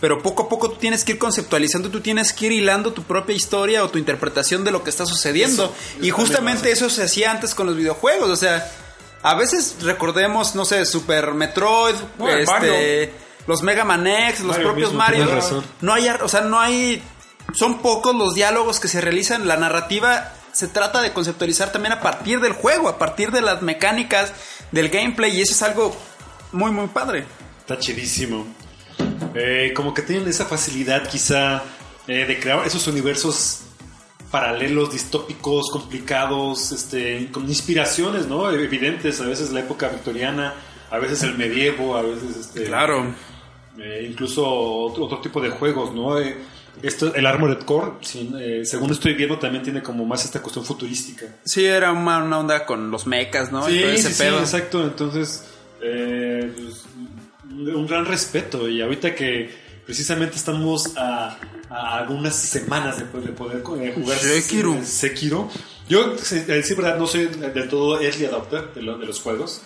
pero 0.00 0.22
poco 0.22 0.44
a 0.44 0.48
poco 0.48 0.70
tú 0.70 0.76
tienes 0.76 1.04
que 1.04 1.12
ir 1.12 1.18
conceptualizando, 1.18 1.90
tú 1.90 2.00
tienes 2.00 2.32
que 2.32 2.46
ir 2.46 2.52
hilando 2.52 2.92
tu 2.92 3.02
propia 3.04 3.34
historia 3.34 3.84
o 3.84 3.88
tu 3.90 3.98
interpretación 3.98 4.64
de 4.64 4.70
lo 4.70 4.82
que 4.84 4.90
está 4.90 5.06
sucediendo. 5.06 5.64
Eso- 5.64 5.74
eso 5.96 6.04
y 6.04 6.10
justamente 6.10 6.70
eso 6.72 6.90
se 6.90 7.04
hacía 7.04 7.30
antes 7.30 7.54
con 7.54 7.66
los 7.66 7.76
videojuegos, 7.76 8.28
o 8.30 8.36
sea, 8.36 8.70
a 9.22 9.34
veces 9.34 9.76
recordemos, 9.80 10.54
no 10.54 10.64
sé, 10.64 10.84
Super 10.84 11.32
Metroid, 11.32 11.94
Bueno, 12.18 12.36
este, 12.38 13.14
los 13.46 13.62
Mega 13.62 13.84
Man 13.84 14.06
X, 14.06 14.40
los 14.40 14.48
Mario 14.56 14.64
propios 14.68 14.90
mismo, 14.90 14.98
Mario. 14.98 15.24
No 15.80 15.94
hay, 15.94 16.08
ar- 16.08 16.22
o 16.22 16.28
sea, 16.28 16.42
no 16.42 16.60
hay, 16.60 17.02
son 17.54 17.78
pocos 17.80 18.14
los 18.14 18.34
diálogos 18.34 18.80
que 18.80 18.88
se 18.88 19.00
realizan. 19.00 19.46
La 19.48 19.56
narrativa 19.56 20.32
se 20.52 20.68
trata 20.68 21.00
de 21.00 21.12
conceptualizar 21.12 21.72
también 21.72 21.92
a 21.92 22.00
partir 22.00 22.40
del 22.40 22.52
juego, 22.52 22.88
a 22.88 22.98
partir 22.98 23.30
de 23.30 23.40
las 23.40 23.62
mecánicas, 23.62 24.32
del 24.72 24.88
gameplay, 24.90 25.36
y 25.38 25.40
eso 25.42 25.52
es 25.52 25.62
algo 25.62 25.96
muy, 26.52 26.70
muy 26.70 26.88
padre. 26.88 27.24
Está 27.60 27.78
chidísimo. 27.78 28.46
Eh, 29.34 29.72
como 29.74 29.92
que 29.94 30.02
tienen 30.02 30.28
esa 30.28 30.44
facilidad 30.46 31.08
quizá 31.08 31.62
eh, 32.06 32.24
de 32.26 32.38
crear 32.38 32.66
esos 32.66 32.86
universos 32.86 33.60
paralelos, 34.30 34.92
distópicos, 34.92 35.70
complicados, 35.70 36.72
este, 36.72 37.28
con 37.30 37.48
inspiraciones, 37.48 38.26
¿no? 38.26 38.50
Evidentes, 38.50 39.20
a 39.20 39.26
veces 39.26 39.52
la 39.52 39.60
época 39.60 39.88
victoriana, 39.88 40.54
a 40.90 40.98
veces 40.98 41.22
el 41.22 41.36
medievo, 41.38 41.96
a 41.96 42.02
veces 42.02 42.36
este, 42.36 42.64
Claro. 42.64 43.14
eh, 43.78 44.06
incluso 44.10 44.44
otro, 44.48 45.04
otro 45.04 45.20
tipo 45.20 45.40
de 45.40 45.50
juegos, 45.50 45.94
¿no? 45.94 46.18
Eh, 46.20 46.36
esto, 46.82 47.14
el 47.14 47.24
Armored 47.26 47.60
Core, 47.64 47.92
eh, 48.40 48.62
según 48.64 48.90
estoy 48.90 49.14
viendo, 49.14 49.38
también 49.38 49.62
tiene 49.62 49.80
como 49.80 50.04
más 50.04 50.24
esta 50.24 50.42
cuestión 50.42 50.64
futurística. 50.64 51.26
Sí, 51.44 51.64
era 51.64 51.92
una, 51.92 52.22
una 52.24 52.40
onda 52.40 52.66
con 52.66 52.90
los 52.90 53.06
mechas, 53.06 53.52
¿no? 53.52 53.60
y 53.70 53.78
todo 53.80 53.90
Sí, 53.92 53.96
ese 54.00 54.08
sí, 54.08 54.14
sí, 54.14 54.24
exacto. 54.24 54.82
Entonces, 54.82 55.44
eh, 55.80 56.52
pues, 56.56 56.84
un 57.54 57.86
gran 57.86 58.04
respeto. 58.06 58.68
Y 58.68 58.80
ahorita 58.82 59.14
que, 59.14 59.50
precisamente 59.84 60.36
estamos 60.36 60.96
a, 60.96 61.38
a 61.68 61.98
algunas 61.98 62.34
semanas 62.34 62.98
de, 62.98 63.20
de 63.20 63.28
poder 63.32 63.58
eh, 63.82 63.92
jugar 63.94 64.18
Sekiro. 64.18 64.78
Sekiro. 64.84 65.48
Yo, 65.88 66.14
eh, 66.14 66.62
sí, 66.62 66.74
verdad, 66.74 66.98
no 66.98 67.06
soy 67.06 67.26
del 67.26 67.68
todo 67.68 68.00
early 68.00 68.24
adopter 68.26 68.72
de, 68.74 68.82
lo- 68.82 68.96
de 68.98 69.06
los 69.06 69.20
juegos. 69.20 69.60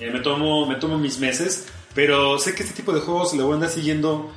Eh, 0.00 0.10
me, 0.10 0.20
tomo, 0.20 0.64
me 0.66 0.76
tomo 0.76 0.96
mis 0.96 1.18
meses, 1.18 1.66
pero 1.94 2.38
sé 2.38 2.54
que 2.54 2.62
este 2.62 2.74
tipo 2.74 2.92
de 2.92 3.00
juegos 3.00 3.34
le 3.34 3.42
voy 3.42 3.52
a 3.52 3.54
andar 3.56 3.70
siguiendo 3.70 4.32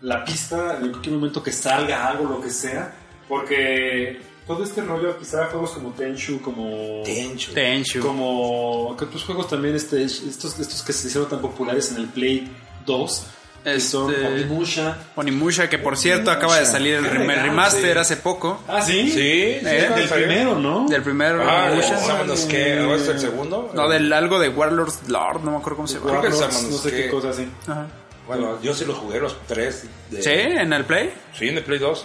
la 0.00 0.24
pista 0.24 0.78
en 0.80 0.90
cualquier 0.90 1.14
momento 1.14 1.42
que 1.42 1.52
salga 1.52 2.06
algo, 2.08 2.24
lo 2.24 2.40
que 2.40 2.50
sea, 2.50 2.94
porque 3.28 4.20
todo 4.48 4.64
este 4.64 4.80
rollo, 4.82 5.16
quizá 5.18 5.46
juegos 5.46 5.70
como 5.70 5.90
Tenchu, 5.90 6.40
como... 6.40 7.02
Tenchu. 7.04 7.52
Tenchu. 7.52 8.00
Como 8.00 8.96
que 8.98 9.04
otros 9.04 9.22
juegos 9.22 9.48
también, 9.48 9.76
este, 9.76 10.02
estos, 10.02 10.58
estos 10.58 10.82
que 10.82 10.92
se 10.92 11.06
hicieron 11.06 11.28
tan 11.28 11.40
populares 11.40 11.92
en 11.92 11.98
el 11.98 12.06
Play 12.08 12.50
2, 12.86 13.26
que 13.62 13.78
son 13.80 14.10
Este- 14.12 14.26
Onimusha. 14.26 14.96
Onimusha, 15.16 15.68
que 15.68 15.78
por 15.78 15.96
cierto 15.96 16.30
acaba 16.30 16.58
de 16.58 16.64
salir 16.66 16.94
el 16.94 17.04
el 17.06 17.12
remaster 17.42 17.98
hace 17.98 18.16
poco. 18.16 18.60
Ah, 18.66 18.80
sí. 18.80 19.10
Sí, 19.10 19.10
sí, 19.12 19.20
Eh, 19.66 19.90
del 19.94 20.08
primero, 20.08 20.58
¿no? 20.58 20.86
Del 20.88 21.02
primer 21.02 21.36
Ah, 21.42 21.68
Onimusha. 21.70 22.48
¿qué? 22.48 22.78
¿Ahora 22.78 22.96
es 22.96 23.08
el 23.08 23.18
segundo? 23.20 23.70
No, 23.74 23.88
del 23.88 24.10
algo 24.12 24.38
de 24.38 24.48
Warlords 24.48 25.08
Lord, 25.08 25.42
no 25.44 25.50
me 25.50 25.56
acuerdo 25.58 25.76
cómo 25.76 25.88
se 25.88 25.98
llama. 25.98 26.20
Creo 26.20 26.22
que 26.22 26.28
no 26.30 26.78
sé 26.78 26.90
qué 26.90 27.10
cosa 27.10 27.30
así. 27.30 27.46
Ajá. 27.66 27.86
Bueno, 28.26 28.60
yo 28.62 28.74
sí 28.74 28.84
los 28.84 28.96
jugué 28.98 29.20
los 29.20 29.36
tres. 29.46 29.84
de- 30.10 30.22
¿Sí? 30.22 30.30
¿En 30.30 30.72
el 30.72 30.84
Play? 30.84 31.12
Sí, 31.38 31.48
en 31.48 31.56
el 31.58 31.64
Play 31.64 31.78
2. 31.78 32.04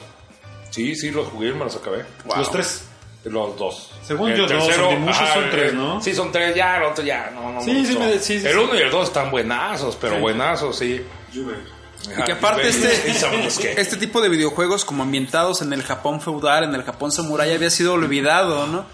Sí, 0.74 0.95
sí, 0.95 1.12
los 1.12 1.28
jugué 1.28 1.50
y 1.50 1.54
me 1.54 1.66
los 1.66 1.76
acabé. 1.76 2.04
Wow. 2.26 2.38
Los 2.38 2.52
tres. 2.52 2.84
Los 3.26 3.58
dos. 3.58 3.91
Según 4.06 4.32
El 4.32 4.38
yo, 4.38 4.48
dos, 4.48 4.68
el 4.76 4.82
de 4.90 4.95
Musha 4.98 5.34
son 5.34 5.50
tres, 5.50 5.74
¿no? 5.74 6.02
Sí, 6.02 6.14
son 6.14 6.30
tres, 6.32 6.54
ya, 6.56 6.78
el 6.78 6.84
otro 6.84 7.06
ya, 7.06 7.32
no, 7.34 7.54
no. 7.54 7.62
Sí, 7.62 7.72
me 7.72 7.86
sí, 7.86 7.98
me- 7.98 8.20
sí, 8.20 8.40
sí, 8.41 8.48
el 8.48 8.58
uno 8.58 8.76
y 8.76 8.80
el 8.82 8.91
dos 8.91 9.08
están 9.08 9.32
buenazos, 9.32 9.95
pero 10.02 10.16
Sí. 10.16 10.22
buenazos, 10.22 10.76
sí. 10.78 11.02
Y 11.32 12.24
que 12.24 12.34
aparte 12.34 12.68
este, 12.68 12.91
este 13.82 13.95
tipo 13.95 14.20
de 14.20 14.28
videojuegos 14.28 14.84
como 14.84 15.04
ambientados 15.04 15.62
en 15.62 15.72
el 15.72 15.84
Japón 15.84 16.20
feudal, 16.20 16.66
en 16.66 16.76
el 16.76 16.84
Japón 16.84 17.14
samurai, 17.14 17.54
había 17.56 17.70
sido 17.70 17.94
olvidado, 17.94 18.68
¿no? 18.68 18.86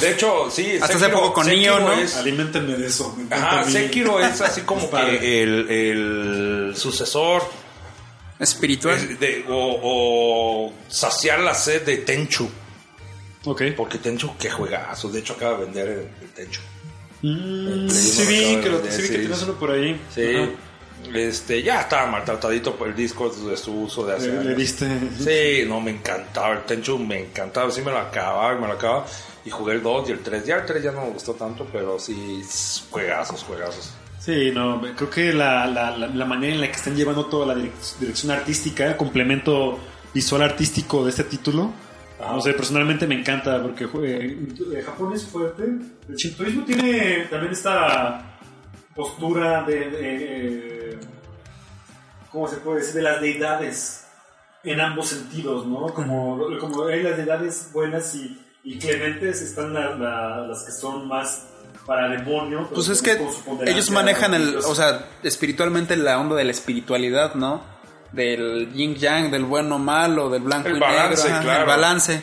De 0.00 0.12
hecho, 0.12 0.50
sí. 0.50 0.78
Hasta 0.80 0.96
hace 0.96 1.08
poco 1.10 1.34
con 1.34 1.46
Nioh, 1.46 1.80
¿no? 1.80 1.92
es- 1.92 2.16
Aliméntenme 2.16 2.76
de 2.78 2.86
eso. 2.86 3.12
me 3.18 3.24
encanta 3.24 3.46
Ajá, 3.48 3.60
a 3.60 3.64
mí. 3.66 3.72
Sekiro 3.72 4.18
es 4.18 4.40
así 4.40 4.60
como 4.66 4.88
que 4.90 5.42
el, 5.42 5.70
el 5.70 6.74
sucesor 6.74 7.42
Espiritual. 8.44 8.94
es 8.96 9.18
de- 9.20 9.44
o, 9.48 9.80
o 9.82 10.72
saciar 10.88 11.40
la 11.40 11.54
sed 11.54 11.82
de 11.82 11.98
Tenchu. 11.98 12.48
Ok. 13.44 13.62
Porque 13.76 13.98
Tenchu, 13.98 14.36
que 14.38 14.48
juegazo. 14.50 15.08
De 15.10 15.18
hecho, 15.20 15.34
acaba 15.34 15.58
de 15.58 15.64
vender 15.64 15.88
el, 15.88 15.98
el 16.22 16.30
Tenchu. 16.34 16.60
Mm, 17.22 17.88
sí 17.90 18.24
vi 18.26 18.56
que, 18.62 18.68
lo, 18.70 18.78
sí 18.90 19.02
vi 19.02 19.08
que 19.08 19.18
tienes 19.18 19.42
uno 19.42 19.54
por 19.54 19.70
ahí. 19.70 20.00
Sí. 20.14 20.36
Ajá. 20.36 20.48
Este, 21.14 21.62
ya 21.62 21.82
estaba 21.82 22.06
maltratadito 22.06 22.76
por 22.76 22.88
el 22.88 22.94
disco 22.96 23.28
de 23.28 23.56
su 23.58 23.72
uso 23.82 24.06
de 24.06 24.14
hace 24.14 24.28
Le, 24.28 24.44
le 24.44 24.54
diste. 24.54 24.86
Sí, 25.18 25.66
no, 25.68 25.78
me 25.80 25.90
encantaba. 25.90 26.54
El 26.54 26.62
Tenchu 26.64 26.98
me 26.98 27.20
encantaba. 27.20 27.70
Sí, 27.70 27.82
me 27.82 27.90
lo 27.90 27.98
acababa 27.98 28.54
y 28.56 28.60
me 28.60 28.66
lo 28.66 28.72
acababa. 28.74 29.06
Y 29.44 29.50
jugué 29.50 29.74
el 29.74 29.82
2 29.82 30.08
y 30.08 30.12
el 30.12 30.20
3. 30.20 30.46
Ya 30.46 30.56
el 30.56 30.64
3 30.64 30.82
ya 30.82 30.92
no 30.92 31.02
me 31.02 31.10
gustó 31.10 31.34
tanto, 31.34 31.66
pero 31.70 31.98
sí, 31.98 32.42
juegazos, 32.90 33.42
juegazos. 33.42 33.90
Sí, 34.24 34.50
no, 34.54 34.80
creo 34.96 35.10
que 35.10 35.32
la, 35.34 35.66
la, 35.66 35.90
la, 35.96 36.24
manera 36.24 36.54
en 36.54 36.60
la 36.62 36.66
que 36.68 36.72
están 36.76 36.96
llevando 36.96 37.26
toda 37.26 37.46
la 37.54 37.54
direc- 37.60 37.98
dirección 37.98 38.32
artística, 38.32 38.96
complemento 38.96 39.78
visual 40.14 40.40
artístico 40.42 41.04
de 41.04 41.10
este 41.10 41.24
título, 41.24 41.72
no 42.20 42.40
sé, 42.40 42.54
personalmente 42.54 43.06
me 43.06 43.16
encanta 43.20 43.60
porque 43.60 43.86
eh, 44.02 44.82
Japón 44.86 45.12
es 45.12 45.26
fuerte. 45.26 45.64
El 46.08 46.14
shintoísmo 46.16 46.64
tiene 46.64 47.26
también 47.30 47.52
esta 47.52 48.38
postura 48.94 49.62
de, 49.64 49.90
eh, 49.92 50.98
¿cómo 52.32 52.48
se 52.48 52.56
puede 52.58 52.78
decir? 52.80 52.94
De 52.94 53.02
las 53.02 53.20
deidades 53.20 54.06
en 54.62 54.80
ambos 54.80 55.08
sentidos, 55.08 55.66
¿no? 55.66 55.88
Como, 55.92 56.38
como 56.58 56.86
hay 56.86 57.02
las 57.02 57.18
deidades 57.18 57.68
buenas 57.74 58.14
y, 58.14 58.40
y 58.62 58.78
clementes, 58.78 59.42
están 59.42 59.74
la- 59.74 60.46
las 60.46 60.62
que 60.62 60.72
son 60.72 61.06
más 61.08 61.46
para 61.86 62.08
demonio. 62.08 62.60
pero 62.64 62.74
Pues 62.74 62.88
es 62.88 63.02
que 63.02 63.18
ellos 63.66 63.90
manejan 63.90 64.34
el, 64.34 64.56
o 64.58 64.74
sea, 64.74 65.08
espiritualmente 65.22 65.96
la 65.96 66.18
onda 66.18 66.36
de 66.36 66.44
la 66.44 66.50
espiritualidad, 66.52 67.34
¿no? 67.34 67.62
Del 68.12 68.72
yin 68.72 68.94
yang, 68.94 69.30
del 69.30 69.44
bueno 69.44 69.78
malo, 69.78 70.30
del 70.30 70.42
blanco 70.42 70.68
El 70.68 70.76
y 70.76 70.80
balance, 70.80 71.22
negro, 71.24 71.34
ajá, 71.36 71.42
claro. 71.42 71.60
el 71.62 71.66
balance 71.66 72.22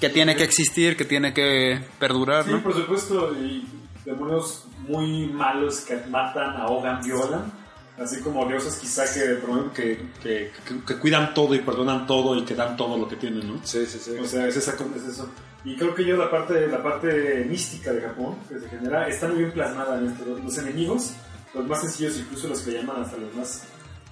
que 0.00 0.08
tiene 0.10 0.36
que 0.36 0.44
existir, 0.44 0.96
que 0.96 1.04
tiene 1.04 1.32
que 1.32 1.80
perdurar, 1.98 2.44
Sí, 2.44 2.50
¿no? 2.50 2.62
por 2.62 2.74
supuesto, 2.74 3.32
y 3.32 3.66
demonios 4.04 4.64
muy 4.86 5.26
malos 5.28 5.80
que 5.80 5.96
matan, 6.10 6.56
ahogan, 6.56 7.00
violan. 7.02 7.64
Así 7.96 8.20
como 8.22 8.44
dioses 8.46 8.74
quizá 8.74 9.04
que, 9.14 9.38
que, 9.72 10.08
que, 10.20 10.52
que- 10.66 10.84
que 10.84 10.96
cuidan 10.98 11.32
todo 11.32 11.54
y 11.54 11.60
perdonan 11.60 12.06
todo 12.08 12.34
y 12.36 12.44
que 12.44 12.54
dan 12.56 12.76
todo 12.76 12.98
lo 12.98 13.06
que 13.08 13.14
tienen, 13.16 13.46
¿no? 13.46 13.60
Sí, 13.64 13.86
sí, 13.86 13.98
sí. 14.00 14.10
O 14.20 14.24
sea, 14.26 14.48
es, 14.48 14.56
esa, 14.56 14.72
es 14.72 15.02
eso. 15.04 15.30
Y 15.64 15.76
creo 15.76 15.94
que 15.94 16.04
yo 16.04 16.16
la 16.16 16.30
parte, 16.30 16.66
la 16.68 16.82
parte 16.82 17.46
mística 17.48 17.92
de 17.92 18.02
Japón 18.02 18.36
que 18.48 18.60
se 18.60 18.68
genera 18.68 19.08
está 19.08 19.28
muy 19.28 19.38
bien 19.38 19.52
plasmada 19.52 19.98
en 19.98 20.08
esto. 20.08 20.24
Los 20.26 20.58
enemigos, 20.58 21.14
los 21.54 21.66
más 21.66 21.80
sencillos, 21.80 22.18
incluso 22.18 22.48
los 22.48 22.60
que 22.60 22.72
llaman 22.72 23.02
hasta 23.02 23.16
los 23.16 23.34
más 23.34 23.62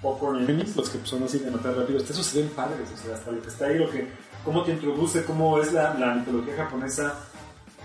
poco 0.01 0.35
enemies, 0.35 0.75
los 0.75 0.89
que 0.89 0.99
son 1.05 1.23
así 1.23 1.39
de 1.39 1.51
matar 1.51 1.75
rápido, 1.75 1.99
esos 1.99 2.25
se 2.25 2.41
ven 2.41 2.49
padres. 2.49 2.89
O 2.93 2.97
sea, 2.97 3.15
hasta 3.15 3.31
lo 3.31 3.41
que 3.41 3.47
está 3.49 3.67
ahí, 3.67 3.77
lo 3.77 3.89
que, 3.89 4.07
cómo 4.43 4.63
te 4.63 4.71
introduce, 4.71 5.23
cómo 5.25 5.59
es 5.61 5.71
la, 5.71 5.93
la 5.93 6.15
mitología 6.15 6.55
japonesa, 6.57 7.13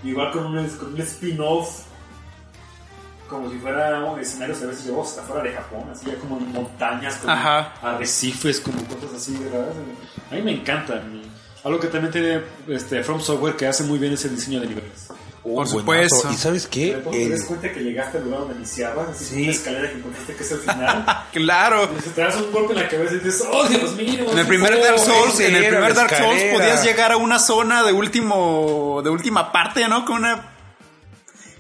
igual 0.03 0.33
con 0.33 0.47
un, 0.47 0.69
con 0.71 0.95
un 0.95 1.01
spin-off. 1.01 1.83
Como 3.29 3.51
si 3.51 3.59
fuera 3.59 4.03
un 4.03 4.19
escenario, 4.19 4.57
a 4.57 4.67
veces 4.67 4.87
yo 4.87 5.03
hasta 5.03 5.21
fuera 5.23 5.43
de 5.43 5.53
Japón, 5.53 5.85
así 5.93 6.07
ya 6.07 6.17
como 6.17 6.39
en 6.39 6.51
montañas, 6.51 7.17
como 7.17 7.35
Ajá. 7.35 7.75
arrecifes, 7.83 8.59
como 8.59 8.83
cosas 8.87 9.13
así 9.17 9.37
raras. 9.53 9.75
A 10.31 10.35
mí 10.35 10.41
me 10.41 10.53
encanta. 10.53 11.03
Algo 11.65 11.81
que 11.81 11.89
también 11.89 12.13
tiene 12.13 12.43
este, 12.69 13.03
From 13.03 13.21
Software 13.21 13.57
que 13.57 13.67
hace 13.67 13.83
muy 13.85 13.99
bien 13.99 14.13
es 14.13 14.25
el 14.25 14.35
diseño 14.37 14.61
de 14.61 14.67
niveles. 14.69 15.09
Uh, 15.45 15.55
Por 15.55 15.85
buenazo. 15.85 16.17
supuesto. 16.17 16.33
¿Y 16.33 16.37
sabes 16.37 16.67
qué? 16.67 17.01
Te 17.11 17.29
das 17.31 17.45
cuenta 17.45 17.73
que 17.73 17.81
llegaste 17.81 18.19
al 18.19 18.25
lugar 18.25 18.41
donde 18.41 18.57
iniciabas, 18.57 19.09
así 19.09 19.25
Sí. 19.25 19.43
una 19.45 19.53
escalera 19.53 19.89
que 19.91 19.97
encontraste 19.99 20.35
que 20.35 20.43
es 20.43 20.53
el 20.53 20.59
final, 20.61 21.25
Claro. 21.33 21.89
y 21.99 22.09
te 22.11 22.21
das 22.21 22.37
un 22.37 22.53
golpe 22.53 22.73
en 22.75 22.79
la 22.81 22.89
cabeza 22.89 23.15
y 23.15 23.19
dices, 23.19 23.45
¡oh, 23.51 23.65
Dios 23.67 23.95
mío! 23.95 24.27
En 24.31 24.39
el 24.39 24.47
primer 24.47 24.75
Oh, 24.75 24.85
Dark 24.85 24.99
Souls, 24.99 25.35
ese 25.35 25.49
en 25.49 25.57
el 25.57 25.69
primer 25.69 25.95
Dark 25.95 26.15
Souls 26.17 26.43
podías 26.53 26.85
llegar 26.85 27.13
a 27.13 27.17
una 27.17 27.39
zona 27.39 27.83
de 27.85 27.93
último, 27.93 29.01
de 29.03 29.11
última 29.11 29.51
parte, 29.53 29.89
¿no? 29.89 30.05
Con 30.05 30.19
una 30.19 30.53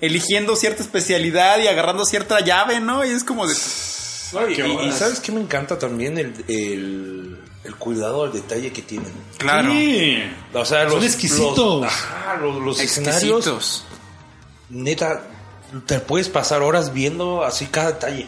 eligiendo 0.00 0.54
cierta 0.54 0.82
especialidad 0.82 1.58
y 1.58 1.66
agarrando 1.66 2.04
cierta 2.04 2.40
llave, 2.40 2.80
¿no? 2.80 3.04
Y 3.04 3.10
es 3.10 3.24
como 3.24 3.46
de 3.46 3.54
Y, 4.50 4.54
Qué 4.54 4.66
y- 4.66 4.70
y 4.70 4.74
bolas. 4.74 4.98
sabes 4.98 5.20
qué 5.20 5.32
me 5.32 5.40
encanta 5.40 5.78
también 5.78 6.18
el, 6.18 6.34
el, 6.48 7.38
el 7.64 7.74
cuidado 7.76 8.24
al 8.24 8.32
detalle 8.32 8.72
que 8.72 8.82
tienen. 8.82 9.10
claro, 9.38 9.70
Sí. 9.72 10.18
O 10.52 10.64
sea, 10.64 10.84
los, 10.84 10.94
Son 10.94 11.04
exquisitos. 11.04 11.82
Los, 11.82 11.84
ajá, 11.84 12.36
los, 12.36 12.56
los 12.62 12.80
escenarios, 12.80 13.84
neta, 14.70 15.24
te 15.86 16.00
puedes 16.00 16.28
pasar 16.28 16.62
horas 16.62 16.92
viendo 16.92 17.42
así 17.44 17.66
cada 17.66 17.92
detalle. 17.92 18.26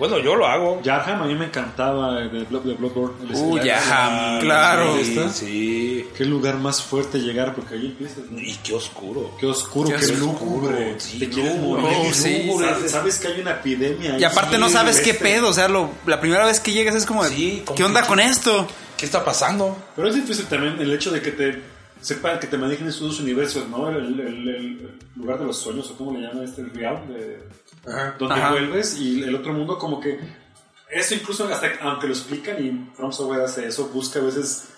Bueno, 0.00 0.18
yo 0.18 0.34
lo 0.34 0.46
hago. 0.46 0.80
Yarham 0.82 1.22
a 1.22 1.26
mí 1.26 1.34
me 1.36 1.44
encantaba 1.44 2.14
de, 2.20 2.44
Blood, 2.44 2.62
Bloodborne. 2.78 3.28
el 3.30 3.36
Uh. 3.36 3.58
Yarham, 3.58 4.40
claro. 4.40 4.86
¿Dónde 4.96 5.28
Sí. 5.32 6.06
Qué 6.16 6.24
lugar 6.24 6.56
más 6.56 6.82
fuerte 6.82 7.18
llegar, 7.18 7.54
porque 7.54 7.74
ahí 7.74 7.86
empiezas. 7.86 8.24
¿no? 8.30 8.40
Y 8.40 8.54
qué 8.64 8.74
oscuro. 8.74 9.30
Qué 9.38 9.46
oscuro, 9.46 9.90
Qué 9.90 9.96
qué, 9.96 10.12
oscuro, 10.12 10.32
lúgubre. 10.32 10.94
sí, 10.98 11.18
Te 11.20 11.28
quieres 11.28 11.56
morir. 11.60 11.86
oh, 11.86 12.12
sí. 12.12 12.50
Sabes 12.88 13.18
que 13.20 13.28
hay 13.28 13.40
una 13.42 13.52
epidemia. 13.52 14.14
ahí. 14.14 14.20
Y 14.22 14.24
aparte 14.24 14.58
no 14.58 14.68
sabes 14.70 15.00
qué 15.00 15.10
este. 15.10 15.22
pedo, 15.22 15.48
o 15.50 15.52
sea, 15.52 15.68
lo- 15.68 15.90
la 16.06 16.18
primera 16.20 16.44
vez 16.46 16.58
que 16.60 16.72
llegas 16.72 16.94
es 16.96 17.06
como 17.06 17.22
de, 17.22 17.62
¿qué 17.76 17.84
onda 17.84 18.02
con 18.06 18.18
esto? 18.20 18.66
¿Qué 18.96 19.04
está 19.06 19.24
pasando? 19.24 19.76
Pero 19.94 20.08
es 20.08 20.14
difícil 20.14 20.46
también 20.46 20.76
el 20.80 20.92
hecho 20.92 21.10
de 21.10 21.20
que 21.22 21.30
te 21.32 21.62
sepan 22.00 22.38
que 22.40 22.46
te 22.46 22.56
manejen 22.56 22.88
esos 22.88 23.02
dos 23.02 23.20
universos, 23.20 23.68
¿no? 23.68 23.88
El, 23.90 24.18
el- 24.18 24.90
lugar 25.16 25.38
de 25.38 25.44
los 25.44 25.58
sueños, 25.58 25.90
o 25.90 25.96
cómo 25.98 26.12
le 26.12 26.20
llaman 26.26 26.44
este, 26.44 26.62
el 26.62 26.70
real, 26.70 27.02
de, 27.08 27.42
Ajá. 27.86 28.16
donde 28.18 28.34
Ajá. 28.34 28.50
vuelves 28.52 28.98
y 28.98 29.22
el 29.22 29.34
otro 29.34 29.52
mundo 29.52 29.78
como 29.78 30.00
que 30.00 30.18
eso 30.90 31.14
incluso 31.14 31.46
hasta 31.46 31.68
aunque 31.82 32.08
lo 32.08 32.12
explican 32.12 32.64
y 32.64 32.90
From 32.94 33.12
Software 33.12 33.42
hace 33.42 33.66
eso, 33.66 33.88
busca 33.88 34.18
a 34.18 34.22
veces 34.22 34.68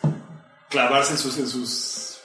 clavarse 0.69 1.13
en 1.13 1.19
sus, 1.19 1.39
en 1.39 1.49
sus 1.49 2.19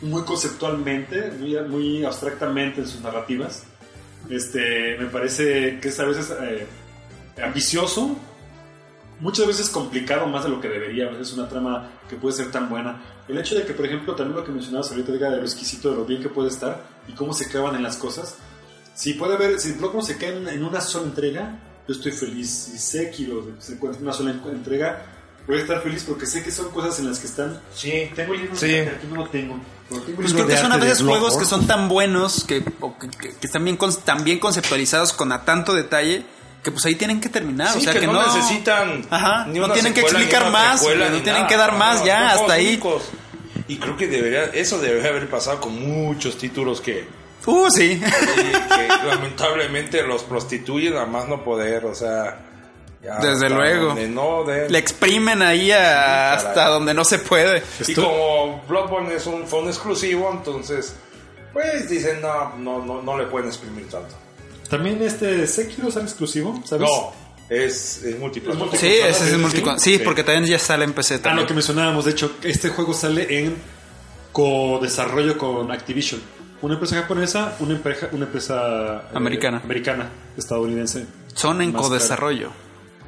muy 0.00 0.22
conceptualmente, 0.22 1.30
muy, 1.38 1.58
muy 1.68 2.04
abstractamente 2.04 2.80
en 2.80 2.86
sus 2.86 3.00
narrativas. 3.00 3.64
Este, 4.30 4.96
me 4.98 5.06
parece 5.06 5.78
que 5.80 5.88
es 5.88 6.00
a 6.00 6.04
veces 6.04 6.34
eh, 6.42 6.66
ambicioso, 7.42 8.16
muchas 9.20 9.46
veces 9.46 9.68
complicado 9.68 10.26
más 10.26 10.44
de 10.44 10.50
lo 10.50 10.60
que 10.60 10.68
debería, 10.68 11.06
a 11.06 11.10
veces 11.10 11.34
una 11.34 11.48
trama 11.48 11.90
que 12.08 12.16
puede 12.16 12.34
ser 12.34 12.50
tan 12.50 12.68
buena. 12.68 13.02
El 13.28 13.38
hecho 13.38 13.54
de 13.54 13.64
que, 13.64 13.72
por 13.72 13.86
ejemplo, 13.86 14.14
también 14.14 14.36
lo 14.36 14.44
que 14.44 14.52
mencionabas 14.52 14.90
ahorita, 14.90 15.12
diga 15.12 15.30
de 15.30 15.36
lo 15.38 15.42
exquisito, 15.42 15.90
de 15.90 15.96
lo 15.96 16.04
bien 16.04 16.22
que 16.22 16.28
puede 16.28 16.48
estar 16.48 16.82
y 17.08 17.12
cómo 17.12 17.32
se 17.32 17.48
clavan 17.48 17.76
en 17.76 17.82
las 17.82 17.96
cosas. 17.96 18.36
Si 18.96 19.12
puede 19.14 19.34
haber, 19.34 19.60
si 19.60 19.72
Bloodborne 19.72 20.06
se 20.06 20.16
cae 20.16 20.36
en, 20.36 20.48
en 20.48 20.64
una 20.64 20.80
sola 20.80 21.06
entrega, 21.06 21.58
yo 21.86 21.94
estoy 21.94 22.12
feliz. 22.12 22.48
Si 22.72 22.78
Sekiro 22.78 23.46
se 23.58 23.74
encuentra 23.74 24.00
en 24.00 24.06
una 24.08 24.16
sola 24.16 24.30
en- 24.32 24.40
entrega, 24.56 25.04
voy 25.46 25.58
a 25.58 25.60
estar 25.60 25.82
feliz 25.82 26.02
porque 26.08 26.26
sé 26.26 26.42
que 26.42 26.50
son 26.50 26.70
cosas 26.70 26.98
en 26.98 27.08
las 27.08 27.18
que 27.20 27.26
están. 27.26 27.60
Sí. 27.74 28.10
Tengo 28.16 28.34
el 28.34 28.40
libro 28.40 28.56
Sí. 28.56 28.74
aquí 28.74 29.06
no 29.08 29.16
lo 29.16 29.28
tengo. 29.28 29.60
pero 29.88 30.00
tengo 30.00 30.10
el 30.20 30.24
Pues 30.24 30.32
creo 30.34 30.46
que 30.48 30.56
son 30.56 30.72
a 30.72 30.78
veces 30.78 31.02
juegos 31.02 31.36
que 31.36 31.44
son 31.44 31.66
tan 31.68 31.88
buenos 31.88 32.42
que, 32.44 32.64
o 32.80 32.98
que, 32.98 33.08
que- 33.10 33.34
que 33.36 33.46
están 33.46 33.62
bien, 33.64 33.76
con- 33.76 33.94
tan 34.02 34.24
bien 34.24 34.38
conceptualizados 34.40 35.12
con 35.12 35.30
a 35.30 35.44
tanto 35.44 35.74
detalle 35.74 36.24
que 36.64 36.72
pues 36.72 36.84
ahí 36.86 36.96
tienen 36.96 37.20
que 37.20 37.28
terminar. 37.28 37.68
Sí, 37.74 37.78
o 37.78 37.80
sea 37.82 37.92
que, 37.92 38.00
que, 38.00 38.06
no, 38.08 38.20
necesitan 38.26 39.06
Ajá, 39.10 39.46
ni 39.46 39.60
no 39.60 39.70
tienen 39.70 39.94
que 39.94 40.00
secuela, 40.00 40.18
explicar 40.24 40.50
más, 40.50 40.80
precuela, 40.80 41.00
güey, 41.04 41.10
no 41.10 41.16
ni 41.18 41.22
tienen 41.22 41.42
nada. 41.42 41.48
que 41.48 41.56
dar 41.56 41.76
más, 41.78 42.00
No, 42.00 42.06
ya, 42.06 42.20
no 42.34 42.40
hasta 42.40 42.52
ahí. 42.54 42.66
únicos. 42.68 43.02
Y 43.68 43.76
creo 43.76 43.96
que 43.96 44.08
debería, 44.08 44.44
eso 44.46 44.80
debería 44.80 45.10
haber 45.10 45.28
pasado 45.30 45.60
con 45.60 45.80
muchos 45.80 46.36
títulos 46.38 46.80
que, 46.80 47.06
Uh, 47.46 47.70
sí. 47.70 48.00
que 48.00 48.88
lamentablemente 49.06 50.02
los 50.02 50.22
prostituyen 50.24 50.96
a 50.96 51.06
más 51.06 51.28
no 51.28 51.44
poder, 51.44 51.84
o 51.86 51.94
sea. 51.94 52.42
Desde 53.00 53.46
hasta 53.46 53.48
luego. 53.50 53.86
donde 53.88 54.08
no 54.08 54.42
den- 54.44 54.68
Le 54.72 54.78
exprimen 54.78 55.40
ahí 55.40 55.70
a- 55.70 56.32
hasta 56.34 56.66
donde 56.68 56.92
no 56.92 57.04
se 57.04 57.18
puede. 57.20 57.62
Y 57.86 57.94
como 57.94 58.62
Bloodborne 58.68 59.14
es 59.14 59.26
un, 59.26 59.46
fue 59.46 59.60
un 59.60 59.68
exclusivo, 59.68 60.28
entonces, 60.32 60.96
pues 61.52 61.88
dicen, 61.88 62.20
no, 62.20 62.56
no, 62.56 62.84
no, 62.84 63.02
no 63.02 63.16
le 63.16 63.26
pueden 63.26 63.46
exprimir 63.48 63.88
tanto. 63.88 64.12
También 64.68 65.00
este 65.02 65.46
Sekiro 65.46 65.88
sale 65.92 66.06
exclusivo, 66.06 66.60
¿sabes? 66.64 66.88
No, 66.90 67.12
es, 67.48 68.02
es 68.02 68.18
multiplataforma. 68.18 68.76
Sí, 68.76 68.88
ese 68.88 69.08
es 69.10 69.16
Sí, 69.18 69.28
el 69.30 69.38
multi 69.38 69.62
Sí, 69.78 69.98
sí. 69.98 69.98
porque 70.00 70.24
también 70.24 70.46
ya 70.46 70.58
sale 70.58 70.82
en 70.84 70.92
PC 70.92 71.14
Ah, 71.14 71.18
también. 71.22 71.42
lo 71.44 71.46
que 71.46 71.54
mencionábamos, 71.54 72.06
de 72.06 72.10
hecho, 72.10 72.32
este 72.42 72.70
juego 72.70 72.92
sale 72.92 73.38
en 73.38 73.54
co-desarrollo 74.32 75.38
con 75.38 75.70
Activision. 75.70 76.20
Una 76.62 76.74
empresa 76.74 76.96
japonesa, 76.96 77.54
una 77.60 77.74
empresa, 77.74 78.08
una 78.12 78.24
empresa 78.24 79.02
eh, 79.12 79.16
Americana. 79.16 79.60
americana, 79.62 80.08
estadounidense. 80.36 81.06
Son 81.34 81.60
en 81.60 81.72
codesarrollo. 81.72 82.50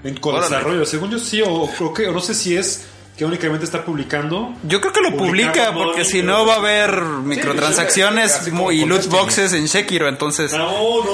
En 0.04 0.16
co-desarrollo, 0.16 0.86
según 0.86 1.10
yo 1.10 1.18
sí, 1.18 1.42
o 1.44 1.68
creo 1.76 1.92
que, 1.92 2.06
o 2.06 2.12
no 2.12 2.20
sé 2.20 2.34
si 2.34 2.56
es 2.56 2.86
que 3.16 3.24
únicamente 3.24 3.64
está 3.64 3.84
publicando. 3.84 4.54
Yo 4.62 4.80
creo 4.80 4.92
que 4.92 5.00
lo 5.00 5.16
publica 5.16 5.74
porque 5.74 6.04
si 6.04 6.22
no 6.22 6.46
va 6.46 6.54
a 6.54 6.56
haber 6.58 7.02
microtransacciones 7.02 8.46
y 8.46 8.84
loot 8.84 9.06
boxes 9.08 9.52
en 9.54 9.66
Sekiro, 9.66 10.08
entonces 10.08 10.52
No, 10.52 11.04
no, 11.04 11.12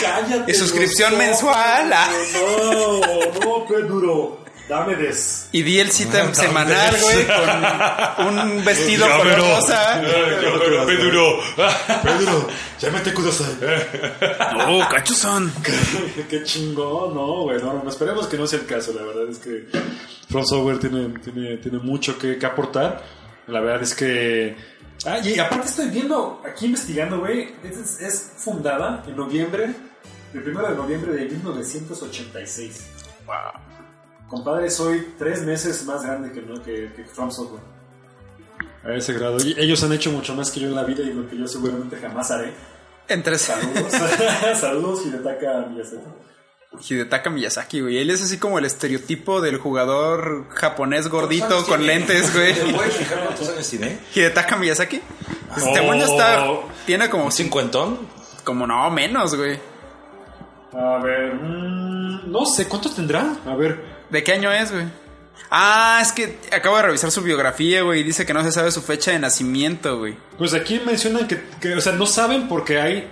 cállate. 0.00 0.52
Y 0.52 0.54
suscripción 0.54 1.18
mensual, 1.18 1.92
ah. 1.92 2.08
No, 2.32 3.40
no, 3.40 3.66
Pedro. 3.66 4.38
Dame 4.68 4.94
des. 4.96 5.48
y 5.52 5.62
DLC 5.62 6.06
tem- 6.10 6.32
semanal, 6.34 6.94
güey, 7.00 7.26
con 8.16 8.38
un 8.38 8.64
vestido 8.64 9.06
Ya, 9.06 9.18
color 9.18 9.38
rosa. 9.38 10.02
Ya, 10.02 10.08
pero 10.40 10.86
Pedro. 10.86 11.40
Pedro, 12.02 12.48
llámate 12.80 13.12
Kudasai. 13.12 13.54
Oh, 14.68 14.82
cachuzón. 14.90 15.52
Qué 16.30 16.42
chingón, 16.44 17.14
no, 17.14 17.42
güey. 17.42 17.60
No, 17.60 17.82
no, 17.82 17.90
esperemos 17.90 18.26
que 18.28 18.38
no 18.38 18.46
sea 18.46 18.60
el 18.60 18.66
caso. 18.66 18.92
La 18.94 19.02
verdad 19.02 19.28
es 19.28 19.38
que 19.38 19.66
From 20.30 20.44
Software 20.44 20.78
tiene, 20.78 21.08
tiene, 21.20 21.56
tiene 21.58 21.78
mucho 21.78 22.16
que, 22.18 22.38
que 22.38 22.46
aportar. 22.46 23.02
La 23.48 23.60
verdad 23.60 23.82
es 23.82 23.94
que. 23.94 24.56
Ah, 25.04 25.18
y 25.18 25.38
aparte 25.40 25.66
estoy 25.68 25.88
viendo, 25.88 26.40
aquí 26.48 26.66
investigando, 26.66 27.18
güey. 27.18 27.52
Es, 27.64 28.00
es 28.00 28.32
fundada 28.36 29.02
en 29.06 29.16
noviembre, 29.16 29.74
el 30.32 30.42
primero 30.42 30.68
de 30.70 30.76
noviembre 30.76 31.12
de 31.12 31.24
1986. 31.24 32.80
Compadre, 34.32 34.70
soy 34.70 35.08
tres 35.18 35.42
meses 35.42 35.84
más 35.84 36.02
grande 36.02 36.32
que, 36.32 36.40
¿no? 36.40 36.54
que, 36.62 36.90
que 36.96 37.04
From 37.04 37.30
Software. 37.30 37.60
A 38.82 38.94
ese 38.94 39.12
grado. 39.12 39.36
Y 39.44 39.54
ellos 39.58 39.84
han 39.84 39.92
hecho 39.92 40.10
mucho 40.10 40.34
más 40.34 40.50
que 40.50 40.60
yo 40.60 40.68
en 40.68 40.74
la 40.74 40.84
vida 40.84 41.02
y 41.02 41.12
lo 41.12 41.28
que 41.28 41.36
yo 41.36 41.46
seguramente 41.46 41.98
jamás 41.98 42.30
haré. 42.30 42.54
Entre 43.08 43.36
Saludos. 43.36 43.92
Saludos, 44.58 45.04
Hidetaka 45.04 45.66
Miyazaki. 45.70 46.06
Hidetaka 46.88 47.28
Miyazaki, 47.28 47.80
güey. 47.82 47.98
Él 47.98 48.08
es 48.08 48.22
así 48.22 48.38
como 48.38 48.58
el 48.58 48.64
estereotipo 48.64 49.42
del 49.42 49.58
jugador 49.58 50.46
japonés 50.48 51.08
gordito 51.08 51.48
¿Cuántos 51.48 51.64
con 51.68 51.80
tiene? 51.80 51.98
lentes, 51.98 52.32
güey. 52.32 52.54
¿Te 52.54 52.72
puedes 52.72 52.94
fijar 52.96 53.24
cuántos 53.26 53.48
años 53.50 53.68
tiene? 53.68 53.98
Hidetaka 54.14 54.56
Miyazaki. 54.56 55.02
Este 55.58 55.80
Oh. 55.80 55.84
moño 55.84 56.06
está. 56.06 56.46
Tiene 56.86 57.10
como. 57.10 57.26
¿Un 57.26 57.32
cincuentón? 57.32 57.98
Como 58.44 58.66
no, 58.66 58.90
menos, 58.90 59.34
güey. 59.36 59.60
A 60.72 60.96
ver, 61.02 61.34
mm, 61.34 62.32
no 62.32 62.46
sé, 62.46 62.66
¿cuántos 62.66 62.94
tendrá? 62.96 63.36
A 63.46 63.54
ver, 63.54 64.01
¿De 64.12 64.22
qué 64.22 64.32
año 64.34 64.52
es, 64.52 64.70
güey? 64.70 64.84
Ah, 65.50 65.98
es 66.00 66.12
que 66.12 66.38
acabo 66.54 66.76
de 66.76 66.82
revisar 66.82 67.10
su 67.10 67.22
biografía, 67.22 67.82
güey, 67.82 68.00
y 68.00 68.04
dice 68.04 68.24
que 68.24 68.32
no 68.32 68.42
se 68.44 68.52
sabe 68.52 68.70
su 68.70 68.80
fecha 68.82 69.10
de 69.10 69.18
nacimiento, 69.18 69.98
güey. 69.98 70.16
pues 70.38 70.54
aquí 70.54 70.80
mencionan 70.84 71.26
que, 71.26 71.42
que, 71.60 71.74
o 71.74 71.80
sea, 71.80 71.92
no 71.92 72.06
saben 72.06 72.48
porque 72.48 72.80
hay 72.80 73.10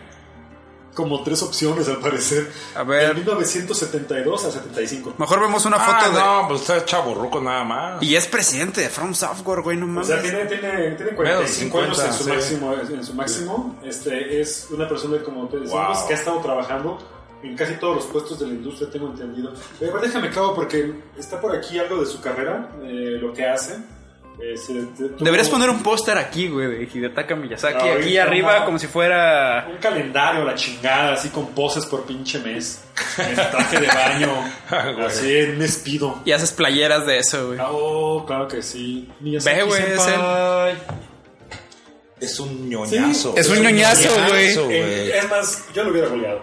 como 0.94 1.22
tres 1.22 1.42
opciones 1.42 1.88
al 1.88 1.98
parecer. 1.98 2.50
A 2.74 2.82
ver. 2.82 3.08
De 3.08 3.14
1972 3.14 4.44
a 4.44 4.50
75. 4.50 5.14
Mejor 5.18 5.40
vemos 5.40 5.64
una 5.64 5.78
foto 5.78 5.96
Ah, 6.00 6.08
de. 6.08 6.14
no, 6.18 6.48
pues 6.48 6.60
está 6.62 6.84
chaborruco 6.84 7.40
nada 7.40 7.64
más. 7.64 8.02
Y 8.02 8.16
es 8.16 8.26
presidente 8.26 8.80
de 8.82 8.88
From 8.90 9.14
Software, 9.14 9.60
güey, 9.62 9.76
no 9.76 9.84
O 9.84 9.88
mames. 9.88 10.08
sea, 10.08 10.20
tiene, 10.20 10.44
tiene, 10.46 10.92
tiene 10.96 11.12
45 11.12 11.80
Menos 11.80 11.98
años 12.00 12.12
en 12.12 12.18
su 12.18 12.24
50, 12.24 12.36
máximo. 12.36 12.74
En 12.98 13.04
su 13.04 13.14
máximo. 13.14 13.80
Este, 13.84 14.40
es 14.40 14.66
una 14.70 14.88
persona, 14.88 15.22
como 15.22 15.46
te 15.48 15.58
decimos, 15.58 15.98
Wow. 15.98 16.08
que 16.08 16.14
ha 16.14 16.16
estado 16.16 16.40
trabajando 16.40 16.98
en 17.42 17.56
casi 17.56 17.74
todos 17.74 17.96
los 17.96 18.06
puestos 18.06 18.38
de 18.40 18.46
la 18.46 18.52
industria, 18.52 18.90
tengo 18.90 19.06
entendido. 19.08 19.52
Pero 19.78 19.98
déjame 20.00 20.28
acabo 20.28 20.54
porque 20.54 20.92
está 21.18 21.40
por 21.40 21.54
aquí 21.56 21.78
algo 21.78 22.00
de 22.00 22.06
su 22.06 22.20
carrera, 22.20 22.70
eh, 22.84 23.18
lo 23.20 23.32
que 23.32 23.44
hace. 23.46 23.76
Eh, 24.42 24.54
te- 24.96 25.22
Deberías 25.22 25.50
poner 25.50 25.68
un 25.68 25.82
póster 25.82 26.16
aquí, 26.16 26.48
güey, 26.48 26.66
de 26.66 26.84
Hidetaka 26.84 27.36
Miyazaki. 27.36 27.74
Ahorita, 27.78 27.98
aquí 28.06 28.16
arriba, 28.16 28.64
como 28.64 28.78
si 28.78 28.86
fuera. 28.86 29.66
Un 29.70 29.76
calendario, 29.76 30.44
la 30.46 30.54
chingada, 30.54 31.12
así 31.12 31.28
con 31.28 31.48
poses 31.48 31.84
por 31.84 32.04
pinche 32.04 32.38
mes. 32.38 32.82
En 33.18 33.34
traje 33.34 33.80
de 33.80 33.86
baño. 33.86 34.32
Güey. 34.94 35.06
así, 35.06 35.36
en 35.36 35.56
un 35.56 35.62
espido. 35.62 36.22
Y 36.24 36.32
haces 36.32 36.52
playeras 36.52 37.04
de 37.04 37.18
eso, 37.18 37.48
güey. 37.48 37.58
Oh, 37.68 38.24
claro 38.26 38.48
que 38.48 38.62
sí. 38.62 39.10
Miyazaki 39.20 39.56
Ve, 39.58 39.62
güey, 39.64 39.82
es 42.20 42.38
un 42.40 42.68
ñoñazo. 42.68 43.34
Es 43.36 43.48
un 43.48 43.60
ñoñazo, 43.62 44.08
güey. 44.28 44.54
Eh, 44.74 45.18
Es 45.18 45.28
más, 45.30 45.64
yo 45.74 45.84
lo 45.84 45.90
hubiera 45.90 46.08
goleado. 46.08 46.42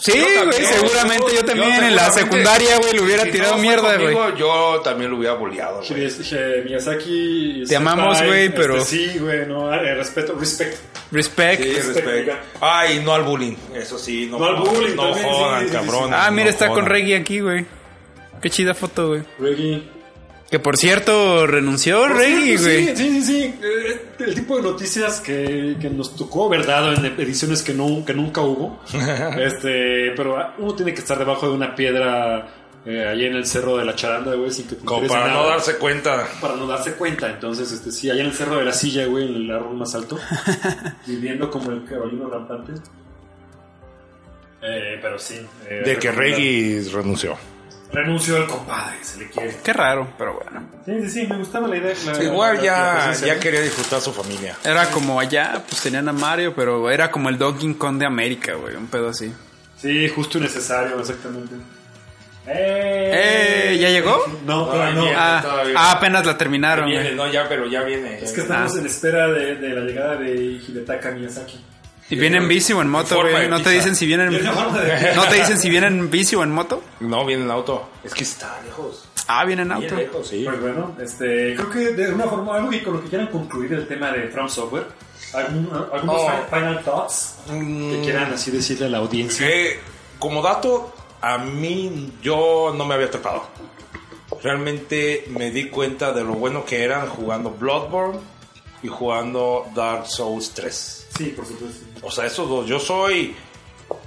Sí, 0.00 0.12
güey, 0.12 0.64
seguramente 0.66 1.34
yo 1.34 1.44
también 1.44 1.84
en 1.84 1.96
la 1.96 2.10
secundaria, 2.10 2.78
güey, 2.78 2.92
le 2.94 3.00
hubiera 3.00 3.22
si 3.24 3.30
tirado 3.30 3.56
mierda, 3.58 3.96
güey. 3.96 4.16
Yo 4.36 4.80
también 4.82 5.10
lo 5.10 5.18
hubiera 5.18 5.34
boleado, 5.34 5.82
güey. 5.88 6.64
Miyazaki. 6.64 7.64
Te 7.68 7.76
amamos, 7.76 8.22
güey, 8.22 8.46
este, 8.46 8.56
pero- 8.56 8.84
sí, 8.84 9.18
güey, 9.18 9.46
no. 9.46 9.72
eh, 9.72 9.94
respeto, 9.94 10.34
respect. 10.38 10.76
Respect. 11.12 11.62
Sí, 11.62 11.72
respeto. 11.74 12.32
Ay, 12.60 13.00
no 13.04 13.14
al 13.14 13.22
bullying. 13.22 13.54
Eso 13.74 13.98
sí, 13.98 14.26
no, 14.30 14.38
No 14.38 14.44
al 14.46 14.56
bullying, 14.56 14.96
No 14.96 15.14
jodan, 15.14 15.60
sí, 15.62 15.68
sí, 15.68 15.70
sí. 15.70 15.76
cabrón. 15.86 16.10
Ah, 16.12 16.30
mira, 16.30 16.44
no 16.44 16.50
está 16.50 16.68
con. 16.68 16.86
Reggie 16.86 17.16
aquí, 17.16 17.40
güey. 17.40 17.64
Qué 18.42 18.50
chida 18.50 18.74
foto, 18.74 19.08
güey. 19.08 19.22
Reggie. 19.38 19.93
Que 20.54 20.60
por 20.60 20.76
cierto, 20.76 21.48
renunció 21.48 22.06
Reggie, 22.06 22.56
Sí, 22.58 22.62
güey. 22.62 22.96
Sí, 22.96 23.10
sí, 23.10 23.22
sí. 23.22 23.54
Eh, 23.60 24.02
El 24.20 24.36
tipo 24.36 24.54
de 24.56 24.62
noticias 24.62 25.20
que, 25.20 25.76
que 25.80 25.90
nos 25.90 26.14
tocó, 26.14 26.48
¿verdad? 26.48 26.94
En 26.94 27.06
ediciones 27.20 27.60
que, 27.60 27.74
no, 27.74 28.04
que 28.04 28.14
nunca 28.14 28.40
hubo. 28.42 28.80
este, 29.36 30.12
pero 30.16 30.52
uno 30.58 30.74
tiene 30.76 30.94
que 30.94 31.00
estar 31.00 31.18
debajo 31.18 31.48
de 31.48 31.54
una 31.54 31.74
piedra 31.74 32.46
eh, 32.86 33.04
ahí 33.04 33.24
en 33.24 33.34
el 33.34 33.46
cerro 33.46 33.78
de 33.78 33.84
la 33.84 33.96
charanda, 33.96 34.32
güey, 34.36 34.52
sin 34.52 34.68
que 34.68 34.76
te 34.76 34.84
Como 34.84 35.08
para 35.08 35.32
no 35.32 35.44
darse 35.44 35.74
cuenta. 35.74 36.24
Para 36.40 36.54
no 36.54 36.68
darse 36.68 36.92
cuenta. 36.92 37.28
Entonces, 37.28 37.72
este, 37.72 37.90
sí, 37.90 38.08
allá 38.08 38.20
en 38.20 38.28
el 38.28 38.34
cerro 38.34 38.58
de 38.58 38.64
la 38.64 38.72
silla, 38.72 39.06
güey, 39.06 39.26
en 39.26 39.34
el 39.34 39.50
árbol 39.50 39.76
más 39.76 39.92
alto. 39.96 40.20
viviendo 41.08 41.50
como 41.50 41.72
el 41.72 41.84
caballero 41.84 42.30
rampante. 42.30 42.74
Eh, 44.62 45.00
pero 45.02 45.18
sí. 45.18 45.40
eh, 45.68 45.82
De 45.84 45.98
que. 45.98 46.12
Reggie 46.12 46.80
renunció. 46.92 47.36
Renunció 47.94 48.36
el 48.36 48.46
compadre, 48.46 48.96
se 49.02 49.18
le 49.18 49.28
quiere. 49.30 49.56
Qué 49.62 49.72
raro, 49.72 50.08
pero 50.18 50.34
bueno. 50.34 50.68
Sí, 50.84 50.92
sí, 51.02 51.10
sí, 51.22 51.26
me 51.28 51.36
gustaba 51.38 51.68
la 51.68 51.76
idea. 51.76 51.94
la- 52.06 52.22
Igual 52.24 52.56
la- 52.56 52.62
la 52.62 53.14
ya, 53.14 53.26
ya 53.26 53.40
quería 53.40 53.60
disfrutar 53.60 54.00
su 54.00 54.12
familia. 54.12 54.56
Era 54.64 54.90
como 54.90 55.20
allá, 55.20 55.62
pues 55.68 55.80
tenían 55.82 56.08
a 56.08 56.12
Mario, 56.12 56.54
pero 56.54 56.90
era 56.90 57.10
como 57.10 57.28
el 57.28 57.38
Donkey 57.38 57.74
Kong 57.74 57.98
de 57.98 58.06
América, 58.06 58.54
güey. 58.54 58.74
Un 58.76 58.88
pedo 58.88 59.08
así. 59.08 59.32
Sí, 59.80 60.08
justo 60.08 60.38
y 60.38 60.42
necesario, 60.42 60.98
exactamente. 60.98 61.54
¡Eh! 62.46 63.70
¡Eh! 63.72 63.78
¿Ya 63.78 63.88
llegó? 63.88 64.22
No, 64.44 64.66
todavía 64.66 64.90
no. 64.94 65.00
Todavía. 65.02 65.38
Ah, 65.38 65.42
todavía. 65.42 65.74
ah, 65.78 65.92
apenas 65.92 66.26
la 66.26 66.36
terminaron, 66.36 66.86
Viene, 66.86 67.04
güey. 67.04 67.16
no, 67.16 67.32
ya, 67.32 67.48
pero 67.48 67.66
ya 67.66 67.82
viene. 67.82 68.18
Es 68.22 68.32
que 68.32 68.42
estamos 68.42 68.74
Ah. 68.74 68.78
en 68.80 68.86
espera 68.86 69.28
de, 69.28 69.54
de 69.56 69.68
la 69.70 69.80
llegada 69.80 70.16
de 70.16 70.34
Hidetaka 70.34 71.10
Miyazaki. 71.12 71.64
Y 72.10 72.16
vienen 72.16 72.42
en 72.42 72.48
bici 72.48 72.72
o 72.74 72.82
en 72.82 72.88
moto, 72.90 73.14
forma 73.14 73.30
güey. 73.30 73.42
de 73.44 73.48
No 73.48 73.56
te 73.58 73.62
pizza. 73.64 73.74
dicen 73.76 73.96
si 73.96 74.06
vienen. 74.06 74.30
No 75.16 75.24
te 75.28 75.34
dicen 75.36 75.58
si 75.58 75.70
vienen 75.70 75.98
en 75.98 76.10
bici 76.10 76.36
o 76.36 76.42
en 76.42 76.50
moto. 76.50 76.82
No, 77.00 77.24
viene 77.24 77.44
en 77.44 77.50
auto. 77.50 77.88
Es 78.04 78.12
que 78.14 78.24
está 78.24 78.60
lejos. 78.64 79.08
Ah, 79.26 79.44
vienen 79.46 79.66
en 79.66 79.72
auto. 79.72 79.86
Bien 79.86 79.98
lejos, 80.08 80.28
sí. 80.28 80.42
Pues 80.44 80.60
bueno, 80.60 80.94
este, 81.00 81.54
creo 81.56 81.70
que 81.70 81.78
de 81.94 82.12
una 82.12 82.24
forma, 82.24 82.56
algo 82.56 82.70
que 82.70 82.82
con 82.82 82.94
lo 82.94 83.02
que 83.02 83.08
quieran 83.08 83.28
concluir 83.28 83.72
el 83.72 83.88
tema 83.88 84.10
de 84.12 84.28
From 84.28 84.48
Software, 84.50 84.84
algún- 85.32 85.70
algunos 85.92 86.16
Oh. 86.20 86.28
fi- 86.30 86.54
final 86.56 86.82
thoughts 86.84 87.36
que 87.48 88.00
quieran 88.02 88.32
así 88.34 88.50
decirle 88.50 88.86
a 88.86 88.88
la 88.90 88.98
audiencia. 88.98 89.46
Que, 89.46 89.80
como 90.18 90.42
dato, 90.42 90.94
a 91.22 91.38
mí 91.38 92.12
yo 92.22 92.74
no 92.76 92.84
me 92.84 92.94
había 92.94 93.10
tocado. 93.10 93.44
Realmente 94.42 95.24
me 95.30 95.50
di 95.50 95.68
cuenta 95.68 96.12
de 96.12 96.22
lo 96.22 96.34
bueno 96.34 96.64
que 96.64 96.82
eran 96.82 97.06
jugando 97.08 97.50
Bloodborne 97.50 98.18
y 98.84 98.88
jugando 98.88 99.66
Dark 99.74 100.06
Souls 100.06 100.50
3. 100.54 101.06
Sí, 101.16 101.24
por 101.36 101.44
supuesto. 101.46 101.84
O 102.02 102.10
sea, 102.10 102.26
esos 102.26 102.48
dos. 102.48 102.66
Yo 102.68 102.78
soy. 102.78 103.34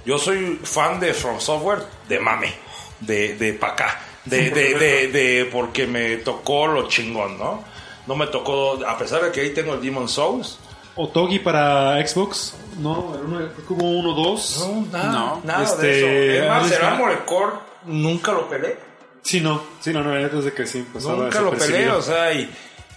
Yo 0.06 0.18
soy 0.18 0.58
fan 0.62 0.98
de 1.00 1.12
From 1.12 1.38
Software 1.40 1.82
de 2.08 2.18
mame. 2.20 2.52
De, 3.00 3.36
de 3.36 3.52
pa' 3.54 3.68
acá. 3.68 4.00
De, 4.24 4.50
de, 4.50 4.74
de, 4.74 5.08
de- 5.08 5.44
porque 5.52 5.86
me 5.86 6.16
tocó 6.18 6.66
lo 6.66 6.88
chingón, 6.88 7.38
¿no? 7.38 7.62
No 8.06 8.14
me 8.16 8.26
tocó. 8.28 8.78
A 8.86 8.96
pesar 8.96 9.22
de 9.22 9.30
que 9.32 9.40
ahí 9.42 9.50
tengo 9.50 9.74
el 9.74 9.80
Demon 9.82 10.08
Souls. 10.08 10.58
Otogi 10.96 11.38
para 11.38 12.04
Xbox. 12.06 12.54
No, 12.78 13.14
el 13.14 13.22
uno- 13.22 14.14
dos. 14.14 14.66
No, 14.68 14.86
nada, 14.90 15.12
No. 15.12 15.40
nada 15.44 15.64
Este, 15.64 15.86
de 15.86 16.38
eso. 16.38 16.44
Es 16.44 16.80
más, 16.82 17.18
Core 17.26 17.52
nunca 17.86 18.32
lo 18.32 18.48
peleé. 18.48 18.76
Sí, 19.22 19.40
no. 19.40 19.62
Sí, 19.80 19.92
no, 19.92 20.02
no, 20.02 20.12
la 20.14 20.20
neta 20.22 20.38
es 20.38 20.44
de 20.44 20.52
que 20.52 20.66
sí. 20.66 20.84
Nunca 20.94 21.40
lo 21.40 21.50
peleé, 21.52 21.88
o 21.90 22.02
sea, 22.02 22.32
y, 22.32 22.50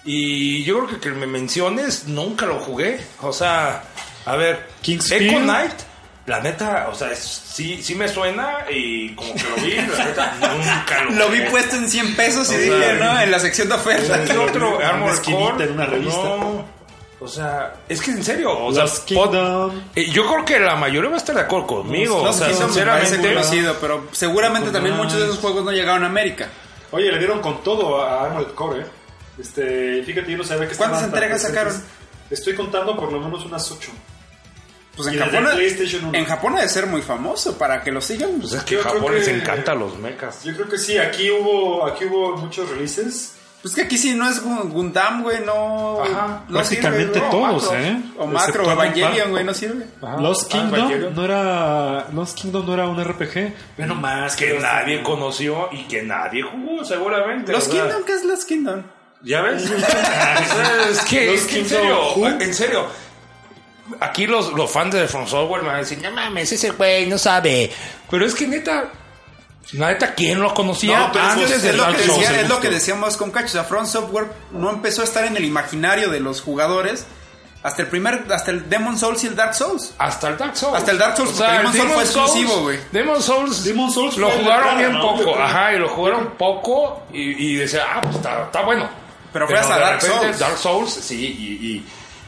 y 0.04 0.64
yo 0.64 0.78
creo 0.86 0.90
que 0.90 1.00
que 1.00 1.10
me 1.12 1.28
menciones, 1.28 2.08
nunca 2.08 2.46
lo 2.46 2.60
jugué. 2.60 3.00
O 3.22 3.32
sea, 3.34 3.84
a 4.26 4.36
ver, 4.36 4.68
King's 4.82 5.12
Echo 5.12 5.26
Spear. 5.38 5.44
Knight, 5.44 5.74
la 6.26 6.40
neta, 6.40 6.88
o 6.92 6.96
sea, 6.96 7.12
es- 7.12 7.20
sí, 7.52 7.82
sí 7.84 7.96
me 7.96 8.08
suena 8.08 8.60
y 8.70 9.14
como 9.16 9.34
que 9.36 9.44
lo 9.44 9.56
vi, 9.58 9.76
la 9.76 10.06
neta, 10.06 10.36
nunca 10.40 11.04
lo 11.04 11.12
Lo 11.12 11.30
vi 11.30 11.38
jugué. 11.40 11.50
puesto 11.52 11.76
en 11.76 11.90
100 11.90 12.16
pesos 12.16 12.52
y 12.52 12.56
O 12.56 12.58
dije, 12.60 12.80
sea, 12.80 12.94
no, 13.14 13.20
en 13.22 13.32
la 13.32 13.40
sección 13.40 13.68
de 13.70 13.76
ofertas. 13.76 14.30
¿Qué 14.30 14.38
otro 14.38 14.78
Una 14.78 14.90
Armored 14.90 15.14
esquinita 15.16 15.52
Core? 15.54 15.64
en 15.66 15.72
una 15.74 15.86
revista. 15.86 16.24
No, 16.24 16.66
o 17.20 17.28
sea, 17.28 17.74
es 17.88 18.02
que 18.02 18.10
en 18.12 18.24
serio, 18.24 18.58
o 18.66 18.72
sea, 18.74 18.84
Lost 18.84 19.06
Kingdom. 19.06 19.82
eh, 19.96 20.10
yo 20.10 20.26
creo 20.26 20.44
que 20.44 20.60
la 20.60 20.76
mayoría 20.76 21.10
va 21.10 21.16
a 21.18 21.20
estar 21.20 21.36
de 21.36 21.42
acuerdo 21.42 21.68
conmigo. 21.68 22.24
Los 22.26 22.36
o 22.36 22.40
sea, 22.40 22.48
Kingdom 22.48 22.74
me 22.74 22.84
parece 22.86 23.16
sinceramente, 23.16 23.34
conocido, 23.36 23.78
pero 23.80 24.08
seguramente 24.12 24.72
también 24.72 24.98
muchos 24.98 25.18
de 25.20 25.26
esos 25.26 25.38
juegos 25.38 25.64
no 25.64 25.72
llegaron 25.72 26.04
a 26.04 26.08
América. 26.08 26.48
Oye, 26.92 27.12
le 27.12 27.20
dieron 27.20 27.40
con 27.40 27.64
todo 27.64 28.02
a 28.04 28.26
Armored 28.26 28.54
Core, 28.56 28.82
¿eh? 28.82 28.86
Este, 29.42 30.04
fíjate, 30.04 30.32
yo 30.32 30.38
no 30.38 30.44
sabía 30.44 30.68
que 30.70 30.76
¿Cuántas 30.76 31.04
entregas 31.04 31.42
sacaron? 31.42 31.74
Estoy 32.30 32.54
contando 32.56 32.96
por 32.96 33.12
lo 33.12 33.20
menos 33.20 33.44
unas 33.46 33.70
ocho. 33.72 33.92
Pues 34.96 35.08
en 35.08 35.20
Japón, 35.20 35.48
en 36.14 36.26
Japón 36.26 36.56
debe 36.56 36.68
ser 36.68 36.86
muy 36.86 37.02
famoso 37.02 37.58
para 37.58 37.82
que 37.82 37.92
lo 37.92 38.02
sigan. 38.02 38.32
pues 38.40 38.54
es 38.54 38.64
que 38.64 38.76
Yo 38.76 38.82
a 38.82 38.84
creo 38.84 38.96
Japón 38.96 39.16
les 39.16 39.26
que- 39.26 39.36
encantan 39.36 39.80
los 39.80 39.98
mechas. 39.98 40.44
Yo 40.44 40.54
creo 40.54 40.68
que 40.68 40.78
sí, 40.78 40.98
aquí 40.98 41.32
hubo, 41.32 41.86
aquí 41.88 42.06
hubo 42.06 42.36
muchos 42.38 42.70
releases. 42.70 43.36
Pues 43.62 43.74
que 43.76 43.82
aquí 43.84 43.98
sí 43.98 44.16
no 44.16 44.28
es 44.28 44.44
Gun- 44.44 44.70
Gundam, 44.72 45.22
güey, 45.24 45.40
no. 45.46 46.02
Ajá, 46.04 46.44
no 46.50 46.54
prácticamente 46.58 47.14
sirve, 47.14 47.28
güey, 47.30 47.44
o 47.44 47.48
todos, 47.58 47.64
Macro, 47.72 47.78
¿eh? 47.80 48.02
O 48.18 48.28
Macro, 48.28 48.64
o 48.68 48.72
Evangelion, 48.72 49.30
güey, 49.30 49.44
no 49.44 49.54
sirve. 49.54 49.86
Lost 50.20 50.46
Ah, 50.46 50.50
Kingdom 50.52 50.76
Evangelion. 50.80 51.16
no 51.16 51.26
era 51.26 52.08
Lost 52.12 52.38
Kingdom 52.40 52.66
no 52.66 52.74
era 52.74 52.88
un 52.88 53.00
RPG. 53.04 53.54
Bueno, 53.78 53.96
más 53.96 54.36
que 54.36 54.58
nadie 54.60 55.04
conoció 55.04 55.70
y 55.72 55.84
que 55.84 56.02
nadie 56.02 56.42
jugó, 56.42 56.84
seguramente. 56.84 57.52
Los 57.54 57.66
sea, 57.66 57.84
Kingdom, 57.84 58.04
¿qué 58.04 58.14
es 58.14 58.24
Los 58.26 58.46
Kingdom? 58.46 58.82
¿Ya 59.24 59.42
ves? 59.42 59.64
Es 60.92 61.00
que, 61.02 61.26
Los 61.28 61.36
es 61.42 61.48
que 61.48 61.60
en 61.60 61.70
serio, 61.70 62.26
en 62.40 62.54
serio. 62.54 62.88
Aquí 64.00 64.26
los, 64.26 64.54
los 64.54 64.72
fans 64.72 64.94
de 64.94 65.08
From 65.08 65.28
Software 65.28 65.62
me 65.62 65.68
van 65.68 65.78
a 65.78 65.80
decir, 65.80 66.00
no 66.02 66.12
mames, 66.12 66.52
ese 66.52 66.72
güey 66.72 67.08
no 67.08 67.18
sabe. 67.18 67.72
Pero 68.10 68.26
es 68.26 68.34
que 68.34 68.48
neta, 68.48 68.86
la 69.74 69.88
neta, 69.90 70.14
¿quién 70.16 70.42
lo 70.42 70.54
conocía 70.54 70.98
No, 71.00 71.12
pero 71.12 71.26
es, 71.26 71.32
antes 71.32 71.52
que 71.52 71.58
de 71.60 71.70
es 71.70 71.76
lo 71.76 71.88
que 71.88 71.98
decía- 71.98 72.42
es 72.42 72.50
lo 72.50 72.60
que 72.60 72.70
decíamos 72.70 73.18
con 73.18 73.32
Cacho. 73.32 73.46
O 73.48 73.50
sea, 73.50 73.64
Front 73.66 73.88
Software 73.88 74.28
no 74.52 74.70
empezó 74.70 75.02
a 75.02 75.06
estar 75.06 75.26
en 75.26 75.36
el 75.38 75.44
imaginario 75.46 76.10
de 76.10 76.20
los 76.22 76.42
jugadores 76.42 77.06
hasta 77.64 77.82
el 77.84 77.90
primer, 77.90 78.26
hasta 78.32 78.52
el 78.52 78.70
Demon 78.70 78.98
Souls 78.98 79.24
y 79.24 79.28
el 79.28 79.36
Dark 79.36 79.54
Souls. 79.56 79.94
Hasta 80.00 80.30
el 80.30 80.38
Dark 80.38 80.56
Souls. 80.58 80.76
Hasta 80.78 80.92
el 80.92 80.98
Dark 80.98 81.18
Souls, 81.18 81.32
porque 81.32 81.52
Demon 81.52 81.74
Souls 81.74 81.92
fue 81.94 82.04
exclusivo, 82.04 82.62
güey. 82.62 82.80
Demon 82.92 83.22
Souls, 83.22 83.64
Demon 83.64 83.92
Souls 83.92 84.18
lo 84.18 84.30
jugaron 84.32 84.78
bien 84.78 84.92
cara, 84.94 85.04
¿no? 85.04 85.16
poco. 85.18 85.38
Ajá, 85.38 85.74
y 85.74 85.80
lo 85.80 85.90
jugaron 85.90 86.32
poco 86.38 87.04
y, 87.14 87.52
y 87.52 87.56
decía, 87.56 87.84
ah, 87.94 88.02
pues 88.02 88.16
está, 88.16 88.44
está 88.46 88.62
bueno. 88.64 89.01
Pero 89.34 89.48
fue 89.48 89.58
hasta 89.58 89.76
de 89.76 89.82
Dark 89.82 90.02
repente 90.02 90.24
Souls. 90.26 90.40
Dark 90.40 90.58
Souls, 90.58 90.90
sí, 90.94 91.26
y, 91.26 91.68
y, 91.68 91.86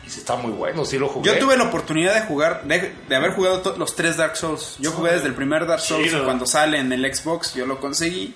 está 0.07 0.35
muy 0.35 0.51
bueno, 0.51 0.85
sí 0.85 0.97
lo 0.97 1.07
jugué. 1.09 1.33
Yo 1.33 1.39
tuve 1.39 1.57
la 1.57 1.63
oportunidad 1.65 2.13
de 2.13 2.21
jugar, 2.21 2.63
de, 2.63 2.93
de 3.09 3.15
haber 3.15 3.33
jugado 3.33 3.75
los 3.77 3.95
tres 3.95 4.17
Dark 4.17 4.37
Souls. 4.37 4.75
Yo 4.79 4.91
jugué 4.91 5.13
desde 5.13 5.27
el 5.27 5.33
primer 5.33 5.65
Dark 5.65 5.81
Souls 5.81 6.07
Chido. 6.09 6.23
cuando 6.23 6.45
sale 6.45 6.79
en 6.79 6.91
el 6.93 7.13
Xbox, 7.13 7.53
yo 7.55 7.65
lo 7.65 7.79
conseguí. 7.79 8.33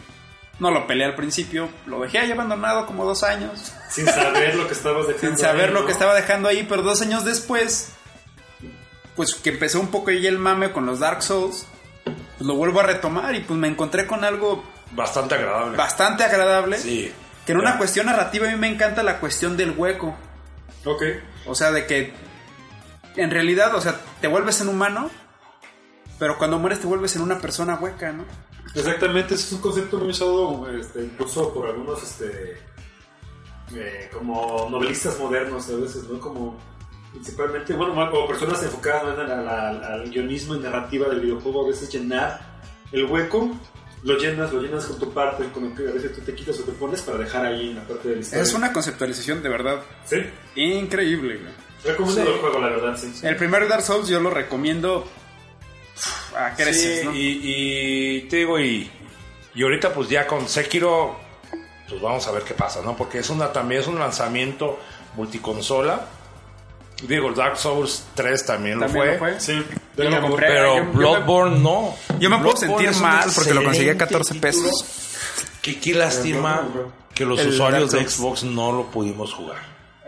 No 0.59 0.71
lo 0.71 0.87
peleé 0.87 1.05
al 1.05 1.13
principio, 1.15 1.69
lo 1.85 1.99
dejé 2.01 2.17
ahí 2.17 2.31
abandonado 2.31 2.87
como 2.87 3.05
dos 3.05 3.21
años, 3.23 3.71
sin 3.91 4.07
saber 4.07 4.55
lo 4.55 4.65
que 4.67 4.73
estabas 4.73 5.07
dejando. 5.07 5.27
sin 5.27 5.37
saber 5.37 5.67
ahí, 5.67 5.73
lo 5.73 5.81
¿no? 5.81 5.85
que 5.85 5.91
estaba 5.91 6.15
dejando 6.15 6.49
ahí, 6.49 6.65
pero 6.67 6.81
dos 6.81 6.99
años 7.03 7.23
después, 7.23 7.89
pues 9.15 9.35
que 9.35 9.51
empezó 9.51 9.79
un 9.79 9.89
poco 9.89 10.09
ahí 10.09 10.25
el 10.25 10.39
mame 10.39 10.71
con 10.71 10.87
los 10.87 10.99
Dark 10.99 11.21
Souls, 11.21 11.67
pues 12.03 12.15
lo 12.47 12.55
vuelvo 12.55 12.79
a 12.79 12.83
retomar 12.83 13.35
y 13.35 13.41
pues 13.41 13.59
me 13.59 13.67
encontré 13.67 14.07
con 14.07 14.23
algo 14.23 14.63
Bastante 14.93 15.35
agradable. 15.35 15.77
bastante 15.77 16.23
agradable. 16.23 16.79
Sí. 16.79 17.11
Que 17.47 17.53
en 17.53 17.59
una 17.59 17.77
cuestión 17.79 18.05
narrativa 18.05 18.47
a 18.47 18.51
mí 18.51 18.57
me 18.57 18.67
encanta 18.67 19.01
la 19.01 19.19
cuestión 19.19 19.57
del 19.57 19.71
hueco. 19.71 20.15
Ok. 20.85 21.01
O 21.47 21.55
sea, 21.55 21.71
de 21.71 21.87
que 21.87 22.13
en 23.15 23.31
realidad, 23.31 23.73
o 23.73 23.81
sea, 23.81 23.99
te 24.21 24.27
vuelves 24.27 24.61
en 24.61 24.67
humano, 24.69 25.09
pero 26.19 26.37
cuando 26.37 26.59
mueres 26.59 26.79
te 26.81 26.87
vuelves 26.87 27.15
en 27.15 27.23
una 27.23 27.39
persona 27.39 27.75
hueca, 27.75 28.11
¿no? 28.11 28.25
Exactamente, 28.75 29.33
ese 29.33 29.45
es 29.47 29.51
un 29.53 29.61
concepto 29.61 29.97
muy 29.97 30.09
usado 30.09 30.69
este, 30.77 31.03
incluso 31.05 31.51
por 31.53 31.67
algunos 31.69 32.03
este, 32.03 32.57
eh, 33.75 34.09
como 34.13 34.67
novelistas 34.69 35.17
modernos 35.19 35.67
a 35.69 35.75
veces, 35.77 36.03
¿no? 36.03 36.19
Como 36.19 36.57
principalmente, 37.11 37.73
bueno, 37.73 37.93
o 38.13 38.27
personas 38.27 38.61
enfocadas 38.61 39.17
la- 39.17 39.37
la- 39.41 39.69
al 39.93 40.09
guionismo 40.11 40.53
y 40.55 40.59
narrativa 40.59 41.07
del 41.07 41.21
videojuego, 41.21 41.65
a 41.65 41.69
veces 41.69 41.89
llenar 41.91 42.59
el 42.91 43.05
hueco, 43.05 43.51
lo 44.07 44.17
llenas, 44.17 44.53
lo 44.53 44.61
llenas 44.61 44.85
con 44.85 44.99
tu 44.99 45.13
parte, 45.13 45.43
con 45.53 45.69
lo 45.69 45.75
que 45.75 45.87
a 45.87 45.91
veces 45.91 46.13
tú 46.15 46.21
te 46.21 46.33
quitas 46.33 46.59
o 46.59 46.63
te 46.63 46.71
pones 46.71 47.01
para 47.01 47.17
dejar 47.17 47.45
ahí 47.45 47.69
en 47.71 47.75
la 47.75 47.83
parte 47.83 48.07
de 48.09 48.15
la 48.15 48.21
historia. 48.21 48.43
Es 48.43 48.53
una 48.53 48.71
conceptualización 48.71 49.43
de 49.43 49.49
verdad 49.49 49.81
Sí, 50.05 50.17
increíble, 50.55 51.37
güey. 51.37 51.53
recomiendo 51.83 52.33
el 52.33 52.39
juego, 52.39 52.59
la 52.59 52.69
verdad, 52.69 52.97
sí. 52.97 53.11
El 53.23 53.35
primer 53.35 53.67
Dark 53.67 53.81
Souls 53.83 54.07
yo 54.07 54.19
lo 54.19 54.29
recomiendo 54.29 55.05
a 56.37 56.53
creces, 56.55 57.01
Sí, 57.01 57.05
¿no? 57.05 57.13
y, 57.15 57.41
y 57.43 58.21
te 58.29 58.37
digo, 58.37 58.59
y, 58.59 58.89
y 59.55 59.63
ahorita 59.63 59.93
pues 59.93 60.07
ya 60.09 60.25
con 60.27 60.47
Sekiro, 60.47 61.17
pues 61.89 62.01
vamos 62.01 62.25
a 62.27 62.31
ver 62.31 62.43
qué 62.43 62.53
pasa, 62.53 62.81
¿no? 62.83 62.95
Porque 62.95 63.19
es 63.19 63.29
una 63.29 63.51
también 63.51 63.81
es 63.81 63.87
un 63.87 63.99
lanzamiento 63.99 64.79
multiconsola. 65.15 66.07
Digo, 67.03 67.31
Dark 67.31 67.57
Souls 67.57 68.05
3 68.15 68.45
también, 68.45 68.79
También 68.79 69.05
lo 69.05 69.11
lo 69.13 69.17
fue. 69.19 69.31
fue. 69.33 69.39
Sí, 69.39 69.63
Yo 69.95 70.09
lo 70.09 70.21
compré. 70.21 70.47
Pero 70.47 70.67
Yo- 70.69 70.79
yo 70.79 70.85
me- 70.85 70.91
Bloodborne 70.93 71.59
no. 71.59 71.95
Yo 72.19 72.29
me 72.29 72.37
puedo 72.37 72.53
Bloodborne 72.53 72.57
sentir 72.59 72.89
es 72.89 72.95
un 72.97 73.01
mal 73.03 73.29
porque 73.35 73.53
lo 73.53 73.63
conseguí 73.63 73.89
a 73.89 73.91
excelente 73.93 73.97
14 73.97 74.35
pesos. 74.35 74.85
Que 75.61 75.79
qué 75.79 75.93
lástima 75.93 76.67
que 77.13 77.25
los 77.25 77.39
El 77.39 77.49
usuarios 77.49 77.91
de. 77.91 78.07
Xbox 78.07 78.43
no 78.43 78.71
lo 78.71 78.85
pudimos 78.87 79.33
jugar. 79.33 79.57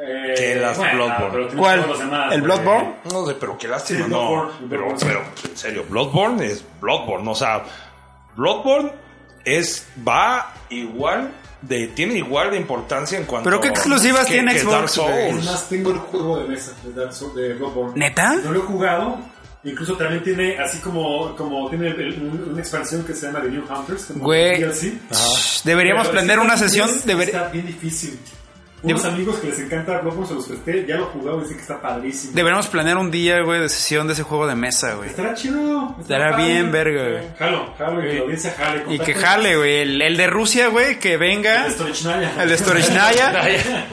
Eh, 0.02 0.34
Que 0.38 0.56
las 0.56 0.78
Bloodborne. 0.78 1.48
¿Cuál? 1.57 1.86
demás, 1.99 2.34
¿El. 2.34 2.41
Bloodborne? 2.41 2.95
No 3.11 3.26
sé, 3.28 3.34
pero 3.36 3.57
qué 3.57 3.68
lástima, 3.68 4.06
Sí, 4.06 4.11
no. 4.11 4.18
Bloodborne, 4.32 4.52
Pero, 4.70 4.95
pero, 4.99 5.24
en 5.49 5.57
serio, 5.57 5.86
Bloodborne 5.90 6.45
es 6.45 6.64
Bloodborne. 6.80 7.30
O 7.30 7.36
sea, 7.36 7.64
Bloodborne 8.36 8.91
es, 9.45 9.86
va 10.07 10.53
igual 10.70 11.32
de, 11.62 11.88
tiene 11.88 12.16
igual 12.18 12.52
de 12.52 12.58
importancia 12.58 13.18
en 13.18 13.26
cuanto 13.26 13.50
¿Pero 13.50 13.60
qué 13.62 13.68
exclusivas 13.70 14.26
que- 14.26 14.34
tiene 14.34 14.54
que 14.54 14.60
Xbox? 14.60 14.98
Es 14.98 15.46
más, 15.46 15.70
tengo 15.70 15.91
el 15.91 15.98
juego 15.98 16.40
de 16.40 16.48
mesa 16.48 16.72
de 16.84 16.94
Dark 16.94 17.14
Souls, 17.14 17.36
de 17.36 17.54
Bloodborne. 17.56 17.94
¿Neta? 17.96 18.36
No 18.36 18.52
lo 18.52 18.60
he 18.60 18.64
jugado. 18.64 19.18
Incluso 19.66 19.98
también 19.98 20.24
tiene, 20.24 20.58
así 20.58 20.78
como, 20.80 21.36
como 21.36 21.70
tiene 21.70 21.88
el- 21.90 22.22
un- 22.22 22.50
una 22.52 22.62
expansión 22.62 23.04
que 23.04 23.14
se 23.14 23.26
llama 23.26 23.41
The 23.41 23.50
New 23.50 23.64
Hunters. 23.70 24.06
Como 24.06 24.24
Güey. 24.24 24.58
DLC. 24.62 24.94
Shh, 25.12 25.64
Deberíamos 25.66 26.08
Pero 26.08 26.14
planear 26.14 26.40
sí, 26.40 26.46
una 26.46 26.58
sesión. 26.58 26.90
es- 26.90 27.06
deber- 27.06 27.24
Está 27.28 27.50
bien 27.50 27.68
difícil. 27.68 28.18
Unos 28.81 29.06
amigos 29.06 29.38
que 29.38 29.47
les 29.47 29.60
encanta 29.60 29.99
Bloodborne 29.99 30.27
se 30.27 30.34
los 30.35 30.45
presté, 30.47 30.85
ya 30.88 30.95
lo 30.95 31.03
he 31.03 31.07
jugado 31.07 31.39
y 31.39 31.41
dicen 31.41 31.57
que 31.57 31.61
está 31.61 31.81
padrísimo. 31.81 32.34
Deberíamos 32.34 32.68
planear 32.68 32.97
un 32.97 33.11
día, 33.11 33.41
güey, 33.41 33.60
de 33.60 33.69
sesión 33.69 34.07
de 34.07 34.14
ese 34.14 34.23
juego 34.23 34.47
de 34.47 34.56
mesa, 34.56 34.93
güey. 34.95 35.10
Estará 35.10 35.34
chido. 35.34 35.95
estará 35.99 36.30
Estará 36.30 36.38
bien 36.38 36.72
verga, 36.72 37.10
güey. 37.10 37.23
Jalo, 37.38 37.73
jalo, 37.77 37.99
y 37.99 38.07
que 38.07 38.14
la 38.14 38.22
audiencia 38.22 38.56
jale. 38.57 38.84
Y 38.88 38.99
que 38.99 39.14
jale, 39.14 39.57
güey. 39.57 39.76
El, 39.81 40.01
el 40.01 40.18
de 40.18 40.27
Rusia, 40.27 40.68
güey, 40.69 40.97
que 40.99 41.18
venga. 41.18 41.65
El 41.65 41.72
de 41.72 41.77
Stolichnaya. 41.77 42.43
El 42.43 42.49
de 42.49 42.57
Stolichnaya. 42.57 43.34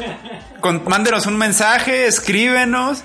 Con, 0.60 0.82
mándenos 0.86 1.26
un 1.26 1.36
mensaje, 1.36 2.06
escríbenos. 2.06 3.02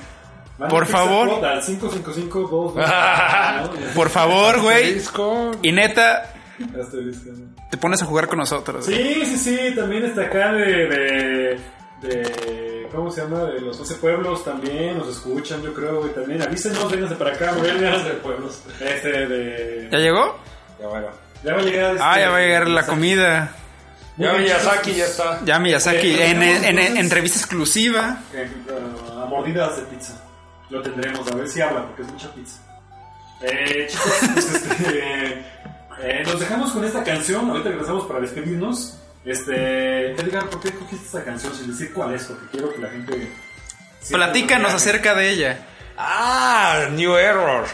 Por 0.70 0.86
favor. 0.86 1.44
Al 1.44 1.62
555 1.62 2.76
Por 3.96 4.10
favor, 4.10 4.62
güey. 4.62 4.94
Disco. 4.94 5.52
Y 5.64 5.72
neta, 5.72 6.32
Asterisco. 6.80 7.32
Te 7.72 7.78
pones 7.78 8.04
a 8.04 8.06
jugar 8.06 8.28
con 8.28 8.38
nosotros. 8.38 8.86
Sí, 8.86 9.24
sí, 9.26 9.38
sí, 9.38 9.76
también 9.76 10.06
está 10.06 10.22
acá 10.24 10.52
de, 10.54 10.66
de, 10.88 11.60
de- 12.02 12.88
¿cómo 12.94 13.10
se 13.10 13.22
llama? 13.22 13.46
De 13.46 13.62
los 13.62 13.78
12 13.80 13.96
pueblos 13.96 14.44
también, 14.44 14.98
nos 14.98 15.08
escuchan, 15.08 15.62
yo 15.64 15.74
creo, 15.74 16.06
y 16.06 16.10
también 16.12 16.42
avísenos, 16.42 16.92
vénganse 16.92 17.16
para 17.16 17.34
acá, 17.34 17.54
vénganse 17.54 18.10
de 18.10 18.16
pueblos. 18.16 18.62
Este, 18.80 19.26
de... 19.28 19.90
¿Ya 19.92 19.98
llegó? 19.98 20.38
Ya, 20.80 20.88
bueno. 20.88 21.08
Ya 21.44 21.54
va 21.56 21.60
a 21.60 21.64
llegar... 21.64 21.92
Este, 21.94 22.04
Ah, 22.06 22.20
ya 22.20 22.30
va 22.30 22.38
a 22.38 22.42
llegar 22.42 22.68
la 22.68 22.86
comida. 22.86 23.56
Ya 24.18 24.34
Miyazaki 24.34 24.94
ya 24.94 25.06
está. 25.06 25.40
Ya 25.46 25.58
Miyazaki, 25.58 26.12
Eh, 26.12 26.32
en, 26.32 26.44
en, 26.44 26.78
en 26.78 26.98
entrevista 26.98 27.40
exclusiva. 27.40 28.20
Eh, 28.34 28.48
a 29.20 29.26
mordidas 29.26 29.78
de 29.78 29.84
pizza. 29.84 30.14
Lo 30.70 30.82
tendremos, 30.82 31.26
a 31.32 31.36
ver 31.36 31.48
si 31.48 31.62
habla, 31.62 31.86
porque 31.88 32.02
es 32.04 32.12
mucha 32.12 32.32
pizza. 32.34 32.60
Eh, 33.42 33.88
chicos, 33.90 34.14
pues, 34.34 34.46
este, 34.56 35.46
eh, 36.04 36.24
nos 36.26 36.40
dejamos 36.40 36.72
con 36.72 36.84
esta 36.84 37.04
canción. 37.04 37.50
Ahorita 37.50 37.70
regresamos 37.70 38.06
para 38.06 38.20
despedirnos. 38.20 38.98
Este, 39.24 40.12
Edgar, 40.14 40.50
¿por 40.50 40.60
qué 40.62 40.72
cogiste 40.72 41.06
esta 41.06 41.24
canción 41.24 41.54
sin 41.56 41.68
decir 41.72 41.94
cuál 41.94 42.14
es? 42.16 42.24
Porque 42.24 42.46
quiero 42.52 42.74
que 42.74 42.80
la 42.80 42.90
gente. 42.90 43.32
Platícanos 44.10 44.74
acerca 44.74 45.14
de 45.14 45.30
ella. 45.30 45.68
Ah, 45.98 46.88
New 46.92 47.16
Error. 47.16 47.66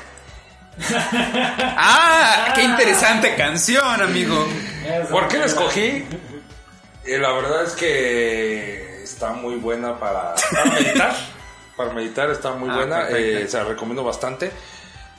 Ah, 1.79 2.51
qué 2.55 2.63
interesante 2.63 3.35
canción, 3.35 4.01
amigo. 4.01 4.47
¿Por 5.09 5.27
qué 5.27 5.37
la 5.39 5.45
escogí? 5.45 6.05
Eh, 7.05 7.17
la 7.17 7.31
verdad 7.33 7.63
es 7.63 7.73
que 7.73 9.03
está 9.03 9.31
muy 9.33 9.55
buena 9.55 9.97
para, 9.99 10.35
para 10.51 10.65
meditar. 10.71 11.15
Para 11.75 11.93
meditar 11.93 12.29
está 12.29 12.51
muy 12.53 12.69
Ah, 12.69 12.75
buena, 12.75 13.09
eh, 13.09 13.47
se 13.47 13.57
la 13.57 13.63
recomiendo 13.63 14.03
bastante. 14.03 14.51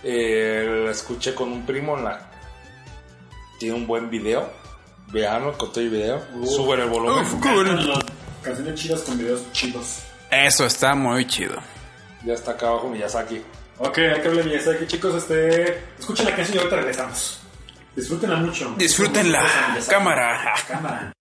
Eh, 0.04 0.82
la 0.84 0.90
escuché 0.92 1.34
con 1.34 1.50
un 1.50 1.66
primo 1.66 1.96
en 1.98 2.04
la... 2.04 2.27
Tiene 3.58 3.74
un 3.74 3.86
buen 3.86 4.08
video. 4.10 4.50
Veanlo 5.12 5.56
con 5.56 5.70
todo 5.70 5.80
el 5.80 5.90
video. 5.90 6.22
Suben 6.44 6.80
el 6.80 6.88
volumen. 6.88 7.24
Las 7.88 8.04
canciones 8.42 8.80
chidas 8.80 9.00
con 9.02 9.18
videos 9.18 9.42
chidos. 9.52 10.02
Eso 10.30 10.66
está 10.66 10.94
muy 10.94 11.26
chido. 11.26 11.56
Ya 12.24 12.34
está 12.34 12.52
acá 12.52 12.68
abajo 12.68 12.88
Miyazaki. 12.88 13.42
Ok, 13.78 13.98
hay 13.98 14.20
que 14.20 14.28
hablar 14.28 14.44
de 14.44 14.50
Miyazaki, 14.50 14.86
chicos. 14.86 15.14
Este, 15.14 15.84
escuchen 15.98 16.26
la 16.26 16.36
canción 16.36 16.56
y 16.56 16.58
ahorita 16.58 16.76
regresamos. 16.76 17.40
Disfrútenla 17.96 18.36
mucho. 18.36 18.74
Disfrútenla. 18.76 19.44
Cámara. 19.88 20.54
Cámara. 20.68 21.12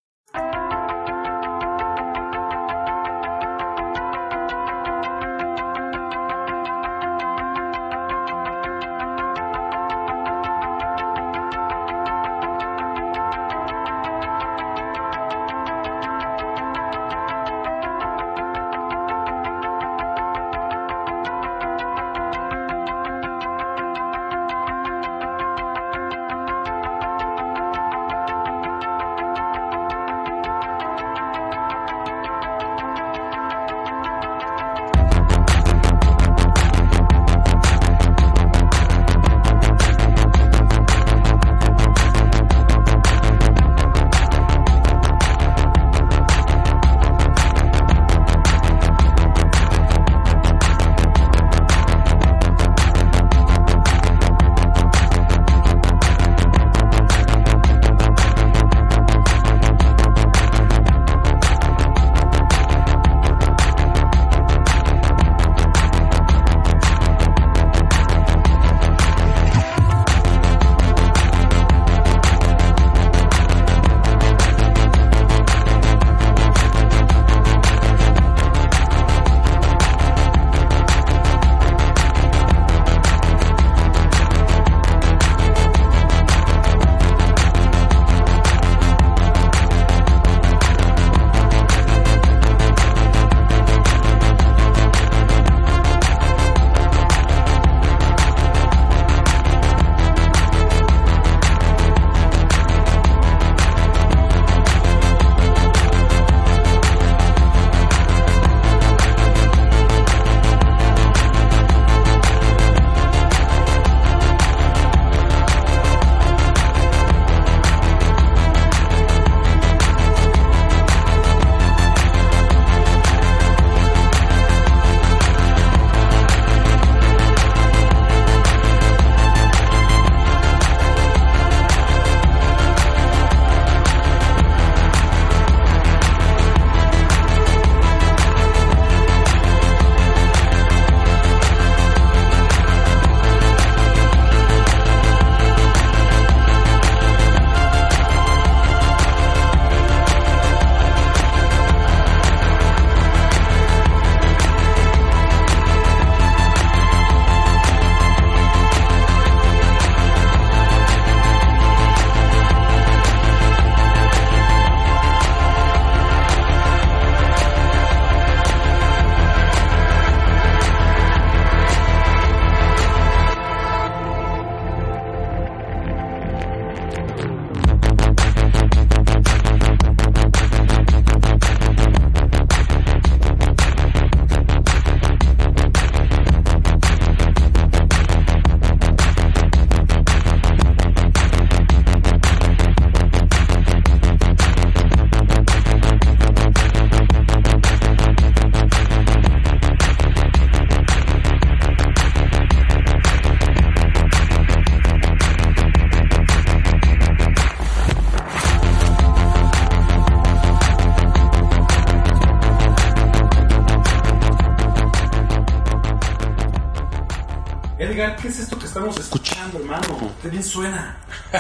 Escuchando, 218.96 219.60
hermano? 219.60 220.12
Qué 220.22 220.30
bien 220.30 220.44
suena. 220.44 220.98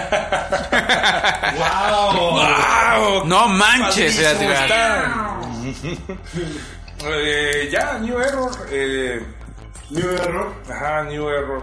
¡Wow! 1.57 2.31
¡Wow! 2.31 3.25
No 3.25 3.47
manches, 3.47 4.17
está. 4.19 5.39
Eh, 7.05 7.69
ya, 7.71 7.99
New 7.99 8.17
Error. 8.19 8.49
eh, 8.71 9.23
New 9.91 10.09
Error. 10.09 10.51
ajá, 10.67 11.03
New 11.03 11.29
Error. 11.29 11.61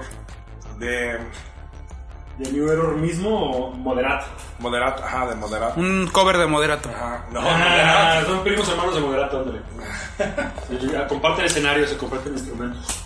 De 0.79 1.19
¿De 2.39 2.53
New 2.53 2.69
Error 2.71 2.95
mismo 2.97 3.31
o 3.51 3.71
Moderato? 3.73 4.27
Moderato. 4.61 5.05
Ajá, 5.05 5.27
de 5.27 5.35
Moderato. 5.35 5.81
Un 5.81 6.07
cover 6.13 6.39
de 6.39 6.47
moderato. 6.47 6.89
Ajá, 6.89 7.25
no, 7.33 7.41
Ah, 7.41 7.45
Moderato. 7.45 8.27
son 8.29 8.45
primos 8.45 8.69
hermanos 8.69 8.95
de 8.95 9.01
Moderato, 9.01 9.45
ya, 10.93 11.07
comparten 11.09 11.45
escenarios, 11.47 11.91
se 11.91 11.97
comparten 11.97 12.33
instrumentos. 12.35 13.04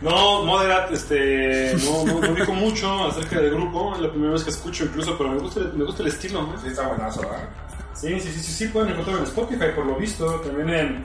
No, 0.00 0.44
Moderat, 0.44 0.90
este, 0.92 1.74
no, 1.84 2.04
no, 2.04 2.20
no 2.20 2.32
ubico 2.32 2.52
mucho 2.54 3.06
acerca 3.08 3.40
del 3.40 3.50
grupo, 3.54 3.94
es 3.94 4.00
la 4.00 4.10
primera 4.10 4.32
vez 4.32 4.44
que 4.44 4.50
escucho 4.50 4.84
incluso, 4.84 5.16
pero 5.18 5.30
me 5.30 5.38
gusta, 5.38 5.60
me 5.74 5.84
gusta 5.84 6.02
el 6.02 6.08
estilo, 6.08 6.42
¿no? 6.42 6.58
Sí, 6.60 6.68
está 6.68 6.88
buenazo, 6.88 7.20
¿verdad? 7.20 7.48
Sí, 7.94 8.18
sí, 8.20 8.32
sí, 8.32 8.40
sí, 8.40 8.52
sí, 8.52 8.66
pueden 8.68 8.90
encontrarlo 8.90 9.20
en 9.22 9.26
Spotify, 9.28 9.66
por 9.74 9.84
lo 9.86 9.96
visto, 9.96 10.26
también 10.40 10.70
en 10.70 11.04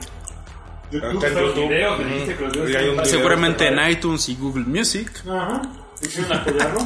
YouTube, 0.90 0.94
Está 0.94 1.08
en 1.08 1.16
están 1.26 1.34
los 1.44 1.54
YouTube. 1.54 1.68
videos, 1.68 1.98
me 1.98 2.04
dijiste 2.06 2.36
que 2.36 2.44
los 2.44 2.52
videos 2.54 2.70
Y 2.70 2.74
hay 2.76 2.84
un 2.84 2.90
están- 2.90 3.04
video. 3.04 3.18
Seguramente 3.18 3.66
en 3.68 3.90
iTunes 3.90 4.28
y 4.30 4.36
Google 4.36 4.64
Music. 4.64 5.10
Ajá, 5.28 5.62
si 6.00 6.08
quieren 6.08 6.32
apoyarlo, 6.32 6.80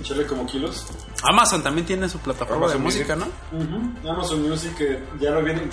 echarle 0.00 0.26
como 0.26 0.46
kilos. 0.46 0.86
Amazon 1.24 1.62
también 1.62 1.86
tiene 1.86 2.08
su 2.08 2.18
plataforma 2.20 2.64
Amazon 2.66 2.78
de 2.78 2.84
música, 2.84 3.16
¿no? 3.16 3.26
Ujú, 3.52 4.08
Amazon 4.08 4.48
Music, 4.48 4.74
que 4.78 5.02
ya 5.20 5.32
lo 5.32 5.42
vienen, 5.42 5.68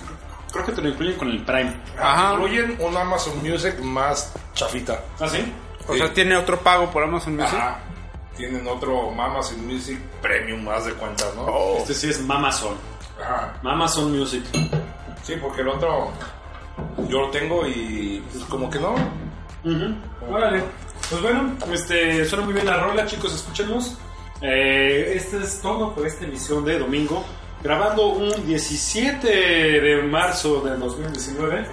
creo 0.56 0.66
que 0.66 0.72
te 0.72 0.82
lo 0.82 0.90
incluyen 0.90 1.18
con 1.18 1.30
el 1.30 1.44
Prime. 1.44 1.74
Ajá. 2.00 2.34
Incluyen 2.34 2.78
un 2.80 2.96
Amazon 2.96 3.38
Music 3.44 3.78
más 3.82 4.34
chafita. 4.54 5.04
¿Ah, 5.20 5.28
sí? 5.28 5.52
O 5.88 5.96
sea, 5.96 6.14
tiene 6.14 6.36
otro 6.38 6.58
pago 6.60 6.90
por 6.90 7.04
Amazon 7.04 7.36
Music. 7.36 7.60
Ajá. 7.60 7.80
Tienen 8.38 8.66
otro 8.68 9.12
Amazon 9.12 9.66
Music 9.68 10.00
Premium 10.22 10.64
más 10.64 10.86
de 10.86 10.94
cuentas, 10.94 11.34
¿no? 11.36 11.78
Este 11.78 11.94
sí 11.94 12.10
es 12.10 12.22
Mamazon. 12.22 12.76
Ajá. 13.22 13.54
Mamazon 13.62 14.18
Music. 14.18 14.44
Sí, 15.24 15.36
porque 15.42 15.62
el 15.62 15.70
otro 15.70 16.12
yo 17.10 17.22
lo 17.22 17.30
tengo 17.32 17.68
y 17.68 18.24
pues 18.32 18.46
como 18.46 18.70
que 18.70 18.80
no. 18.80 18.96
Órale. 20.30 20.64
Pues 21.10 21.22
bueno, 21.22 21.56
este, 21.72 22.26
suena 22.26 22.46
muy 22.46 22.54
bien 22.54 22.66
la 22.66 22.78
rola, 22.78 23.06
chicos, 23.06 23.34
escúchenos. 23.34 23.98
Eh, 24.42 25.14
este 25.16 25.38
es 25.38 25.62
todo 25.62 25.94
por 25.94 26.06
esta 26.06 26.26
emisión 26.26 26.64
de 26.66 26.80
domingo. 26.80 27.24
Grabando 27.66 28.10
un 28.10 28.46
17 28.46 29.28
de 29.28 30.04
marzo 30.04 30.62
del 30.62 30.80
2019. 30.80 31.66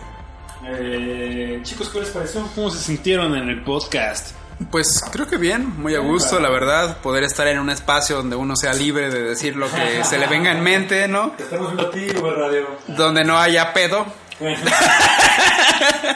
Eh, 0.67 1.61
chicos, 1.65 1.91
¿qué 1.91 2.01
les 2.01 2.09
pareció? 2.09 2.49
¿Cómo 2.55 2.71
se 2.71 2.79
sintieron 2.79 3.37
en 3.37 3.51
el 3.51 3.63
podcast? 3.63 4.31
Pues 4.71 5.05
creo 5.13 5.27
que 5.27 5.37
bien, 5.37 5.79
muy 5.79 5.95
a 5.95 5.99
gusto, 5.99 6.41
la 6.41 6.49
verdad, 6.49 6.97
poder 7.03 7.25
estar 7.25 7.47
en 7.47 7.59
un 7.59 7.69
espacio 7.69 8.17
donde 8.17 8.37
uno 8.37 8.57
sea 8.57 8.73
libre 8.73 9.11
de 9.11 9.23
decir 9.23 9.55
lo 9.55 9.67
que 9.71 10.03
se 10.03 10.17
le 10.17 10.27
venga 10.29 10.51
en 10.53 10.63
mente, 10.63 11.09
¿no? 11.09 11.35
Estamos 11.39 11.75
viendo 11.75 11.89
a 11.89 11.91
ti, 11.91 12.09
radio. 12.09 12.69
Donde 12.87 13.23
no 13.25 13.39
haya 13.39 13.75
pedo. 13.75 14.07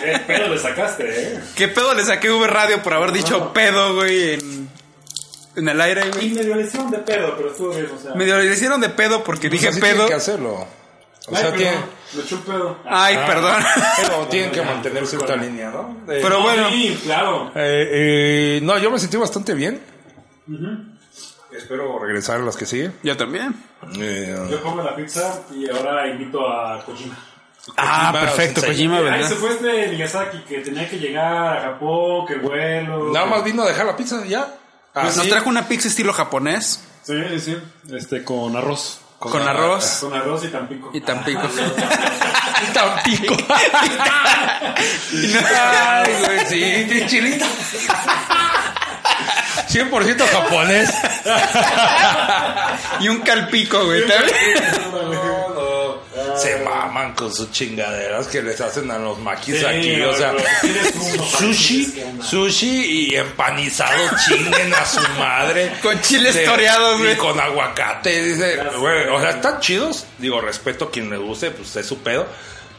Eh, 0.02 0.22
pero 0.26 0.48
le 0.48 0.58
sacaste, 0.58 1.04
¿eh? 1.04 1.40
¿Qué 1.56 1.68
pedo 1.68 1.92
le 1.94 2.04
saqué 2.04 2.30
V 2.30 2.46
Radio 2.46 2.82
por 2.82 2.92
haber 2.92 3.10
dicho 3.12 3.52
pedo, 3.52 3.96
güey, 3.96 4.34
en, 4.34 4.68
en 5.56 5.68
el 5.68 5.80
aire, 5.80 6.02
Y 6.20 6.30
medio 6.30 6.54
le 6.56 6.62
hicieron 6.62 6.90
de 6.90 6.98
pedo, 6.98 7.34
pero 7.36 7.50
estuvo 7.50 7.70
bien, 7.70 7.88
o 7.94 7.98
sea. 7.98 8.14
Medio 8.14 8.38
le 8.38 8.52
hicieron 8.52 8.80
de 8.80 8.88
pedo 8.90 9.24
porque 9.24 9.48
Pues 9.48 9.60
dije 9.60 9.68
así 9.70 9.80
pedo. 9.80 9.90
tienen 9.92 10.08
que 10.08 10.14
hacerlo. 10.14 10.52
O 11.28 11.34
Ay, 11.34 11.36
sea, 11.42 11.50
perdón, 11.50 11.56
tienen, 11.58 11.80
Me 12.14 12.22
echó 12.22 12.36
un 12.36 12.42
pedo. 12.42 12.78
Ay, 12.84 13.16
perdón. 13.26 13.62
pero 13.96 14.26
tienen 14.28 14.50
que 14.52 14.62
mantener 14.62 15.06
cierta 15.08 15.34
línea, 15.36 15.70
¿no? 15.70 16.02
Eh, 16.12 16.20
Pero 16.22 16.40
bueno. 16.42 16.68
Sí, 16.70 17.00
claro. 17.02 17.50
eh, 17.56 17.88
eh, 17.90 18.60
no, 18.62 18.78
yo 18.78 18.90
me 18.92 18.98
sentí 19.00 19.16
bastante 19.16 19.52
bien. 19.54 19.80
Espero 21.56 21.98
regresar 21.98 22.40
a 22.40 22.44
las 22.44 22.56
que 22.56 22.66
siguen. 22.66 22.94
Yo 23.02 23.16
también. 23.16 23.54
Eh, 23.98 24.36
Yo 24.50 24.62
pongo 24.62 24.82
la 24.82 24.94
pizza 24.94 25.42
y 25.54 25.68
ahora 25.68 26.06
invito 26.08 26.46
a 26.48 26.84
Kojima. 26.84 27.16
Ah, 27.76 28.10
Kojima 28.12 28.20
perfecto, 28.20 28.60
Sensei. 28.60 28.86
Kojima, 28.86 28.96
Ahí 28.98 29.04
¿verdad? 29.04 29.28
se 29.28 29.34
fue 29.36 29.50
este 29.50 29.88
Miyazaki 29.88 30.38
que 30.40 30.58
tenía 30.60 30.88
que 30.88 30.98
llegar 30.98 31.56
a 31.58 31.60
Japón, 31.62 32.26
que 32.26 32.34
el 32.34 32.40
vuelo. 32.40 33.10
nada 33.12 33.26
más 33.26 33.42
vino 33.44 33.62
a 33.62 33.68
dejar 33.68 33.86
la 33.86 33.96
pizza 33.96 34.24
y 34.26 34.34
ya. 34.96 35.02
Pues 35.02 35.16
nos 35.16 35.28
trajo 35.28 35.48
una 35.48 35.68
pizza 35.68 35.88
estilo 35.88 36.12
japonés 36.12 36.80
Sí, 37.02 37.14
sí. 37.40 37.56
Este, 37.92 38.24
con 38.24 38.56
arroz. 38.56 39.00
con 39.18 39.46
arroz 39.48 39.98
Con 40.00 40.12
arroz 40.14 40.44
y 40.44 40.48
tampico. 40.48 40.90
y 40.92 41.00
tampico. 41.00 41.42
Y 42.58 42.72
Tampico. 42.72 43.36
Ay, 44.74 46.12
güey, 46.24 46.46
sí, 46.48 46.86
sí, 46.88 47.06
chilito. 47.06 47.44
100% 49.68 50.26
japonés. 50.26 50.90
y 53.00 53.08
un 53.08 53.20
calpico, 53.20 53.84
güey. 53.84 54.04
Se 56.38 56.56
maman 56.58 57.14
con 57.14 57.32
sus 57.32 57.50
chingaderas 57.50 58.26
que 58.28 58.42
les 58.42 58.60
hacen 58.60 58.90
a 58.90 58.98
los 58.98 59.18
maquis 59.18 59.58
Sí, 59.58 59.64
aquí. 59.64 60.00
O 60.02 60.14
sea, 60.14 60.34
sushi, 61.38 61.94
sushi 62.22 63.08
y 63.10 63.16
empanizado 63.16 64.02
chinguen 64.28 64.74
a 64.74 64.84
su 64.84 65.00
madre. 65.18 65.72
Con 65.82 66.00
chiles 66.00 66.44
toreados, 66.44 67.00
Y 67.00 67.02
güey. 67.04 67.16
con 67.16 67.38
aguacate. 67.40 68.22
Dice, 68.22 68.58
güey, 68.78 69.08
o 69.08 69.20
sea, 69.20 69.30
están 69.30 69.60
chidos. 69.60 70.06
Digo, 70.18 70.40
respeto 70.40 70.86
a 70.86 70.90
quien 70.90 71.10
le 71.10 71.16
guste, 71.16 71.50
pues 71.50 71.74
es 71.76 71.86
su 71.86 71.98
pedo. 71.98 72.26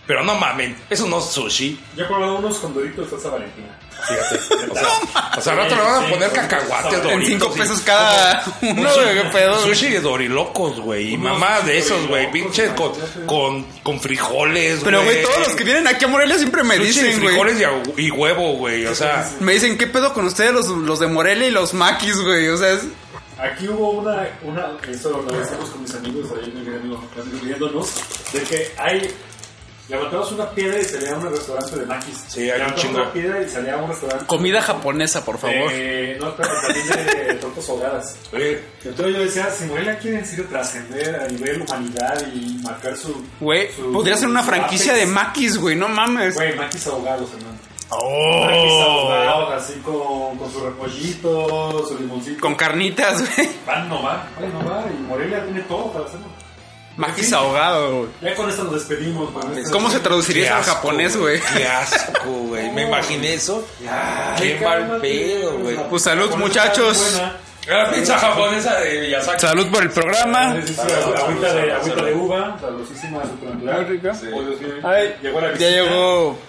Pero 0.06 0.24
no 0.24 0.36
mamen, 0.36 0.76
eso 0.90 1.06
no 1.08 1.20
es 1.20 1.26
sushi. 1.26 1.78
Yo 1.98 2.06
he 2.06 2.08
probado 2.08 2.38
unos 2.38 2.58
con 2.60 2.74
doritos 2.74 3.06
de 3.06 3.12
salsa 3.12 3.30
valentina. 3.30 3.78
Fíjate. 4.08 4.40
O 4.70 4.76
sea, 4.76 5.32
o 5.38 5.42
sea, 5.42 5.54
al 5.54 5.58
rato 5.60 5.76
le 5.76 5.82
van 5.82 6.04
a 6.06 6.10
poner 6.10 6.32
cacahuates, 6.32 6.94
en 6.94 7.04
doritos. 7.04 7.28
cinco 7.28 7.52
y- 7.56 7.60
pesos 7.60 7.82
cada 7.82 8.44
uno, 8.62 8.94
güey. 8.94 9.14
¿Qué 9.16 9.30
pedo? 9.32 9.62
güey? 9.62 9.76
Sushi 9.76 9.90
de 9.92 10.00
dorilocos, 10.02 10.80
güey. 10.80 11.14
Y 11.14 11.18
mamá 11.18 11.62
de 11.62 11.78
esos, 11.78 12.08
güey. 12.08 12.32
Pinche 12.32 12.74
con, 12.76 12.92
con, 13.26 13.64
con 13.84 14.00
frijoles, 14.00 14.82
Pero, 14.84 15.04
güey, 15.04 15.24
todos 15.24 15.40
los 15.40 15.56
que 15.56 15.64
vienen 15.64 15.88
aquí 15.88 16.06
a 16.06 16.08
Morelia 16.08 16.38
siempre 16.38 16.64
me 16.64 16.76
Sushi 16.78 16.88
de 16.88 17.04
dicen, 17.08 17.22
güey. 17.22 17.28
frijoles 17.36 17.68
y, 17.98 18.12
huevo, 18.12 18.54
güey. 18.58 18.86
O 18.86 18.96
sea, 18.96 19.30
Me 19.40 19.54
dicen, 19.54 19.78
¿qué 19.78 19.88
pedo 19.88 20.14
con 20.14 20.26
ustedes 20.26 20.52
los, 20.54 20.68
los 20.68 21.00
de 21.00 21.08
Morelia 21.08 21.48
y 21.48 21.52
los 21.52 21.74
maquis, 21.74 22.18
güey? 22.22 22.48
O 22.50 22.58
sea, 22.58 22.72
es- 22.74 22.84
Aquí 23.40 23.68
hubo 23.68 23.92
una, 23.92 24.28
una 24.42 24.66
eso 24.90 25.10
lo 25.12 25.38
decíamos 25.38 25.70
con 25.70 25.84
mis 25.84 25.94
amigos 25.94 26.26
ahí 26.32 26.50
en 26.50 26.58
el 26.58 26.66
gremio, 26.66 27.00
riéndonos, 27.44 27.92
de 28.34 28.42
que 28.42 28.72
hay, 28.80 29.14
levantamos 29.90 30.32
una 30.34 30.50
piedra 30.52 30.80
y 30.80 30.84
salía 30.86 31.14
a 31.14 31.18
un 31.18 31.30
restaurante 31.30 31.76
de 31.78 31.86
maquis. 31.86 32.24
Sí, 32.28 32.42
hay 32.42 32.46
un 32.50 32.58
Levantamos 32.58 32.82
chingo. 32.82 33.02
una 33.02 33.14
piedra 33.14 33.42
y 33.42 33.50
salía 33.50 33.74
a 33.74 33.78
un 33.78 33.90
restaurante. 33.90 34.26
comida 34.26 34.62
japonesa, 34.62 35.24
por 35.26 35.38
favor. 35.38 35.70
Eh, 35.72 36.18
no, 36.20 36.36
pero 36.36 36.50
también 36.62 36.88
de 37.28 37.34
tortas 37.36 37.70
ahogadas. 37.70 38.16
eh, 38.34 38.64
Entonces 38.84 39.16
yo 39.16 39.22
decía, 39.24 39.50
si 39.52 39.66
Morelia 39.66 39.98
quiere 40.00 40.20
en 40.20 40.26
serio 40.26 40.46
trascender 40.50 41.16
a 41.22 41.28
nivel 41.28 41.62
humanidad 41.62 42.22
y 42.34 42.60
marcar 42.64 42.96
su... 42.98 43.24
Güey, 43.40 43.72
su- 43.72 43.92
podría 43.92 44.18
ser 44.18 44.28
una 44.30 44.42
su 44.44 44.50
franquicia 44.50 44.94
de 44.94 45.02
apex. 45.04 45.14
maquis, 45.16 45.58
güey, 45.58 45.76
no 45.76 45.88
mames. 45.88 46.36
Güey, 46.36 46.56
maquis 46.56 46.86
ahogados, 46.88 47.30
hermano. 47.34 47.58
Maquis 47.58 47.68
Oh. 47.90 48.82
ahogados, 48.84 49.64
así 49.64 49.80
con, 49.80 50.38
con 50.38 50.52
su 50.52 50.60
repollito, 50.62 51.86
su 51.88 51.98
limoncito. 51.98 52.42
Con 52.42 52.56
carnitas, 52.56 53.20
güey. 53.38 53.50
Van 53.66 53.88
no 53.88 54.04
va, 54.04 54.28
van 54.40 54.54
no 54.54 54.70
va. 54.70 54.84
Y 54.92 55.02
Morelia 55.04 55.44
tiene 55.46 55.62
todo 55.62 55.92
para 55.94 56.06
hacerlo. 56.06 56.28
Maquis 56.98 57.32
ahogado, 57.32 58.00
güey. 58.00 58.10
Ya 58.22 58.36
con 58.36 58.50
esto 58.50 58.64
nos 58.64 58.74
despedimos. 58.74 59.30
esto- 59.56 59.72
¿Cómo 59.72 59.90
se 59.90 60.00
traduciría 60.00 60.46
eso 60.46 60.54
al 60.56 60.62
asco, 60.62 60.74
japonés, 60.76 61.16
güey? 61.16 61.40
Qué 61.56 61.66
asco, 61.68 62.30
güey. 62.32 62.72
Me 62.72 62.88
imaginé 62.88 63.36
eso. 63.36 63.66
Qué 64.38 64.60
mal 64.64 64.98
pedo, 65.00 65.60
güey. 65.60 65.78
Pues 65.90 66.04
salud, 66.04 66.34
muchachos. 66.36 67.22
La 67.68 67.92
pizza 67.92 68.18
japonesa 68.18 68.80
de 68.80 69.02
Miyazaki. 69.02 69.42
Salud 69.42 69.68
por 69.68 69.84
el 69.84 69.92
programa. 69.92 70.52
Agüita 70.52 71.54
de, 71.54 71.72
agüita 71.74 72.06
de 72.06 72.14
uva, 72.14 72.58
sabrosísima. 72.62 73.22
Muy 73.44 73.84
rica. 73.84 74.14
Sí. 74.14 74.28
Ay, 74.84 75.16
llegó 75.22 75.42
la 75.42 75.48
ya 75.48 75.54
visita, 75.54 75.70
llegó 75.70 76.40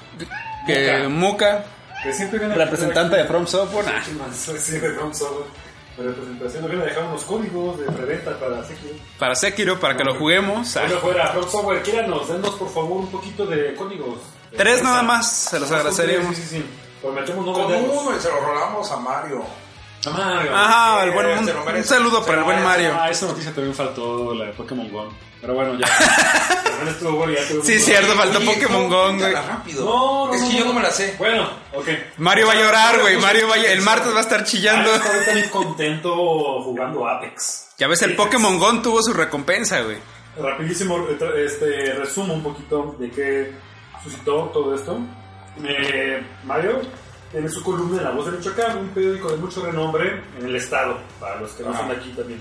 que 0.66 1.08
Muka, 1.08 1.64
que 2.04 2.12
siempre 2.12 2.38
viene 2.38 2.54
a 2.54 2.58
representante 2.58 3.16
de 3.16 3.24
From 3.24 3.46
Software. 3.48 3.86
Sí, 4.32 4.78
de 4.78 4.90
From 4.92 5.12
Software. 5.12 5.46
De 5.98 6.04
representación, 6.04 6.62
nos 6.62 6.80
a 6.80 6.84
dejar 6.84 7.04
unos 7.04 7.24
códigos 7.24 7.80
de 7.80 7.86
preventa 7.86 8.38
para 8.38 8.62
Sekiro. 8.64 8.94
Para 9.18 9.34
Sekiro, 9.34 9.80
para 9.80 9.96
que 9.96 10.04
lo 10.04 10.14
juguemos. 10.14 10.72
Bueno, 10.74 10.98
fuera, 11.00 11.32
From 11.32 11.48
Software, 11.48 11.82
quíranos, 11.82 12.28
denos 12.28 12.54
por 12.54 12.68
favor 12.70 12.98
un 13.00 13.10
poquito 13.10 13.44
de 13.44 13.74
códigos. 13.74 14.20
Tres 14.56 14.80
nada 14.80 15.02
más, 15.02 15.28
se 15.28 15.58
los 15.58 15.70
agradeceríamos. 15.72 16.36
Sí, 16.36 16.42
sí, 16.42 16.56
sí. 16.58 16.64
Prometemos 17.02 17.44
no 17.44 17.52
Con 17.52 17.74
uno 17.74 18.16
y 18.16 18.20
se 18.20 18.28
lo 18.28 18.40
rolamos 18.40 18.90
a 18.92 18.96
Mario. 18.98 19.44
Mario. 20.06 20.56
Ajá, 20.56 21.04
el 21.04 21.10
buen, 21.10 21.26
Eh, 21.26 21.38
un, 21.38 21.46
lo 21.46 21.64
merece. 21.64 21.78
un 21.78 21.84
saludo 21.84 22.24
para 22.24 22.38
el 22.38 22.44
buen 22.44 22.62
Mario. 22.62 22.96
Ah, 22.98 23.10
esa 23.10 23.26
noticia 23.26 23.52
también 23.52 23.74
faltó, 23.74 24.34
la 24.34 24.46
de 24.46 24.52
Pokémon 24.52 24.90
Go. 24.90 25.12
Pero 25.40 25.54
bueno, 25.54 25.74
ya. 25.78 25.86
También 26.64 26.88
estuvo 26.88 27.12
bueno, 27.18 27.32
ya 27.32 27.46
tuvimos- 27.46 27.66
Sí, 27.66 27.78
cierto, 27.78 28.12
faltó 28.14 28.40
Pokémon 28.40 28.88
Go, 28.88 29.14
güey. 29.14 29.32
rápido. 29.34 29.84
No, 29.84 30.26
no, 30.28 30.34
es 30.34 30.42
que 30.42 30.56
yo 30.58 30.64
no. 30.64 30.72
me 30.72 30.82
la 30.82 30.90
sé. 30.90 31.14
Bueno, 31.18 31.48
ok. 31.74 31.88
Mario 32.18 32.46
va 32.46 32.52
a 32.52 32.56
llorar, 32.56 33.00
güey. 33.00 33.16
Mario 33.18 33.48
va 33.48 33.54
a- 33.54 33.58
el 33.66 33.80
martes 33.82 34.12
va 34.14 34.18
a 34.18 34.22
estar 34.22 34.44
chillando. 34.44 34.90
Ah, 34.92 35.00
está 35.20 35.34
bien 35.34 35.48
contento 35.48 36.12
jugando 36.62 37.06
Apex. 37.08 37.68
Ya 37.78 37.86
ves, 37.88 38.02
el 38.02 38.14
Pokémon 38.16 38.58
Go 38.58 38.80
tuvo 38.80 39.02
su 39.02 39.12
recompensa, 39.12 39.80
güey. 39.82 39.98
Rapidísimo, 40.40 41.06
este, 41.36 41.94
resumo 41.94 42.34
un 42.34 42.42
poquito 42.42 42.94
de 42.98 43.10
qué 43.10 43.52
suscitó 44.02 44.50
todo 44.52 44.74
esto. 44.74 44.98
Eh, 45.64 46.22
Mario 46.44 46.80
tiene 47.32 47.48
su 47.48 47.62
columna 47.62 47.98
en 47.98 48.04
La 48.04 48.10
Voz 48.10 48.26
de 48.26 48.32
Michoacán, 48.32 48.78
un 48.78 48.88
periódico 48.88 49.30
de 49.30 49.36
mucho 49.36 49.64
renombre 49.64 50.22
en 50.38 50.46
el 50.46 50.56
estado, 50.56 50.98
para 51.20 51.40
los 51.40 51.52
que 51.52 51.62
no 51.62 51.76
son 51.76 51.88
de 51.88 51.94
aquí 51.96 52.10
también. 52.10 52.40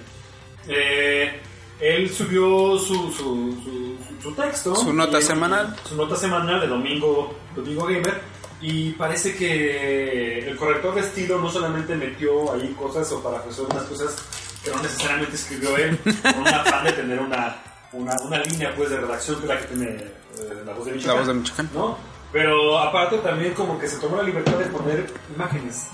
Eh, 0.68 1.40
él 1.80 2.10
subió 2.10 2.78
su, 2.80 3.12
su, 3.12 3.58
su, 3.64 4.22
su- 4.22 4.32
texto. 4.34 4.76
Su 4.76 4.94
nota 4.94 5.20
y- 5.20 5.24
semanal. 5.24 5.76
Su 5.88 5.96
nota 5.96 6.16
semanal 6.16 6.60
de 6.62 6.68
domingo, 6.68 7.36
domingo 7.56 7.86
Gamer. 7.86 8.22
Y 8.60 8.92
parece 8.94 9.36
que 9.36 10.50
el 10.50 10.58
corrector 10.58 10.96
de 10.96 11.02
estilo 11.02 11.40
no 11.40 11.50
solamente 11.52 11.96
metió 11.96 12.52
ahí 12.54 12.74
cosas 12.80 13.12
o 13.12 13.22
parafraseó 13.22 13.66
unas 13.66 13.84
cosas 13.84 14.16
que 14.64 14.72
no 14.72 14.82
necesariamente 14.82 15.36
escribió 15.36 15.78
él, 15.78 15.98
con 16.24 16.40
un 16.40 16.48
afán 16.48 16.84
de 16.86 16.94
tener 16.94 17.20
una, 17.20 17.56
una, 17.94 18.16
una 18.26 18.40
línea 18.44 18.74
pues 18.76 18.90
de 18.90 18.98
redacción 18.98 19.40
que 19.42 19.48
la 19.48 19.60
que 19.60 19.66
tiene 19.68 19.86
eh, 19.90 20.64
la 20.66 20.74
voz 20.74 20.86
de 20.86 20.94
Michoacán. 20.94 21.14
La 21.16 21.20
Voz 21.20 21.28
de 21.28 21.34
Michoacán. 21.36 21.70
¿no? 21.76 21.98
Pero 22.32 22.78
aparte 22.78 23.18
también 23.20 23.54
como 23.54 23.80
que 23.80 23.88
se 23.88 23.98
tomó 23.98 24.18
la 24.18 24.24
libertad 24.24 24.58
de 24.58 24.66
poner 24.66 25.08
imágenes. 25.34 25.88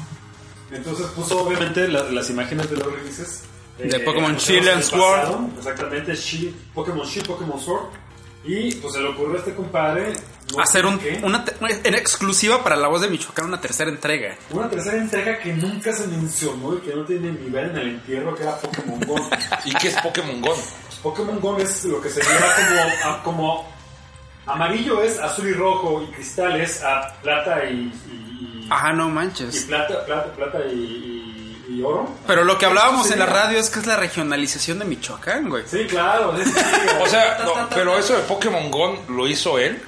Entonces 0.72 1.06
puso 1.08 1.44
obviamente 1.46 1.88
la- 1.88 2.04
las 2.04 2.30
imágenes 2.30 2.70
de 2.70 2.78
los 2.78 2.88
releases. 2.92 3.44
De 3.78 3.88
eh, 3.88 4.00
Pokémon 4.02 4.34
pues, 4.34 4.44
Shield 4.46 4.66
del 4.66 4.74
and 4.76 4.84
Sword. 4.84 5.20
pasado, 5.22 5.50
Exactamente, 5.58 6.16
Shield, 6.16 6.56
Pokémon 6.74 7.06
Shield, 7.08 7.28
Pokémon 7.28 7.60
Sword. 7.60 7.84
Y 8.46 8.76
pues 8.76 8.94
se 8.94 9.00
le 9.02 9.08
ocurrió 9.08 9.36
a 9.36 9.40
este 9.40 9.54
compadre 9.56 10.12
no 10.54 10.62
Hacer 10.62 10.82
sé 10.82 10.88
un, 10.88 11.00
qué, 11.00 11.22
una, 11.24 11.46
te- 11.46 11.56
en 11.88 11.96
exclusiva 11.96 12.62
para 12.62 12.76
la 12.76 12.90
voz 12.90 13.00
de 13.02 13.08
Michoacán, 13.10 13.46
una 13.46 13.62
tercera 13.62 13.90
entrega. 13.90 14.36
una 14.52 14.70
tercera 14.70 14.98
entrega 14.98 15.40
que 15.40 15.54
nunca 15.54 15.94
se 15.94 16.06
mencionó 16.08 16.76
y 16.76 16.80
que 16.80 16.94
no 16.94 17.06
tiene 17.06 17.32
nivel 17.32 17.70
en 17.70 17.78
el 17.78 17.90
entierro, 17.92 18.36
que 18.36 18.44
era 18.44 18.58
Pokémon 18.60 19.00
Go. 19.08 19.16
¿Y 19.66 19.74
qué 19.76 19.88
es 19.88 19.96
Pokémon 20.02 20.42
Go? 20.42 20.54
Pokémon 21.02 21.40
Go 21.40 21.58
es 21.60 21.86
lo 21.86 22.02
que 22.02 22.10
sería 22.10 22.30
como, 22.38 22.82
ah, 23.06 23.22
como 23.24 23.73
Amarillo 24.46 25.02
es 25.02 25.20
azul 25.20 25.48
y 25.48 25.54
rojo, 25.54 26.04
y 26.08 26.12
cristal 26.14 26.60
es 26.60 26.84
a 26.84 27.14
plata 27.22 27.64
y, 27.66 27.74
y, 28.12 28.66
y- 28.66 28.68
Ajá, 28.70 28.92
no 28.94 29.08
y 29.08 29.12
manches. 29.12 29.64
plata, 29.66 30.06
plata, 30.06 30.32
plata 30.34 30.60
y, 30.70 30.74
y- 31.70 31.76
y 31.78 31.82
oro. 31.82 32.10
Pero 32.28 32.44
lo 32.44 32.58
que 32.58 32.66
hablábamos 32.66 33.10
en 33.12 33.20
la 33.20 33.26
radio 33.26 33.58
es 33.58 33.70
que 33.70 33.80
es 33.80 33.86
la 33.88 33.96
regionalización 33.96 34.80
de 34.80 34.86
Michoacán, 34.86 35.50
güey. 35.50 35.64
Sí, 35.66 35.86
claro. 35.88 36.36
es- 36.38 36.48
sí, 36.48 36.60
O 37.02 37.08
sea, 37.08 37.40
no, 37.46 37.70
pero 37.74 37.98
eso 37.98 38.14
de 38.16 38.24
Pokémon 38.24 38.70
Go 38.70 39.00
lo 39.10 39.28
hizo 39.28 39.58
él. 39.60 39.82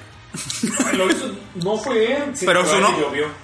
lo 0.94 1.10
hizo- 1.10 1.30
no 1.56 1.76
fue 1.78 2.12
él. 2.16 2.36
sí, 2.36 2.44
Pero, 2.46 2.66
su 2.66 2.78
no- 2.80 2.94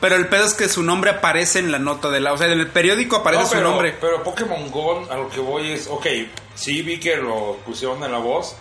pero 0.00 0.16
el 0.16 0.28
pedo 0.28 0.44
es 0.46 0.54
que 0.54 0.68
su 0.68 0.82
nombre 0.82 1.10
aparece 1.10 1.58
en 1.58 1.70
la 1.72 1.78
nota 1.78 2.10
de 2.10 2.20
la... 2.20 2.32
O 2.32 2.38
sea, 2.38 2.46
en 2.48 2.58
el 2.58 2.66
periódico 2.68 3.16
aparece 3.16 3.42
No, 3.42 3.48
su 3.48 3.60
nombre. 3.60 3.96
Pero 4.00 4.22
Pokémon 4.22 4.70
Go, 4.70 5.06
a 5.10 5.16
lo 5.16 5.28
que 5.28 5.40
voy 5.40 5.70
es, 5.72 5.86
ok, 5.88 6.06
sí 6.54 6.82
vi 6.82 6.98
que 6.98 7.16
lo 7.16 7.56
pusieron 7.64 8.02
en 8.02 8.12
la 8.12 8.18
voz, 8.18 8.56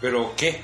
pero 0.00 0.32
¿qué? 0.36 0.62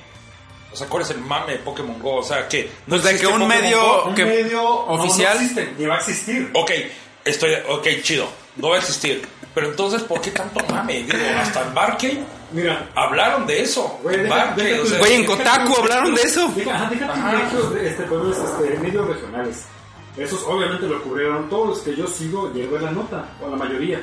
O 0.74 0.76
sea, 0.76 0.88
¿cuál 0.88 1.04
es 1.04 1.10
el 1.10 1.18
mame 1.20 1.52
de 1.52 1.58
Pokémon 1.60 1.98
Go? 2.00 2.16
O 2.16 2.22
sea, 2.22 2.48
¿qué? 2.48 2.68
¿No 2.88 2.98
de 2.98 3.02
existe 3.12 3.20
que 3.20 3.26
un 3.32 3.40
Pokémon 3.40 3.62
medio-? 3.62 4.04
Un 4.06 4.14
que- 4.14 4.24
medio 4.24 4.68
oficial. 4.68 5.34
No, 5.34 5.40
no 5.40 5.46
existe, 5.46 5.74
ni 5.78 5.86
va 5.86 5.94
a 5.94 5.98
existir. 5.98 6.50
Ok, 6.52 6.70
estoy, 7.24 7.54
ok, 7.68 7.86
chido, 8.02 8.26
no 8.56 8.70
va 8.70 8.76
a 8.76 8.78
existir. 8.80 9.26
Pero 9.54 9.68
entonces, 9.68 10.02
¿por 10.02 10.20
qué 10.20 10.32
tanto 10.32 10.60
mame? 10.68 11.04
Digo, 11.04 11.16
hasta 11.40 11.62
en 11.62 11.74
Barcade 11.74 12.24
Mira, 12.50 12.88
hablaron 12.94 13.46
de 13.46 13.62
eso. 13.62 13.98
Güey, 14.02 14.16
En 14.16 14.22
deja- 14.24 14.34
Barcade, 14.36 14.64
deja 14.64 14.80
o 14.80 14.82
tu- 14.84 14.88
sea, 14.90 14.98
Güey, 14.98 15.14
en 15.14 15.24
Kotaku 15.26 15.76
hablaron 15.76 16.14
de 16.14 16.22
eso. 16.22 16.48
Deja, 16.56 16.74
ajá, 16.74 16.90
deja 16.90 17.06
tus 17.06 17.16
Ajá. 17.16 17.32
medios, 17.32 17.76
este, 17.84 18.02
perdón, 18.02 18.32
este, 18.32 18.78
medios 18.78 19.08
regionales. 19.08 19.64
Esos 20.16 20.44
obviamente 20.44 20.86
lo 20.86 21.02
cubrieron 21.02 21.48
todos 21.48 21.68
los 21.70 21.78
que 21.80 21.96
yo 21.96 22.06
sigo, 22.06 22.52
llego 22.52 22.76
en 22.76 22.84
la 22.84 22.90
nota, 22.92 23.28
o 23.42 23.48
la 23.50 23.56
mayoría. 23.56 24.00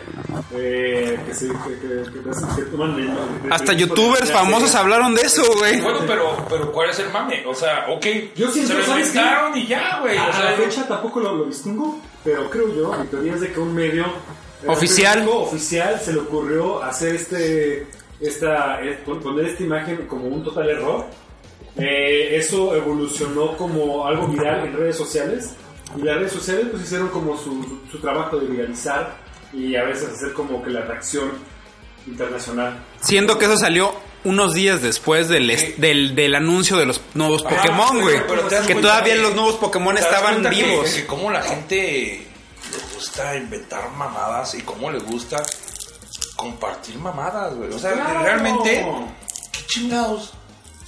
Eh, 0.54 1.18
que 1.26 1.34
se, 1.34 1.48
que, 1.48 1.54
que, 1.54 2.12
que, 2.12 2.56
que 2.56 2.62
toman 2.70 3.16
Hasta 3.50 3.72
youtubers 3.74 4.30
famosos 4.30 4.76
hablaron 4.76 5.16
de 5.16 5.22
eso, 5.22 5.42
güey. 5.58 5.80
Bueno, 5.80 6.00
pero, 6.06 6.36
pero 6.50 6.72
¿cuál 6.74 6.90
es 6.90 7.00
el 7.00 7.10
mame? 7.12 7.46
O 7.48 7.56
sea, 7.56 7.86
ok, 7.90 8.06
Yo 8.36 8.50
siento, 8.52 8.74
se 8.74 8.88
lo 8.90 8.98
inventaron 9.00 9.58
y 9.58 9.68
ya, 9.68 10.00
güey. 10.02 10.18
A, 10.18 10.26
O 10.26 10.30
a 10.30 10.34
sea, 10.34 10.52
la 10.52 10.58
fecha 10.58 10.86
tampoco 10.86 11.22
lo, 11.22 11.34
lo 11.34 11.46
distingo, 11.46 11.98
pero 12.26 12.50
creo 12.50 12.68
yo, 12.76 12.92
mi 13.00 13.08
teoría 13.08 13.36
es 13.36 13.42
de 13.42 13.54
que 13.54 13.60
un 13.62 13.74
medio 13.74 14.04
eh, 14.04 14.68
Oficial. 14.68 15.22
un 15.22 15.30
oficial 15.30 15.98
se 16.04 16.12
le 16.12 16.20
ocurrió 16.20 16.84
hacer 16.84 17.16
este, 17.16 17.88
esta, 18.20 18.84
eh, 18.84 19.00
pon- 19.06 19.22
poner 19.22 19.46
esta 19.46 19.64
imagen 19.64 20.06
como 20.08 20.26
un 20.28 20.44
total 20.44 20.70
error. 20.70 21.06
Eh, 21.78 22.36
eso 22.36 22.76
evolucionó 22.76 23.56
como 23.56 24.06
algo 24.06 24.28
viral 24.28 24.66
en 24.68 24.74
redes 24.76 24.98
sociales 24.98 25.52
y 25.98 26.02
las 26.04 26.18
redes 26.18 26.32
sociales 26.34 26.68
pues 26.72 26.84
hicieron 26.84 27.10
como 27.10 27.38
su, 27.38 27.64
su- 27.64 27.82
su 27.92 28.00
trabajo 28.00 28.38
de 28.38 28.48
viralizar 28.48 29.16
y 29.54 29.76
a 29.76 29.84
veces 29.84 30.10
hacer 30.10 30.34
como 30.34 30.62
que 30.64 30.70
la 30.70 30.82
reacción 30.82 31.32
internacional. 32.08 32.84
Siendo 33.02 33.38
que 33.38 33.46
eso 33.46 33.58
salió 33.58 33.94
unos 34.24 34.54
días 34.54 34.82
después 34.82 35.28
del, 35.30 35.50
est- 35.50 35.78
del, 35.78 36.16
del 36.16 36.36
anuncio 36.36 36.78
de 36.78 36.86
los 36.86 37.02
nuevos 37.16 37.44
Ajá, 37.46 37.56
Pokémon, 37.58 38.02
güey. 38.02 38.22
pero 38.28 38.42
te 38.44 38.56
das 38.56 38.68
Que 38.68 38.74
cuenta 38.74 38.90
todavía 38.90 39.14
que- 39.16 39.22
los 39.22 39.36
nuevos 39.36 39.56
Pokémon 39.56 39.96
¿Te 39.96 40.02
das 40.02 40.10
estaban 40.12 40.34
cuenta 40.36 40.50
que- 40.52 40.64
vivos. 40.64 40.90
Que, 40.92 41.06
cómo 41.06 41.32
la 41.32 41.42
gente 41.42 42.28
le 42.72 42.96
gusta 42.96 43.36
inventar 43.36 43.90
mamadas 43.92 44.54
y 44.56 44.62
cómo 44.62 44.90
le 44.92 45.00
gusta 45.00 45.44
compartir 46.36 46.98
mamadas, 46.98 47.54
güey. 47.56 47.72
O 47.74 47.80
sea, 47.80 47.94
¡Claro! 47.94 48.24
realmente, 48.24 48.86
qué 49.52 49.66
chingados. 49.68 50.34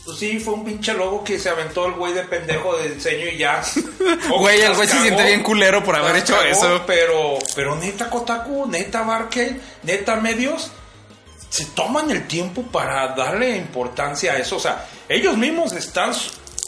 Pues 0.06 0.18
sí, 0.18 0.38
fue 0.40 0.56
un 0.56 0.66
pinche 0.66 0.94
logo 0.94 1.24
que 1.24 1.40
se 1.40 1.50
aventó 1.50 1.86
el 1.86 1.94
güey 1.94 2.14
de 2.14 2.24
pendejo 2.24 2.76
de 2.76 2.90
diseño 2.90 3.28
y 3.28 3.38
ya. 3.38 3.62
Güey, 4.38 4.62
el 4.62 4.76
güey 4.76 4.88
se 4.88 5.00
siente 5.00 5.24
bien 5.24 5.42
culero 5.42 5.82
por 5.82 5.96
haber 5.96 6.18
hecho 6.18 6.34
cagó, 6.36 6.46
eso. 6.46 6.84
Pero, 6.86 7.40
pero 7.56 7.76
neta 7.78 8.10
Kotaku, 8.10 8.68
neta 8.68 9.04
Barcade, 9.04 9.62
neta 9.84 10.18
medios, 10.18 10.72
se 11.50 11.66
toman 11.68 12.12
el 12.12 12.28
tiempo 12.28 12.64
para 12.64 13.08
darle 13.16 13.56
importancia 13.56 14.34
a 14.34 14.38
eso. 14.40 14.58
O 14.58 14.60
sea, 14.60 14.86
ellos 15.08 15.38
mismos 15.38 15.72
están, 15.72 16.14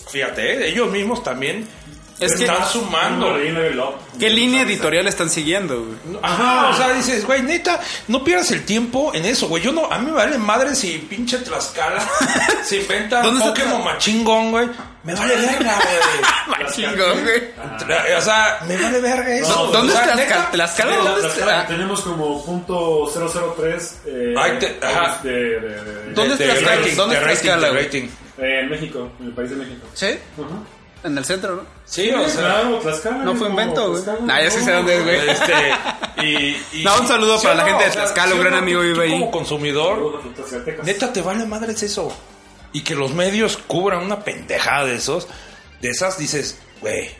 fíjate, 0.09 0.53
¿eh? 0.53 0.69
ellos 0.69 0.89
mismos 0.89 1.21
también 1.21 1.67
Es 2.19 2.35
que- 2.35 2.45
están 2.45 2.65
sumando. 2.69 3.37
¿Qué 4.17 4.29
línea 4.29 4.61
editorial 4.61 5.07
están 5.07 5.29
siguiendo, 5.29 5.83
güey? 5.83 6.17
Ajá, 6.23 6.69
o 6.69 6.73
sea, 6.77 6.93
dices, 6.93 7.25
güey, 7.25 7.41
neta, 7.41 7.81
no 8.07 8.23
pierdas 8.23 8.51
el 8.51 8.63
tiempo 8.63 9.11
en 9.13 9.25
eso, 9.25 9.47
güey. 9.49 9.61
Yo 9.61 9.73
no, 9.73 9.91
a 9.91 9.99
mí 9.99 10.05
me 10.05 10.11
vale 10.13 10.37
madre 10.37 10.73
si 10.75 10.97
pinche 10.99 11.37
Tlaxcala 11.39 12.01
se 12.63 12.77
inventa 12.77 13.21
¿Dónde 13.21 13.43
Pokémon 13.45 13.83
machingón, 13.83 14.51
güey. 14.51 14.69
Me 15.03 15.13
vale 15.13 15.35
verga, 15.35 15.77
güey. 16.47 16.65
Chingón, 16.73 17.21
güey. 17.23 17.43
O 18.17 18.21
sea, 18.21 18.59
me 18.67 18.75
vale 18.77 19.01
verga 19.01 19.35
eso. 19.35 19.67
¿Dónde 19.67 19.93
O 19.93 19.95
sea, 19.95 20.13
está 20.15 20.51
Tlaxcala? 20.51 20.95
¿Dónde 20.95 21.65
tenemos 21.67 22.01
como 22.01 22.43
punto 22.45 23.11
003 23.13 23.99
eh, 24.07 24.33
Ahí 24.37 24.57
te- 24.57 24.79
ajá. 24.81 25.19
de, 25.21 25.31
de- 25.31 25.59
de- 25.59 25.83
de- 25.83 26.13
¿Dónde 26.13 26.35
de 26.37 26.43
está 26.45 26.59
Tlaxcala? 26.59 26.75
rating, 26.81 26.95
¿Dónde 26.95 27.15
de 27.15 27.21
está 27.33 27.41
Tlaxcala, 27.43 27.67
eh, 28.37 28.59
en 28.61 28.69
México, 28.69 29.11
en 29.19 29.25
el 29.27 29.33
país 29.33 29.49
de 29.49 29.55
México. 29.57 29.87
¿Sí? 29.93 30.07
Ajá. 30.07 30.59
En 31.05 31.17
el 31.17 31.23
centro, 31.23 31.55
¿no? 31.57 31.61
Sí, 31.85 32.09
o 32.11 32.27
sea, 32.27 32.41
claro, 32.41 32.79
Tlaxcala. 32.79 33.17
No 33.23 33.35
fue 33.35 33.47
invento, 33.49 33.91
güey. 33.91 34.03
Nah, 34.23 34.41
ya 34.41 34.49
sí 34.49 34.61
sé 34.63 34.71
dónde 34.71 34.97
es, 34.97 35.03
güey. 35.03 35.29
este, 35.29 35.53
y, 36.23 36.57
y- 36.81 36.83
No, 36.83 36.99
un 36.99 37.07
saludo 37.07 37.39
para 37.41 37.55
la 37.55 37.65
gente 37.65 37.83
de 37.85 37.91
Tlaxcala, 37.91 38.33
un 38.33 38.39
gran 38.41 38.53
no? 38.53 38.57
amigo 38.59 38.81
vive 38.81 39.03
ahí. 39.03 39.11
Como 39.11 39.29
consumidor. 39.31 40.21
Neta, 40.83 41.13
te 41.13 41.21
vale 41.21 41.45
madres 41.45 41.83
eso. 41.83 42.11
Y 42.73 42.81
que 42.83 42.95
los 42.95 43.13
medios 43.13 43.57
cubran 43.67 44.03
una 44.03 44.19
pendejada 44.21 44.85
de 44.85 44.95
esos, 44.95 45.27
de 45.79 45.89
esas 45.91 46.17
dices, 46.17 46.57
güey, 46.81 47.11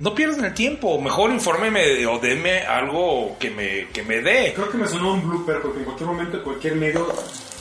no 0.00 0.14
pierdan 0.14 0.44
el 0.44 0.54
tiempo, 0.54 1.00
mejor 1.00 1.30
infórmeme 1.30 2.04
o 2.06 2.18
deme 2.18 2.62
algo 2.66 3.36
que 3.38 3.50
me, 3.50 3.88
que 3.88 4.02
me 4.02 4.20
dé. 4.20 4.52
Creo 4.54 4.70
que 4.70 4.76
me 4.78 4.88
sonó 4.88 5.12
un 5.14 5.28
blooper 5.28 5.60
porque 5.62 5.78
en 5.78 5.84
cualquier 5.84 6.08
momento 6.08 6.42
cualquier 6.42 6.74
medio, 6.76 7.06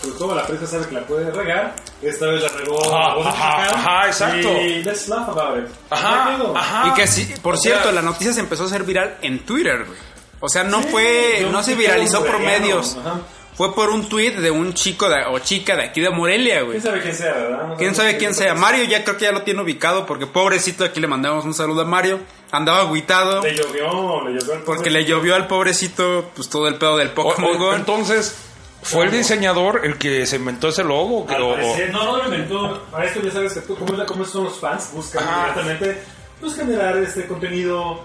sobre 0.01 0.18
todo 0.18 0.35
la 0.35 0.45
prensa 0.45 0.65
sabe 0.68 0.88
que 0.88 0.95
la 0.95 1.05
puede 1.05 1.30
regar. 1.31 1.76
Esta 2.01 2.26
vez 2.27 2.41
la 2.41 2.49
regó 2.49 2.95
Ajá, 2.95 3.68
la 3.68 3.73
ajá, 3.76 4.07
exacto. 4.07 4.51
Y 4.61 4.84
let's 4.84 5.07
laugh 5.07 5.30
about 5.30 5.60
it. 5.64 5.69
Ajá, 5.89 6.38
ajá. 6.55 6.88
Y 6.89 6.93
que 6.93 7.07
sí, 7.07 7.31
por 7.41 7.53
O 7.53 7.57
sea, 7.57 7.72
cierto, 7.73 7.91
la 7.91 8.01
noticia 8.01 8.34
se 8.34 8.39
empezó 8.39 8.64
a 8.64 8.65
hacer 8.65 8.84
viral 8.84 9.18
en 9.22 9.39
Twitter, 9.45 9.85
güey. 9.85 9.97
O 10.39 10.49
sea, 10.49 10.64
no 10.64 10.81
Sí, 10.81 10.88
fue, 10.89 11.47
no 11.51 11.64
se 11.64 11.76
viralizó 11.76 12.26
por 12.26 12.39
medios. 12.39 12.97
ajá. 12.99 13.19
Fue 13.55 13.73
por 13.75 13.89
un 13.91 14.09
tweet 14.09 14.31
de 14.38 14.49
un 14.49 14.73
chico 14.73 15.07
de- 15.09 15.25
o 15.25 15.38
chica 15.39 15.75
de 15.75 15.84
aquí 15.84 16.01
de 16.01 16.09
Morelia, 16.09 16.61
güey. 16.61 16.80
¿Quién 16.80 16.84
sabe 16.84 17.01
quién 17.01 17.15
sea, 17.15 17.34
verdad? 17.34 17.67
No 17.67 17.75
¿Quién 17.75 17.95
sabe 17.95 18.17
quién 18.17 18.34
sea? 18.34 18.55
Mario 18.55 18.84
ya 18.85 19.03
creo 19.03 19.17
que 19.17 19.25
ya 19.25 19.31
lo 19.31 19.43
tiene 19.43 19.61
ubicado 19.61 20.05
porque 20.07 20.25
pobrecito 20.25 20.84
aquí 20.84 20.99
le 20.99 21.07
mandamos 21.07 21.45
un 21.45 21.53
saludo 21.53 21.81
a 21.81 21.85
Mario. 21.85 22.19
Andaba 22.51 22.80
agüitado 22.81 23.41
Le 23.43 23.55
llovió, 23.55 24.27
le 24.27 24.39
llovió. 24.39 24.53
al 24.55 24.59
porque 24.61 24.89
le 24.89 25.05
llovió 25.05 25.35
al 25.35 25.47
pobrecito 25.47 26.31
pues 26.35 26.49
todo 26.49 26.67
el 26.67 26.75
pedo 26.75 26.97
del 26.97 27.09
Pokémon 27.09 27.57
Go. 27.57 27.73
entonces, 27.75 28.35
¿fue 28.81 29.05
el 29.05 29.11
diseñador 29.11 29.81
el 29.85 29.97
que 29.97 30.25
se 30.25 30.35
inventó 30.38 30.69
ese 30.69 30.84
logo? 30.84 31.25
Que- 31.25 31.35
Al 31.35 31.41
o- 31.43 31.49
o- 31.49 31.53
parecer, 31.55 31.91
no, 31.91 32.03
no 32.05 32.17
lo 32.17 32.25
inventó. 32.25 32.84
Para 32.91 33.05
esto 33.05 33.21
ya 33.21 33.31
sabes 33.31 33.53
que 33.53 33.61
tú, 33.61 33.75
cómo, 33.75 33.93
es 33.93 33.99
la- 33.99 34.05
cómo 34.05 34.25
son 34.25 34.43
los 34.45 34.59
fans, 34.59 34.89
buscan 34.93 35.23
Ajá. 35.23 35.38
inmediatamente 35.47 36.01
pues, 36.39 36.55
generar 36.55 36.97
este 36.97 37.25
contenido 37.27 38.03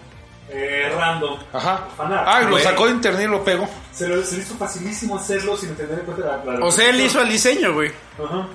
eh, 0.50 0.92
random. 0.96 1.38
Ajá. 1.52 1.88
Fanart. 1.96 2.24
Ah, 2.26 2.40
y 2.40 2.44
lo 2.44 2.50
Güey, 2.52 2.64
sacó 2.64 2.86
de 2.86 2.92
internet 2.92 3.24
y 3.24 3.30
lo 3.30 3.44
pegó. 3.44 3.68
Se, 3.92 4.08
lo, 4.08 4.22
se 4.24 4.36
le 4.36 4.42
hizo 4.42 4.54
facilísimo 4.56 5.16
hacerlo 5.16 5.56
sin 5.56 5.74
tener 5.76 5.98
en 5.98 6.04
cuenta 6.06 6.40
la. 6.44 6.54
la 6.58 6.64
O 6.64 6.70
sea, 6.70 6.88
él 6.90 7.00
hizo 7.00 7.20
el 7.20 7.28
diseño, 7.28 7.74
güey. 7.74 7.90
Ajá. 8.22 8.46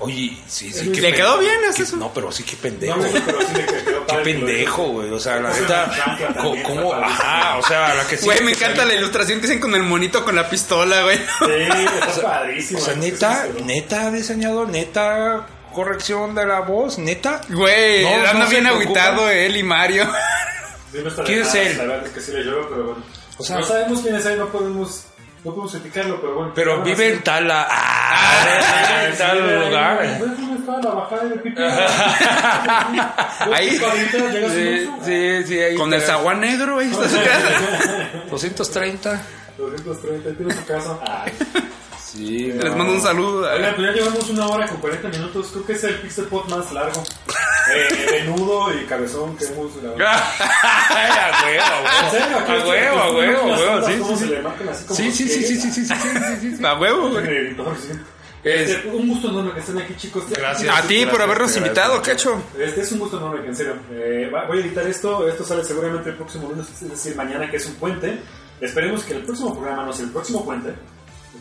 Oye, 0.00 0.36
sí, 0.48 0.72
sí. 0.72 0.86
Le 0.92 1.12
quedó 1.14 1.38
bien, 1.38 1.54
es 1.70 1.78
eso. 1.78 1.96
No, 1.96 2.12
pero 2.12 2.32
sí, 2.32 2.42
qué 2.42 2.56
pendejo. 2.56 2.96
no, 2.96 3.02
pero 3.24 3.38
sí 3.42 3.54
le 3.54 3.64
quedó 3.64 4.06
Qué 4.06 4.16
pendejo, 4.16 4.82
güey. 4.88 5.10
O 5.12 5.20
sea, 5.20 5.36
la 5.38 5.50
Es 5.52 5.60
neta. 5.60 5.90
¿Cómo? 6.64 6.92
Ajá, 6.92 7.58
o 7.58 7.62
sea, 7.62 7.94
la 7.94 8.04
que 8.06 8.16
sí. 8.16 8.24
Güey, 8.24 8.42
me 8.42 8.50
encanta 8.52 8.78
salió- 8.82 8.92
la 8.92 8.94
ilustración 9.00 9.38
que 9.40 9.46
hacen 9.46 9.60
con 9.60 9.74
el 9.74 9.84
monito 9.84 10.24
con 10.24 10.34
la 10.34 10.48
pistola, 10.50 11.02
güey. 11.04 11.16
Sí, 11.18 11.24
está 12.08 12.22
padrísimo. 12.22 12.80
O 12.82 12.82
sea, 12.84 12.94
neta, 12.96 13.46
sí. 13.56 13.62
neta 13.62 14.10
diseñador, 14.10 14.68
neta 14.68 15.46
corrección 15.72 16.34
de 16.34 16.44
la 16.46 16.60
voz, 16.60 16.98
neta. 16.98 17.40
Güey, 17.48 18.02
No, 18.04 18.14
anda 18.14 18.32
no 18.44 18.46
bien 18.48 18.66
agüitado 18.66 19.28
él 19.30 19.56
y 19.56 19.62
Mario. 19.62 20.08
Sí, 20.94 21.00
no 21.02 21.24
¿Quién 21.24 21.40
es 21.42 21.54
él? 21.54 21.76
La 21.78 21.84
verdad 21.84 22.06
es 22.06 22.12
que 22.12 22.20
sí 22.20 22.32
le 22.32 22.44
llovió, 22.44 22.68
pero 22.68 22.84
bueno. 22.84 23.02
O 23.38 23.42
sea- 23.42 23.56
no 23.58 23.62
sabemos 23.66 24.00
quién 24.00 24.14
es 24.14 24.26
él, 24.26 24.38
no 24.38 24.48
podemos, 24.48 25.04
no 25.44 25.50
podemos 25.50 25.72
criticarlo, 25.72 26.20
pero 26.20 26.34
bueno. 26.36 26.52
Pero 26.54 26.82
vive 26.82 27.06
así- 27.06 27.14
en 27.16 27.22
tal, 27.24 27.50
ah, 27.50 27.66
vive 28.44 29.06
en 29.06 29.12
Sí, 29.16 29.18
tal 29.18 29.42
ahí, 29.48 29.66
lugar. 29.68 30.18
¿dónde 30.20 30.54
está 30.60 30.80
la 30.80 30.90
bajada 30.94 31.24
del 31.24 31.40
pipí? 31.40 31.62
Ahí. 33.52 33.70
Sí, 33.70 34.88
sí, 35.04 35.44
sí, 35.46 35.58
ahí 35.60 35.74
Con 35.76 35.92
el 35.92 36.00
zaguán 36.02 36.40
negro, 36.40 36.78
ahí 36.78 36.90
está 36.90 37.08
su 37.08 37.16
casa. 37.24 38.10
230. 38.30 39.22
230, 39.58 40.28
ahí 40.28 40.34
tiene 40.36 40.54
su 40.54 40.64
casa. 40.64 40.98
Ay. 41.06 41.32
Sí, 42.14 42.52
Les 42.52 42.76
mando 42.76 42.92
un 42.94 43.00
saludo. 43.00 43.50
Oigan, 43.52 43.74
pues 43.74 43.88
ya 43.88 43.92
llevamos 43.94 44.30
una 44.30 44.46
hora 44.46 44.68
con 44.68 44.76
40 44.78 45.08
minutos. 45.08 45.48
Creo 45.52 45.66
que 45.66 45.72
es 45.72 45.84
el 45.84 45.94
Pixel 45.96 46.24
Pod 46.26 46.48
más 46.48 46.72
largo. 46.72 47.02
Eh, 47.74 48.06
venudo 48.26 48.70
y 48.74 48.84
cabezón 48.84 49.34
que 49.38 49.46
hemos 49.46 49.74
grabado. 49.80 50.04
a 50.06 51.42
huevo, 51.46 51.64
a 51.88 52.04
¿En 52.04 52.10
serio? 52.10 52.36
huevo. 52.36 52.52
A 52.52 52.68
huevo, 52.68 53.00
a 53.00 53.10
huevo, 53.14 53.40
a 53.54 53.56
huevo. 53.56 53.86
Sí, 53.86 53.92
¿Cómo 53.98 54.12
sí, 54.12 54.18
se 54.18 54.24
sí. 54.26 54.30
le 54.34 54.42
marcan 54.42 54.68
así 54.68 54.84
como 54.84 54.96
Sí, 55.00 55.10
sí, 55.12 55.28
sí, 55.30 55.42
sí, 55.44 55.56
sí, 55.56 55.70
sí, 55.72 55.84
sí, 55.86 55.94
sí, 56.42 56.56
sí. 56.58 56.64
A 56.66 56.74
huevo, 56.78 57.08
güey. 57.08 57.56
Es- 58.44 58.70
Este, 58.70 58.88
un 58.90 59.08
gusto 59.08 59.30
enorme 59.30 59.52
que 59.54 59.60
estén 59.60 59.78
aquí, 59.78 59.94
chicos. 59.96 60.24
Gracias. 60.28 60.76
A 60.78 60.86
ti 60.86 61.06
por 61.06 61.22
habernos 61.22 61.50
Gracias, 61.52 61.56
invitado, 61.56 61.94
gracias. 61.94 62.16
cacho. 62.18 62.42
Este 62.58 62.82
es 62.82 62.92
un 62.92 62.98
gusto 62.98 63.16
enorme, 63.16 63.46
en 63.46 63.56
serio. 63.56 63.76
Eh, 63.92 64.30
va- 64.32 64.46
voy 64.46 64.58
a 64.58 64.60
editar 64.60 64.86
esto. 64.86 65.26
Esto 65.26 65.42
sale 65.42 65.64
seguramente 65.64 66.10
el 66.10 66.16
próximo 66.16 66.50
lunes, 66.50 66.66
es 66.70 66.90
decir, 66.90 67.16
mañana, 67.16 67.50
que 67.50 67.56
es 67.56 67.64
un 67.64 67.76
puente. 67.76 68.18
Esperemos 68.60 69.04
que 69.04 69.14
el 69.14 69.22
próximo 69.22 69.54
programa 69.54 69.86
no 69.86 69.92
sea 69.94 70.04
el 70.04 70.12
próximo 70.12 70.44
puente. 70.44 70.74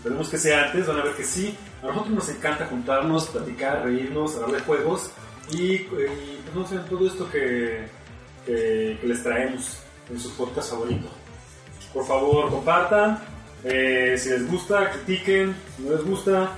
Esperemos 0.03 0.27
que 0.27 0.37
sea 0.37 0.65
antes. 0.65 0.85
Van 0.85 0.99
a 0.99 1.03
ver 1.03 1.13
que 1.13 1.23
sí. 1.23 1.55
A 1.81 1.87
nosotros 1.87 2.09
nos 2.13 2.29
encanta 2.29 2.65
juntarnos, 2.65 3.27
platicar, 3.27 3.83
reírnos, 3.85 4.35
hablar 4.35 4.51
de 4.51 4.59
juegos. 4.61 5.11
y, 5.51 5.73
y 5.73 6.43
conocen 6.53 6.83
todo 6.89 7.07
esto 7.07 7.29
que, 7.31 7.87
que, 8.45 8.97
que 8.99 9.07
les 9.07 9.23
traemos 9.23 9.77
en 10.09 10.19
su 10.19 10.33
podcast 10.35 10.71
favorito. 10.71 11.07
Por 11.93 12.05
favor, 12.05 12.49
compartan. 12.49 13.23
eh, 13.63 14.15
si 14.17 14.29
les 14.29 14.45
gusta, 14.51 14.91
critiquen. 14.91 15.55
Si 15.77 15.83
no 15.83 15.91
les 15.95 16.03
gusta, 16.03 16.51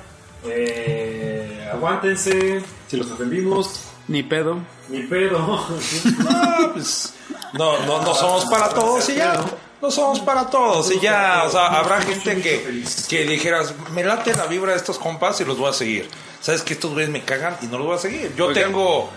eh, 0.45 1.69
aguántense. 1.71 2.61
Si 2.87 2.97
los 2.97 3.11
ofendimos, 3.11 3.83
Ni 4.07 4.23
pedo. 4.23 4.57
ni 4.89 5.01
pedo. 5.03 5.37
No, 5.39 5.65
pues, 6.73 7.13
no, 7.53 7.79
no, 7.85 8.01
no 8.01 8.13
somos 8.15 8.45
para 8.45 8.69
todos 8.69 9.07
y 9.09 9.15
ya. 9.15 9.39
No 9.85 9.91
somos 9.91 10.19
para 10.21 10.49
todos 10.49 10.91
y 10.91 10.99
ya. 10.99 11.43
O 11.45 11.51
sea, 11.51 11.67
habrá 11.67 12.01
gente 12.01 12.41
que, 12.41 12.83
que 13.07 13.23
dijeras, 13.25 13.73
me 13.91 14.03
late 14.03 14.33
la 14.35 14.47
vibra 14.47 14.71
de 14.71 14.77
estos 14.77 14.97
compas 14.97 15.39
y 15.41 15.45
los 15.45 15.59
voy 15.59 15.69
a 15.69 15.73
seguir. 15.73 16.09
Sabes 16.41 16.63
que 16.63 16.73
estos 16.73 16.91
güeyes 16.91 17.11
me 17.11 17.23
cagan 17.23 17.55
y 17.61 17.67
no 17.67 17.77
los 17.77 17.85
voy 17.87 17.95
a 17.95 17.99
seguir. 17.99 18.33
Yo 18.35 18.51
tengo 18.51 19.11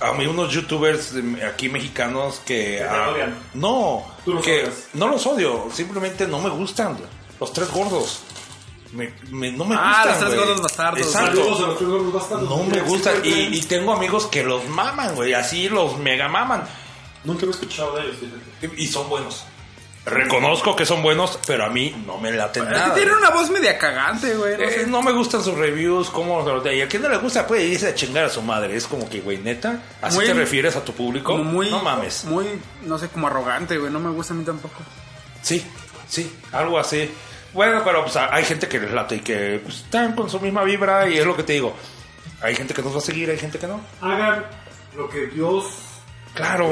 a 0.00 0.12
mí 0.14 0.26
unos 0.26 0.52
youtubers 0.52 1.12
aquí 1.48 1.68
mexicanos 1.68 2.40
que... 2.44 2.82
ah, 2.82 3.12
no, 3.54 4.04
los 4.26 4.44
que 4.44 4.62
odias. 4.64 4.74
no 4.94 5.06
los 5.08 5.24
odio, 5.26 5.68
simplemente 5.72 6.26
no 6.26 6.40
me 6.40 6.50
gustan. 6.50 6.98
Los 7.38 7.52
tres 7.52 7.70
gordos. 7.70 8.20
Me, 8.92 9.14
me- 9.30 9.52
no 9.52 9.64
me 9.64 9.76
Ah, 9.78 10.02
gustan. 10.06 10.08
los 10.08 10.18
tres 10.30 10.40
gordos 10.40 10.62
bastardos. 10.62 11.06
Exacto. 11.06 11.36
Saludos 11.36 11.60
a 11.60 11.66
los 11.68 11.76
tres 11.78 11.88
gordos 11.88 12.12
bastardos. 12.12 12.50
No 12.50 12.64
me 12.64 12.80
gustan. 12.80 13.14
Y, 13.24 13.30
y 13.56 13.62
tengo 13.62 13.92
amigos 13.92 14.26
que 14.26 14.42
los 14.42 14.66
maman, 14.68 15.14
güey. 15.14 15.34
Así 15.34 15.68
los 15.68 15.96
mega 15.98 16.26
maman. 16.28 16.64
Nunca 17.22 17.46
he 17.46 17.50
escuchado 17.50 17.94
de 17.94 18.02
ellos, 18.06 18.16
y 18.76 18.86
son 18.88 19.08
buenos. 19.08 19.44
Reconozco 20.06 20.74
que 20.74 20.86
son 20.86 21.02
buenos, 21.02 21.38
pero 21.46 21.64
a 21.66 21.68
mí 21.68 21.94
no 22.06 22.16
me 22.18 22.32
laten 22.32 22.64
nada. 22.64 22.94
tiene 22.94 23.12
una 23.12 23.30
voz 23.30 23.50
media 23.50 23.76
cagante, 23.78 24.34
güey. 24.34 24.56
No 24.56 24.64
Eh, 24.64 24.70
sé. 24.70 24.86
no 24.86 25.02
me 25.02 25.12
gustan 25.12 25.44
sus 25.44 25.54
reviews, 25.56 26.08
cómo 26.08 26.42
y 26.72 26.80
a 26.80 26.88
quien 26.88 27.02
no 27.02 27.08
le 27.10 27.18
gusta 27.18 27.46
puede 27.46 27.64
irse 27.66 27.88
a 27.88 27.94
chingar 27.94 28.24
a 28.24 28.30
su 28.30 28.40
madre. 28.40 28.74
Es 28.76 28.86
como 28.86 29.08
que, 29.10 29.20
güey, 29.20 29.38
neta, 29.38 29.82
¿así 30.00 30.16
Muy- 30.16 30.26
te 30.26 30.32
refieres 30.34 30.74
a 30.76 30.84
tu 30.84 30.92
público? 30.94 31.36
Muy. 31.36 31.70
no 31.70 31.80
mames. 31.82 32.24
Muy, 32.24 32.46
no 32.82 32.98
sé, 32.98 33.08
como 33.08 33.26
arrogante, 33.26 33.76
güey. 33.76 33.92
No 33.92 34.00
me 34.00 34.10
gusta 34.10 34.32
a 34.32 34.36
mí 34.36 34.44
tampoco. 34.44 34.76
Sí, 35.42 35.64
sí, 36.08 36.34
algo 36.52 36.78
así. 36.78 37.10
Bueno, 37.52 37.82
pero 37.84 38.02
pues, 38.04 38.16
hay 38.16 38.44
gente 38.44 38.68
que 38.68 38.78
les 38.80 38.92
late 38.92 39.16
y 39.16 39.20
que 39.20 39.60
pues, 39.62 39.76
están 39.80 40.14
con 40.14 40.30
su 40.30 40.40
misma 40.40 40.62
vibra 40.64 41.08
y 41.10 41.18
es 41.18 41.26
lo 41.26 41.36
que 41.36 41.42
te 41.42 41.52
digo. 41.54 41.74
Hay 42.40 42.54
gente 42.54 42.72
que 42.72 42.80
nos 42.82 42.94
va 42.94 42.98
a 42.98 43.02
seguir, 43.02 43.28
hay 43.28 43.38
gente 43.38 43.58
que 43.58 43.66
no. 43.66 43.80
Hagan 44.00 44.46
lo 44.96 45.08
que 45.10 45.26
Dios 45.26 45.66
Claro. 46.34 46.70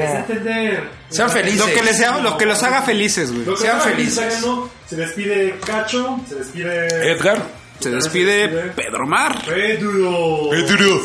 Sean 1.09 1.29
felices. 1.29 1.59
Lo 1.59 1.65
que, 1.73 1.83
les 1.83 1.97
sea- 1.97 2.17
lo 2.19 2.37
que 2.37 2.45
los 2.45 2.61
haga 2.63 2.81
felices, 2.81 3.31
güey. 3.31 3.45
Lo 3.45 3.55
que 3.55 3.61
Sean 3.61 3.81
felices. 3.81 4.43
Se 4.87 4.95
despide 4.95 5.59
Cacho, 5.65 6.19
se 6.27 6.35
despide 6.35 7.11
Edgar. 7.11 7.59
Se 7.79 7.89
despide 7.89 8.49
Pedro 8.75 9.07
Mar. 9.07 9.41
Pedro. 9.45 10.49
Pedro. 10.49 11.01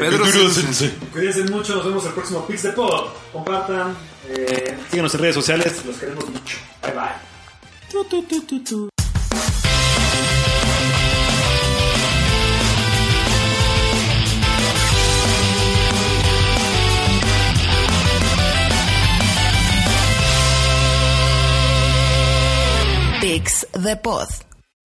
Pedro 0.00 0.26
Sensei. 0.50 0.90
Cuídense 1.12 1.44
mucho, 1.44 1.76
nos 1.76 1.84
vemos 1.86 2.04
el 2.06 2.12
próximo 2.12 2.44
Pix 2.46 2.64
de 2.64 2.72
Pod. 2.72 3.10
Compartan, 3.32 3.96
eh, 4.28 4.76
síganos 4.90 5.14
en 5.14 5.20
redes 5.20 5.34
sociales, 5.36 5.72
los 5.86 5.96
queremos 5.96 6.28
mucho. 6.28 6.56
Bye 6.82 6.92
bye. 6.92 8.97
Pix 23.38 23.64
the 23.70 23.94
Pod. 23.94 24.57